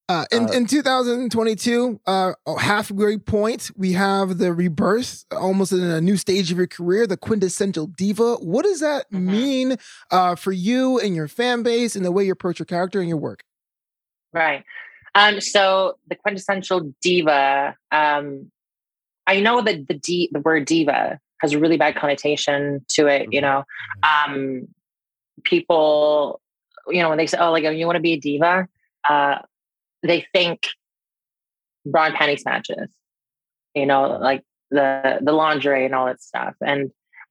Uh, 0.09 0.25
in, 0.33 0.47
Uh, 0.47 0.53
in 0.55 0.67
2022, 0.67 2.01
uh, 2.05 2.33
halfway 2.59 3.17
point, 3.17 3.71
we 3.77 3.93
have 3.93 4.39
the 4.39 4.53
rebirth, 4.53 5.25
almost 5.31 5.71
in 5.71 5.83
a 5.83 6.01
new 6.01 6.17
stage 6.17 6.51
of 6.51 6.59
your 6.59 6.67
career, 6.67 7.07
the 7.07 7.17
quintessential 7.17 7.87
diva. 7.87 8.35
What 8.37 8.65
does 8.65 8.81
that 8.81 9.09
Mhm. 9.13 9.21
mean 9.23 9.77
uh, 10.11 10.35
for 10.35 10.51
you 10.51 10.99
and 10.99 11.15
your 11.15 11.29
fan 11.29 11.63
base 11.63 11.95
and 11.95 12.05
the 12.05 12.11
way 12.11 12.25
you 12.25 12.33
approach 12.33 12.59
your 12.59 12.67
character 12.67 12.99
and 12.99 13.09
your 13.09 13.19
work? 13.19 13.45
Right. 14.33 14.65
Um, 15.15 15.41
so 15.41 15.97
the 16.09 16.17
quintessential 16.17 16.93
diva, 17.01 17.77
um, 17.93 18.51
I 19.29 19.39
know 19.41 19.63
that 19.63 19.87
the 19.87 19.95
D, 19.95 20.29
the 20.33 20.41
word 20.41 20.65
diva 20.65 21.21
has 21.39 21.53
a 21.53 21.59
really 21.61 21.77
bad 21.77 21.95
connotation 21.95 22.85
to 22.89 23.07
it. 23.07 23.29
You 23.33 23.43
know, 23.43 23.63
um, 24.03 24.67
people, 25.45 26.41
you 26.91 27.03
know, 27.03 27.09
when 27.09 27.19
they 27.19 27.27
say, 27.27 27.39
"Oh, 27.39 27.53
like 27.53 27.65
you 27.65 27.87
want 27.87 27.97
to 27.97 28.01
be 28.01 28.15
a 28.15 28.21
diva," 28.21 28.69
uh, 29.09 29.39
they 30.03 30.27
think 30.33 30.69
bra 31.87 32.07
and 32.07 32.15
panties 32.15 32.45
matches. 32.45 32.91
You 33.75 33.87
know, 33.87 34.19
like 34.21 34.43
the 34.71 35.19
the 35.21 35.33
lingerie 35.33 35.85
and 35.85 35.95
all 35.95 36.07
that 36.07 36.23
stuff. 36.23 36.55
And 36.65 36.91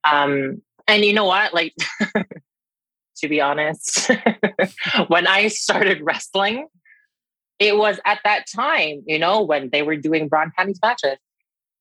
um 0.10 0.62
and 0.88 1.03
you 1.03 1.14
know 1.14 1.26
what? 1.26 1.53
Like 1.53 1.74
to 3.18 3.28
be 3.28 3.41
honest, 3.41 4.10
when 5.07 5.28
I 5.28 5.47
started 5.47 6.01
wrestling, 6.01 6.68
it 7.60 7.78
was 7.78 7.99
at 8.05 8.20
that 8.24 8.45
time, 8.53 9.03
you 9.05 9.20
know, 9.20 9.41
when 9.41 9.70
they 9.70 9.82
were 9.82 9.97
doing 9.97 10.28
bra 10.28 10.43
and 10.43 10.53
panties 10.53 10.80
matches. 10.82 11.18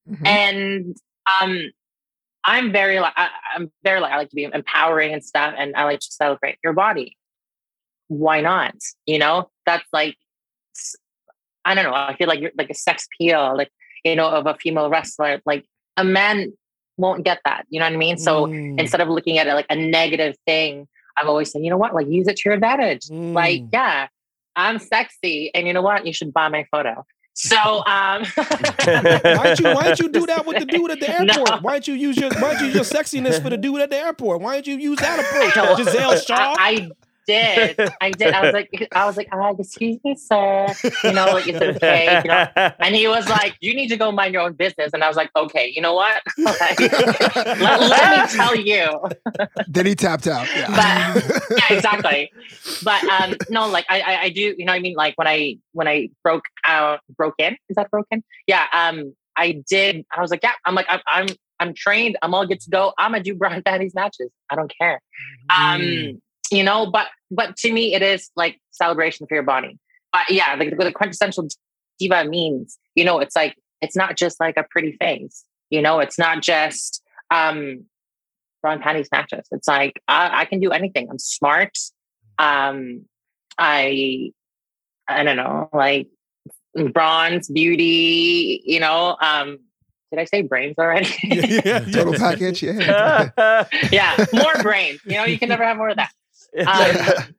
Mhm. 0.09 0.27
And 0.27 0.97
um 1.41 1.71
I'm 2.45 2.73
very 2.73 2.99
like 3.01 3.15
I, 3.17 3.29
I'm 3.55 3.71
very 3.85 4.01
like 4.01 4.13
I 4.13 4.17
like 4.17 4.31
to 4.31 4.37
be 4.37 4.45
empowering 4.45 5.13
and 5.13 5.25
stuff, 5.25 5.55
and 5.57 5.77
I 5.77 5.85
like 5.85 6.01
to 6.01 6.11
celebrate 6.11 6.59
your 6.65 6.73
body. 6.73 7.17
Why 8.09 8.41
not? 8.41 8.75
You 9.07 9.19
know, 9.19 9.51
that's 9.65 9.87
like 9.93 10.17
I 11.65 11.75
don't 11.75 11.85
know. 11.85 11.95
I 11.95 12.17
feel 12.17 12.29
like 12.29 12.41
you're 12.41 12.51
like 12.57 12.71
a 12.71 12.75
sex 12.75 13.07
appeal, 13.13 13.57
like 13.57 13.71
you 14.05 14.17
know, 14.17 14.29
of 14.29 14.47
a 14.47 14.55
female 14.55 14.89
wrestler. 14.91 15.41
Like 15.45 15.65
a 15.97 16.05
man 16.05 16.53
won't 16.97 17.25
get 17.25 17.41
that. 17.45 17.65
You 17.69 17.81
know 17.81 17.87
what 17.87 17.93
I 17.93 17.97
mean? 17.97 18.17
So 18.19 18.47
Mm. 18.47 18.81
instead 18.81 19.01
of 19.01 19.09
looking 19.09 19.39
at 19.39 19.47
it 19.47 19.55
like 19.55 19.67
a 19.71 19.77
negative 19.77 20.37
thing, 20.47 20.89
I'm 21.17 21.29
always 21.29 21.51
saying, 21.51 21.65
you 21.65 21.71
know 21.71 21.77
what? 21.77 21.95
Like 21.95 22.09
use 22.09 22.27
it 22.29 22.37
to 22.39 22.43
your 22.47 22.55
advantage. 22.55 23.07
Like, 23.11 23.61
Mm. 23.61 23.69
yeah, 23.73 24.09
I'm 24.57 24.79
sexy, 24.79 25.51
and 25.55 25.67
you 25.67 25.73
know 25.73 25.83
what? 25.83 26.07
You 26.07 26.13
should 26.13 26.33
buy 26.33 26.49
my 26.49 26.65
photo. 26.71 27.05
So, 27.35 27.57
um, 27.87 28.25
why 28.37 29.21
don't 29.23 29.59
you 29.61 29.67
why 29.73 29.85
don't 29.85 29.99
you 30.01 30.09
do 30.09 30.27
that 30.27 30.45
with 30.45 30.59
the 30.59 30.65
dude 30.65 30.91
at 30.91 30.99
the 31.01 31.07
No. 31.25 31.35
airport? 31.35 31.63
Why 31.63 31.73
don't 31.73 31.87
you 31.87 31.95
use 31.95 32.17
your 32.17 32.31
why 32.31 32.51
don't 32.51 32.61
you 32.61 32.67
use 32.67 32.75
your 32.75 32.85
sexiness 32.85 33.41
for 33.41 33.51
the 33.51 33.57
dude 33.57 33.81
at 33.81 33.91
the 33.91 33.97
airport? 33.97 34.41
Why 34.41 34.55
don't 34.55 34.67
you 34.67 34.77
use 34.77 34.99
that 34.99 35.21
approach? 35.21 35.55
Gisele 35.77 36.17
Shaw. 36.21 36.55
I, 36.59 36.59
I 36.59 36.91
did. 37.29 37.79
I 38.01 38.11
did. 38.11 38.33
I 38.33 38.43
was 38.43 38.53
like, 38.55 38.89
I 38.93 39.07
was 39.07 39.17
like, 39.17 39.29
uh, 39.33 39.55
excuse 39.59 39.99
me, 40.03 40.17
sir. 40.17 40.67
You 41.05 41.13
know, 41.13 41.27
like, 41.27 41.47
is 41.47 41.57
it 41.57 41.77
okay? 41.77 42.23
You 42.25 42.29
know? 42.29 42.73
And 42.81 42.95
he 42.95 43.07
was 43.07 43.29
like, 43.29 43.55
you 43.61 43.75
need 43.75 43.89
to 43.89 43.97
go 43.97 44.11
mind 44.11 44.33
your 44.33 44.43
own 44.43 44.55
business. 44.55 44.91
And 44.95 45.05
I 45.05 45.09
was 45.09 45.17
like, 45.17 45.31
okay, 45.37 45.71
you 45.75 45.83
know 45.83 45.95
what? 45.95 46.23
Like, 46.39 46.81
let, 46.81 47.81
let 47.81 48.33
me 48.33 48.37
tell 48.37 48.57
you. 48.57 48.87
then 49.69 49.85
he 49.87 49.95
tapped 49.95 50.27
out. 50.27 50.49
Yeah. 50.55 51.15
But 51.15 51.59
yeah, 51.59 51.77
exactly. 51.77 52.33
But 52.83 53.05
um, 53.05 53.35
no, 53.51 53.69
like 53.69 53.85
I, 53.91 54.01
I, 54.01 54.23
I 54.23 54.29
do. 54.31 54.55
You 54.57 54.65
know, 54.65 54.73
what 54.73 54.77
I 54.77 54.81
mean, 54.81 54.97
like 54.97 55.15
when 55.17 55.29
I 55.29 55.59
when 55.73 55.87
I 55.87 56.09
broke 56.25 56.47
out, 56.65 57.01
broke 57.17 57.35
in. 57.39 57.57
Is 57.69 57.77
that 57.77 57.91
broken? 57.91 58.25
Yeah. 58.47 58.65
Um, 58.73 59.15
I 59.37 59.63
did. 59.69 60.07
I 60.17 60.21
was 60.23 60.31
like, 60.31 60.41
yeah. 60.43 60.53
I'm 60.65 60.75
like, 60.75 60.87
I'm, 60.89 61.01
I'm, 61.07 61.27
I'm 61.61 61.75
trained. 61.75 62.17
I'm 62.23 62.35
all 62.35 62.47
good 62.47 62.61
to 62.61 62.71
go. 62.71 62.95
I'm 62.99 63.13
gonna 63.13 63.23
do 63.23 63.35
Brian 63.35 63.63
Panties 63.63 63.95
matches. 63.95 64.31
I 64.51 64.57
don't 64.57 64.73
care. 64.81 65.01
Um, 65.51 66.21
you 66.51 66.63
know, 66.63 66.91
but 66.91 67.09
but 67.31 67.57
to 67.59 67.73
me, 67.73 67.95
it 67.95 68.03
is 68.03 68.31
like 68.37 68.61
celebration 68.71 69.27
for 69.27 69.35
your 69.35 69.45
body. 69.45 69.79
But 70.13 70.31
yeah, 70.31 70.55
like 70.55 70.71
the, 70.71 70.77
the 70.77 70.93
quintessential 70.93 71.49
diva 71.99 72.25
means, 72.25 72.79
you 72.95 73.05
know, 73.05 73.19
it's 73.19 73.37
like 73.37 73.57
it's 73.81 73.97
not 73.97 74.17
just 74.17 74.41
like 74.41 74.57
a 74.57 74.65
pretty 74.71 74.93
face. 74.93 75.45
You 75.71 75.83
know, 75.83 76.01
it's 76.01 76.19
not 76.19 76.43
just 76.43 77.03
um 77.31 77.85
bra 78.63 78.73
and 78.73 78.83
panties 78.83 79.09
matches. 79.13 79.47
It's 79.51 79.69
like 79.69 80.01
I, 80.09 80.41
I 80.41 80.45
can 80.45 80.61
do 80.61 80.71
anything. 80.71 81.09
I'm 81.11 81.19
smart. 81.19 81.77
Um, 82.39 83.05
I 83.59 84.33
I 85.09 85.25
don't 85.25 85.37
know, 85.37 85.69
like 85.73 86.09
bronze, 86.93 87.49
beauty. 87.49 88.63
You 88.65 88.81
know, 88.81 89.17
um, 89.21 89.59
did 90.11 90.21
I 90.21 90.25
say 90.25 90.43
brains 90.43 90.77
already? 90.79 91.13
yeah, 91.25 91.81
Total 91.81 92.15
package. 92.15 92.63
Yeah. 92.63 93.65
yeah, 93.93 94.25
more 94.33 94.63
brains. 94.63 95.01
You 95.05 95.17
know, 95.17 95.25
you 95.25 95.39
can 95.39 95.49
never 95.49 95.65
have 95.65 95.77
more 95.77 95.91
of 95.91 95.97
that. 95.97 96.13
Um, 96.67 97.35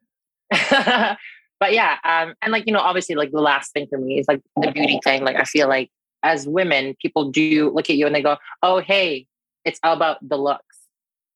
but 1.60 1.74
yeah, 1.74 1.98
um, 2.04 2.34
and 2.42 2.52
like 2.52 2.66
you 2.66 2.74
know, 2.74 2.80
obviously, 2.80 3.16
like 3.16 3.32
the 3.32 3.42
last 3.42 3.74
thing 3.74 3.88
for 3.88 3.98
me 3.98 4.20
is 4.20 4.28
like 4.28 4.42
the 4.56 4.72
beauty 4.72 5.00
thing. 5.04 5.24
Like 5.24 5.36
I 5.36 5.44
feel 5.44 5.68
like 5.68 5.92
as 6.24 6.48
women, 6.48 6.96
people 7.02 7.32
do 7.32 7.70
look 7.70 7.90
at 7.90 7.98
you 7.98 8.06
and 8.06 8.16
they 8.16 8.22
go, 8.22 8.38
"Oh, 8.64 8.80
hey, 8.80 9.28
it's 9.66 9.80
all 9.84 9.94
about 9.94 10.18
the 10.28 10.38
looks," 10.38 10.78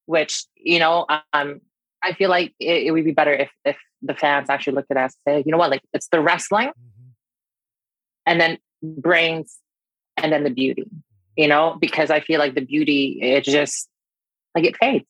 which 0.06 0.46
you 0.56 0.80
know, 0.80 1.06
um, 1.34 1.62
I 2.04 2.14
feel 2.14 2.30
like 2.30 2.54
it, 2.60 2.88
it 2.88 2.92
would 2.92 3.06
be 3.06 3.12
better 3.12 3.34
if 3.34 3.52
if 3.66 3.78
the 4.02 4.14
fans 4.14 4.50
actually 4.50 4.74
looked 4.74 4.92
at 4.92 4.98
us 4.98 5.16
and 5.26 5.36
say, 5.36 5.44
"You 5.46 5.52
know 5.52 5.58
what? 5.58 5.70
Like 5.70 5.84
it's 5.94 6.08
the 6.08 6.22
wrestling, 6.22 6.72
and 8.26 8.40
then 8.40 8.58
brains, 8.82 9.58
and 10.18 10.32
then 10.32 10.44
the 10.44 10.50
beauty." 10.50 10.90
You 11.36 11.48
know, 11.48 11.78
because 11.80 12.12
I 12.12 12.20
feel 12.20 12.40
like 12.40 12.56
the 12.56 12.62
beauty 12.62 13.20
it 13.22 13.44
just 13.44 13.90
like 14.56 14.66
it 14.66 14.78
fades. 14.78 15.06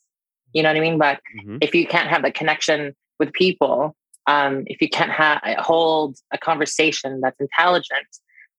You 0.54 0.64
know 0.64 0.70
what 0.70 0.78
I 0.78 0.82
mean? 0.82 0.98
But 0.98 1.20
Mhm. 1.44 1.58
if 1.62 1.74
you 1.76 1.86
can't 1.88 2.10
have 2.10 2.22
the 2.22 2.32
connection 2.32 2.96
with 3.20 3.34
people, 3.34 3.96
um, 4.28 4.64
if 4.68 4.82
you 4.82 4.90
can't 4.90 5.12
have 5.12 5.42
hold 5.60 6.18
a 6.32 6.38
conversation 6.38 7.20
that's 7.22 7.40
intelligent, 7.40 8.08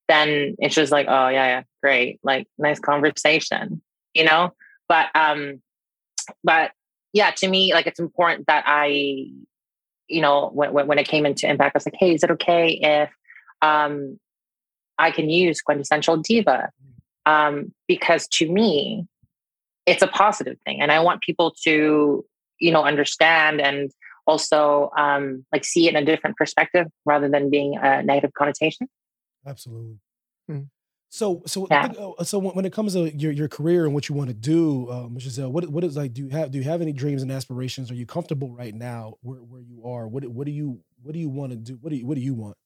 then 0.08 0.54
it's 0.58 0.74
just 0.74 0.92
like, 0.92 1.06
oh 1.08 1.28
yeah, 1.28 1.46
yeah, 1.46 1.62
great, 1.82 2.20
like 2.22 2.46
nice 2.58 2.78
conversation, 2.78 3.80
you 4.12 4.24
know. 4.24 4.52
But 4.88 5.06
um, 5.14 5.62
but 6.42 6.72
yeah, 7.12 7.30
to 7.30 7.48
me, 7.48 7.72
like 7.72 7.86
it's 7.86 8.00
important 8.00 8.46
that 8.48 8.64
I, 8.66 8.86
you 10.08 10.20
know, 10.20 10.50
when 10.52 10.72
when, 10.72 10.86
when 10.86 10.98
it 10.98 11.08
came 11.08 11.24
into 11.24 11.48
Impact, 11.48 11.74
I 11.74 11.78
was 11.78 11.86
like, 11.86 11.96
hey, 11.98 12.14
is 12.14 12.22
it 12.22 12.30
okay 12.32 12.78
if 12.82 13.10
um, 13.62 14.18
I 14.98 15.10
can 15.10 15.30
use 15.30 15.62
quintessential 15.62 16.18
diva? 16.18 16.70
Um, 17.24 17.72
because 17.88 18.28
to 18.28 18.50
me, 18.50 19.06
it's 19.86 20.02
a 20.02 20.06
positive 20.08 20.56
thing 20.64 20.80
and 20.80 20.90
i 20.92 21.00
want 21.00 21.20
people 21.22 21.54
to 21.62 22.24
you 22.58 22.70
know 22.70 22.82
understand 22.84 23.60
and 23.60 23.90
also 24.26 24.90
um 24.96 25.44
like 25.52 25.64
see 25.64 25.86
it 25.86 25.94
in 25.94 26.02
a 26.02 26.04
different 26.04 26.36
perspective 26.36 26.86
rather 27.04 27.28
than 27.28 27.50
being 27.50 27.76
a 27.76 28.02
negative 28.02 28.32
connotation 28.32 28.88
Absolutely. 29.46 29.98
Hmm. 30.48 30.60
So, 31.10 31.42
so, 31.46 31.68
Yeah. 31.70 31.92
uh, 32.18 32.24
so 32.24 32.38
when 32.38 32.56
when 32.56 32.64
it 32.64 32.72
comes 32.72 32.94
to 32.94 33.14
your, 33.16 33.30
your 33.30 33.46
career 33.46 33.84
and 33.84 33.94
what 33.94 34.08
you 34.08 34.14
want 34.16 34.28
to 34.28 34.34
do, 34.34 34.90
um, 34.90 35.16
Gisele, 35.16 35.52
what 35.52 35.68
what 35.68 35.84
is 35.84 35.96
like? 35.96 36.12
Do 36.12 36.22
you 36.22 36.28
have 36.30 36.50
do 36.50 36.58
you 36.58 36.64
have 36.64 36.82
any 36.82 36.92
dreams 36.92 37.22
and 37.22 37.30
aspirations? 37.30 37.90
Are 37.90 37.94
you 37.94 38.06
comfortable 38.06 38.50
right 38.52 38.74
now 38.74 39.14
where, 39.20 39.38
where 39.38 39.60
you 39.60 39.84
are? 39.84 40.08
What 40.08 40.26
what 40.26 40.44
do 40.46 40.50
you 40.50 40.80
what 41.02 41.12
do 41.12 41.20
you 41.20 41.28
want 41.28 41.52
to 41.52 41.56
do? 41.56 41.78
What 41.80 41.90
do 41.90 41.96
you 41.96 42.06
what 42.06 42.16
do 42.16 42.20
you 42.20 42.34
want? 42.34 42.56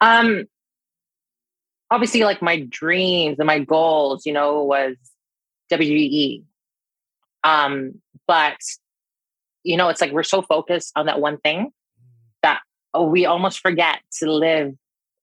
um 0.00 0.44
obviously 1.90 2.22
like 2.22 2.42
my 2.42 2.60
dreams 2.68 3.38
and 3.38 3.46
my 3.46 3.58
goals 3.58 4.26
you 4.26 4.32
know 4.32 4.62
was 4.62 4.96
wwe 5.70 6.42
um 7.42 8.00
but 8.26 8.58
you 9.62 9.76
know 9.76 9.88
it's 9.88 10.00
like 10.00 10.12
we're 10.12 10.22
so 10.22 10.42
focused 10.42 10.92
on 10.96 11.06
that 11.06 11.20
one 11.20 11.38
thing 11.38 11.70
that 12.42 12.60
we 12.98 13.26
almost 13.26 13.60
forget 13.60 14.00
to 14.12 14.30
live 14.30 14.74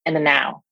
in 0.06 0.14
the 0.14 0.20
now 0.20 0.64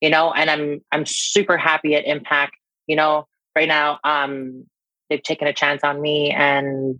you 0.00 0.10
know? 0.10 0.32
And 0.32 0.50
i'm 0.50 0.80
i'm 0.92 1.06
super 1.06 1.56
happy 1.56 1.94
at 1.94 2.06
impact 2.06 2.56
you 2.86 2.96
know? 2.96 3.26
Right 3.54 3.68
now 3.68 3.98
um 4.04 4.66
they've 5.10 5.22
taken 5.22 5.48
a 5.48 5.52
chance 5.52 5.82
on 5.82 6.00
me 6.00 6.30
and 6.30 6.98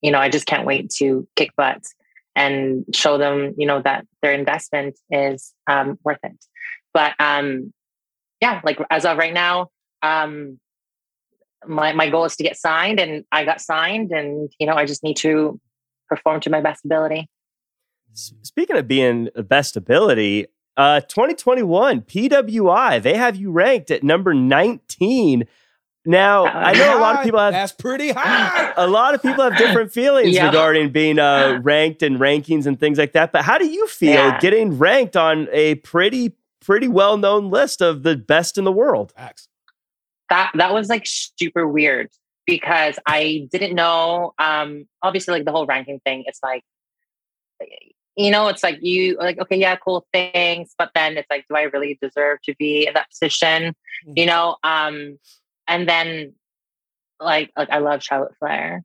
you 0.00 0.10
know 0.10 0.18
i 0.18 0.28
just 0.28 0.46
can't 0.46 0.64
wait 0.64 0.90
to 0.90 1.28
kick 1.36 1.54
butt 1.56 1.82
and 2.34 2.84
show 2.94 3.18
them 3.18 3.54
you 3.58 3.66
know 3.66 3.82
that 3.82 4.06
their 4.22 4.32
investment 4.32 4.98
is 5.10 5.52
um 5.66 5.98
worth 6.04 6.18
it. 6.22 6.44
But 6.94 7.14
um 7.18 7.72
yeah 8.40 8.60
like 8.64 8.78
as 8.90 9.04
of 9.04 9.18
right 9.18 9.34
now 9.34 9.68
um 10.02 10.58
my 11.66 11.92
my 11.92 12.08
goal 12.08 12.24
is 12.24 12.36
to 12.36 12.42
get 12.42 12.56
signed 12.56 13.00
and 13.00 13.24
i 13.32 13.44
got 13.44 13.60
signed 13.60 14.10
and 14.12 14.52
you 14.60 14.66
know 14.66 14.74
i 14.74 14.84
just 14.84 15.02
need 15.02 15.16
to 15.16 15.60
perform 16.08 16.40
to 16.40 16.50
my 16.50 16.60
best 16.60 16.84
ability 16.84 17.28
Speaking 18.14 18.76
of 18.76 18.88
being 18.88 19.28
the 19.36 19.42
best 19.44 19.76
ability, 19.76 20.46
uh, 20.76 21.00
2021 21.02 22.00
PWI, 22.00 23.00
they 23.00 23.14
have 23.14 23.36
you 23.36 23.52
ranked 23.52 23.90
at 23.92 24.02
number 24.02 24.34
19. 24.34 25.44
Now, 26.04 26.46
I 26.46 26.72
know 26.72 26.98
a 26.98 27.00
lot 27.00 27.16
of 27.16 27.22
people 27.24 27.38
have 27.38 27.52
That's 27.52 27.70
pretty 27.72 28.10
high. 28.10 28.72
a 28.76 28.88
lot 28.88 29.14
of 29.14 29.22
people 29.22 29.44
have 29.44 29.56
different 29.58 29.92
feelings 29.92 30.34
Yeah. 30.34 30.46
regarding 30.46 30.90
being 30.90 31.18
uh, 31.20 31.60
ranked 31.62 32.02
and 32.02 32.18
rankings 32.18 32.66
and 32.66 32.80
things 32.80 32.98
like 32.98 33.12
that. 33.12 33.30
But 33.30 33.42
how 33.44 33.58
do 33.58 33.68
you 33.68 33.86
feel 33.86 34.14
Yeah. 34.14 34.38
getting 34.40 34.78
ranked 34.78 35.16
on 35.16 35.46
a 35.52 35.76
pretty 35.76 36.34
pretty 36.60 36.88
well 36.88 37.18
known 37.18 37.50
list 37.50 37.80
of 37.80 38.02
the 38.02 38.16
best 38.16 38.58
in 38.58 38.64
the 38.64 38.72
world? 38.72 39.12
Facts. 39.16 39.48
That 40.30 40.52
that 40.54 40.72
was 40.72 40.88
like 40.88 41.04
super 41.06 41.66
weird 41.66 42.08
because 42.46 42.98
I 43.06 43.46
didn't 43.52 43.74
know. 43.74 44.32
Um, 44.38 44.86
obviously, 45.02 45.32
like 45.32 45.44
the 45.44 45.52
whole 45.52 45.66
ranking 45.66 46.00
thing, 46.00 46.24
it's 46.26 46.40
like, 46.42 46.64
you 48.16 48.30
know, 48.30 48.48
it's 48.48 48.62
like 48.62 48.78
you 48.80 49.16
like, 49.18 49.38
okay, 49.38 49.56
yeah, 49.56 49.76
cool 49.76 50.06
things, 50.12 50.74
but 50.78 50.90
then 50.94 51.16
it's 51.16 51.28
like, 51.30 51.44
do 51.48 51.56
I 51.56 51.62
really 51.62 51.98
deserve 52.00 52.38
to 52.44 52.54
be 52.58 52.86
in 52.86 52.94
that 52.94 53.10
position? 53.10 53.74
You 54.06 54.26
know, 54.26 54.56
um, 54.64 55.18
and 55.66 55.88
then 55.88 56.34
like, 57.20 57.50
like 57.56 57.70
I 57.70 57.78
love 57.78 58.02
Charlotte 58.02 58.34
Flair, 58.38 58.82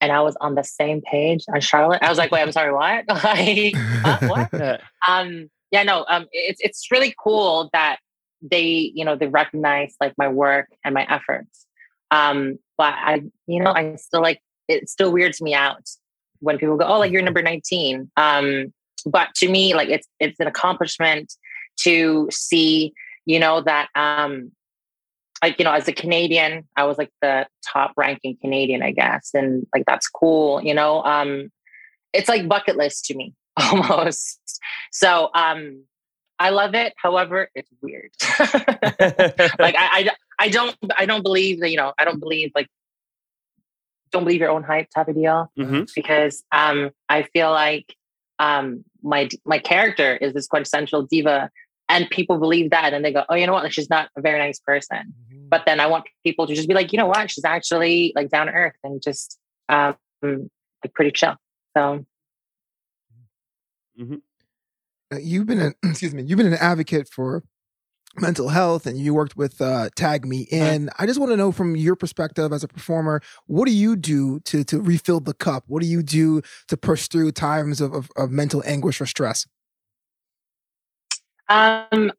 and 0.00 0.12
I 0.12 0.20
was 0.22 0.36
on 0.40 0.54
the 0.54 0.64
same 0.64 1.00
page 1.00 1.44
as 1.54 1.64
Charlotte. 1.64 2.02
I 2.02 2.08
was 2.08 2.18
like, 2.18 2.32
wait, 2.32 2.42
I'm 2.42 2.52
sorry, 2.52 2.72
what? 2.72 3.04
like, 3.24 3.76
uh, 4.04 4.18
what? 4.26 4.48
Yeah. 4.52 4.78
um 5.08 5.48
yeah 5.72 5.82
no 5.82 6.04
um 6.08 6.26
it's 6.32 6.60
it's 6.60 6.90
really 6.90 7.14
cool 7.18 7.70
that 7.72 7.98
they 8.42 8.92
you 8.94 9.04
know 9.04 9.16
they 9.16 9.26
recognize 9.26 9.94
like 10.00 10.14
my 10.18 10.28
work 10.28 10.68
and 10.84 10.94
my 10.94 11.06
efforts. 11.08 11.66
Um 12.10 12.58
but 12.78 12.94
i 12.94 13.22
you 13.46 13.62
know 13.62 13.72
i 13.72 13.96
still 13.96 14.20
like 14.20 14.40
it 14.68 14.88
still 14.88 15.10
weirds 15.10 15.40
me 15.40 15.54
out 15.54 15.88
when 16.40 16.58
people 16.58 16.76
go 16.76 16.84
oh 16.84 16.98
like 16.98 17.10
you're 17.10 17.22
number 17.22 17.42
19 17.42 18.10
um 18.16 18.72
but 19.06 19.34
to 19.34 19.48
me 19.48 19.74
like 19.74 19.88
it's 19.88 20.06
it's 20.20 20.38
an 20.38 20.46
accomplishment 20.46 21.32
to 21.78 22.28
see, 22.30 22.92
you 23.24 23.38
know, 23.38 23.60
that 23.62 23.88
um 23.94 24.52
like 25.42 25.58
you 25.58 25.64
know 25.64 25.72
as 25.72 25.86
a 25.86 25.92
canadian 25.92 26.66
i 26.76 26.84
was 26.84 26.96
like 26.96 27.10
the 27.20 27.46
top 27.62 27.92
ranking 27.96 28.36
canadian 28.40 28.82
i 28.82 28.90
guess 28.90 29.30
and 29.34 29.66
like 29.74 29.84
that's 29.86 30.08
cool 30.08 30.62
you 30.62 30.72
know 30.72 31.02
um 31.04 31.50
it's 32.14 32.28
like 32.28 32.48
bucket 32.48 32.76
list 32.76 33.04
to 33.04 33.14
me 33.14 33.34
almost. 33.72 34.60
So 34.92 35.30
um 35.34 35.84
i 36.38 36.50
love 36.50 36.74
it 36.74 36.92
however 36.96 37.48
it's 37.54 37.70
weird. 37.82 38.10
Like 39.58 39.74
I, 39.76 39.86
I 39.92 40.10
i 40.38 40.48
don't 40.48 40.76
i 40.98 41.06
don't 41.06 41.22
believe 41.22 41.60
that 41.60 41.70
you 41.70 41.76
know 41.76 41.92
i 41.98 42.04
don't 42.04 42.20
believe 42.20 42.52
like 42.54 42.68
don't 44.12 44.24
believe 44.24 44.40
your 44.40 44.50
own 44.50 44.62
hype 44.62 44.88
type 44.94 45.08
of 45.08 45.14
deal 45.14 45.50
Mhm. 45.58 45.92
because 45.94 46.44
um 46.52 46.90
i 47.08 47.22
feel 47.22 47.50
like 47.50 47.94
um 48.38 48.84
my 49.02 49.28
my 49.44 49.58
character 49.58 50.16
is 50.16 50.32
this 50.34 50.46
quintessential 50.46 51.02
diva 51.02 51.50
and 51.88 52.08
people 52.10 52.38
believe 52.38 52.70
that 52.70 52.92
and 52.94 53.04
they 53.04 53.12
go 53.12 53.24
oh 53.28 53.34
you 53.34 53.46
know 53.46 53.52
what? 53.52 53.72
She's 53.72 53.88
not 53.88 54.08
a 54.16 54.20
very 54.20 54.38
nice 54.38 54.58
person. 54.58 55.14
But 55.48 55.62
then 55.66 55.78
i 55.80 55.86
want 55.86 56.04
people 56.24 56.46
to 56.48 56.54
just 56.54 56.66
be 56.68 56.74
like 56.74 56.92
you 56.92 56.98
know 56.98 57.06
what? 57.06 57.30
She's 57.30 57.44
actually 57.44 58.12
like 58.16 58.28
down 58.30 58.46
to 58.48 58.52
earth 58.52 58.74
and 58.84 59.00
just 59.00 59.38
um 59.68 59.94
like 60.22 60.92
pretty 60.94 61.12
chill. 61.12 61.36
So 61.76 62.04
Uh, 63.98 64.16
You've 65.12 65.46
been 65.46 65.60
an 65.60 65.74
excuse 65.84 66.14
me. 66.14 66.22
You've 66.22 66.38
been 66.38 66.46
an 66.46 66.54
advocate 66.54 67.08
for 67.08 67.42
mental 68.18 68.48
health, 68.48 68.86
and 68.86 68.98
you 68.98 69.14
worked 69.14 69.36
with 69.36 69.60
uh, 69.60 69.90
Tag 69.94 70.26
Me 70.26 70.46
In. 70.50 70.90
I 70.98 71.06
just 71.06 71.20
want 71.20 71.32
to 71.32 71.36
know 71.36 71.52
from 71.52 71.76
your 71.76 71.96
perspective 71.96 72.52
as 72.52 72.64
a 72.64 72.68
performer, 72.68 73.20
what 73.46 73.66
do 73.66 73.72
you 73.72 73.96
do 73.96 74.40
to 74.40 74.64
to 74.64 74.80
refill 74.80 75.20
the 75.20 75.34
cup? 75.34 75.64
What 75.66 75.82
do 75.82 75.88
you 75.88 76.02
do 76.02 76.42
to 76.68 76.76
push 76.76 77.08
through 77.08 77.32
times 77.32 77.80
of, 77.80 77.92
of, 77.92 78.10
of 78.16 78.30
mental 78.30 78.62
anguish 78.66 79.00
or 79.00 79.06
stress? 79.06 79.46
Um, 81.48 82.12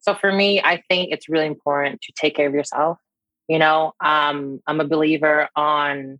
so 0.00 0.14
for 0.14 0.32
me, 0.32 0.62
I 0.62 0.82
think 0.88 1.12
it's 1.12 1.28
really 1.28 1.46
important 1.46 2.00
to 2.02 2.12
take 2.16 2.36
care 2.36 2.46
of 2.46 2.54
yourself. 2.54 2.98
You 3.48 3.58
know, 3.58 3.92
um, 4.02 4.60
I'm 4.66 4.80
a 4.80 4.86
believer 4.86 5.48
on 5.54 6.18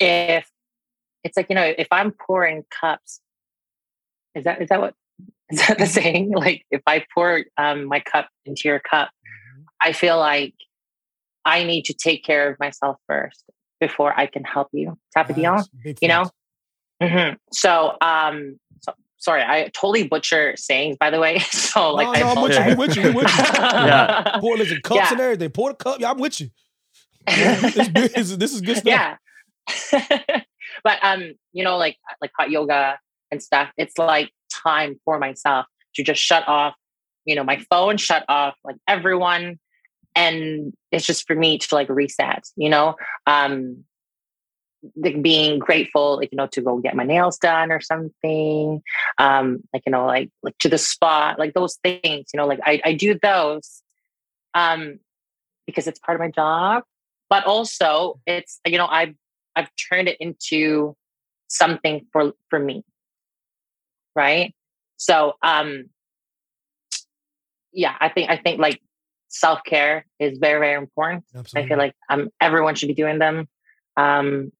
if 0.00 0.48
it's 1.22 1.36
like, 1.36 1.46
you 1.48 1.54
know, 1.54 1.74
if 1.76 1.86
I'm 1.90 2.12
pouring 2.12 2.64
cups, 2.70 3.20
is 4.34 4.44
that 4.44 4.62
is 4.62 4.68
that 4.70 4.80
what 4.80 4.94
is 5.60 5.66
that 5.66 5.78
the 5.78 5.86
saying? 5.86 6.32
Like 6.32 6.64
if 6.70 6.82
I 6.86 7.04
pour 7.14 7.44
um 7.58 7.84
my 7.86 8.00
cup 8.00 8.28
into 8.44 8.62
your 8.64 8.80
cup, 8.80 9.10
I 9.80 9.92
feel 9.92 10.18
like 10.18 10.54
I 11.44 11.64
need 11.64 11.82
to 11.86 11.94
take 11.94 12.24
care 12.24 12.50
of 12.50 12.58
myself 12.58 12.96
first 13.08 13.44
before 13.80 14.18
I 14.18 14.26
can 14.26 14.44
help 14.44 14.68
you. 14.72 14.96
Type 15.16 15.28
of 15.30 15.36
deal. 15.36 15.56
You 16.00 16.08
know? 16.08 16.30
hmm 17.02 17.34
So 17.52 17.96
um 18.00 18.58
so 18.80 18.92
sorry, 19.18 19.42
I 19.42 19.70
totally 19.74 20.06
butcher 20.08 20.54
sayings 20.56 20.96
by 20.98 21.10
the 21.10 21.18
way. 21.20 21.38
So 21.50 21.92
like 21.94 22.06
no, 22.06 22.12
I 22.12 22.20
no, 22.20 22.28
I'm 22.28 22.42
with 22.42 22.58
you. 22.58 22.64
We 22.66 22.74
with 22.74 22.96
you. 22.96 23.02
We 23.02 23.10
with 23.10 23.28
you. 23.38 23.44
Yeah. 23.88 24.38
Pour 24.40 24.56
listen, 24.56 24.80
cups 24.82 24.96
Yeah. 24.96 25.12
and 25.12 25.20
everything. 25.20 25.50
Pour 25.50 25.70
the 25.70 25.76
cup. 25.76 26.00
Yeah, 26.00 26.10
I'm 26.10 26.18
with 26.18 26.40
you. 26.40 26.50
This, 27.26 27.88
this, 28.14 28.36
this 28.36 28.52
is 28.54 28.60
good 28.60 28.76
stuff. 28.78 28.86
yeah 28.86 29.16
but 30.84 30.98
um 31.02 31.34
you 31.52 31.62
know 31.64 31.76
like 31.76 31.96
like 32.20 32.30
hot 32.36 32.50
yoga 32.50 32.98
and 33.30 33.42
stuff 33.42 33.70
it's 33.76 33.96
like 33.98 34.30
time 34.52 35.00
for 35.04 35.18
myself 35.18 35.66
to 35.94 36.02
just 36.02 36.20
shut 36.20 36.46
off 36.48 36.74
you 37.24 37.34
know 37.34 37.44
my 37.44 37.58
phone 37.70 37.96
shut 37.96 38.24
off 38.28 38.54
like 38.64 38.76
everyone. 38.88 39.58
And 40.14 40.74
it's 40.90 41.06
just 41.06 41.26
for 41.26 41.34
me 41.34 41.56
to 41.56 41.74
like 41.74 41.88
reset 41.88 42.44
you 42.56 42.68
know? 42.68 42.96
Um 43.26 43.84
like 44.96 45.22
being 45.22 45.60
grateful 45.60 46.16
like 46.16 46.30
you 46.32 46.36
know 46.36 46.48
to 46.48 46.60
go 46.60 46.78
get 46.78 46.96
my 46.96 47.04
nails 47.04 47.38
done 47.38 47.70
or 47.70 47.80
something 47.80 48.82
um 49.18 49.60
like 49.72 49.84
you 49.86 49.92
know 49.92 50.06
like 50.06 50.28
like 50.42 50.58
to 50.58 50.68
the 50.68 50.76
spa 50.76 51.36
like 51.38 51.54
those 51.54 51.76
things 51.84 52.26
you 52.34 52.38
know? 52.38 52.46
Like 52.46 52.58
i, 52.64 52.80
I 52.84 52.94
do 52.94 53.16
those 53.22 53.82
um 54.54 54.98
because 55.66 55.86
it's 55.86 56.00
part 56.00 56.16
of 56.16 56.20
my 56.20 56.30
job. 56.30 56.82
But 57.30 57.44
also 57.46 58.20
it's 58.26 58.60
you 58.66 58.76
know 58.76 58.86
i've 58.86 59.14
i've 59.56 59.70
turned 59.88 60.08
it 60.08 60.16
into 60.20 60.96
something 61.48 62.06
for 62.12 62.32
for 62.50 62.58
me 62.58 62.84
right? 64.14 64.54
So 64.96 65.34
um 65.42 65.86
yeah 67.72 67.96
i 68.00 68.08
think 68.08 68.30
i 68.30 68.36
think 68.36 68.60
like 68.60 68.80
self-care 69.28 70.04
is 70.20 70.38
very 70.38 70.60
very 70.60 70.74
important. 70.76 71.24
I 71.56 71.66
feel 71.66 71.78
like 71.78 71.94
um 72.10 72.28
everyone 72.40 72.74
should 72.74 72.88
be 72.88 72.94
doing 72.94 73.18
them 73.18 73.48
um 73.96 74.52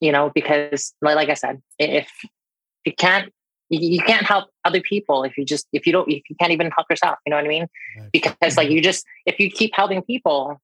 you 0.00 0.12
know 0.12 0.30
because 0.34 0.92
like, 1.02 1.16
like 1.16 1.28
i 1.28 1.34
said 1.34 1.62
if 1.78 2.10
you 2.84 2.92
can't 2.92 3.32
you, 3.68 4.00
can't 4.00 4.26
help 4.26 4.50
other 4.64 4.80
people 4.80 5.22
if 5.22 5.38
you 5.38 5.44
just 5.44 5.68
if 5.72 5.86
you 5.86 5.92
don't 5.92 6.10
if 6.10 6.28
you 6.28 6.34
can't 6.40 6.50
even 6.50 6.70
help 6.76 6.88
yourself 6.90 7.16
you 7.24 7.30
know 7.30 7.36
what 7.36 7.44
i 7.44 7.48
mean? 7.48 7.68
Because 8.12 8.56
like 8.56 8.70
you 8.70 8.82
just 8.82 9.06
if 9.26 9.38
you 9.38 9.48
keep 9.48 9.70
helping 9.74 10.02
people 10.02 10.60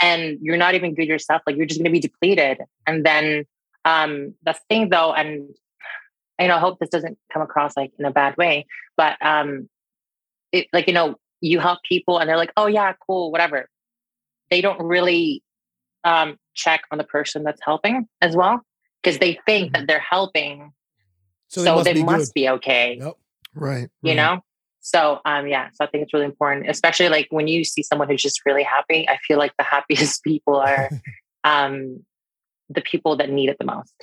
and 0.00 0.38
you're 0.42 0.58
not 0.58 0.74
even 0.74 0.94
good 0.94 1.08
yourself 1.08 1.40
like 1.46 1.56
you're 1.56 1.64
just 1.64 1.80
going 1.80 1.90
to 1.90 1.90
be 1.90 2.00
depleted. 2.00 2.58
And 2.86 3.06
then 3.06 3.46
um 3.86 4.34
the 4.44 4.54
thing 4.68 4.90
though 4.90 5.14
and 5.14 5.48
you 6.40 6.48
know 6.48 6.56
i 6.56 6.58
hope 6.58 6.78
this 6.78 6.88
doesn't 6.90 7.18
come 7.32 7.42
across 7.42 7.76
like 7.76 7.92
in 7.98 8.04
a 8.04 8.10
bad 8.10 8.36
way 8.36 8.66
but 8.96 9.16
um 9.24 9.68
it 10.52 10.66
like 10.72 10.86
you 10.86 10.92
know 10.92 11.16
you 11.40 11.60
help 11.60 11.80
people 11.88 12.18
and 12.18 12.28
they're 12.28 12.36
like 12.36 12.52
oh 12.56 12.66
yeah 12.66 12.92
cool 13.06 13.30
whatever. 13.30 13.68
They 14.50 14.60
don't 14.60 14.80
really 14.80 15.42
um 16.04 16.36
check 16.54 16.82
on 16.90 16.98
the 16.98 17.04
person 17.04 17.42
that's 17.42 17.60
helping 17.62 18.08
as 18.20 18.34
well 18.34 18.62
because 19.02 19.18
they 19.18 19.38
think 19.46 19.72
that 19.72 19.86
they're 19.86 19.98
helping 19.98 20.72
So 21.48 21.64
so, 21.64 21.82
they 21.82 21.92
they 21.94 22.02
must 22.02 22.18
must, 22.18 22.34
be 22.34 22.42
be, 22.42 22.46
good. 22.46 22.52
okay 22.54 23.00
Right. 23.54 23.88
you 24.02 24.14
know? 24.14 24.40
So 24.80 25.20
um 25.24 25.46
yeah 25.48 25.68
so 25.74 25.84
i 25.84 25.88
think 25.88 26.04
it's 26.04 26.14
really 26.14 26.26
important 26.26 26.68
especially 26.70 27.08
like 27.08 27.26
when 27.30 27.48
you 27.48 27.64
see 27.64 27.82
someone 27.82 28.08
who's 28.08 28.22
just 28.22 28.40
really 28.46 28.62
happy 28.62 29.08
i 29.08 29.18
feel 29.26 29.36
like 29.38 29.52
the 29.58 29.64
happiest 29.74 30.22
people 30.22 30.56
are 30.56 30.88
um 31.44 32.04
the 32.70 32.80
people 32.80 33.16
that 33.16 33.28
need 33.30 33.48
it 33.48 33.56
the 33.58 33.66
most 33.66 33.94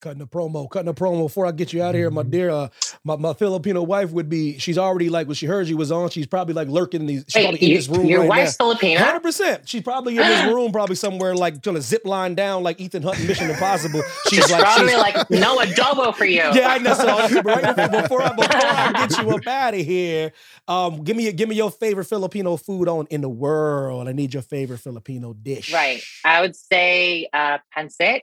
Cutting 0.00 0.22
a 0.22 0.26
promo, 0.28 0.70
cutting 0.70 0.88
a 0.88 0.94
promo. 0.94 1.24
Before 1.24 1.44
I 1.44 1.50
get 1.50 1.72
you 1.72 1.82
out 1.82 1.90
of 1.90 1.96
here, 1.96 2.08
my 2.08 2.22
Mm-hmm. 2.22 2.30
dear, 2.30 2.50
uh, 2.50 2.68
my, 3.02 3.16
my 3.16 3.32
Filipino 3.34 3.82
wife 3.82 4.12
would 4.12 4.28
be. 4.28 4.56
She's 4.58 4.78
already 4.78 5.08
like 5.08 5.26
when 5.26 5.34
she 5.34 5.46
heard 5.46 5.66
you 5.66 5.76
was 5.76 5.90
on. 5.90 6.08
She's 6.10 6.26
probably 6.26 6.54
like 6.54 6.68
lurking 6.68 7.00
in 7.00 7.06
these. 7.08 7.24
She's 7.26 7.34
Wait, 7.34 7.42
probably 7.48 7.66
in 7.68 7.74
this 7.76 7.88
room 7.88 8.06
your 8.06 8.20
right 8.20 8.28
wife's 8.28 8.56
now. 8.60 8.66
Filipino? 8.66 9.00
Hundred 9.00 9.20
percent. 9.24 9.68
She's 9.68 9.82
probably 9.82 10.12
in 10.16 10.22
this 10.22 10.44
room, 10.54 10.70
probably 10.70 10.94
somewhere 10.94 11.34
like 11.34 11.60
trying 11.62 11.74
to 11.74 11.82
zip 11.82 12.04
line 12.04 12.36
down 12.36 12.62
like 12.62 12.80
Ethan 12.80 13.02
Hunt 13.02 13.18
in 13.18 13.26
Mission 13.26 13.50
Impossible. 13.50 14.02
She's 14.30 14.38
She's 14.38 14.50
like, 14.52 14.62
probably 14.62 14.88
she's- 14.92 15.00
like 15.00 15.30
no 15.30 15.56
adobo 15.58 16.14
for 16.14 16.24
you 16.26 16.42
Yeah, 16.54 16.68
I 16.68 16.78
know. 16.78 16.94
So 16.94 17.40
right 17.42 17.76
before 17.90 18.22
I, 18.22 18.32
before 18.34 18.50
I 18.52 18.92
get 19.08 19.18
you 19.20 19.30
up 19.30 19.46
out 19.48 19.74
of 19.74 19.80
here, 19.80 20.30
um, 20.68 21.02
give 21.02 21.16
me 21.16 21.32
give 21.32 21.48
me 21.48 21.56
your 21.56 21.72
favorite 21.72 22.04
Filipino 22.04 22.56
food 22.56 22.86
on 22.88 23.08
in 23.10 23.20
the 23.20 23.28
world. 23.28 24.06
I 24.06 24.12
need 24.12 24.32
your 24.32 24.44
favorite 24.44 24.78
Filipino 24.78 25.32
dish. 25.32 25.72
right 25.72 26.00
i 26.24 26.40
would 26.40 26.54
say 26.54 27.28
uh 27.32 27.58
pancit 27.76 28.20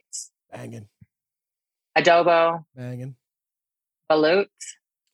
Banging, 0.52 0.86
adobo 1.98 2.64
banging. 2.76 3.14
balut 4.08 4.52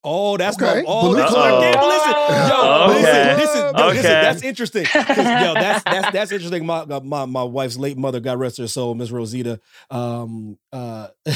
Oh, 0.04 0.36
that's 0.36 0.56
Okay. 0.60 0.82
my 0.82 0.84
oh, 0.86 1.14
this, 1.14 1.30
Uh-oh. 1.30 1.42
I 1.42 1.60
can't 1.60 1.86
listen. 1.86 2.12
Yo, 2.48 2.84
Okay. 2.84 2.94
listen, 2.94 3.38
listen, 3.38 3.78
yo, 3.78 3.86
listen, 3.86 3.98
Okay. 3.98 4.02
that's 4.02 4.42
interesting. 4.42 4.84
'Cause, 4.84 5.16
Yo, 5.16 5.54
that's 5.54 5.84
that's 5.84 6.10
that's 6.12 6.32
interesting. 6.32 6.66
My 6.66 6.84
my 6.84 7.24
my 7.24 7.42
wife's 7.44 7.76
late 7.78 7.96
mother, 7.96 8.18
God 8.18 8.38
rest 8.40 8.58
her 8.58 8.66
soul, 8.66 8.94
Miss 8.96 9.10
Rosita. 9.12 9.60
Um, 9.90 10.58
uh, 10.72 11.08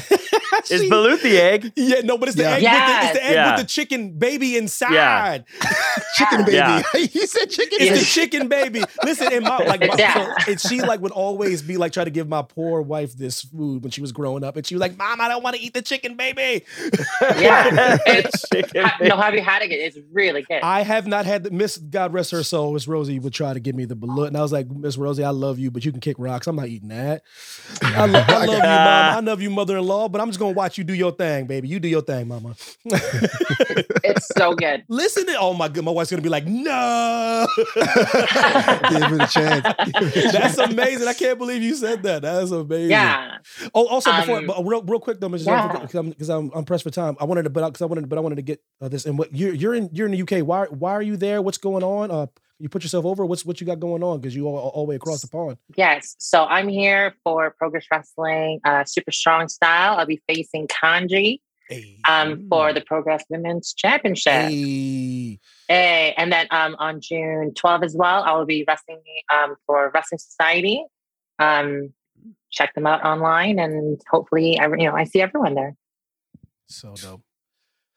Is 0.69 0.81
she- 0.83 0.91
balut 0.91 1.23
the 1.23 1.39
egg? 1.41 1.73
Yeah, 1.77 2.01
no, 2.03 2.19
but 2.19 2.29
it's 2.29 2.37
the 2.37 2.43
Yeah. 2.43 2.55
egg. 2.57 2.63
With 2.63 2.73
the, 2.73 3.05
it's 3.05 3.13
the 3.19 3.25
egg 3.27 3.33
Yeah. 3.35 3.51
with 3.53 3.61
the 3.61 3.67
chicken 3.69 4.19
baby 4.19 4.57
inside. 4.57 5.45
Chicken 6.17 6.45
baby. 6.45 6.57
Yeah. 6.57 6.83
you 6.95 7.27
said 7.27 7.51
chicken 7.51 7.79
It's 7.79 7.91
baby. 7.91 7.99
the 7.99 8.05
chicken 8.05 8.49
baby. 8.49 8.83
Listen, 9.05 9.33
and 9.35 9.45
my 9.45 9.59
like, 9.59 9.81
my, 9.81 9.95
Yeah. 9.99 10.15
so, 10.39 10.51
and 10.53 10.61
she 10.61 10.81
like 10.81 11.01
would 11.03 11.13
always 11.13 11.61
be 11.61 11.77
like 11.77 11.93
try 11.93 12.05
to 12.05 12.11
give 12.11 12.27
my 12.27 12.41
poor 12.43 12.81
wife 12.81 13.15
this 13.17 13.43
food 13.43 13.83
when 13.85 13.91
she 13.91 14.01
was 14.01 14.13
growing 14.13 14.43
up, 14.43 14.57
and 14.57 14.67
she 14.67 14.75
was 14.75 14.81
like, 14.81 14.97
"Mom, 14.97 15.21
I 15.21 15.29
don't 15.29 15.43
want 15.43 15.57
to 15.57 15.63
eat 15.63 15.75
the 15.75 15.83
chicken 15.83 16.17
baby." 16.17 16.65
yeah 17.39 17.99
it's 18.07 18.41
Chicken 18.67 18.85
ha- 18.85 18.97
no 19.01 19.17
have 19.17 19.35
you 19.35 19.43
had 19.43 19.63
it 19.63 19.71
it's 19.73 19.99
really 20.13 20.43
good 20.43 20.61
I 20.63 20.83
have 20.83 21.07
not 21.07 21.27
had 21.27 21.45
the 21.45 21.51
Miss 21.51 21.77
God 21.77 22.13
rest 22.13 22.31
her 22.33 22.43
soul. 22.43 22.73
Miss 22.73 22.87
Rosie 22.89 23.19
would 23.19 23.33
try 23.33 23.53
to 23.55 23.61
give 23.61 23.75
me 23.75 23.85
the 23.85 23.97
balut, 23.97 24.29
and 24.29 24.37
I 24.37 24.43
was 24.43 24.53
like, 24.53 24.69
Miss 24.71 24.97
Rosie, 24.97 25.25
I 25.25 25.31
love 25.31 25.59
you, 25.59 25.71
but 25.71 25.85
you 25.85 25.93
can 25.93 26.01
kick 26.01 26.17
rocks. 26.19 26.47
I'm 26.47 26.57
not 26.57 26.69
eating 26.69 26.89
that. 26.89 27.23
I, 27.83 28.07
lo- 28.07 28.25
I 28.27 28.45
love 28.47 28.49
you, 28.49 28.59
mom. 28.59 28.67
I 28.67 29.21
love 29.21 29.41
you, 29.43 29.51
mother-in-law, 29.51 30.09
but 30.09 30.21
I'm 30.21 30.29
just 30.29 30.39
gonna 30.39 30.53
watch 30.53 30.79
you 30.79 30.85
do 30.85 30.95
your 30.95 31.13
thing, 31.13 31.47
baby. 31.47 31.69
You 31.69 31.81
do 31.81 31.89
your 31.89 32.03
thing, 32.03 32.29
mama. 32.29 32.55
it's 34.05 34.29
so 34.37 34.55
good 34.55 34.85
Listen 34.89 35.27
to 35.27 35.37
oh 35.39 35.55
my 35.55 35.69
god, 35.69 35.85
my 35.85 35.91
wife's 35.91 36.11
gonna 36.11 36.23
be 36.23 36.29
like, 36.29 36.47
no. 36.47 37.47
Give 37.57 39.13
it 39.13 39.21
a 39.23 39.29
chance. 39.31 40.33
That's 40.33 40.59
amazing. 40.59 41.09
I 41.09 41.15
can't 41.15 41.39
believe 41.39 41.63
you 41.63 41.75
said 41.75 42.03
that. 42.05 42.23
That's 42.23 42.51
amazing. 42.51 42.91
yeah 42.91 43.39
Oh, 43.75 43.87
also 43.87 44.13
before, 44.15 44.39
Um, 44.39 44.47
but 44.47 44.65
real, 44.65 44.83
real 44.83 45.01
quick 45.01 45.21
though, 45.21 45.29
Mrs. 45.29 45.47
yeah. 45.47 45.73
because 45.81 45.95
I'm, 45.95 46.13
'cause 46.13 46.29
I'm, 46.29 46.51
I'm 46.55 46.65
pressed 46.65 46.85
for 46.85 46.91
time. 46.91 47.17
I 47.21 47.25
wanted 47.25 47.45
to, 47.45 47.51
but 47.51 47.67
because 47.69 47.83
I 47.83 47.87
wanted, 47.87 48.09
but 48.09 48.19
I 48.19 48.21
wanted 48.21 48.37
to 48.37 48.43
get 48.47 48.63
uh, 48.81 48.89
this. 48.89 49.07
And 49.07 49.19
what 49.19 49.35
you're, 49.35 49.55
you're 49.55 49.75
in, 49.75 49.91
you're 49.93 50.07
in 50.07 50.13
the 50.13 50.23
UK. 50.23 50.47
Why, 50.47 50.67
why 50.67 50.93
are 50.93 51.03
you 51.03 51.17
there? 51.17 51.43
What's 51.43 51.59
going 51.59 51.83
on? 51.83 52.11
Uh, 52.11 52.27
you 52.59 52.69
put 52.69 52.83
yourself 52.83 53.05
over. 53.05 53.27
What's, 53.27 53.45
what 53.45 53.61
you 53.61 53.67
got 53.67 53.81
going 53.81 54.03
on? 54.03 54.21
Because 54.21 54.35
you 54.35 54.47
all, 54.47 54.57
all 54.57 54.87
the 54.87 54.91
way 54.91 54.97
across 54.97 55.21
the 55.21 55.29
pond. 55.29 55.59
Yes. 55.77 56.17
So 56.19 56.45
I'm 56.45 56.69
here 56.69 57.15
for 57.23 57.51
Progress 57.51 57.87
Wrestling, 57.91 58.61
uh, 58.65 58.85
Super 58.85 59.13
Strong 59.13 59.49
Style. 59.49 59.99
I'll 59.99 60.07
be 60.07 60.23
facing 60.27 60.67
Kanji 60.69 61.41
um, 62.09 62.47
for 62.49 62.73
the 62.73 62.81
Progress 62.81 63.25
Women's 63.29 63.75
Championship. 63.75 64.33
Hey. 64.33 65.39
Hey, 65.69 66.15
and 66.17 66.33
then 66.33 66.47
um, 66.51 66.77
on 66.79 67.01
June 67.01 67.53
12 67.55 67.83
as 67.83 67.97
well, 67.97 68.23
I 68.23 68.33
will 68.33 68.47
be 68.47 68.65
wrestling 68.67 69.03
um, 69.33 69.57
for 69.67 69.91
Wrestling 69.93 70.19
Society. 70.19 70.85
Um, 71.39 71.93
check 72.51 72.75
them 72.75 72.87
out 72.87 73.05
online, 73.05 73.59
and 73.59 74.01
hopefully, 74.09 74.59
every, 74.59 74.83
you 74.83 74.89
know, 74.89 74.95
I 74.95 75.05
see 75.05 75.21
everyone 75.21 75.55
there. 75.55 75.75
So 76.69 76.95
dope. 76.95 77.23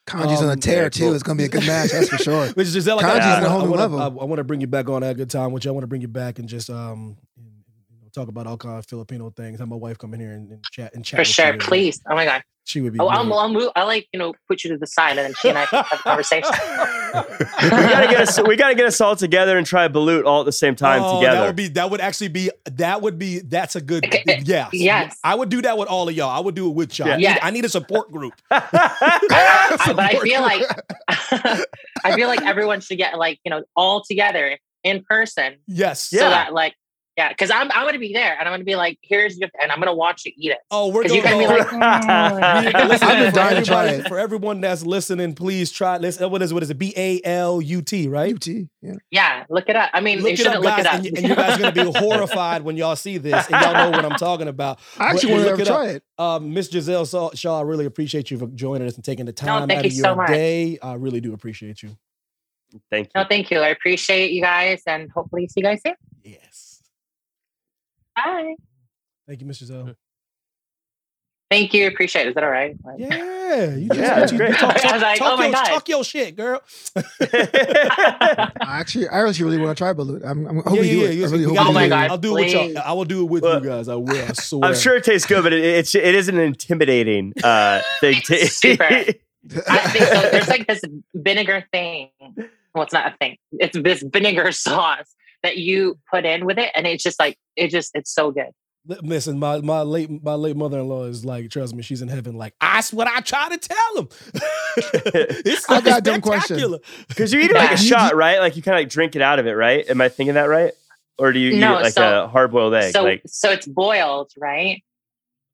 Kanji's 0.09 0.41
on 0.41 0.49
a 0.49 0.53
Um, 0.53 0.59
tear 0.59 0.83
yeah, 0.83 0.89
too. 0.89 1.03
cool. 1.05 1.13
It's 1.13 1.23
gonna 1.23 1.37
be 1.37 1.45
a 1.45 1.49
good 1.55 1.65
match, 1.67 1.91
that's 1.91 2.09
for 2.09 2.17
sure. 2.17 2.47
Which 2.49 2.67
is 2.67 2.73
Gisele, 2.73 2.99
Kanji's 2.99 3.25
I, 3.25 3.37
on 3.37 3.43
a 3.43 3.49
whole 3.49 3.61
I, 3.61 3.63
new 3.65 3.69
wanna, 3.71 3.81
level. 3.83 3.99
I, 3.99 4.05
I 4.05 4.25
want 4.25 4.37
to 4.37 4.43
bring 4.43 4.61
you 4.61 4.67
back 4.67 4.89
on 4.89 5.03
a 5.03 5.13
good 5.13 5.29
time, 5.29 5.51
which 5.51 5.67
I 5.67 5.71
want 5.71 5.83
to 5.83 5.87
bring 5.87 6.01
you 6.01 6.07
back 6.09 6.39
and 6.39 6.47
just 6.49 6.69
um 6.69 7.17
and, 7.37 7.45
you 7.89 7.97
know, 8.01 8.07
talk 8.13 8.27
about 8.29 8.47
all 8.47 8.57
kind 8.57 8.77
of 8.79 8.85
Filipino 8.85 9.29
things. 9.31 9.59
Have 9.59 9.67
my 9.69 9.75
wife 9.75 9.97
come 9.97 10.13
in 10.13 10.19
here 10.19 10.31
and, 10.31 10.51
and 10.51 10.63
chat 10.71 10.93
and 10.95 11.05
chat. 11.05 11.19
For 11.19 11.23
sure, 11.25 11.53
you. 11.53 11.59
please. 11.59 12.01
Oh 12.09 12.15
my 12.15 12.25
God. 12.25 12.43
She 12.69 12.81
would 12.81 12.93
be. 12.93 12.99
Oh, 12.99 13.07
I'll, 13.07 13.33
I'll 13.33 13.49
move. 13.49 13.71
I'll 13.75 13.87
like 13.87 14.07
you 14.13 14.19
know 14.19 14.35
put 14.47 14.63
you 14.63 14.69
to 14.69 14.77
the 14.77 14.85
side, 14.85 15.17
and 15.17 15.19
then 15.19 15.33
she 15.41 15.49
and 15.49 15.57
I 15.57 15.65
have 15.65 15.87
a 15.91 15.97
conversation. 15.97 16.51
we 17.63 17.69
gotta 17.69 18.07
get 18.07 18.21
us. 18.21 18.39
We 18.47 18.55
gotta 18.55 18.75
get 18.75 18.85
us 18.85 19.01
all 19.01 19.15
together 19.15 19.57
and 19.57 19.65
try 19.65 19.87
Balut 19.87 20.25
all 20.25 20.41
at 20.41 20.45
the 20.45 20.51
same 20.51 20.75
time 20.75 21.01
Oh, 21.03 21.19
together. 21.19 21.37
That 21.39 21.45
would 21.47 21.55
be 21.55 21.67
that 21.69 21.89
would 21.89 21.99
actually 21.99 22.27
be 22.27 22.51
that 22.65 23.01
would 23.01 23.17
be 23.17 23.39
that's 23.39 23.75
a 23.75 23.81
good 23.81 24.05
uh, 24.05 24.17
Yeah. 24.43 24.69
Yes. 24.71 25.17
I 25.23 25.33
would 25.33 25.49
do 25.49 25.63
that 25.63 25.79
with 25.79 25.87
all 25.87 26.07
of 26.07 26.13
y'all. 26.15 26.29
I 26.29 26.39
would 26.39 26.53
do 26.53 26.67
it 26.69 26.75
with 26.75 26.99
y'all. 26.99 27.09
I, 27.11 27.15
need, 27.17 27.23
Yeah. 27.23 27.39
I 27.41 27.49
need 27.49 27.65
a 27.65 27.69
support 27.69 28.11
group. 28.11 28.33
I, 28.51 29.69
but 29.87 29.99
I 29.99 30.19
feel 30.19 30.41
like 30.41 30.61
I 32.03 32.15
feel 32.15 32.27
like 32.27 32.43
everyone 32.43 32.81
should 32.81 32.99
get 32.99 33.17
like 33.17 33.39
you 33.43 33.49
know 33.49 33.63
all 33.75 34.03
together 34.03 34.59
in 34.83 35.03
person. 35.09 35.55
Yes. 35.67 36.09
So 36.09 36.17
Yeah. 36.17 36.29
that 36.29 36.53
like 36.53 36.75
yeah, 37.19 37.27
because 37.27 37.51
I'm 37.51 37.69
I'm 37.73 37.85
gonna 37.85 37.99
be 37.99 38.13
there 38.13 38.39
and 38.39 38.47
I'm 38.47 38.53
gonna 38.53 38.63
be 38.63 38.77
like, 38.77 38.97
here's 39.01 39.37
your 39.37 39.49
and 39.61 39.73
I'm 39.73 39.79
gonna 39.79 39.93
watch 39.93 40.25
you 40.25 40.31
eat 40.37 40.51
it. 40.51 40.59
Oh, 40.71 40.87
we're 40.87 41.03
gonna 41.03 41.21
be 41.21 41.47
like, 41.47 41.67
"Mm." 41.67 42.87
Listen, 42.87 43.07
I've 43.09 43.17
been 43.17 43.31
for 43.31 43.35
dying 43.35 43.55
to 43.61 43.65
try 43.65 43.87
it. 43.87 44.07
For 44.07 44.17
everyone 44.17 44.61
that's 44.61 44.85
listening, 44.85 45.35
please 45.35 45.69
try. 45.69 45.97
Listen, 45.97 46.31
what 46.31 46.41
is 46.41 46.53
what 46.53 46.63
is 46.63 46.69
it? 46.69 46.77
B 46.77 46.93
A 46.95 47.19
L 47.25 47.61
U 47.61 47.81
T, 47.81 48.07
right? 48.07 48.33
UT, 48.33 48.47
yeah. 48.47 48.93
yeah, 49.11 49.43
look 49.49 49.67
it 49.67 49.75
up. 49.75 49.89
I 49.91 49.99
mean, 49.99 50.19
Look 50.19 50.27
you 50.27 50.33
it 50.33 50.37
shouldn't 50.37 50.55
up, 50.55 50.63
look 50.63 50.77
guys, 50.77 50.85
it 50.85 50.87
up. 50.87 50.93
and, 50.93 51.05
you, 51.05 51.11
and 51.17 51.27
you 51.27 51.35
guys 51.35 51.57
are 51.57 51.73
gonna 51.73 51.91
be 51.91 51.99
horrified 51.99 52.61
when 52.61 52.77
y'all 52.77 52.95
see 52.95 53.17
this, 53.17 53.45
and 53.49 53.61
y'all 53.61 53.73
know 53.73 53.89
what 53.89 54.05
I'm 54.05 54.17
talking 54.17 54.47
about. 54.47 54.79
I 54.97 55.11
actually 55.11 55.33
want 55.33 55.43
to 55.43 55.49
look 55.51 55.59
ever 55.59 55.61
it 55.63 55.67
try 55.67 55.87
it. 55.87 56.03
Um, 56.17 56.53
Miss 56.53 56.69
Gisele 56.69 57.05
Shaw, 57.05 57.31
Shaw, 57.33 57.59
I 57.59 57.63
really 57.63 57.85
appreciate 57.85 58.31
you 58.31 58.37
for 58.37 58.47
joining 58.47 58.87
us 58.87 58.95
and 58.95 59.03
taking 59.03 59.25
the 59.25 59.33
time 59.33 59.67
thank 59.67 59.79
out 59.79 59.83
you 59.83 59.89
of 59.89 59.93
so 59.97 60.07
your 60.07 60.15
much. 60.15 60.29
day. 60.29 60.79
I 60.81 60.93
really 60.93 61.19
do 61.19 61.33
appreciate 61.33 61.83
you. 61.83 61.97
Thank 62.89 63.07
you. 63.07 63.11
no, 63.21 63.25
thank 63.27 63.51
you. 63.51 63.59
I 63.59 63.69
appreciate 63.69 64.31
you 64.31 64.41
guys 64.41 64.83
and 64.87 65.11
hopefully 65.11 65.49
see 65.49 65.59
you 65.59 65.63
guys 65.63 65.81
soon. 65.85 65.95
Yes. 68.25 68.35
Bye. 68.45 68.55
Thank 69.27 69.41
you, 69.41 69.47
Miss 69.47 69.59
Gisele. 69.59 69.95
Thank 71.51 71.73
you. 71.73 71.87
Appreciate 71.87 72.27
it. 72.27 72.29
Is 72.29 72.35
that 72.35 72.43
all 72.43 72.49
right? 72.51 72.75
Like- 72.83 72.99
Yeah, 72.99 73.75
you 73.75 73.87
just, 73.87 73.99
Yeah, 73.99 74.19
that's 74.19 74.31
you, 74.31 74.37
great. 74.37 74.49
you 74.51 74.55
talk, 74.57 74.75
talk, 74.81 75.01
like, 75.01 75.17
talk 75.17 75.33
oh 75.33 75.37
my 75.37 75.45
your, 75.45 75.53
God. 75.53 75.65
talk 75.65 75.89
your 75.89 76.03
shit, 76.03 76.35
girl. 76.35 76.61
I 76.95 78.51
actually, 78.61 79.07
I 79.07 79.27
actually 79.27 79.45
really 79.45 79.57
want 79.57 79.75
to 79.77 79.83
try 79.83 79.93
Balut. 79.93 80.23
I'm, 80.23 80.45
I'm 80.45 80.57
hoping 80.57 80.75
yeah, 80.75 80.81
yeah, 80.83 80.91
you 80.91 81.07
do 81.07 81.13
yeah, 81.15 81.25
it. 81.25 81.27
I 81.27 81.31
really 81.31 81.43
hope 81.45 81.57
oh 81.59 81.71
my 81.73 81.83
do 81.85 81.89
God, 81.89 82.05
it. 82.05 82.11
I'll 82.11 82.17
do 82.19 82.37
it 82.37 82.41
with 82.41 82.53
y'all. 82.53 82.83
I 82.85 82.93
will 82.93 83.05
do 83.05 83.21
it 83.23 83.29
with 83.29 83.43
Well, 83.43 83.63
you 83.63 83.69
guys. 83.69 83.87
I 83.87 83.95
will. 83.95 84.09
I 84.11 84.33
swear. 84.33 84.69
I'm 84.69 84.75
sure 84.75 84.95
it 84.95 85.03
tastes 85.03 85.27
good, 85.27 85.41
but 85.43 85.53
it, 85.53 85.63
it's 85.63 85.95
it 85.95 86.13
is 86.15 86.29
an 86.29 86.37
intimidating 86.37 87.33
uh, 87.43 87.81
thing 87.99 88.21
to 88.25 88.47
Super. 88.47 88.83
I 88.83 89.03
think 89.03 90.05
so. 90.05 90.29
There's 90.29 90.47
like 90.49 90.67
this 90.67 90.81
vinegar 91.15 91.65
thing. 91.71 92.09
Well, 92.75 92.83
it's 92.83 92.93
not 92.93 93.13
a 93.13 93.17
thing. 93.17 93.37
It's 93.53 93.75
this 93.77 94.03
vinegar 94.03 94.51
sauce 94.51 95.15
that 95.43 95.57
you 95.57 95.97
put 96.11 96.25
in 96.25 96.45
with 96.45 96.57
it, 96.57 96.71
and 96.75 96.85
it's 96.87 97.03
just 97.03 97.19
like 97.19 97.37
it 97.55 97.69
just 97.69 97.91
it's 97.93 98.13
so 98.13 98.31
good. 98.31 98.49
Listen, 99.03 99.37
my 99.37 99.59
my 99.61 99.81
late 99.81 100.09
my 100.23 100.33
late 100.33 100.55
mother 100.55 100.79
in 100.79 100.87
law 100.87 101.03
is 101.03 101.23
like, 101.25 101.49
trust 101.51 101.75
me, 101.75 101.83
she's 101.83 102.01
in 102.01 102.07
heaven. 102.07 102.35
Like, 102.37 102.53
that's 102.61 102.91
what 102.93 103.07
I 103.07 103.19
try 103.19 103.49
to 103.49 103.57
tell 103.57 103.97
him. 103.97 104.07
it's 104.75 105.69
I 105.69 105.81
got 105.81 105.99
a 105.99 106.01
dumb 106.01 106.21
spectacular. 106.21 106.79
question. 106.79 107.05
because 107.07 107.33
you 107.33 107.39
eat 107.41 107.51
it 107.51 107.55
like 107.55 107.71
a 107.71 107.77
shot, 107.77 108.15
right? 108.15 108.39
Like 108.39 108.55
you 108.55 108.61
kind 108.61 108.75
of 108.77 108.81
like 108.81 108.89
drink 108.89 109.15
it 109.15 109.21
out 109.21 109.39
of 109.39 109.47
it, 109.47 109.53
right? 109.53 109.87
Am 109.89 110.01
I 110.01 110.09
thinking 110.09 110.35
that 110.35 110.45
right? 110.49 110.73
Or 111.17 111.31
do 111.33 111.39
you 111.39 111.51
eat 111.51 111.59
No, 111.59 111.77
it 111.77 111.83
like 111.83 111.93
so- 111.93 112.23
a 112.23 112.27
hard 112.27 112.51
boiled 112.51 112.73
egg? 112.73 112.93
So 112.93 113.03
like 113.03 113.21
so 113.27 113.51
it's 113.51 113.67
boiled, 113.67 114.31
right? 114.37 114.81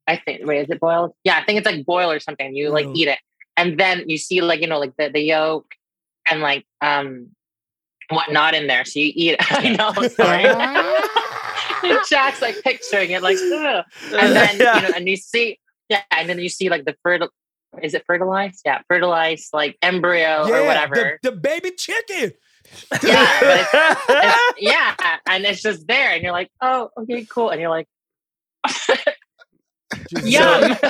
I 0.08 0.18
think. 0.18 0.46
Wait, 0.46 0.60
is 0.62 0.70
it 0.70 0.80
boiled? 0.80 1.14
Yeah, 1.24 1.38
I 1.38 1.44
think 1.46 1.58
it's 1.58 1.66
like 1.66 1.84
boiled 1.86 2.14
or 2.16 2.20
something. 2.20 2.56
You 2.56 2.70
like 2.70 2.86
Mm. 2.86 2.96
eat 2.96 3.08
it, 3.08 3.20
and 3.58 3.80
then 3.80 4.04
you 4.08 4.18
see 4.20 4.42
like 4.42 4.62
you 4.62 4.68
know 4.68 4.78
like 4.80 4.94
the 4.98 5.10
the 5.10 5.22
yolk 5.22 5.66
and 6.30 6.42
like 6.42 6.64
um 6.82 7.30
whatnot 8.10 8.54
in 8.56 8.68
there. 8.68 8.86
So 8.86 9.00
you 9.00 9.12
eat. 9.16 9.36
I 9.52 9.70
know. 9.70 9.94
Sorry. 10.10 10.44
Jack's 12.10 12.42
like 12.42 12.62
picturing 12.64 13.12
it 13.12 13.22
like, 13.22 13.38
"Ugh." 13.38 13.86
and 14.14 14.36
then 14.36 14.58
Yeah. 14.60 14.76
you 14.76 14.82
know, 14.88 14.94
and 14.96 15.08
you 15.08 15.18
see, 15.18 15.60
yeah, 15.90 16.02
and 16.12 16.28
then 16.30 16.40
you 16.40 16.50
see 16.50 16.70
like 16.70 16.86
the 16.86 16.96
fertile. 17.04 17.30
Is 17.84 17.94
it 17.94 18.04
fertilized? 18.08 18.62
Yeah, 18.66 18.82
fertilized 18.88 19.50
like 19.54 19.78
embryo 19.82 20.48
or 20.48 20.66
whatever. 20.66 21.20
The, 21.22 21.32
the 21.32 21.36
baby 21.38 21.72
chicken. 21.72 22.32
yeah, 23.04 23.40
it's, 23.42 23.70
it's, 24.10 24.38
yeah, 24.60 24.96
and 25.28 25.44
it's 25.46 25.62
just 25.62 25.86
there, 25.88 26.12
and 26.12 26.24
you're 26.24 26.32
like, 26.32 26.50
oh, 26.62 26.90
okay, 26.98 27.26
cool, 27.26 27.50
and 27.50 27.60
you're 27.62 27.70
like, 27.70 27.88
yum. 30.24 30.78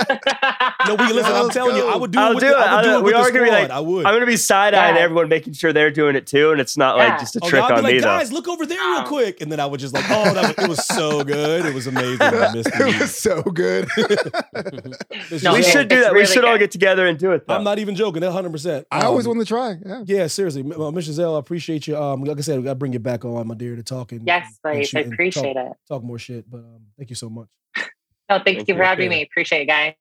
No, 0.88 0.94
we 0.94 1.12
listen. 1.14 1.34
I'm 1.34 1.44
Let's 1.46 1.56
telling 1.56 1.76
you. 1.78 1.88
I 1.88 1.96
would 1.96 2.12
do 2.12 2.20
I'll 2.20 2.32
it 2.32 2.36
with 2.36 2.44
do 2.44 2.50
the, 2.50 2.54
it. 2.54 2.60
I 2.60 2.76
would 2.76 2.84
do 2.84 2.90
I'll- 2.92 2.98
it 3.00 3.04
we 3.04 3.06
with 3.06 3.14
the 3.16 3.20
are 3.20 3.32
gonna 3.32 3.46
be 3.46 3.50
like- 3.52 3.70
I 3.72 3.80
would. 3.80 4.06
I'm 4.06 4.14
gonna 4.14 4.28
be 4.28 4.38
side 4.38 4.76
eyeing 4.76 4.96
Yeah. 4.98 5.02
everyone, 5.02 5.30
making 5.30 5.54
sure 5.54 5.74
they're 5.74 5.90
doing 5.90 6.16
it 6.16 6.28
too, 6.28 6.52
and 6.52 6.62
it's 6.62 6.78
not 6.78 6.96
like 6.96 7.18
just 7.20 7.36
a 7.36 7.40
Oh, 7.42 7.50
trick 7.50 7.64
I'll 7.64 7.70
be 7.70 7.74
on 7.78 7.84
like, 7.84 7.94
me 7.96 8.00
though. 8.02 8.06
guys, 8.06 8.32
look 8.32 8.48
over 8.48 8.68
there 8.68 8.78
real 8.78 9.02
quick, 9.04 9.42
and 9.42 9.52
then 9.52 9.60
I 9.60 9.66
would 9.66 9.80
just 9.80 9.96
like, 9.96 10.06
oh, 10.10 10.32
that 10.36 10.56
was, 10.56 10.66
it 10.66 10.70
was 10.70 10.86
so 10.86 11.24
good, 11.24 11.66
it 11.66 11.74
was 11.74 11.88
amazing. 11.88 12.22
I 12.22 12.54
missed 12.54 12.68
it 12.74 12.82
it. 12.82 13.02
was 13.02 13.16
so 13.18 13.42
good. 13.42 13.88
No, 15.44 15.54
we 15.56 15.64
should 15.64 15.88
do 15.88 15.96
it's 15.96 16.06
that. 16.06 16.14
we 16.14 16.20
really 16.20 16.26
should 16.28 16.46
all 16.46 16.58
get 16.60 16.70
together 16.70 17.08
and 17.08 17.18
do 17.18 17.32
it. 17.32 17.48
Though. 17.48 17.56
I'm 17.56 17.64
not 17.64 17.80
even 17.80 17.96
joking. 17.96 18.22
That 18.22 18.28
100. 18.28 18.52
percent 18.52 18.88
I 18.92 19.02
always 19.06 19.28
wanted 19.28 19.40
to 19.40 19.46
try. 19.48 19.78
Yeah. 19.84 20.04
Yeah, 20.06 20.28
seriously, 20.28 20.62
M- 20.62 20.80
uh, 20.80 20.92
Miss 20.92 21.08
Gisele, 21.08 21.36
I 21.36 21.40
appreciate 21.40 21.88
you. 21.88 21.98
Um, 21.98 22.24
like 22.24 22.38
I 22.38 22.42
said, 22.42 22.58
we 22.60 22.64
got 22.64 22.72
to 22.72 22.76
bring 22.76 22.94
you 22.94 23.00
back 23.00 23.26
on, 23.26 23.48
my 23.48 23.56
dear, 23.56 23.76
to 23.76 23.82
talk 23.84 24.12
and 24.12 24.22
yes, 24.28 24.60
and 24.64 24.78
like, 24.78 24.86
shoot 24.88 24.98
I 24.98 25.02
and 25.02 25.14
appreciate 25.14 25.54
talk, 25.56 25.72
it. 25.72 25.78
Talk 25.88 26.04
more 26.04 26.20
shit, 26.20 26.50
but 26.50 26.60
um, 26.60 26.82
thank 26.98 27.10
you 27.10 27.16
so 27.16 27.30
much. 27.30 27.48
No, 28.30 28.38
thank, 28.38 28.46
Thank 28.58 28.68
you 28.68 28.74
you. 28.74 28.80
for 28.80 28.84
having 28.84 29.10
me. 29.10 29.22
Appreciate 29.22 29.62
it, 29.62 29.66
guys. 29.68 29.94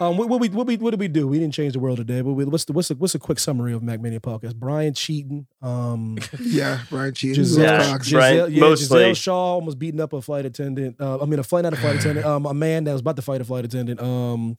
Um, 0.00 0.16
what, 0.16 0.28
what 0.28 0.40
we 0.40 0.48
what 0.48 0.66
we 0.66 0.76
what 0.78 0.90
did 0.90 0.98
we 0.98 1.06
do? 1.06 1.28
We 1.28 1.38
didn't 1.38 1.54
change 1.54 1.74
the 1.74 1.78
world 1.78 1.98
today, 1.98 2.22
but 2.22 2.32
we, 2.32 2.44
what's 2.44 2.64
the 2.64 2.72
what's 2.72 2.88
the 2.88 2.96
what's 2.96 3.14
a 3.14 3.20
quick 3.20 3.38
summary 3.38 3.72
of 3.72 3.82
MackMania 3.82 4.18
podcast? 4.18 4.56
Brian 4.56 4.94
cheating. 4.94 5.46
Um, 5.60 6.18
Yeah, 6.40 6.80
Brian 6.90 7.14
Cheatham. 7.14 7.44
Gisele, 7.44 7.62
Yeah, 7.62 7.84
Cox. 7.92 8.12
right. 8.12 8.32
Gisele, 8.32 8.48
yeah, 8.48 8.60
mostly. 8.60 8.98
Gisele 8.98 9.14
Shaw 9.14 9.54
almost 9.54 9.78
beating 9.78 10.00
up 10.00 10.12
a 10.12 10.20
flight 10.20 10.44
attendant. 10.44 10.96
Uh, 11.00 11.20
I 11.22 11.26
mean, 11.26 11.38
a 11.38 11.44
flight 11.44 11.62
not 11.62 11.72
a 11.74 11.76
flight 11.76 11.96
attendant. 11.96 12.26
Um, 12.26 12.46
a 12.46 12.54
man 12.54 12.82
that 12.84 12.92
was 12.92 13.00
about 13.00 13.14
to 13.14 13.22
fight 13.22 13.40
a 13.42 13.44
flight 13.44 13.64
attendant. 13.64 14.00
Um, 14.02 14.58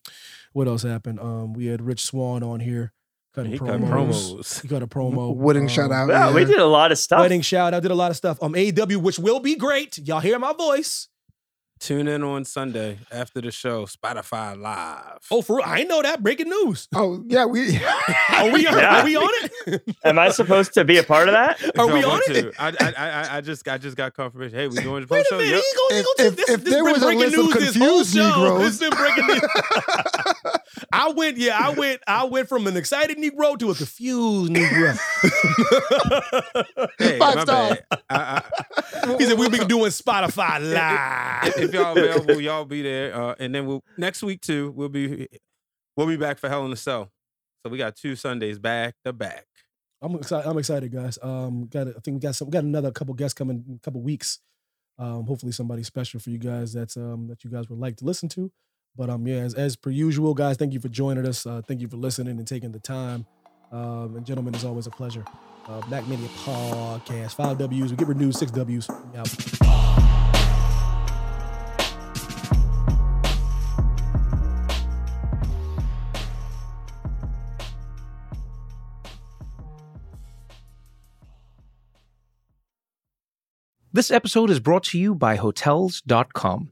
what 0.54 0.70
else 0.70 0.84
happened? 0.84 1.20
Um, 1.20 1.52
we 1.52 1.66
had 1.66 1.82
Rich 1.82 2.04
Swann 2.06 2.42
on 2.42 2.62
here 2.62 2.94
cutting 3.34 3.52
He 3.52 3.58
promos. 3.60 3.68
cut 3.68 3.82
promos. 3.82 4.62
He 4.62 4.68
cut 4.68 4.84
a 4.84 4.88
promo. 4.88 5.36
Wedding 5.36 5.64
Um, 5.64 5.68
shout 5.70 5.92
out. 5.92 6.10
Wow, 6.10 6.34
we 6.34 6.46
did 6.46 6.58
a 6.60 6.66
lot 6.66 6.92
of 6.92 6.98
stuff. 6.98 7.20
Wedding 7.22 7.42
shout. 7.42 7.74
I 7.74 7.80
did 7.80 7.92
a 7.92 7.96
lot 7.96 8.12
of 8.12 8.18
stuff. 8.18 8.38
Um, 8.42 8.54
AEW, 8.54 8.98
which 8.98 9.20
will 9.20 9.40
be 9.40 9.56
great. 9.56 9.98
Y'all 9.98 10.20
hear 10.20 10.40
my 10.40 10.54
voice. 10.54 11.10
Tune 11.80 12.08
in 12.08 12.24
on 12.24 12.46
Sunday 12.46 13.00
after 13.12 13.42
the 13.42 13.52
show, 13.52 13.86
Spotify 13.86 14.58
Live. 14.58 15.20
Oh, 15.30 15.42
for 15.42 15.58
real? 15.58 15.66
I 15.68 15.84
know 15.84 16.02
that. 16.02 16.24
Breaking 16.24 16.48
news. 16.48 16.88
Oh 16.96 17.22
yeah, 17.28 17.44
we. 17.46 17.78
Are 18.30 18.50
we 18.50 18.66
on, 18.66 18.78
Yeah. 18.78 19.02
are 19.02 19.04
we 19.04 19.18
on 19.18 19.30
it? 19.68 19.84
Am 20.06 20.18
I 20.18 20.30
supposed 20.30 20.74
to 20.76 20.86
be 20.86 20.98
a 20.98 21.04
part 21.04 21.28
of 21.28 21.34
that? 21.34 21.62
If 21.62 21.78
Are 21.78 21.88
y'all 21.88 21.94
we 21.94 22.04
on 22.06 22.22
it? 22.30 22.34
to. 22.42 22.54
I, 22.58 22.68
I, 22.80 22.94
I, 22.96 23.38
I 23.38 23.42
just, 23.42 23.68
I 23.68 23.78
just 23.78 23.98
got 23.98 24.14
confirmation. 24.14 24.58
Hey, 24.58 24.68
we 24.68 24.76
doing 24.78 25.06
the 25.06 25.08
Wait 25.14 25.26
post 25.26 25.32
a 25.32 25.36
show. 25.36 25.38
minute. 25.40 25.56
Yep. 25.56 25.64
Gonna, 25.76 25.94
he 25.94 26.00
If- 26.00 26.06
gonna 26.18 26.30
if- 26.30 26.36
this, 26.38 26.50
if 26.50 26.64
this 26.64 26.74
there 26.74 26.84
was 26.86 26.98
a 27.04 27.06
breaking 27.06 27.20
list 27.20 27.38
of 27.38 27.44
news 27.44 27.54
this 27.54 27.76
whole 27.76 27.88
confused 28.04 28.16
show. 28.16 28.44
Negroes- 28.44 28.80
This 28.80 28.90
been 28.90 28.98
breaking 28.98 29.28
news. 29.28 29.42
I 30.94 31.12
went, 31.12 31.38
yeah, 31.38 31.58
I 31.60 31.72
went, 31.72 32.02
I 32.06 32.24
went 32.26 32.48
from 32.48 32.68
an 32.68 32.78
excited 32.78 33.18
Negro 33.18 33.58
to 33.58 33.72
a 33.72 33.76
confused 33.76 34.52
Negro. 34.52 34.98
Hey, 37.00 37.18
Five 37.18 37.36
my 37.36 37.44
stars. 37.44 37.78
bad. 37.90 38.02
I, 38.10 38.44
I, 39.02 39.16
he 39.18 39.26
said 39.26 39.40
we'll 39.40 39.50
be 39.50 39.66
doing 39.66 39.90
Spotify 39.90 40.60
live. 40.62 41.48
if, 41.48 41.58
if 41.58 41.74
y'all 41.74 41.98
available, 41.98 42.40
y'all 42.40 42.66
be 42.66 42.84
there. 42.84 43.16
Uh, 43.16 43.36
and 43.40 43.56
then 43.56 43.66
we'll 43.66 43.84
next 43.98 44.22
week 44.22 44.42
too. 44.42 44.72
We'll 44.76 44.90
be, 44.90 45.28
we'll 45.98 46.08
be 46.08 46.16
back 46.18 46.38
for 46.38 46.48
Hell 46.48 46.64
in 46.66 46.70
the 46.70 46.78
Cell. 46.78 47.10
So 47.66 47.72
we 47.72 47.80
got 47.80 47.96
two 47.96 48.16
Sundays 48.16 48.60
back 48.60 48.94
to 49.04 49.14
back. 49.14 49.48
I'm 50.02 50.14
excited. 50.16 50.48
I'm 50.48 50.58
excited, 50.58 50.92
guys. 50.92 51.18
Um, 51.24 51.66
got 51.68 51.88
I 51.88 51.94
think 52.04 52.16
we 52.16 52.20
got 52.20 52.36
some. 52.36 52.48
We 52.50 52.52
got 52.52 52.66
another 52.66 52.92
couple 52.92 53.14
guests 53.16 53.34
coming 53.34 53.64
in 53.68 53.76
a 53.76 53.80
couple 53.80 54.02
weeks. 54.02 54.40
Um, 55.00 55.26
hopefully 55.26 55.54
somebody 55.54 55.82
special 55.82 56.20
for 56.20 56.30
you 56.30 56.38
guys 56.38 56.74
that's 56.74 56.98
um 56.98 57.28
that 57.30 57.44
you 57.44 57.50
guys 57.50 57.68
would 57.70 57.80
like 57.80 57.96
to 57.98 58.06
listen 58.06 58.30
to. 58.30 58.52
But 58.96 59.10
um, 59.10 59.26
yeah, 59.28 59.38
as, 59.38 59.54
as 59.56 59.76
per 59.76 59.90
usual, 59.90 60.34
guys, 60.34 60.58
thank 60.58 60.74
you 60.74 60.80
for 60.80 60.90
joining 60.90 61.26
us. 61.26 61.46
Uh, 61.46 61.62
thank 61.68 61.82
you 61.82 61.88
for 61.88 61.98
listening 61.98 62.38
and 62.38 62.48
taking 62.48 62.72
the 62.72 62.80
time. 62.80 63.26
Um, 63.72 64.16
and 64.16 64.26
gentlemen, 64.26 64.54
it's 64.54 64.64
always 64.64 64.86
a 64.86 64.92
pleasure. 64.92 65.26
Uh, 65.68 65.82
Black 65.88 66.08
Media 66.08 66.28
Podcast, 66.44 67.34
five 67.36 67.58
W's. 67.58 67.92
We 67.92 67.98
get 67.98 68.08
renewed, 68.08 68.36
six 68.36 68.52
W's. 68.52 68.88
This 83.96 84.10
episode 84.10 84.50
is 84.50 84.60
brought 84.60 84.84
to 84.86 84.98
you 85.00 85.14
by 85.14 85.36
Hotels.com. 85.36 86.72